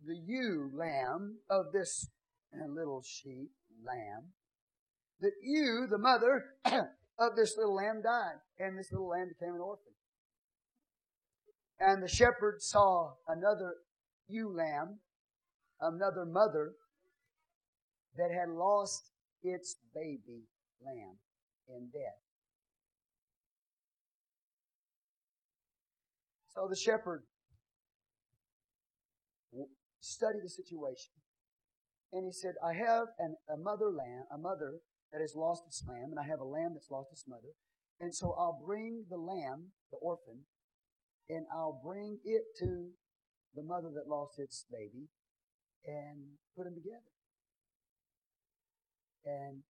The 0.05 0.15
ewe 0.27 0.69
lamb 0.75 1.39
of 1.49 1.71
this 1.73 2.07
eh, 2.53 2.67
little 2.69 3.01
sheep 3.01 3.49
lamb. 3.83 4.33
The 5.19 5.31
ewe, 5.41 5.87
the 5.89 5.97
mother 5.97 6.45
of 6.65 7.35
this 7.35 7.57
little 7.57 7.73
lamb, 7.73 8.03
died, 8.03 8.37
and 8.59 8.77
this 8.77 8.91
little 8.91 9.07
lamb 9.07 9.27
became 9.27 9.55
an 9.55 9.59
orphan. 9.59 9.91
And 11.79 12.03
the 12.03 12.07
shepherd 12.07 12.57
saw 12.61 13.13
another 13.27 13.77
ewe 14.27 14.55
lamb, 14.55 14.99
another 15.81 16.25
mother 16.27 16.73
that 18.17 18.29
had 18.29 18.49
lost 18.49 19.13
its 19.41 19.77
baby 19.95 20.43
lamb 20.85 21.17
in 21.69 21.89
death. 21.91 22.28
So 26.59 26.67
the 26.67 26.75
shepherd 26.75 27.23
studied 30.01 30.43
the 30.43 30.49
situation. 30.49 31.15
And 32.11 32.25
he 32.25 32.33
said, 32.33 32.59
I 32.59 32.73
have 32.73 33.07
an, 33.17 33.37
a 33.47 33.55
mother 33.55 33.87
lamb, 33.87 34.27
a 34.27 34.37
mother 34.37 34.83
that 35.13 35.21
has 35.21 35.35
lost 35.37 35.63
its 35.67 35.81
lamb, 35.87 36.11
and 36.11 36.19
I 36.19 36.27
have 36.27 36.41
a 36.41 36.43
lamb 36.43 36.75
that's 36.75 36.91
lost 36.91 37.13
its 37.13 37.23
mother. 37.29 37.55
And 38.01 38.13
so 38.13 38.35
I'll 38.37 38.59
bring 38.59 39.05
the 39.09 39.15
lamb, 39.15 39.71
the 39.89 39.99
orphan, 40.03 40.43
and 41.29 41.45
I'll 41.47 41.79
bring 41.79 42.19
it 42.25 42.43
to 42.59 42.91
the 43.55 43.63
mother 43.63 43.87
that 43.95 44.11
lost 44.11 44.35
its 44.37 44.65
baby 44.69 45.07
and 45.85 46.35
put 46.57 46.65
them 46.65 46.75
together. 46.75 47.13
And 49.23 49.63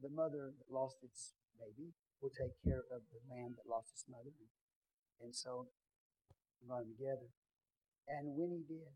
the 0.00 0.10
mother 0.10 0.54
that 0.54 0.72
lost 0.72 1.02
its 1.02 1.34
baby 1.58 1.90
will 2.22 2.30
take 2.30 2.54
care 2.62 2.86
of 2.94 3.02
the 3.10 3.18
lamb 3.34 3.56
that 3.58 3.68
lost 3.68 3.90
its 3.90 4.04
mother. 4.08 4.30
And 5.20 5.34
so 5.34 5.66
them 6.68 6.84
together. 6.96 7.30
And 8.08 8.36
when 8.36 8.50
he 8.50 8.62
did, 8.66 8.90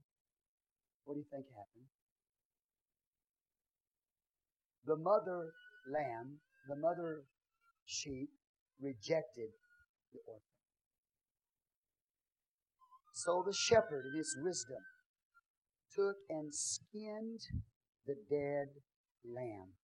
what 1.04 1.14
do 1.14 1.20
you 1.20 1.26
think 1.30 1.46
happened? 1.50 1.88
The 4.86 4.96
mother 4.96 5.52
lamb, 5.88 6.40
the 6.68 6.76
mother 6.76 7.24
sheep, 7.86 8.30
rejected 8.80 9.50
the 10.12 10.20
orphan. 10.26 10.42
So 13.14 13.42
the 13.46 13.54
shepherd, 13.54 14.04
in 14.12 14.18
his 14.18 14.36
wisdom, 14.42 14.82
took 15.94 16.16
and 16.28 16.52
skinned 16.52 17.40
the 18.06 18.16
dead 18.28 18.68
lamb 19.24 19.78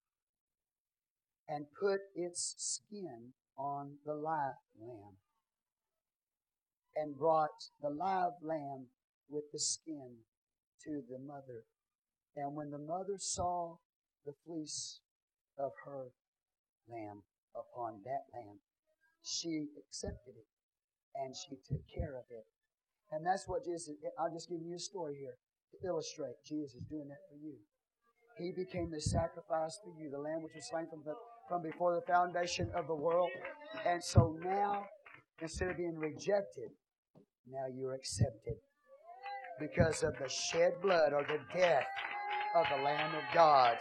and 1.49 1.67
put 1.79 2.01
its 2.15 2.55
skin 2.57 3.33
on 3.59 3.97
the 4.05 4.15
live 4.15 4.61
lamb 4.81 5.17
and 6.97 7.17
brought 7.17 7.51
the 7.83 7.91
live 7.91 8.33
lamb 8.43 8.87
with 9.29 9.45
the 9.53 9.59
skin 9.59 10.17
to 10.85 11.03
the 11.09 11.19
mother. 11.19 11.65
And 12.37 12.55
when 12.55 12.71
the 12.71 12.79
mother 12.79 13.19
saw 13.19 13.77
the 14.25 14.33
fleece 14.45 15.01
of 15.59 15.73
her 15.85 16.09
lamb 16.89 17.23
upon 17.55 18.01
that 18.05 18.25
lamb, 18.35 18.59
she 19.23 19.67
accepted 19.79 20.35
it 20.37 20.47
and 21.15 21.35
she 21.35 21.57
took 21.69 21.83
care 21.93 22.17
of 22.17 22.25
it. 22.31 22.45
And 23.11 23.25
that's 23.25 23.47
what 23.47 23.65
Jesus, 23.65 23.95
I'll 24.19 24.33
just 24.33 24.49
give 24.49 24.61
you 24.63 24.75
a 24.75 24.79
story 24.79 25.17
here 25.19 25.37
to 25.73 25.87
illustrate 25.87 26.37
Jesus 26.47 26.81
doing 26.91 27.09
that 27.09 27.23
for 27.31 27.37
you. 27.37 27.55
He 28.39 28.53
became 28.53 28.91
the 28.91 29.01
sacrifice 29.01 29.79
for 29.83 29.95
you, 29.99 30.11
the 30.11 30.19
lamb 30.19 30.43
which 30.43 30.53
was 30.55 30.69
slain 30.69 30.87
from, 30.91 31.03
the, 31.05 31.15
from 31.49 31.63
before 31.63 31.95
the 31.95 32.03
foundation 32.03 32.71
of 32.75 32.87
the 32.87 32.95
world. 32.95 33.31
And 33.87 34.03
so 34.03 34.37
now, 34.45 34.85
instead 35.41 35.71
of 35.71 35.77
being 35.79 35.97
rejected, 35.97 36.71
now 37.51 37.67
you're 37.73 37.95
accepted 37.95 38.57
because 39.61 40.03
of 40.03 40.15
the 40.19 40.29
shed 40.29 40.75
blood 40.83 41.13
or 41.13 41.23
the 41.23 41.39
death 41.59 41.87
of 42.55 42.67
the 42.75 42.83
Lamb 42.83 43.15
of 43.15 43.23
God. 43.35 43.79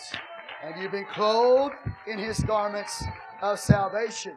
And 0.63 0.81
you've 0.81 0.91
been 0.91 1.07
clothed 1.13 1.75
in 2.07 2.17
his 2.17 2.39
garments 2.41 3.03
of 3.41 3.59
salvation. 3.59 4.33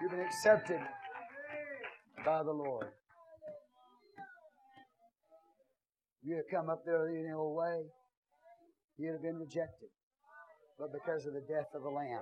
You've 0.00 0.10
been 0.10 0.20
accepted 0.20 0.80
by 2.24 2.42
the 2.42 2.52
Lord. 2.52 2.88
You'd 6.22 6.36
have 6.36 6.50
come 6.52 6.68
up 6.68 6.82
there 6.84 7.08
any 7.08 7.32
old 7.32 7.56
way, 7.56 7.82
you'd 8.98 9.12
have 9.12 9.22
been 9.22 9.38
rejected. 9.38 9.88
But 10.76 10.92
because 10.92 11.24
of 11.24 11.34
the 11.34 11.40
death 11.48 11.68
of 11.74 11.82
the 11.82 11.88
Lamb, 11.88 12.20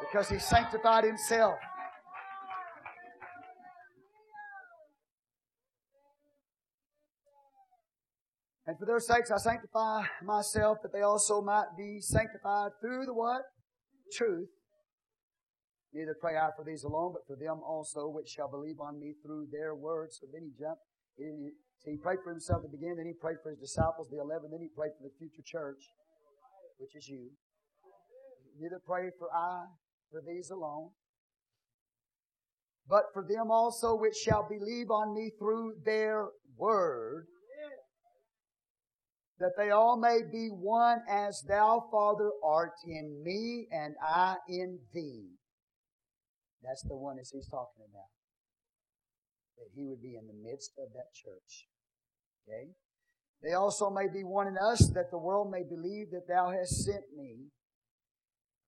because 0.00 0.28
he 0.28 0.38
sanctified 0.38 1.04
himself, 1.04 1.54
And 8.68 8.76
for 8.78 8.84
their 8.84 9.00
sakes 9.00 9.30
I 9.32 9.38
sanctify 9.38 10.04
myself, 10.22 10.76
that 10.82 10.92
they 10.92 11.00
also 11.00 11.40
might 11.40 11.72
be 11.72 12.04
sanctified 12.04 12.72
through 12.82 13.06
the 13.06 13.14
what? 13.14 13.40
Truth. 14.12 14.50
Neither 15.94 16.14
pray 16.20 16.36
I 16.36 16.50
for 16.54 16.66
these 16.68 16.84
alone, 16.84 17.14
but 17.16 17.24
for 17.26 17.34
them 17.40 17.64
also 17.64 18.12
which 18.12 18.28
shall 18.28 18.50
believe 18.50 18.76
on 18.78 19.00
me 19.00 19.14
through 19.24 19.48
their 19.50 19.74
words. 19.74 20.18
So 20.20 20.26
then 20.30 20.42
he 20.44 20.52
jumped. 20.52 20.84
He, 21.16 21.32
he 21.90 21.96
prayed 21.96 22.18
for 22.22 22.30
himself 22.30 22.60
at 22.62 22.70
the 22.70 22.76
beginning, 22.76 22.98
then 22.98 23.06
he 23.06 23.16
prayed 23.18 23.40
for 23.42 23.48
his 23.48 23.58
disciples, 23.58 24.08
the 24.10 24.20
eleven, 24.20 24.50
then 24.52 24.60
he 24.60 24.68
prayed 24.76 24.92
for 25.00 25.08
the 25.08 25.16
future 25.18 25.42
church, 25.46 25.80
which 26.76 26.94
is 26.94 27.08
you. 27.08 27.30
Neither 28.60 28.84
pray 28.84 29.08
for 29.18 29.32
I 29.32 29.64
for 30.12 30.20
these 30.20 30.50
alone, 30.50 30.90
but 32.86 33.04
for 33.14 33.24
them 33.24 33.50
also 33.50 33.96
which 33.96 34.14
shall 34.14 34.46
believe 34.46 34.90
on 34.90 35.14
me 35.14 35.32
through 35.38 35.80
their 35.86 36.28
word, 36.58 37.24
that 39.40 39.52
they 39.56 39.70
all 39.70 39.96
may 39.96 40.18
be 40.30 40.48
one 40.48 40.98
as 41.08 41.42
thou, 41.48 41.86
Father, 41.90 42.30
art 42.42 42.72
in 42.86 43.22
me 43.22 43.68
and 43.70 43.94
I 44.02 44.36
in 44.48 44.78
thee. 44.92 45.28
That's 46.62 46.82
the 46.82 46.96
one 46.96 47.16
that 47.16 47.26
he's 47.32 47.48
talking 47.48 47.84
about. 47.88 48.10
That 49.58 49.70
he 49.74 49.84
would 49.86 50.02
be 50.02 50.16
in 50.16 50.26
the 50.26 50.34
midst 50.34 50.72
of 50.78 50.92
that 50.92 51.14
church. 51.14 51.66
Okay? 52.46 52.70
They 53.42 53.52
also 53.54 53.90
may 53.90 54.08
be 54.12 54.24
one 54.24 54.48
in 54.48 54.58
us, 54.58 54.90
that 54.94 55.10
the 55.12 55.18
world 55.18 55.50
may 55.50 55.62
believe 55.62 56.10
that 56.10 56.26
thou 56.26 56.50
hast 56.50 56.84
sent 56.84 57.04
me. 57.16 57.46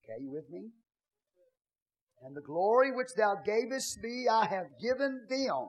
Okay, 0.05 0.23
you 0.23 0.31
with 0.31 0.49
me? 0.51 0.71
And 2.23 2.37
the 2.37 2.43
glory 2.43 2.93
which 2.93 3.09
thou 3.17 3.35
gavest 3.45 3.99
me, 4.03 4.27
I 4.31 4.47
have 4.47 4.67
given 4.81 5.27
them, 5.29 5.67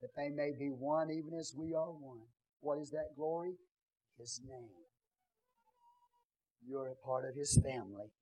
that 0.00 0.16
they 0.16 0.30
may 0.30 0.52
be 0.58 0.68
one 0.68 1.10
even 1.10 1.38
as 1.38 1.52
we 1.58 1.74
are 1.74 1.90
one. 1.90 2.24
What 2.60 2.78
is 2.78 2.90
that 2.90 3.16
glory? 3.16 3.52
His 4.20 4.40
name. 4.46 4.68
You're 6.68 6.88
a 6.88 7.06
part 7.06 7.24
of 7.26 7.34
His 7.34 7.58
family, 7.64 8.12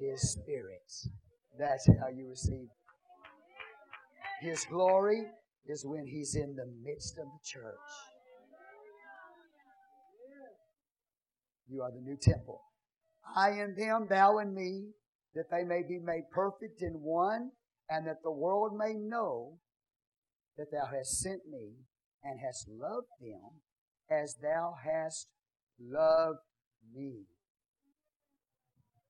His 0.00 0.32
Spirit. 0.32 0.90
That's 1.58 1.86
how 1.86 2.08
you 2.08 2.30
receive 2.30 2.68
His 4.40 4.64
glory 4.70 5.26
is 5.66 5.84
when 5.84 6.06
He's 6.06 6.34
in 6.34 6.56
the 6.56 6.64
midst 6.82 7.18
of 7.18 7.26
the 7.26 7.40
church. 7.44 7.74
You 11.68 11.82
are 11.82 11.92
the 11.92 12.00
new 12.00 12.16
temple. 12.16 12.62
I 13.36 13.50
in 13.50 13.74
them, 13.76 14.06
thou 14.08 14.38
in 14.38 14.54
me, 14.54 14.92
that 15.34 15.50
they 15.50 15.62
may 15.62 15.82
be 15.86 15.98
made 15.98 16.24
perfect 16.32 16.80
in 16.80 16.94
one, 16.94 17.50
and 17.90 18.06
that 18.06 18.22
the 18.24 18.32
world 18.32 18.72
may 18.74 18.94
know 18.94 19.58
that 20.56 20.72
thou 20.72 20.86
hast 20.90 21.20
sent 21.20 21.42
me 21.46 21.74
and 22.24 22.40
hast 22.40 22.66
loved 22.66 23.08
them 23.20 23.60
as 24.10 24.36
thou 24.42 24.74
hast 24.84 25.28
loved 25.78 26.40
me. 26.92 27.26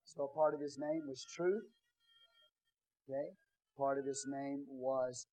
So 0.04 0.30
part 0.34 0.54
of 0.54 0.60
his 0.60 0.78
name 0.78 1.02
was 1.08 1.24
truth. 1.24 1.64
Okay? 3.08 3.30
Part 3.76 3.98
of 3.98 4.04
his 4.04 4.26
name 4.28 4.66
was 4.68 5.26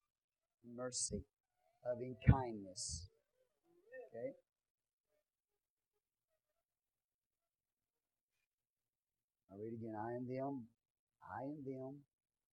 mercy, 0.76 1.24
loving 1.86 2.16
kindness. 2.30 3.10
Okay? 4.08 4.32
I'll 9.52 9.58
read 9.58 9.74
again. 9.74 9.96
I 10.00 10.14
am 10.16 10.28
them, 10.28 10.68
I 11.24 11.44
am 11.44 11.58
them, 11.66 11.96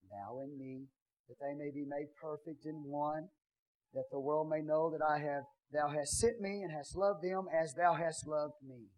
thou 0.09 0.41
and 0.41 0.57
me, 0.57 0.87
that 1.29 1.37
they 1.39 1.53
may 1.53 1.71
be 1.71 1.85
made 1.87 2.07
perfect 2.19 2.65
in 2.65 2.83
one, 2.83 3.29
that 3.95 4.11
the 4.11 4.19
world 4.19 4.49
may 4.49 4.61
know 4.61 4.91
that 4.91 5.01
I 5.01 5.17
have 5.19 5.43
thou 5.71 5.89
hast 5.89 6.19
sent 6.19 6.39
me 6.39 6.61
and 6.61 6.71
hast 6.71 6.95
loved 6.95 7.23
them 7.23 7.47
as 7.49 7.73
thou 7.73 7.95
hast 7.95 8.27
loved 8.27 8.59
me. 8.61 8.91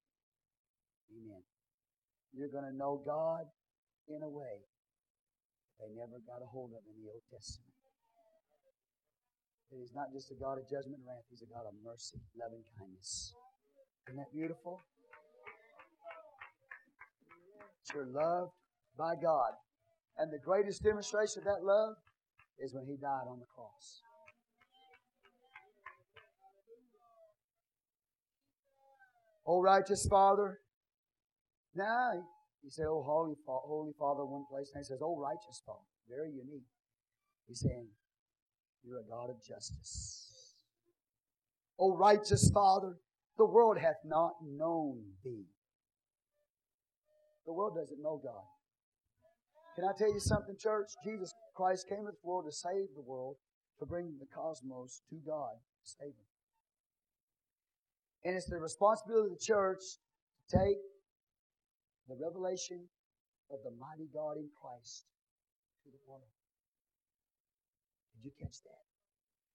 Amen. 1.14 1.42
You're 2.34 2.52
going 2.52 2.66
to 2.66 2.76
know 2.76 3.02
God 3.06 3.46
in 4.10 4.22
a 4.22 4.30
way 4.30 4.66
they 5.80 5.94
never 5.94 6.18
got 6.26 6.42
a 6.42 6.50
hold 6.50 6.74
of 6.74 6.82
in 6.90 6.98
the 6.98 7.10
Old 7.10 7.22
Testament. 7.30 7.70
That 9.70 9.78
he's 9.78 9.94
not 9.94 10.10
just 10.10 10.32
a 10.32 10.38
God 10.42 10.58
of 10.58 10.66
judgment 10.66 11.06
and 11.06 11.06
wrath, 11.06 11.28
he's 11.30 11.46
a 11.46 11.52
God 11.54 11.70
of 11.70 11.78
mercy, 11.86 12.18
loving 12.34 12.66
kindness. 12.80 13.34
Isn't 14.08 14.18
that 14.18 14.34
beautiful? 14.34 14.82
You're 17.94 18.10
loved 18.10 18.52
by 18.98 19.14
God. 19.22 19.54
And 20.18 20.34
the 20.34 20.42
greatest 20.42 20.82
demonstration 20.82 21.40
of 21.40 21.46
that 21.46 21.62
love 21.64 21.94
is 22.58 22.74
when 22.74 22.86
he 22.86 22.98
died 22.98 23.30
on 23.30 23.40
the 23.40 23.46
cross. 23.54 24.02
Oh, 29.48 29.62
righteous 29.62 30.06
Father. 30.10 30.60
Now, 31.74 32.12
he 32.62 32.70
said, 32.70 32.86
Oh, 32.90 33.02
Holy, 33.02 33.36
Holy 33.48 33.94
Father, 33.98 34.26
one 34.26 34.44
place. 34.52 34.72
And 34.74 34.84
he 34.84 34.86
says, 34.86 35.00
Oh, 35.02 35.18
righteous 35.18 35.62
Father. 35.66 35.80
Very 36.10 36.30
unique. 36.30 36.68
He's 37.48 37.62
saying, 37.62 37.88
You're 38.84 39.00
a 39.00 39.10
God 39.10 39.30
of 39.30 39.38
justice. 39.42 40.26
Oh, 41.80 41.96
righteous 41.96 42.52
Father, 42.54 42.98
the 43.38 43.46
world 43.46 43.78
hath 43.78 44.04
not 44.04 44.34
known 44.44 45.04
thee. 45.24 45.46
The 47.46 47.54
world 47.54 47.76
doesn't 47.76 48.02
know 48.02 48.20
God. 48.22 48.44
Can 49.76 49.86
I 49.86 49.94
tell 49.98 50.12
you 50.12 50.20
something, 50.20 50.56
church? 50.60 50.90
Jesus 51.06 51.34
Christ 51.56 51.88
came 51.88 52.06
to 52.06 52.12
the 52.12 52.18
world 52.28 52.46
to 52.46 52.52
save 52.52 52.90
the 52.96 53.02
world, 53.02 53.38
to 53.80 53.86
bring 53.86 54.18
the 54.20 54.26
cosmos 54.26 55.02
to 55.10 55.16
God, 55.26 55.54
to 55.54 55.90
save 55.90 56.16
them. 56.18 56.37
And 58.28 58.36
it's 58.36 58.52
the 58.52 58.60
responsibility 58.60 59.32
of 59.32 59.40
the 59.40 59.46
church 59.48 59.80
to 59.80 60.60
take 60.60 60.84
the 62.12 62.20
revelation 62.20 62.84
of 63.48 63.64
the 63.64 63.72
mighty 63.80 64.12
God 64.12 64.36
in 64.36 64.52
Christ 64.52 65.08
to 65.84 65.88
the 65.88 66.04
world. 66.04 66.28
Did 68.12 68.28
you 68.28 68.34
catch 68.36 68.60
that? 68.68 68.84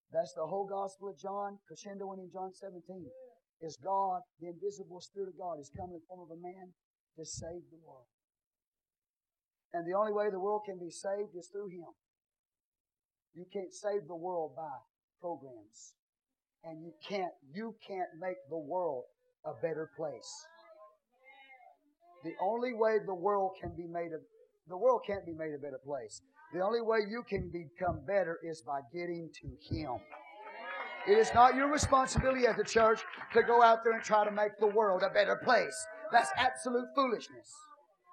That's 0.09 0.32
the 0.32 0.49
whole 0.49 0.65
gospel 0.65 1.12
of 1.12 1.20
John, 1.20 1.61
crescendo 1.69 2.16
in 2.16 2.32
John 2.32 2.57
17. 2.57 2.81
Is 3.61 3.77
God, 3.77 4.24
the 4.40 4.49
invisible 4.49 5.05
Spirit 5.05 5.28
of 5.28 5.36
God, 5.36 5.61
is 5.61 5.69
coming 5.77 5.93
in 5.93 6.01
the 6.01 6.09
form 6.09 6.24
of 6.24 6.32
a 6.32 6.40
man 6.40 6.73
to 7.20 7.28
save 7.28 7.69
the 7.69 7.82
world. 7.85 8.09
And 9.77 9.85
the 9.85 9.93
only 9.93 10.16
way 10.16 10.32
the 10.32 10.40
world 10.40 10.65
can 10.65 10.81
be 10.81 10.89
saved 10.89 11.36
is 11.36 11.53
through 11.53 11.69
Him. 11.69 11.93
You 13.36 13.44
can't 13.53 13.73
save 13.73 14.09
the 14.09 14.16
world 14.16 14.57
by 14.57 14.81
programs. 15.20 15.93
And 16.65 16.83
you 16.83 16.93
can't, 17.07 17.33
you 17.53 17.75
can't 17.87 18.09
make 18.21 18.37
the 18.49 18.59
world 18.59 19.05
a 19.45 19.53
better 19.61 19.91
place. 19.97 20.47
The 22.25 22.35
only 22.41 22.73
way 22.73 22.99
the 23.05 23.15
world 23.15 23.53
can 23.61 23.73
be 23.77 23.87
made 23.87 24.13
a, 24.13 24.21
the 24.69 24.77
world 24.77 25.03
can't 25.07 25.27
be 25.27 25.33
made 25.33 25.55
a 25.55 25.59
better 25.59 25.81
place. 25.85 26.23
The 26.55 26.61
only 26.61 26.81
way 26.81 26.99
you 27.09 27.25
can 27.29 27.51
become 27.51 28.01
better 28.07 28.39
is 28.45 28.63
by 28.63 28.81
getting 28.93 29.31
to 29.41 29.75
Him. 29.75 29.99
It 31.09 31.19
is 31.19 31.35
not 31.35 31.57
your 31.57 31.69
responsibility 31.69 32.47
as 32.47 32.59
a 32.59 32.65
church 32.65 33.01
to 33.33 33.43
go 33.43 33.61
out 33.61 33.83
there 33.83 33.95
and 33.95 34.03
try 34.05 34.25
to 34.25 34.31
make 34.31 34.53
the 34.61 34.69
world 34.69 35.03
a 35.03 35.13
better 35.13 35.35
place. 35.43 35.75
That's 36.13 36.31
absolute 36.37 36.87
foolishness. 36.95 37.51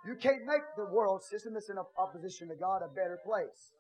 You 0.07 0.15
can't 0.15 0.45
make 0.45 0.61
the 0.75 0.85
world 0.85 1.21
system 1.23 1.53
that's 1.53 1.69
in 1.69 1.77
opposition 1.97 2.47
to 2.47 2.55
God 2.55 2.81
a 2.81 2.87
better 2.87 3.19
place. 3.23 3.73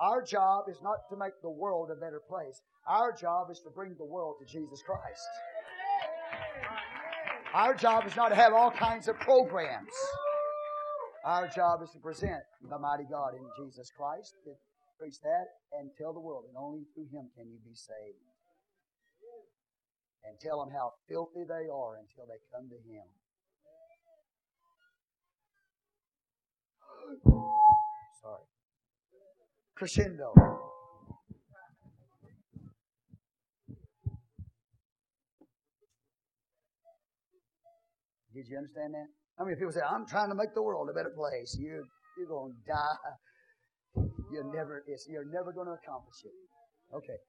Our 0.00 0.22
job 0.22 0.68
is 0.68 0.80
not 0.82 1.08
to 1.10 1.16
make 1.16 1.40
the 1.42 1.50
world 1.50 1.90
a 1.90 1.96
better 1.96 2.20
place. 2.20 2.62
Our 2.86 3.12
job 3.12 3.50
is 3.50 3.60
to 3.60 3.70
bring 3.70 3.96
the 3.98 4.04
world 4.04 4.36
to 4.40 4.46
Jesus 4.46 4.80
Christ. 4.86 5.26
Our 7.52 7.74
job 7.74 8.06
is 8.06 8.14
not 8.14 8.28
to 8.28 8.36
have 8.36 8.52
all 8.52 8.70
kinds 8.70 9.08
of 9.08 9.18
programs. 9.18 9.90
Our 11.24 11.48
job 11.48 11.82
is 11.82 11.90
to 11.90 11.98
present 11.98 12.42
the 12.70 12.78
mighty 12.78 13.04
God 13.10 13.34
in 13.34 13.44
Jesus 13.58 13.90
Christ, 13.90 14.34
to 14.44 14.52
preach 15.00 15.20
that, 15.22 15.46
and 15.78 15.90
tell 15.98 16.12
the 16.12 16.20
world, 16.20 16.44
and 16.46 16.56
only 16.56 16.84
through 16.94 17.08
Him 17.10 17.28
can 17.36 17.50
you 17.50 17.58
be 17.66 17.74
saved. 17.74 18.22
And 20.24 20.38
tell 20.40 20.60
them 20.62 20.72
how 20.72 20.92
filthy 21.08 21.42
they 21.42 21.66
are 21.68 21.96
until 21.98 22.26
they 22.28 22.38
come 22.54 22.68
to 22.68 22.78
Him. 22.86 23.06
Sorry. 28.22 28.42
Crescendo. 29.78 30.34
Did 38.34 38.48
you 38.50 38.58
understand 38.58 38.94
that? 38.94 39.06
How 39.38 39.44
many 39.44 39.54
people 39.54 39.70
say, 39.70 39.86
I'm 39.86 40.04
trying 40.04 40.30
to 40.30 40.34
make 40.34 40.50
the 40.54 40.62
world 40.62 40.90
a 40.90 40.92
better 40.92 41.14
place. 41.14 41.56
You, 41.60 41.86
you're 42.18 42.26
going 42.26 42.54
to 42.54 42.62
die. 42.66 44.02
You're 44.32 44.50
never, 44.50 44.82
you're 45.06 45.30
never 45.30 45.52
going 45.52 45.68
to 45.70 45.78
accomplish 45.78 46.26
it. 46.26 46.34
Okay. 46.92 47.22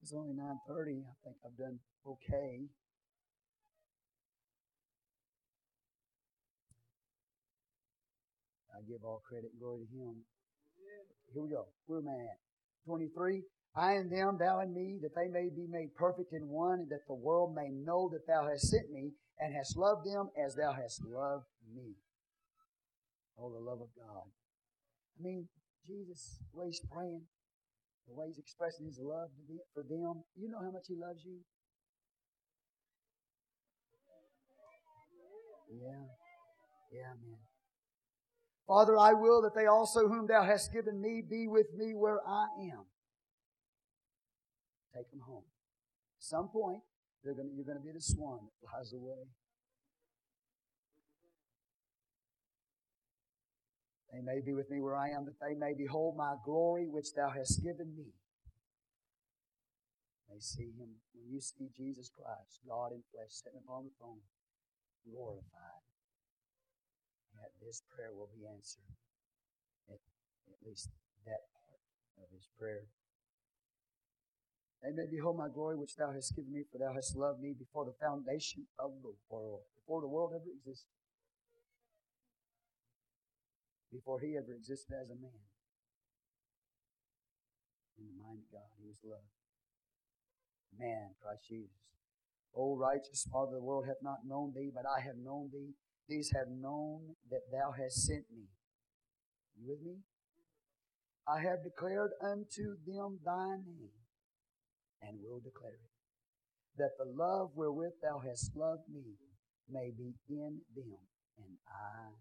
It's 0.00 0.14
only 0.14 0.34
9.30. 0.38 0.46
I 0.46 1.14
think 1.26 1.36
I've 1.44 1.58
done 1.58 1.78
okay. 2.06 2.70
I 8.70 8.78
give 8.86 9.02
all 9.04 9.22
credit 9.28 9.50
and 9.50 9.60
glory 9.60 9.86
to 9.90 9.98
Him. 9.98 10.22
Here 11.32 11.42
we 11.42 11.50
go. 11.50 11.66
Where 11.86 12.00
am 12.00 12.08
I 12.08 12.20
at? 12.28 12.38
23. 12.86 13.42
I 13.74 13.92
and 13.92 14.12
them, 14.12 14.36
thou 14.38 14.60
and 14.60 14.74
me, 14.74 14.98
that 15.00 15.14
they 15.16 15.28
may 15.28 15.48
be 15.48 15.66
made 15.66 15.94
perfect 15.96 16.32
in 16.32 16.48
one, 16.48 16.80
and 16.80 16.90
that 16.90 17.08
the 17.08 17.14
world 17.14 17.54
may 17.54 17.70
know 17.72 18.10
that 18.12 18.26
thou 18.26 18.46
hast 18.46 18.68
sent 18.68 18.90
me, 18.92 19.12
and 19.40 19.54
hast 19.54 19.76
loved 19.76 20.04
them 20.04 20.28
as 20.36 20.54
thou 20.54 20.72
hast 20.72 21.00
loved 21.04 21.46
me. 21.74 21.96
Oh, 23.38 23.50
the 23.50 23.58
love 23.58 23.80
of 23.80 23.88
God. 23.96 24.28
I 25.18 25.22
mean, 25.22 25.48
Jesus, 25.86 26.38
the 26.52 26.60
way 26.60 26.66
he's 26.66 26.84
praying, 26.92 27.22
the 28.06 28.14
way 28.14 28.26
he's 28.28 28.38
expressing 28.38 28.86
his 28.86 28.98
love 29.00 29.30
for 29.72 29.82
them, 29.82 30.22
you 30.36 30.50
know 30.50 30.60
how 30.60 30.70
much 30.70 30.84
he 30.88 30.94
loves 30.94 31.24
you? 31.24 31.40
Yeah. 35.72 36.12
Yeah, 36.92 37.16
man. 37.24 37.51
Father, 38.72 38.96
I 38.96 39.12
will 39.12 39.42
that 39.42 39.52
they 39.54 39.66
also 39.66 40.08
whom 40.08 40.26
thou 40.26 40.48
hast 40.48 40.72
given 40.72 40.96
me 40.96 41.20
be 41.20 41.44
with 41.46 41.66
me 41.76 41.92
where 41.92 42.24
I 42.26 42.48
am. 42.72 42.88
Take 44.96 45.10
them 45.10 45.20
home. 45.20 45.44
At 46.16 46.24
some 46.24 46.48
point, 46.48 46.80
they're 47.22 47.34
gonna, 47.34 47.52
you're 47.52 47.68
going 47.68 47.76
to 47.76 47.84
be 47.84 47.92
the 47.92 48.00
swan 48.00 48.40
that 48.40 48.56
flies 48.64 48.94
away. 48.96 49.28
They 54.08 54.24
may 54.24 54.40
be 54.40 54.54
with 54.54 54.70
me 54.70 54.80
where 54.80 54.96
I 54.96 55.10
am, 55.10 55.26
that 55.26 55.36
they 55.36 55.52
may 55.52 55.74
behold 55.76 56.16
my 56.16 56.36
glory 56.42 56.88
which 56.88 57.12
thou 57.12 57.28
hast 57.28 57.62
given 57.62 57.92
me. 57.94 58.08
They 60.32 60.40
see 60.40 60.72
him, 60.80 60.96
when 61.12 61.28
you 61.28 61.42
see 61.42 61.68
Jesus 61.76 62.08
Christ, 62.08 62.64
God 62.66 62.92
in 62.92 63.04
flesh, 63.12 63.36
sitting 63.36 63.60
upon 63.68 63.84
the 63.84 63.90
throne, 64.00 64.24
glorified, 65.04 65.81
that 67.42 67.52
this 67.58 67.82
prayer 67.90 68.14
will 68.14 68.30
be 68.30 68.46
answered. 68.46 68.86
At, 69.90 69.98
at 70.46 70.60
least 70.62 70.88
that 71.26 71.42
part 71.50 71.82
of 72.22 72.30
his 72.30 72.46
prayer. 72.58 72.86
May 74.82 75.06
behold 75.06 75.38
my 75.38 75.46
glory 75.46 75.76
which 75.76 75.94
thou 75.94 76.10
hast 76.10 76.34
given 76.34 76.52
me, 76.52 76.64
for 76.70 76.78
thou 76.78 76.94
hast 76.94 77.14
loved 77.14 77.40
me 77.40 77.54
before 77.54 77.86
the 77.86 77.94
foundation 78.02 78.66
of 78.78 78.90
the 79.02 79.14
world, 79.30 79.62
before 79.78 80.00
the 80.00 80.10
world 80.10 80.32
ever 80.34 80.50
existed 80.50 80.90
before 83.92 84.18
he 84.18 84.34
ever 84.40 84.56
existed 84.56 84.96
as 84.96 85.12
a 85.12 85.18
man. 85.20 85.44
In 88.00 88.08
the 88.08 88.16
mind 88.16 88.40
of 88.40 88.48
God, 88.48 88.72
he 88.80 88.88
was 88.88 88.96
loved. 89.04 89.28
Man, 90.72 91.12
Christ 91.20 91.44
Jesus. 91.44 91.92
O 92.56 92.76
righteous 92.76 93.28
Father, 93.30 93.60
the 93.60 93.62
world 93.62 93.84
hath 93.86 94.00
not 94.02 94.24
known 94.24 94.56
thee, 94.56 94.72
but 94.72 94.88
I 94.88 95.04
have 95.04 95.20
known 95.20 95.52
thee. 95.52 95.76
These 96.12 96.32
have 96.36 96.48
known 96.48 97.16
that 97.30 97.48
thou 97.50 97.72
hast 97.72 98.04
sent 98.04 98.24
me. 98.30 98.44
You 99.56 99.66
with 99.66 99.80
me? 99.80 99.96
I 101.26 101.40
have 101.40 101.64
declared 101.64 102.10
unto 102.22 102.76
them 102.84 103.20
thy 103.24 103.56
name, 103.64 103.96
and 105.00 105.16
will 105.22 105.40
declare 105.40 105.72
it, 105.72 106.76
that 106.76 106.90
the 106.98 107.06
love 107.06 107.52
wherewith 107.54 107.94
thou 108.02 108.20
hast 108.28 108.54
loved 108.54 108.90
me 108.92 109.16
may 109.70 109.90
be 109.96 110.12
in 110.28 110.60
them, 110.76 110.98
and 111.38 111.56
I 111.66 112.12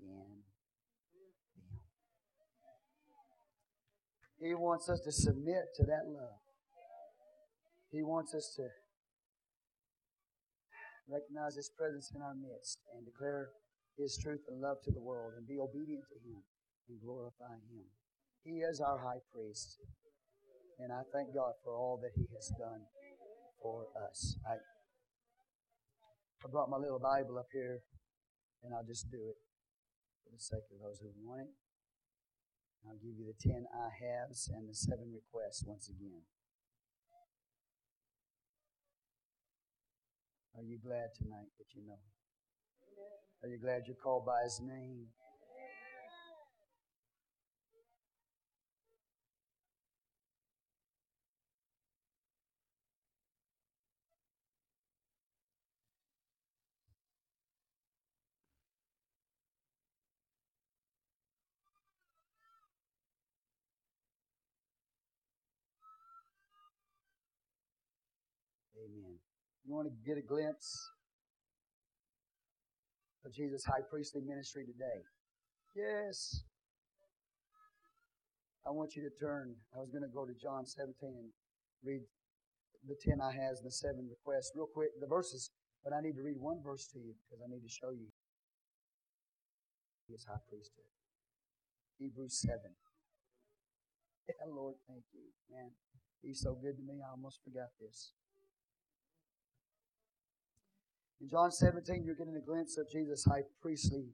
in 0.00 0.08
them. 0.08 0.42
He 4.40 4.54
wants 4.54 4.88
us 4.88 4.98
to 5.04 5.12
submit 5.12 5.66
to 5.76 5.84
that 5.84 6.08
love. 6.08 6.40
He 7.92 8.02
wants 8.02 8.34
us 8.34 8.52
to 8.56 8.66
recognize 11.08 11.56
His 11.56 11.70
presence 11.70 12.12
in 12.14 12.22
our 12.22 12.34
midst 12.34 12.78
and 12.96 13.04
declare 13.04 13.50
His 13.96 14.16
truth 14.16 14.40
and 14.48 14.60
love 14.60 14.78
to 14.84 14.92
the 14.92 15.02
world 15.02 15.34
and 15.36 15.46
be 15.46 15.60
obedient 15.60 16.04
to 16.08 16.18
Him 16.24 16.42
and 16.88 17.00
glorify 17.00 17.54
Him. 17.70 17.84
He 18.44 18.60
is 18.60 18.80
our 18.80 18.98
high 18.98 19.22
priest. 19.32 19.78
And 20.78 20.92
I 20.92 21.02
thank 21.14 21.32
God 21.34 21.54
for 21.62 21.72
all 21.76 22.00
that 22.02 22.12
He 22.16 22.26
has 22.34 22.50
done 22.58 22.82
for 23.62 23.86
us. 24.08 24.36
I, 24.44 24.58
I 26.44 26.46
brought 26.50 26.68
my 26.68 26.76
little 26.76 26.98
Bible 26.98 27.38
up 27.38 27.48
here, 27.52 27.80
and 28.62 28.74
I'll 28.74 28.84
just 28.84 29.10
do 29.10 29.16
it 29.16 29.38
for 30.24 30.30
the 30.34 30.42
sake 30.42 30.66
of 30.74 30.82
those 30.82 30.98
who 31.00 31.08
want 31.24 31.42
it. 31.42 31.52
I'll 32.84 33.00
give 33.00 33.16
you 33.16 33.24
the 33.24 33.38
ten 33.40 33.64
I 33.72 33.88
haves 33.88 34.50
and 34.52 34.68
the 34.68 34.74
seven 34.74 35.08
requests 35.14 35.64
once 35.64 35.88
again. 35.88 36.20
Are 40.56 40.62
you 40.62 40.78
glad 40.78 41.10
tonight 41.18 41.50
that 41.58 41.66
you 41.74 41.82
know? 41.84 41.94
him? 41.94 42.14
Are 43.42 43.48
you 43.48 43.58
glad 43.58 43.82
you're 43.86 43.96
called 43.96 44.24
by 44.24 44.42
His 44.44 44.60
name? 44.60 45.08
Amen. 68.76 69.33
You 69.64 69.74
want 69.74 69.88
to 69.88 69.94
get 70.04 70.18
a 70.18 70.26
glimpse 70.26 70.68
of 73.24 73.32
Jesus' 73.32 73.64
high 73.64 73.80
priestly 73.90 74.20
ministry 74.20 74.64
today? 74.64 75.00
Yes. 75.74 76.44
I 78.66 78.70
want 78.70 78.94
you 78.94 79.02
to 79.02 79.12
turn. 79.16 79.56
I 79.74 79.80
was 79.80 79.88
going 79.88 80.04
to 80.04 80.12
go 80.12 80.24
to 80.24 80.32
John 80.36 80.66
17 80.66 80.94
and 81.02 81.32
read 81.82 82.00
the 82.84 82.96
10 83.00 83.20
I 83.20 83.32
has 83.32 83.60
and 83.60 83.66
the 83.66 83.72
7 83.72 83.96
requests 84.08 84.52
real 84.54 84.68
quick, 84.68 84.92
the 85.00 85.08
verses, 85.08 85.50
but 85.82 85.92
I 85.92 86.00
need 86.00 86.16
to 86.16 86.22
read 86.22 86.36
one 86.36 86.60
verse 86.60 86.86
to 86.92 86.98
you 86.98 87.16
because 87.24 87.40
I 87.40 87.48
need 87.48 87.64
to 87.64 87.72
show 87.72 87.90
you 87.90 88.12
his 90.08 90.24
high 90.28 90.40
priesthood. 90.48 90.88
Hebrews 91.98 92.36
7. 92.44 92.60
Yeah, 94.28 94.44
Lord, 94.48 94.76
thank 94.88 95.04
you. 95.12 95.32
Man, 95.48 95.72
he's 96.20 96.40
so 96.40 96.52
good 96.52 96.76
to 96.76 96.84
me, 96.84 97.00
I 97.00 97.10
almost 97.12 97.40
forgot 97.44 97.72
this. 97.80 98.12
In 101.20 101.28
John 101.30 101.50
17, 101.50 102.04
you're 102.04 102.14
getting 102.14 102.36
a 102.36 102.44
glimpse 102.44 102.76
of 102.76 102.88
Jesus' 102.90 103.24
high 103.24 103.42
priestly 103.62 104.12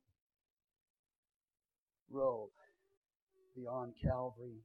robe 2.11 2.51
beyond 3.57 3.95
Calvary 4.03 4.61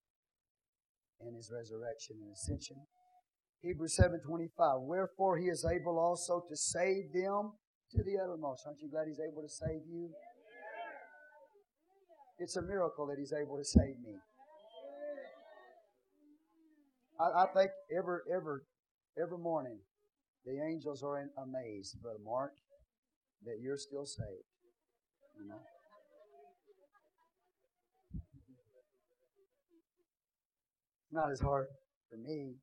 and 1.22 1.36
his 1.36 1.52
resurrection 1.54 2.18
and 2.22 2.32
ascension. 2.34 2.78
Hebrews 3.62 3.96
7:25 3.96 4.82
Wherefore 4.82 5.38
he 5.38 5.48
is 5.48 5.66
able 5.66 5.98
also 5.98 6.42
to 6.48 6.56
save 6.56 7.14
them 7.14 7.54
to 7.92 8.04
the 8.04 8.18
uttermost. 8.20 8.66
Aren't 8.68 8.82
you 8.82 8.90
glad 8.90 9.08
he's 9.08 9.20
able 9.20 9.42
to 9.42 9.50
save 9.50 9.82
you? 9.88 10.14
It's 12.38 12.58
a 12.58 12.62
miracle 12.62 13.08
that 13.08 13.18
he's 13.18 13.34
able 13.34 13.58
to 13.58 13.64
save 13.64 13.98
me. 14.00 14.20
I, 17.20 17.44
I 17.44 17.46
think 17.56 17.72
every 17.96 18.20
every 18.32 18.60
every 19.18 19.38
morning 19.38 19.80
the 20.46 20.62
angels 20.62 21.02
are 21.04 21.28
amazed, 21.42 22.00
Brother 22.02 22.20
Mark, 22.24 22.54
that 23.46 23.60
you're 23.62 23.78
still 23.78 24.06
saved. 24.06 24.46
You 25.40 25.48
know? 25.48 25.62
Not 31.12 31.32
as 31.32 31.40
hard 31.40 31.68
for 32.10 32.18
me 32.18 32.56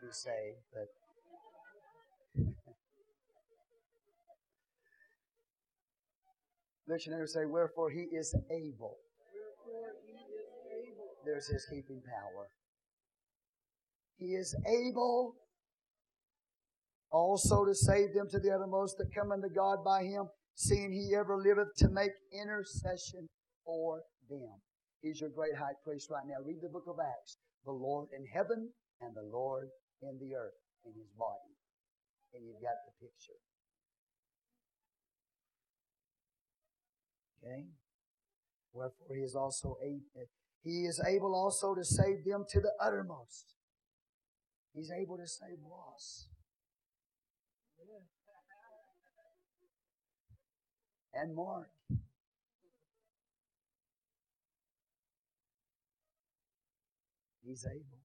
to 0.00 0.12
saved, 0.12 0.58
but 0.72 0.88
Missionaries 6.86 7.32
say, 7.32 7.46
Wherefore 7.46 7.90
he 7.90 8.00
is 8.00 8.34
able. 8.50 8.98
There's 11.24 11.46
his 11.46 11.64
keeping 11.70 12.02
power. 12.02 12.50
He 14.18 14.34
is 14.34 14.54
able 14.66 15.36
also 17.14 17.64
to 17.64 17.74
save 17.74 18.12
them 18.12 18.26
to 18.28 18.40
the 18.40 18.50
uttermost 18.50 18.98
that 18.98 19.14
come 19.14 19.30
unto 19.30 19.48
God 19.48 19.84
by 19.84 20.02
him, 20.02 20.26
seeing 20.56 20.90
he 20.90 21.14
ever 21.14 21.38
liveth 21.38 21.70
to 21.78 21.88
make 21.88 22.10
intercession 22.34 23.28
for 23.64 24.02
them. 24.28 24.58
He's 25.00 25.20
your 25.20 25.30
great 25.30 25.54
high 25.54 25.78
priest 25.84 26.10
right 26.10 26.26
now. 26.26 26.42
Read 26.44 26.58
the 26.60 26.68
book 26.68 26.86
of 26.88 26.96
Acts. 26.98 27.38
The 27.64 27.72
Lord 27.72 28.08
in 28.10 28.26
heaven 28.26 28.68
and 29.00 29.14
the 29.14 29.22
Lord 29.22 29.68
in 30.02 30.18
the 30.18 30.34
earth 30.34 30.58
in 30.84 30.92
his 30.92 31.08
body. 31.16 31.54
And 32.34 32.44
you've 32.44 32.60
got 32.60 32.82
the 32.84 33.06
picture. 33.06 33.38
Okay? 37.38 37.62
Wherefore 38.72 39.14
he 39.14 39.22
is 39.22 39.36
also 39.36 39.76
able, 39.80 40.02
eh, 40.16 40.26
he 40.64 40.82
is 40.82 41.00
able 41.06 41.34
also 41.36 41.76
to 41.76 41.84
save 41.84 42.24
them 42.24 42.44
to 42.50 42.60
the 42.60 42.72
uttermost. 42.82 43.54
He's 44.74 44.90
able 44.90 45.16
to 45.16 45.28
save 45.28 45.62
lost. 45.62 46.33
And 51.14 51.34
Mark. 51.34 51.70
He's 57.44 57.66
able. 57.68 58.00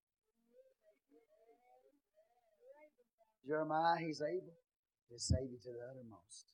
Jeremiah, 3.47 3.97
he's 3.97 4.21
able 4.21 4.53
to 5.09 5.17
save 5.17 5.49
you 5.49 5.57
to 5.57 5.71
the 5.73 5.81
uttermost. 5.89 6.45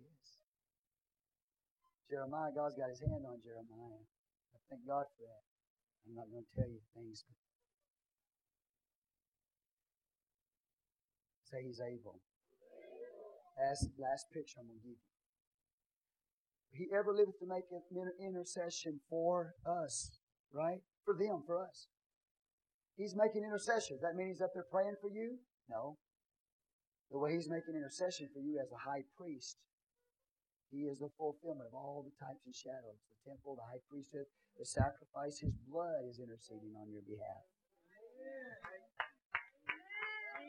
Yes. 0.00 0.40
Jeremiah, 2.08 2.48
God's 2.54 2.78
got 2.78 2.88
his 2.88 3.00
hand 3.04 3.26
on 3.28 3.36
Jeremiah. 3.44 4.00
I 4.54 4.58
thank 4.70 4.86
God 4.86 5.04
for 5.12 5.28
that. 5.28 5.44
I'm 6.08 6.14
not 6.16 6.30
going 6.32 6.46
to 6.46 6.52
tell 6.56 6.70
you 6.70 6.80
things. 6.96 7.24
Say 11.50 11.68
he's 11.68 11.82
able. 11.84 12.16
Last, 13.58 13.88
last 13.98 14.26
picture 14.32 14.60
I'm 14.60 14.66
going 14.66 14.80
to 14.80 14.86
give 14.86 14.98
you. 14.98 15.12
He 16.72 16.88
ever 16.96 17.12
liveth 17.12 17.38
to 17.40 17.46
make 17.46 17.68
intercession 18.16 19.00
for 19.10 19.54
us, 19.68 20.10
right? 20.52 20.80
For 21.04 21.12
them, 21.12 21.44
for 21.46 21.60
us. 21.60 21.88
He's 22.96 23.14
making 23.16 23.44
intercession. 23.44 23.96
Does 23.96 24.04
that 24.08 24.16
mean 24.16 24.28
he's 24.28 24.40
up 24.40 24.52
there 24.54 24.64
praying 24.70 24.96
for 25.00 25.10
you? 25.12 25.36
No. 25.68 25.98
The 27.12 27.18
way 27.20 27.36
he's 27.36 27.48
making 27.48 27.76
intercession 27.76 28.28
for 28.32 28.40
you 28.40 28.56
as 28.56 28.72
a 28.72 28.88
high 28.88 29.04
priest, 29.20 29.60
he 30.72 30.88
is 30.88 30.98
the 30.98 31.12
fulfillment 31.20 31.68
of 31.68 31.76
all 31.76 32.00
the 32.08 32.16
types 32.16 32.40
and 32.48 32.56
shadows. 32.56 33.04
The 33.12 33.36
temple, 33.36 33.60
the 33.60 33.68
high 33.68 33.84
priesthood, 33.92 34.24
the 34.56 34.64
sacrifice, 34.64 35.44
his 35.44 35.52
blood 35.68 36.08
is 36.08 36.24
interceding 36.24 36.72
on 36.80 36.88
your 36.88 37.04
behalf. 37.04 37.44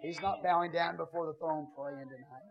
He's 0.03 0.19
not 0.23 0.43
bowing 0.43 0.71
down 0.71 0.95
before 0.95 1.27
the 1.27 1.35
throne 1.35 1.67
praying 1.75 2.07
tonight. 2.07 2.47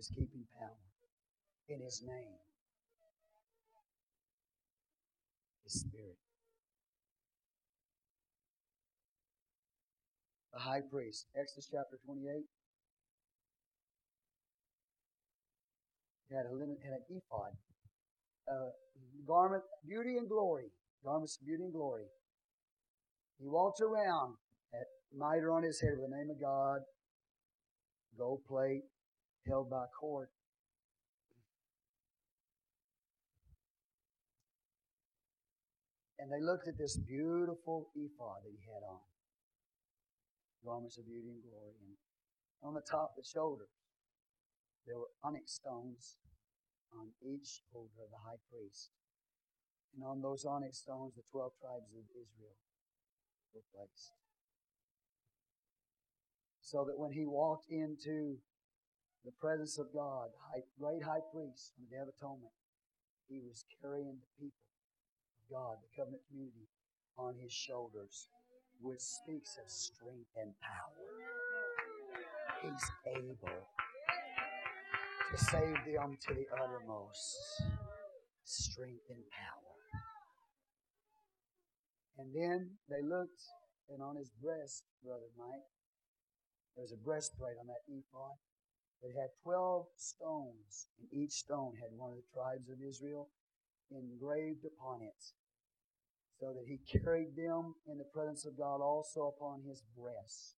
His 0.00 0.08
keeping 0.16 0.46
power 0.58 0.80
in 1.68 1.78
His 1.78 2.02
name, 2.02 2.40
His 5.62 5.80
Spirit. 5.80 6.16
The 10.54 10.58
high 10.58 10.80
priest, 10.90 11.26
Exodus 11.38 11.68
chapter 11.70 11.98
28. 12.06 12.44
He 16.30 16.34
had 16.34 16.46
a 16.46 16.54
linen, 16.54 16.78
had 16.82 16.92
an 16.94 17.20
ephod, 17.20 17.52
a 18.48 18.70
garment, 19.26 19.64
beauty 19.86 20.16
and 20.16 20.26
glory, 20.26 20.70
garments 21.04 21.36
of 21.38 21.46
beauty 21.46 21.64
and 21.64 21.74
glory. 21.74 22.06
He 23.38 23.46
walked 23.46 23.82
around 23.82 24.36
at 24.72 24.86
mitre 25.14 25.50
on 25.50 25.62
his 25.62 25.78
head 25.78 25.90
with 25.98 26.08
the 26.08 26.16
name 26.16 26.30
of 26.30 26.40
God, 26.40 26.80
gold 28.16 28.40
plate, 28.48 28.84
held 29.46 29.70
by 29.70 29.86
court. 29.98 30.30
And 36.20 36.30
they 36.30 36.44
looked 36.44 36.68
at 36.68 36.76
this 36.76 36.98
beautiful 37.00 37.88
ephod 37.96 38.44
that 38.44 38.52
he 38.52 38.60
had 38.68 38.84
on. 38.84 39.00
Garments 40.62 40.98
of 40.98 41.06
beauty 41.08 41.32
and 41.32 41.40
glory. 41.40 41.80
And 41.80 41.96
on 42.60 42.74
the 42.74 42.84
top, 42.84 43.16
of 43.16 43.24
the 43.24 43.24
shoulders, 43.24 43.72
there 44.86 44.98
were 44.98 45.08
onyx 45.24 45.56
stones 45.56 46.20
on 46.92 47.08
each 47.24 47.64
shoulder 47.72 48.04
of 48.04 48.12
the 48.12 48.20
high 48.20 48.40
priest. 48.52 48.92
And 49.96 50.04
on 50.04 50.20
those 50.20 50.44
onyx 50.44 50.84
stones, 50.84 51.16
the 51.16 51.24
12 51.32 51.52
tribes 51.56 51.88
of 51.96 52.04
Israel 52.12 52.60
were 53.54 53.64
placed. 53.72 54.12
So 56.60 56.84
that 56.84 57.00
when 57.00 57.12
he 57.12 57.24
walked 57.24 57.66
into 57.70 58.38
the 59.24 59.32
presence 59.40 59.78
of 59.78 59.92
God, 59.92 60.30
high, 60.50 60.62
great 60.80 61.02
high 61.02 61.24
priest 61.32 61.72
on 61.76 61.84
the 61.84 61.96
Day 61.96 62.02
of 62.02 62.08
Atonement, 62.08 62.52
he 63.28 63.40
was 63.40 63.64
carrying 63.80 64.16
the 64.16 64.32
people 64.40 64.64
of 65.38 65.44
God, 65.52 65.76
the 65.84 65.92
covenant 65.94 66.22
community, 66.28 66.68
on 67.18 67.36
his 67.36 67.52
shoulders, 67.52 68.28
which 68.80 69.00
speaks 69.00 69.58
of 69.60 69.68
strength 69.68 70.32
and 70.36 70.52
power. 70.64 71.04
He's 72.62 72.90
able 73.06 73.48
to 75.30 75.36
save 75.36 75.76
them 75.86 76.02
um, 76.02 76.18
to 76.28 76.34
the 76.34 76.46
uttermost. 76.52 77.62
Strength 78.44 79.06
and 79.10 79.22
power. 79.30 79.60
And 82.18 82.34
then 82.34 82.70
they 82.88 83.00
looked, 83.00 83.40
and 83.88 84.02
on 84.02 84.16
his 84.16 84.30
breast, 84.42 84.84
Brother 85.04 85.30
Mike, 85.38 85.64
there 86.74 86.82
was 86.82 86.92
a 86.92 86.96
breastplate 86.96 87.56
on 87.60 87.66
that 87.68 87.84
ephod. 87.88 88.36
It 89.02 89.14
had 89.18 89.30
12 89.42 89.86
stones, 89.96 90.88
and 90.98 91.08
each 91.12 91.32
stone 91.32 91.74
had 91.80 91.96
one 91.96 92.10
of 92.10 92.16
the 92.16 92.32
tribes 92.34 92.68
of 92.68 92.82
Israel 92.86 93.30
engraved 93.90 94.64
upon 94.64 95.02
it, 95.02 95.32
so 96.38 96.52
that 96.52 96.66
he 96.66 96.78
carried 96.98 97.34
them 97.34 97.74
in 97.88 97.98
the 97.98 98.04
presence 98.04 98.44
of 98.44 98.58
God 98.58 98.80
also 98.80 99.32
upon 99.34 99.62
his 99.62 99.82
breast. 99.96 100.56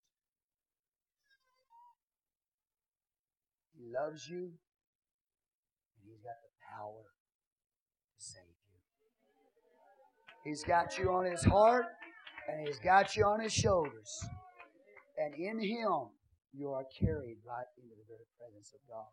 He 3.77 3.85
loves 3.91 4.29
you, 4.29 4.51
and 5.97 6.05
he's 6.05 6.21
got 6.21 6.35
the 6.43 6.49
power 6.77 7.03
to 7.03 8.23
save 8.23 8.43
you. 8.43 8.79
He's 10.43 10.63
got 10.63 10.97
you 10.97 11.11
on 11.11 11.25
his 11.25 11.43
heart, 11.43 11.85
and 12.49 12.67
he's 12.67 12.79
got 12.79 13.15
you 13.15 13.25
on 13.25 13.39
his 13.39 13.53
shoulders. 13.53 14.25
And 15.17 15.33
in 15.35 15.59
him, 15.59 16.09
you 16.53 16.69
are 16.69 16.85
carried 16.93 17.41
right 17.41 17.69
into 17.81 17.97
the 17.97 18.05
very 18.05 18.29
presence 18.37 18.69
of 18.77 18.81
God, 18.85 19.09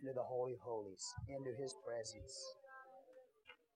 into 0.00 0.16
the 0.16 0.24
Holy 0.24 0.56
Holies, 0.64 1.04
into 1.28 1.52
His 1.52 1.76
presence. 1.84 2.32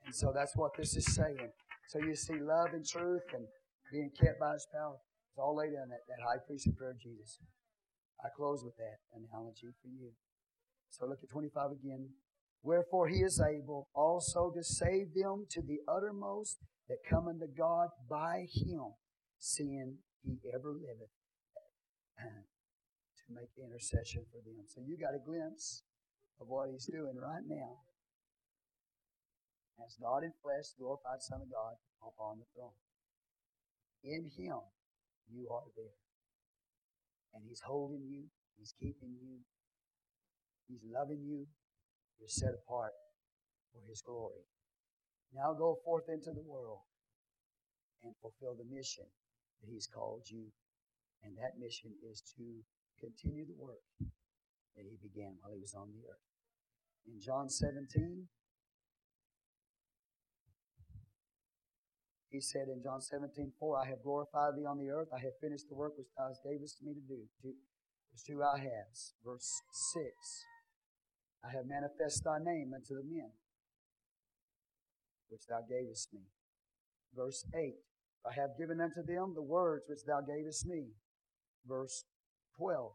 And 0.08 0.14
so 0.14 0.32
that's 0.32 0.56
what 0.56 0.72
this 0.76 0.96
is 0.96 1.04
saying. 1.14 1.52
So 1.88 2.00
you 2.00 2.16
see 2.16 2.40
love 2.40 2.72
and 2.72 2.84
truth 2.84 3.28
and 3.36 3.44
being 3.92 4.10
kept 4.16 4.40
by 4.40 4.54
His 4.54 4.66
power. 4.72 4.96
It's 4.96 5.38
all 5.38 5.56
laid 5.56 5.76
in 5.76 5.88
that, 5.92 6.08
that 6.08 6.24
high 6.24 6.40
priestly 6.46 6.72
prayer 6.72 6.96
of 6.96 7.00
Jesus. 7.00 7.38
I 8.24 8.32
close 8.34 8.64
with 8.64 8.76
that 8.80 9.04
analogy 9.12 9.68
for 9.82 9.88
you. 9.92 10.10
So 10.88 11.04
look 11.04 11.20
at 11.22 11.28
25 11.28 11.72
again. 11.72 12.08
Wherefore 12.62 13.08
he 13.08 13.20
is 13.20 13.38
able 13.38 13.88
also 13.94 14.50
to 14.56 14.64
save 14.64 15.12
them 15.14 15.44
to 15.50 15.60
the 15.60 15.78
uttermost 15.86 16.56
that 16.88 17.04
come 17.08 17.28
unto 17.28 17.46
God 17.46 17.88
by 18.08 18.46
him, 18.50 18.96
seeing 19.38 19.98
he 20.24 20.38
ever 20.54 20.72
liveth 20.72 21.12
to 22.18 23.26
make 23.34 23.50
intercession 23.58 24.24
for 24.30 24.40
them. 24.44 24.64
So 24.66 24.80
you 24.86 24.96
got 24.96 25.14
a 25.14 25.22
glimpse 25.22 25.82
of 26.40 26.48
what 26.48 26.70
he's 26.70 26.86
doing 26.86 27.16
right 27.16 27.44
now. 27.46 27.84
As 29.84 29.96
God 30.00 30.24
in 30.24 30.32
flesh, 30.40 30.72
glorified 30.78 31.20
Son 31.20 31.40
of 31.42 31.50
God, 31.52 31.76
upon 32.00 32.38
the 32.38 32.48
throne. 32.54 32.76
In 34.04 34.30
him, 34.32 34.60
you 35.28 35.48
are 35.50 35.68
there. 35.76 35.98
And 37.34 37.44
he's 37.46 37.60
holding 37.60 38.06
you, 38.08 38.24
he's 38.56 38.72
keeping 38.78 39.12
you, 39.20 39.44
he's 40.68 40.80
loving 40.88 41.20
you. 41.20 41.46
You're 42.18 42.32
set 42.32 42.54
apart 42.54 42.92
for 43.72 43.80
his 43.88 44.00
glory. 44.00 44.46
Now 45.34 45.52
go 45.52 45.76
forth 45.84 46.08
into 46.08 46.30
the 46.32 46.46
world 46.46 46.80
and 48.02 48.14
fulfill 48.22 48.56
the 48.56 48.64
mission 48.64 49.04
that 49.60 49.68
he's 49.70 49.86
called 49.86 50.22
you 50.30 50.46
and 51.24 51.36
that 51.36 51.58
mission 51.58 51.92
is 52.04 52.22
to 52.36 52.64
continue 53.00 53.44
the 53.44 53.56
work 53.58 53.84
that 54.76 54.84
he 54.84 54.96
began 55.00 55.36
while 55.40 55.52
he 55.52 55.60
was 55.60 55.74
on 55.74 55.88
the 55.92 56.04
earth. 56.08 56.24
In 57.06 57.20
John 57.20 57.48
17, 57.48 58.28
he 62.30 62.40
said 62.40 62.68
in 62.68 62.82
John 62.82 63.00
17, 63.00 63.52
4, 63.58 63.78
I 63.78 63.88
have 63.88 64.02
glorified 64.02 64.56
thee 64.56 64.66
on 64.66 64.78
the 64.78 64.90
earth. 64.90 65.08
I 65.14 65.20
have 65.20 65.38
finished 65.40 65.68
the 65.68 65.76
work 65.76 65.96
which 65.96 66.12
thou 66.18 66.32
gavest 66.44 66.82
me 66.82 66.92
to 66.94 67.00
do. 67.00 67.24
There's 67.42 68.24
two 68.26 68.42
I 68.42 68.58
have. 68.58 68.92
Verse 69.24 69.62
6, 69.94 70.04
I 71.44 71.52
have 71.56 71.66
manifest 71.66 72.24
thy 72.24 72.38
name 72.42 72.72
unto 72.74 72.94
the 72.94 73.06
men 73.06 73.32
which 75.28 75.46
thou 75.48 75.60
gavest 75.68 76.12
me. 76.12 76.20
Verse 77.14 77.44
8, 77.54 77.74
I 78.28 78.32
have 78.34 78.58
given 78.58 78.80
unto 78.80 79.02
them 79.02 79.32
the 79.34 79.42
words 79.42 79.86
which 79.88 80.04
thou 80.06 80.20
gavest 80.20 80.66
me 80.66 80.92
verse 81.68 82.04
12. 82.58 82.92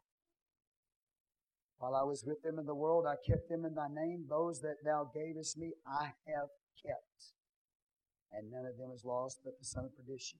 While 1.78 1.94
I 1.94 2.04
was 2.04 2.22
with 2.24 2.42
them 2.42 2.58
in 2.58 2.66
the 2.66 2.78
world, 2.78 3.06
I 3.10 3.18
kept 3.26 3.48
them 3.48 3.64
in 3.64 3.74
thy 3.74 3.88
name. 3.90 4.26
Those 4.28 4.60
that 4.60 4.84
thou 4.84 5.10
gavest 5.12 5.58
me, 5.58 5.72
I 5.82 6.14
have 6.30 6.50
kept. 6.78 7.34
And 8.30 8.50
none 8.50 8.66
of 8.66 8.78
them 8.78 8.94
is 8.94 9.04
lost 9.04 9.40
but 9.44 9.58
the 9.58 9.66
son 9.66 9.84
of 9.84 9.96
perdition, 9.96 10.38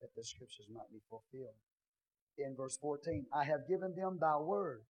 that 0.00 0.08
the 0.16 0.24
scriptures 0.24 0.66
might 0.72 0.90
be 0.90 1.04
fulfilled. 1.08 1.60
In 2.38 2.56
verse 2.56 2.78
14, 2.80 3.26
I 3.34 3.44
have 3.44 3.68
given 3.68 3.94
them 3.94 4.18
thy 4.18 4.38
word, 4.38 4.82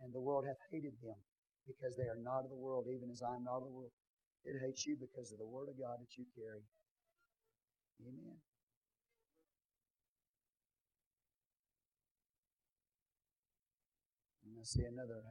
and 0.00 0.12
the 0.12 0.20
world 0.20 0.46
hath 0.46 0.58
hated 0.70 0.94
them, 1.02 1.20
because 1.66 1.94
they 1.96 2.08
are 2.08 2.18
not 2.18 2.44
of 2.44 2.50
the 2.50 2.56
world, 2.56 2.86
even 2.88 3.10
as 3.10 3.22
I 3.22 3.36
am 3.36 3.44
not 3.44 3.60
of 3.60 3.68
the 3.68 3.76
world. 3.76 3.92
It 4.44 4.58
hates 4.58 4.86
you 4.86 4.96
because 4.98 5.30
of 5.30 5.38
the 5.38 5.46
word 5.46 5.68
of 5.68 5.78
God 5.78 6.00
that 6.00 6.16
you 6.16 6.24
carry. 6.34 6.64
Amen. 8.02 8.40
I 14.62 14.64
see 14.64 14.84
another 14.84 15.26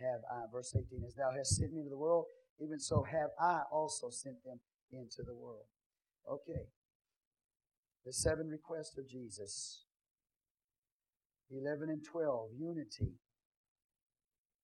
have 0.00 0.20
I. 0.30 0.44
Verse 0.52 0.76
18, 0.76 1.02
as 1.06 1.14
thou 1.14 1.32
hast 1.34 1.56
sent 1.56 1.72
me 1.72 1.80
into 1.80 1.88
the 1.88 1.96
world, 1.96 2.26
even 2.60 2.78
so 2.78 3.02
have 3.04 3.30
I 3.40 3.62
also 3.72 4.10
sent 4.10 4.44
them 4.44 4.60
into 4.92 5.22
the 5.24 5.34
world. 5.34 5.64
Okay. 6.30 6.68
The 8.04 8.12
seven 8.12 8.48
requests 8.48 8.98
of 8.98 9.08
Jesus. 9.08 9.84
11 11.50 11.88
and 11.88 12.04
12, 12.04 12.50
unity. 12.58 13.16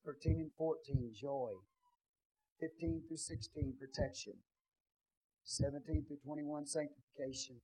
13 0.05 0.41
and 0.41 0.51
14, 0.59 1.13
joy. 1.19 1.53
15 2.61 3.03
through 3.09 3.17
16, 3.17 3.75
protection. 3.81 4.35
17 5.45 6.05
through 6.07 6.19
21, 6.23 6.67
sanctification. 6.67 7.57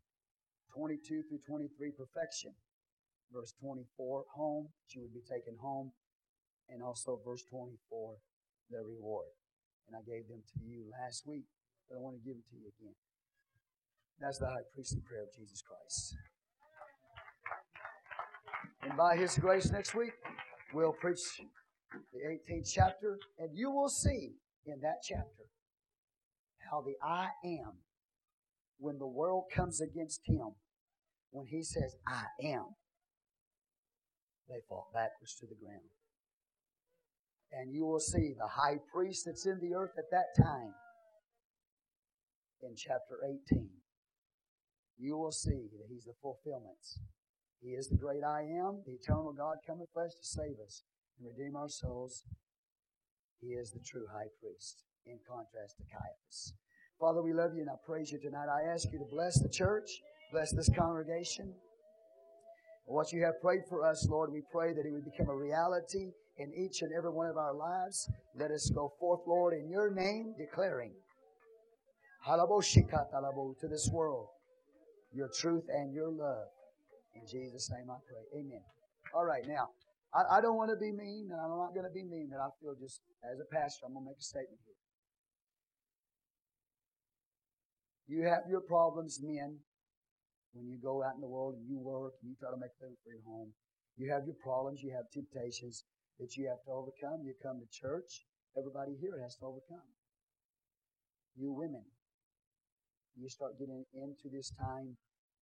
22 0.75 1.23
through 1.29 1.41
23, 1.47 1.93
perfection. 1.93 2.53
Verse 3.33 3.53
24, 3.61 4.25
home, 4.35 4.69
she 4.87 5.01
would 5.01 5.13
be 5.13 5.21
taken 5.29 5.55
home. 5.61 5.93
And 6.69 6.83
also 6.83 7.19
verse 7.25 7.43
24, 7.51 8.15
the 8.71 8.79
reward. 8.85 9.33
And 9.89 9.97
I 9.97 10.01
gave 10.05 10.29
them 10.29 10.43
to 10.55 10.61
you 10.65 10.85
last 10.93 11.27
week, 11.27 11.45
but 11.89 11.97
I 11.97 12.01
want 12.01 12.17
to 12.17 12.23
give 12.25 12.37
them 12.37 12.45
to 12.51 12.57
you 12.57 12.69
again. 12.79 12.95
That's 14.21 14.39
the 14.39 14.47
high 14.47 14.67
priestly 14.75 15.01
prayer 15.09 15.23
of 15.23 15.33
Jesus 15.33 15.63
Christ. 15.63 16.17
And 18.83 18.97
by 18.97 19.17
His 19.17 19.39
grace 19.39 19.71
next 19.71 19.95
week, 19.95 20.13
we'll 20.75 20.93
preach 20.93 21.21
the 22.13 22.21
18th 22.21 22.71
chapter, 22.73 23.19
and 23.39 23.51
you 23.55 23.71
will 23.71 23.89
see 23.89 24.35
in 24.67 24.81
that 24.83 25.01
chapter 25.03 25.49
how 26.71 26.83
the 26.83 26.95
I 27.03 27.29
am, 27.45 27.73
when 28.79 28.99
the 28.99 29.07
world 29.07 29.45
comes 29.55 29.81
against 29.81 30.21
Him, 30.27 30.55
when 31.31 31.47
He 31.47 31.63
says, 31.63 31.97
I 32.07 32.25
am, 32.47 32.67
they 34.49 34.61
fall 34.69 34.91
backwards 34.93 35.35
to 35.41 35.47
the 35.47 35.55
ground. 35.55 35.81
And 37.53 37.73
you 37.73 37.87
will 37.87 38.01
see 38.01 38.35
the 38.37 38.47
high 38.47 38.79
priest 38.93 39.25
that's 39.27 39.47
in 39.47 39.59
the 39.61 39.75
earth 39.75 39.93
at 39.97 40.11
that 40.11 40.37
time 40.37 40.75
in 42.63 42.75
chapter 42.77 43.21
18. 43.51 43.69
You 44.99 45.17
will 45.17 45.33
see 45.33 45.69
that 45.73 45.87
he's 45.89 46.05
the 46.05 46.13
fulfillments. 46.21 47.01
He 47.61 47.71
is 47.71 47.89
the 47.89 47.97
great 47.97 48.23
I 48.23 48.43
am, 48.43 48.83
the 48.87 48.95
eternal 48.95 49.33
God 49.33 49.57
come 49.67 49.79
flesh 49.93 50.11
to 50.11 50.25
save 50.25 50.59
us 50.65 50.83
and 51.19 51.29
redeem 51.29 51.57
our 51.57 51.69
souls. 51.69 52.25
He 53.41 53.49
is 53.49 53.71
the 53.71 53.81
true 53.81 54.07
high 54.13 54.31
priest 54.41 54.85
in 55.07 55.19
contrast 55.27 55.77
to 55.79 55.85
Caiaphas. 55.85 56.55
Father, 57.01 57.23
we 57.23 57.33
love 57.33 57.55
you 57.55 57.63
and 57.63 57.71
I 57.71 57.79
praise 57.87 58.11
you 58.11 58.19
tonight. 58.19 58.49
I 58.51 58.73
ask 58.73 58.93
you 58.93 58.99
to 58.99 59.05
bless 59.11 59.41
the 59.41 59.49
church, 59.49 59.89
bless 60.33 60.53
this 60.53 60.69
congregation. 60.77 61.55
What 62.87 63.13
you 63.13 63.23
have 63.25 63.41
prayed 63.41 63.63
for 63.69 63.85
us, 63.85 64.07
Lord, 64.09 64.33
we 64.33 64.43
pray 64.51 64.73
that 64.73 64.85
it 64.85 64.93
would 64.93 65.05
become 65.05 65.29
a 65.29 65.37
reality 65.37 66.11
in 66.39 66.53
each 66.55 66.83
and 66.83 66.93
every 66.97 67.11
one 67.11 67.27
of 67.27 67.37
our 67.37 67.55
lives. 67.55 68.09
Let 68.35 68.51
us 68.51 68.71
go 68.71 68.93
forth, 68.99 69.21
Lord, 69.27 69.55
in 69.55 69.69
your 69.69 69.91
name, 69.91 70.35
declaring 70.39 70.93
to 73.61 73.69
this 73.69 73.91
world 73.93 74.29
your 75.13 75.29
truth 75.29 75.65
and 75.69 75.95
your 75.95 76.11
love. 76.11 76.47
In 77.15 77.23
Jesus' 77.27 77.71
name 77.71 77.91
I 77.91 77.99
pray. 78.07 78.41
Amen. 78.41 78.63
All 79.15 79.25
right, 79.25 79.43
now, 79.47 79.69
I, 80.15 80.39
I 80.39 80.41
don't 80.41 80.57
want 80.57 80.71
to 80.71 80.77
be 80.77 80.93
mean, 80.93 81.29
and 81.33 81.41
I'm 81.41 81.59
not 81.59 81.75
going 81.75 81.87
to 81.87 81.95
be 81.95 82.05
mean, 82.05 82.29
but 82.31 82.41
I 82.41 82.49
feel 82.61 82.75
just 82.79 83.01
as 83.25 83.41
a 83.41 83.49
pastor, 83.55 83.87
I'm 83.87 83.95
going 83.95 84.05
to 84.05 84.11
make 84.11 84.19
a 84.19 84.23
statement 84.23 84.61
here. 84.65 84.77
You 88.09 88.25
have 88.29 88.49
your 88.49 88.61
problems, 88.61 89.21
men, 89.23 89.59
when 90.53 90.67
you 90.69 90.79
go 90.83 91.03
out 91.03 91.15
in 91.15 91.21
the 91.21 91.29
world 91.29 91.55
and 91.57 91.69
you 91.69 91.79
work 91.79 92.13
and 92.23 92.31
you 92.31 92.37
try 92.41 92.51
to 92.51 92.61
make 92.61 92.73
things 92.81 92.97
for 93.05 93.13
your 93.13 93.25
home. 93.27 93.53
You 93.97 94.13
have 94.13 94.25
your 94.25 94.39
problems, 94.43 94.81
you 94.83 94.93
have 94.95 95.11
temptations 95.13 95.85
that 96.19 96.37
you 96.37 96.49
have 96.49 96.63
to 96.65 96.71
overcome. 96.71 97.25
You 97.25 97.35
come 97.43 97.61
to 97.61 97.69
church, 97.71 98.27
everybody 98.57 98.97
here 99.01 99.19
has 99.23 99.37
to 99.37 99.47
overcome. 99.47 99.87
You 101.37 101.53
women, 101.53 101.85
you 103.17 103.29
start 103.29 103.59
getting 103.59 103.85
into 103.95 104.29
this 104.31 104.53
time 104.59 104.97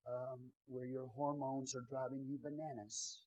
um, 0.07 0.52
where 0.67 0.86
your 0.86 1.09
hormones 1.17 1.75
are 1.75 1.84
driving 1.89 2.25
you 2.28 2.39
bananas. 2.42 3.23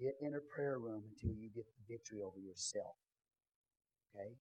Get 0.00 0.16
in 0.20 0.34
a 0.34 0.42
prayer 0.54 0.78
room 0.78 1.04
until 1.12 1.36
you 1.36 1.50
get 1.54 1.66
the 1.76 1.84
victory 1.88 2.20
over 2.24 2.40
yourself. 2.40 2.96
Okay? 4.10 4.34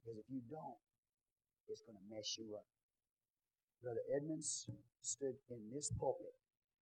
Because 0.00 0.18
if 0.18 0.28
you 0.28 0.40
don't, 0.50 0.80
it's 1.68 1.80
going 1.80 1.96
to 1.96 2.14
mess 2.14 2.36
you 2.36 2.56
up. 2.56 2.66
Brother 3.82 4.04
Edmonds 4.14 4.68
stood 5.00 5.36
in 5.50 5.60
this 5.72 5.92
pulpit 6.00 6.36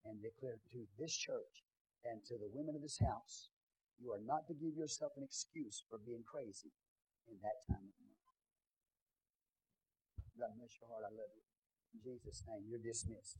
and 0.04 0.22
declared 0.22 0.58
to 0.72 0.86
this 0.98 1.14
church 1.14 1.66
and 2.04 2.24
to 2.26 2.34
the 2.34 2.50
women 2.50 2.74
of 2.74 2.82
this 2.82 2.98
house, 2.98 3.50
you 4.02 4.10
are 4.10 4.24
not 4.26 4.50
to 4.50 4.54
give 4.54 4.74
yourself 4.74 5.14
an 5.16 5.22
excuse 5.22 5.86
for 5.86 6.02
being 6.02 6.26
crazy 6.26 6.74
in 7.30 7.38
that 7.46 7.62
time 7.70 7.86
of 7.86 7.94
month. 8.02 8.26
God 10.34 10.50
bless 10.58 10.74
your 10.82 10.90
heart. 10.90 11.06
I 11.06 11.14
love 11.14 11.30
you. 11.30 11.46
In 11.94 11.98
Jesus' 12.02 12.42
name, 12.50 12.66
you're 12.66 12.82
dismissed. 12.82 13.38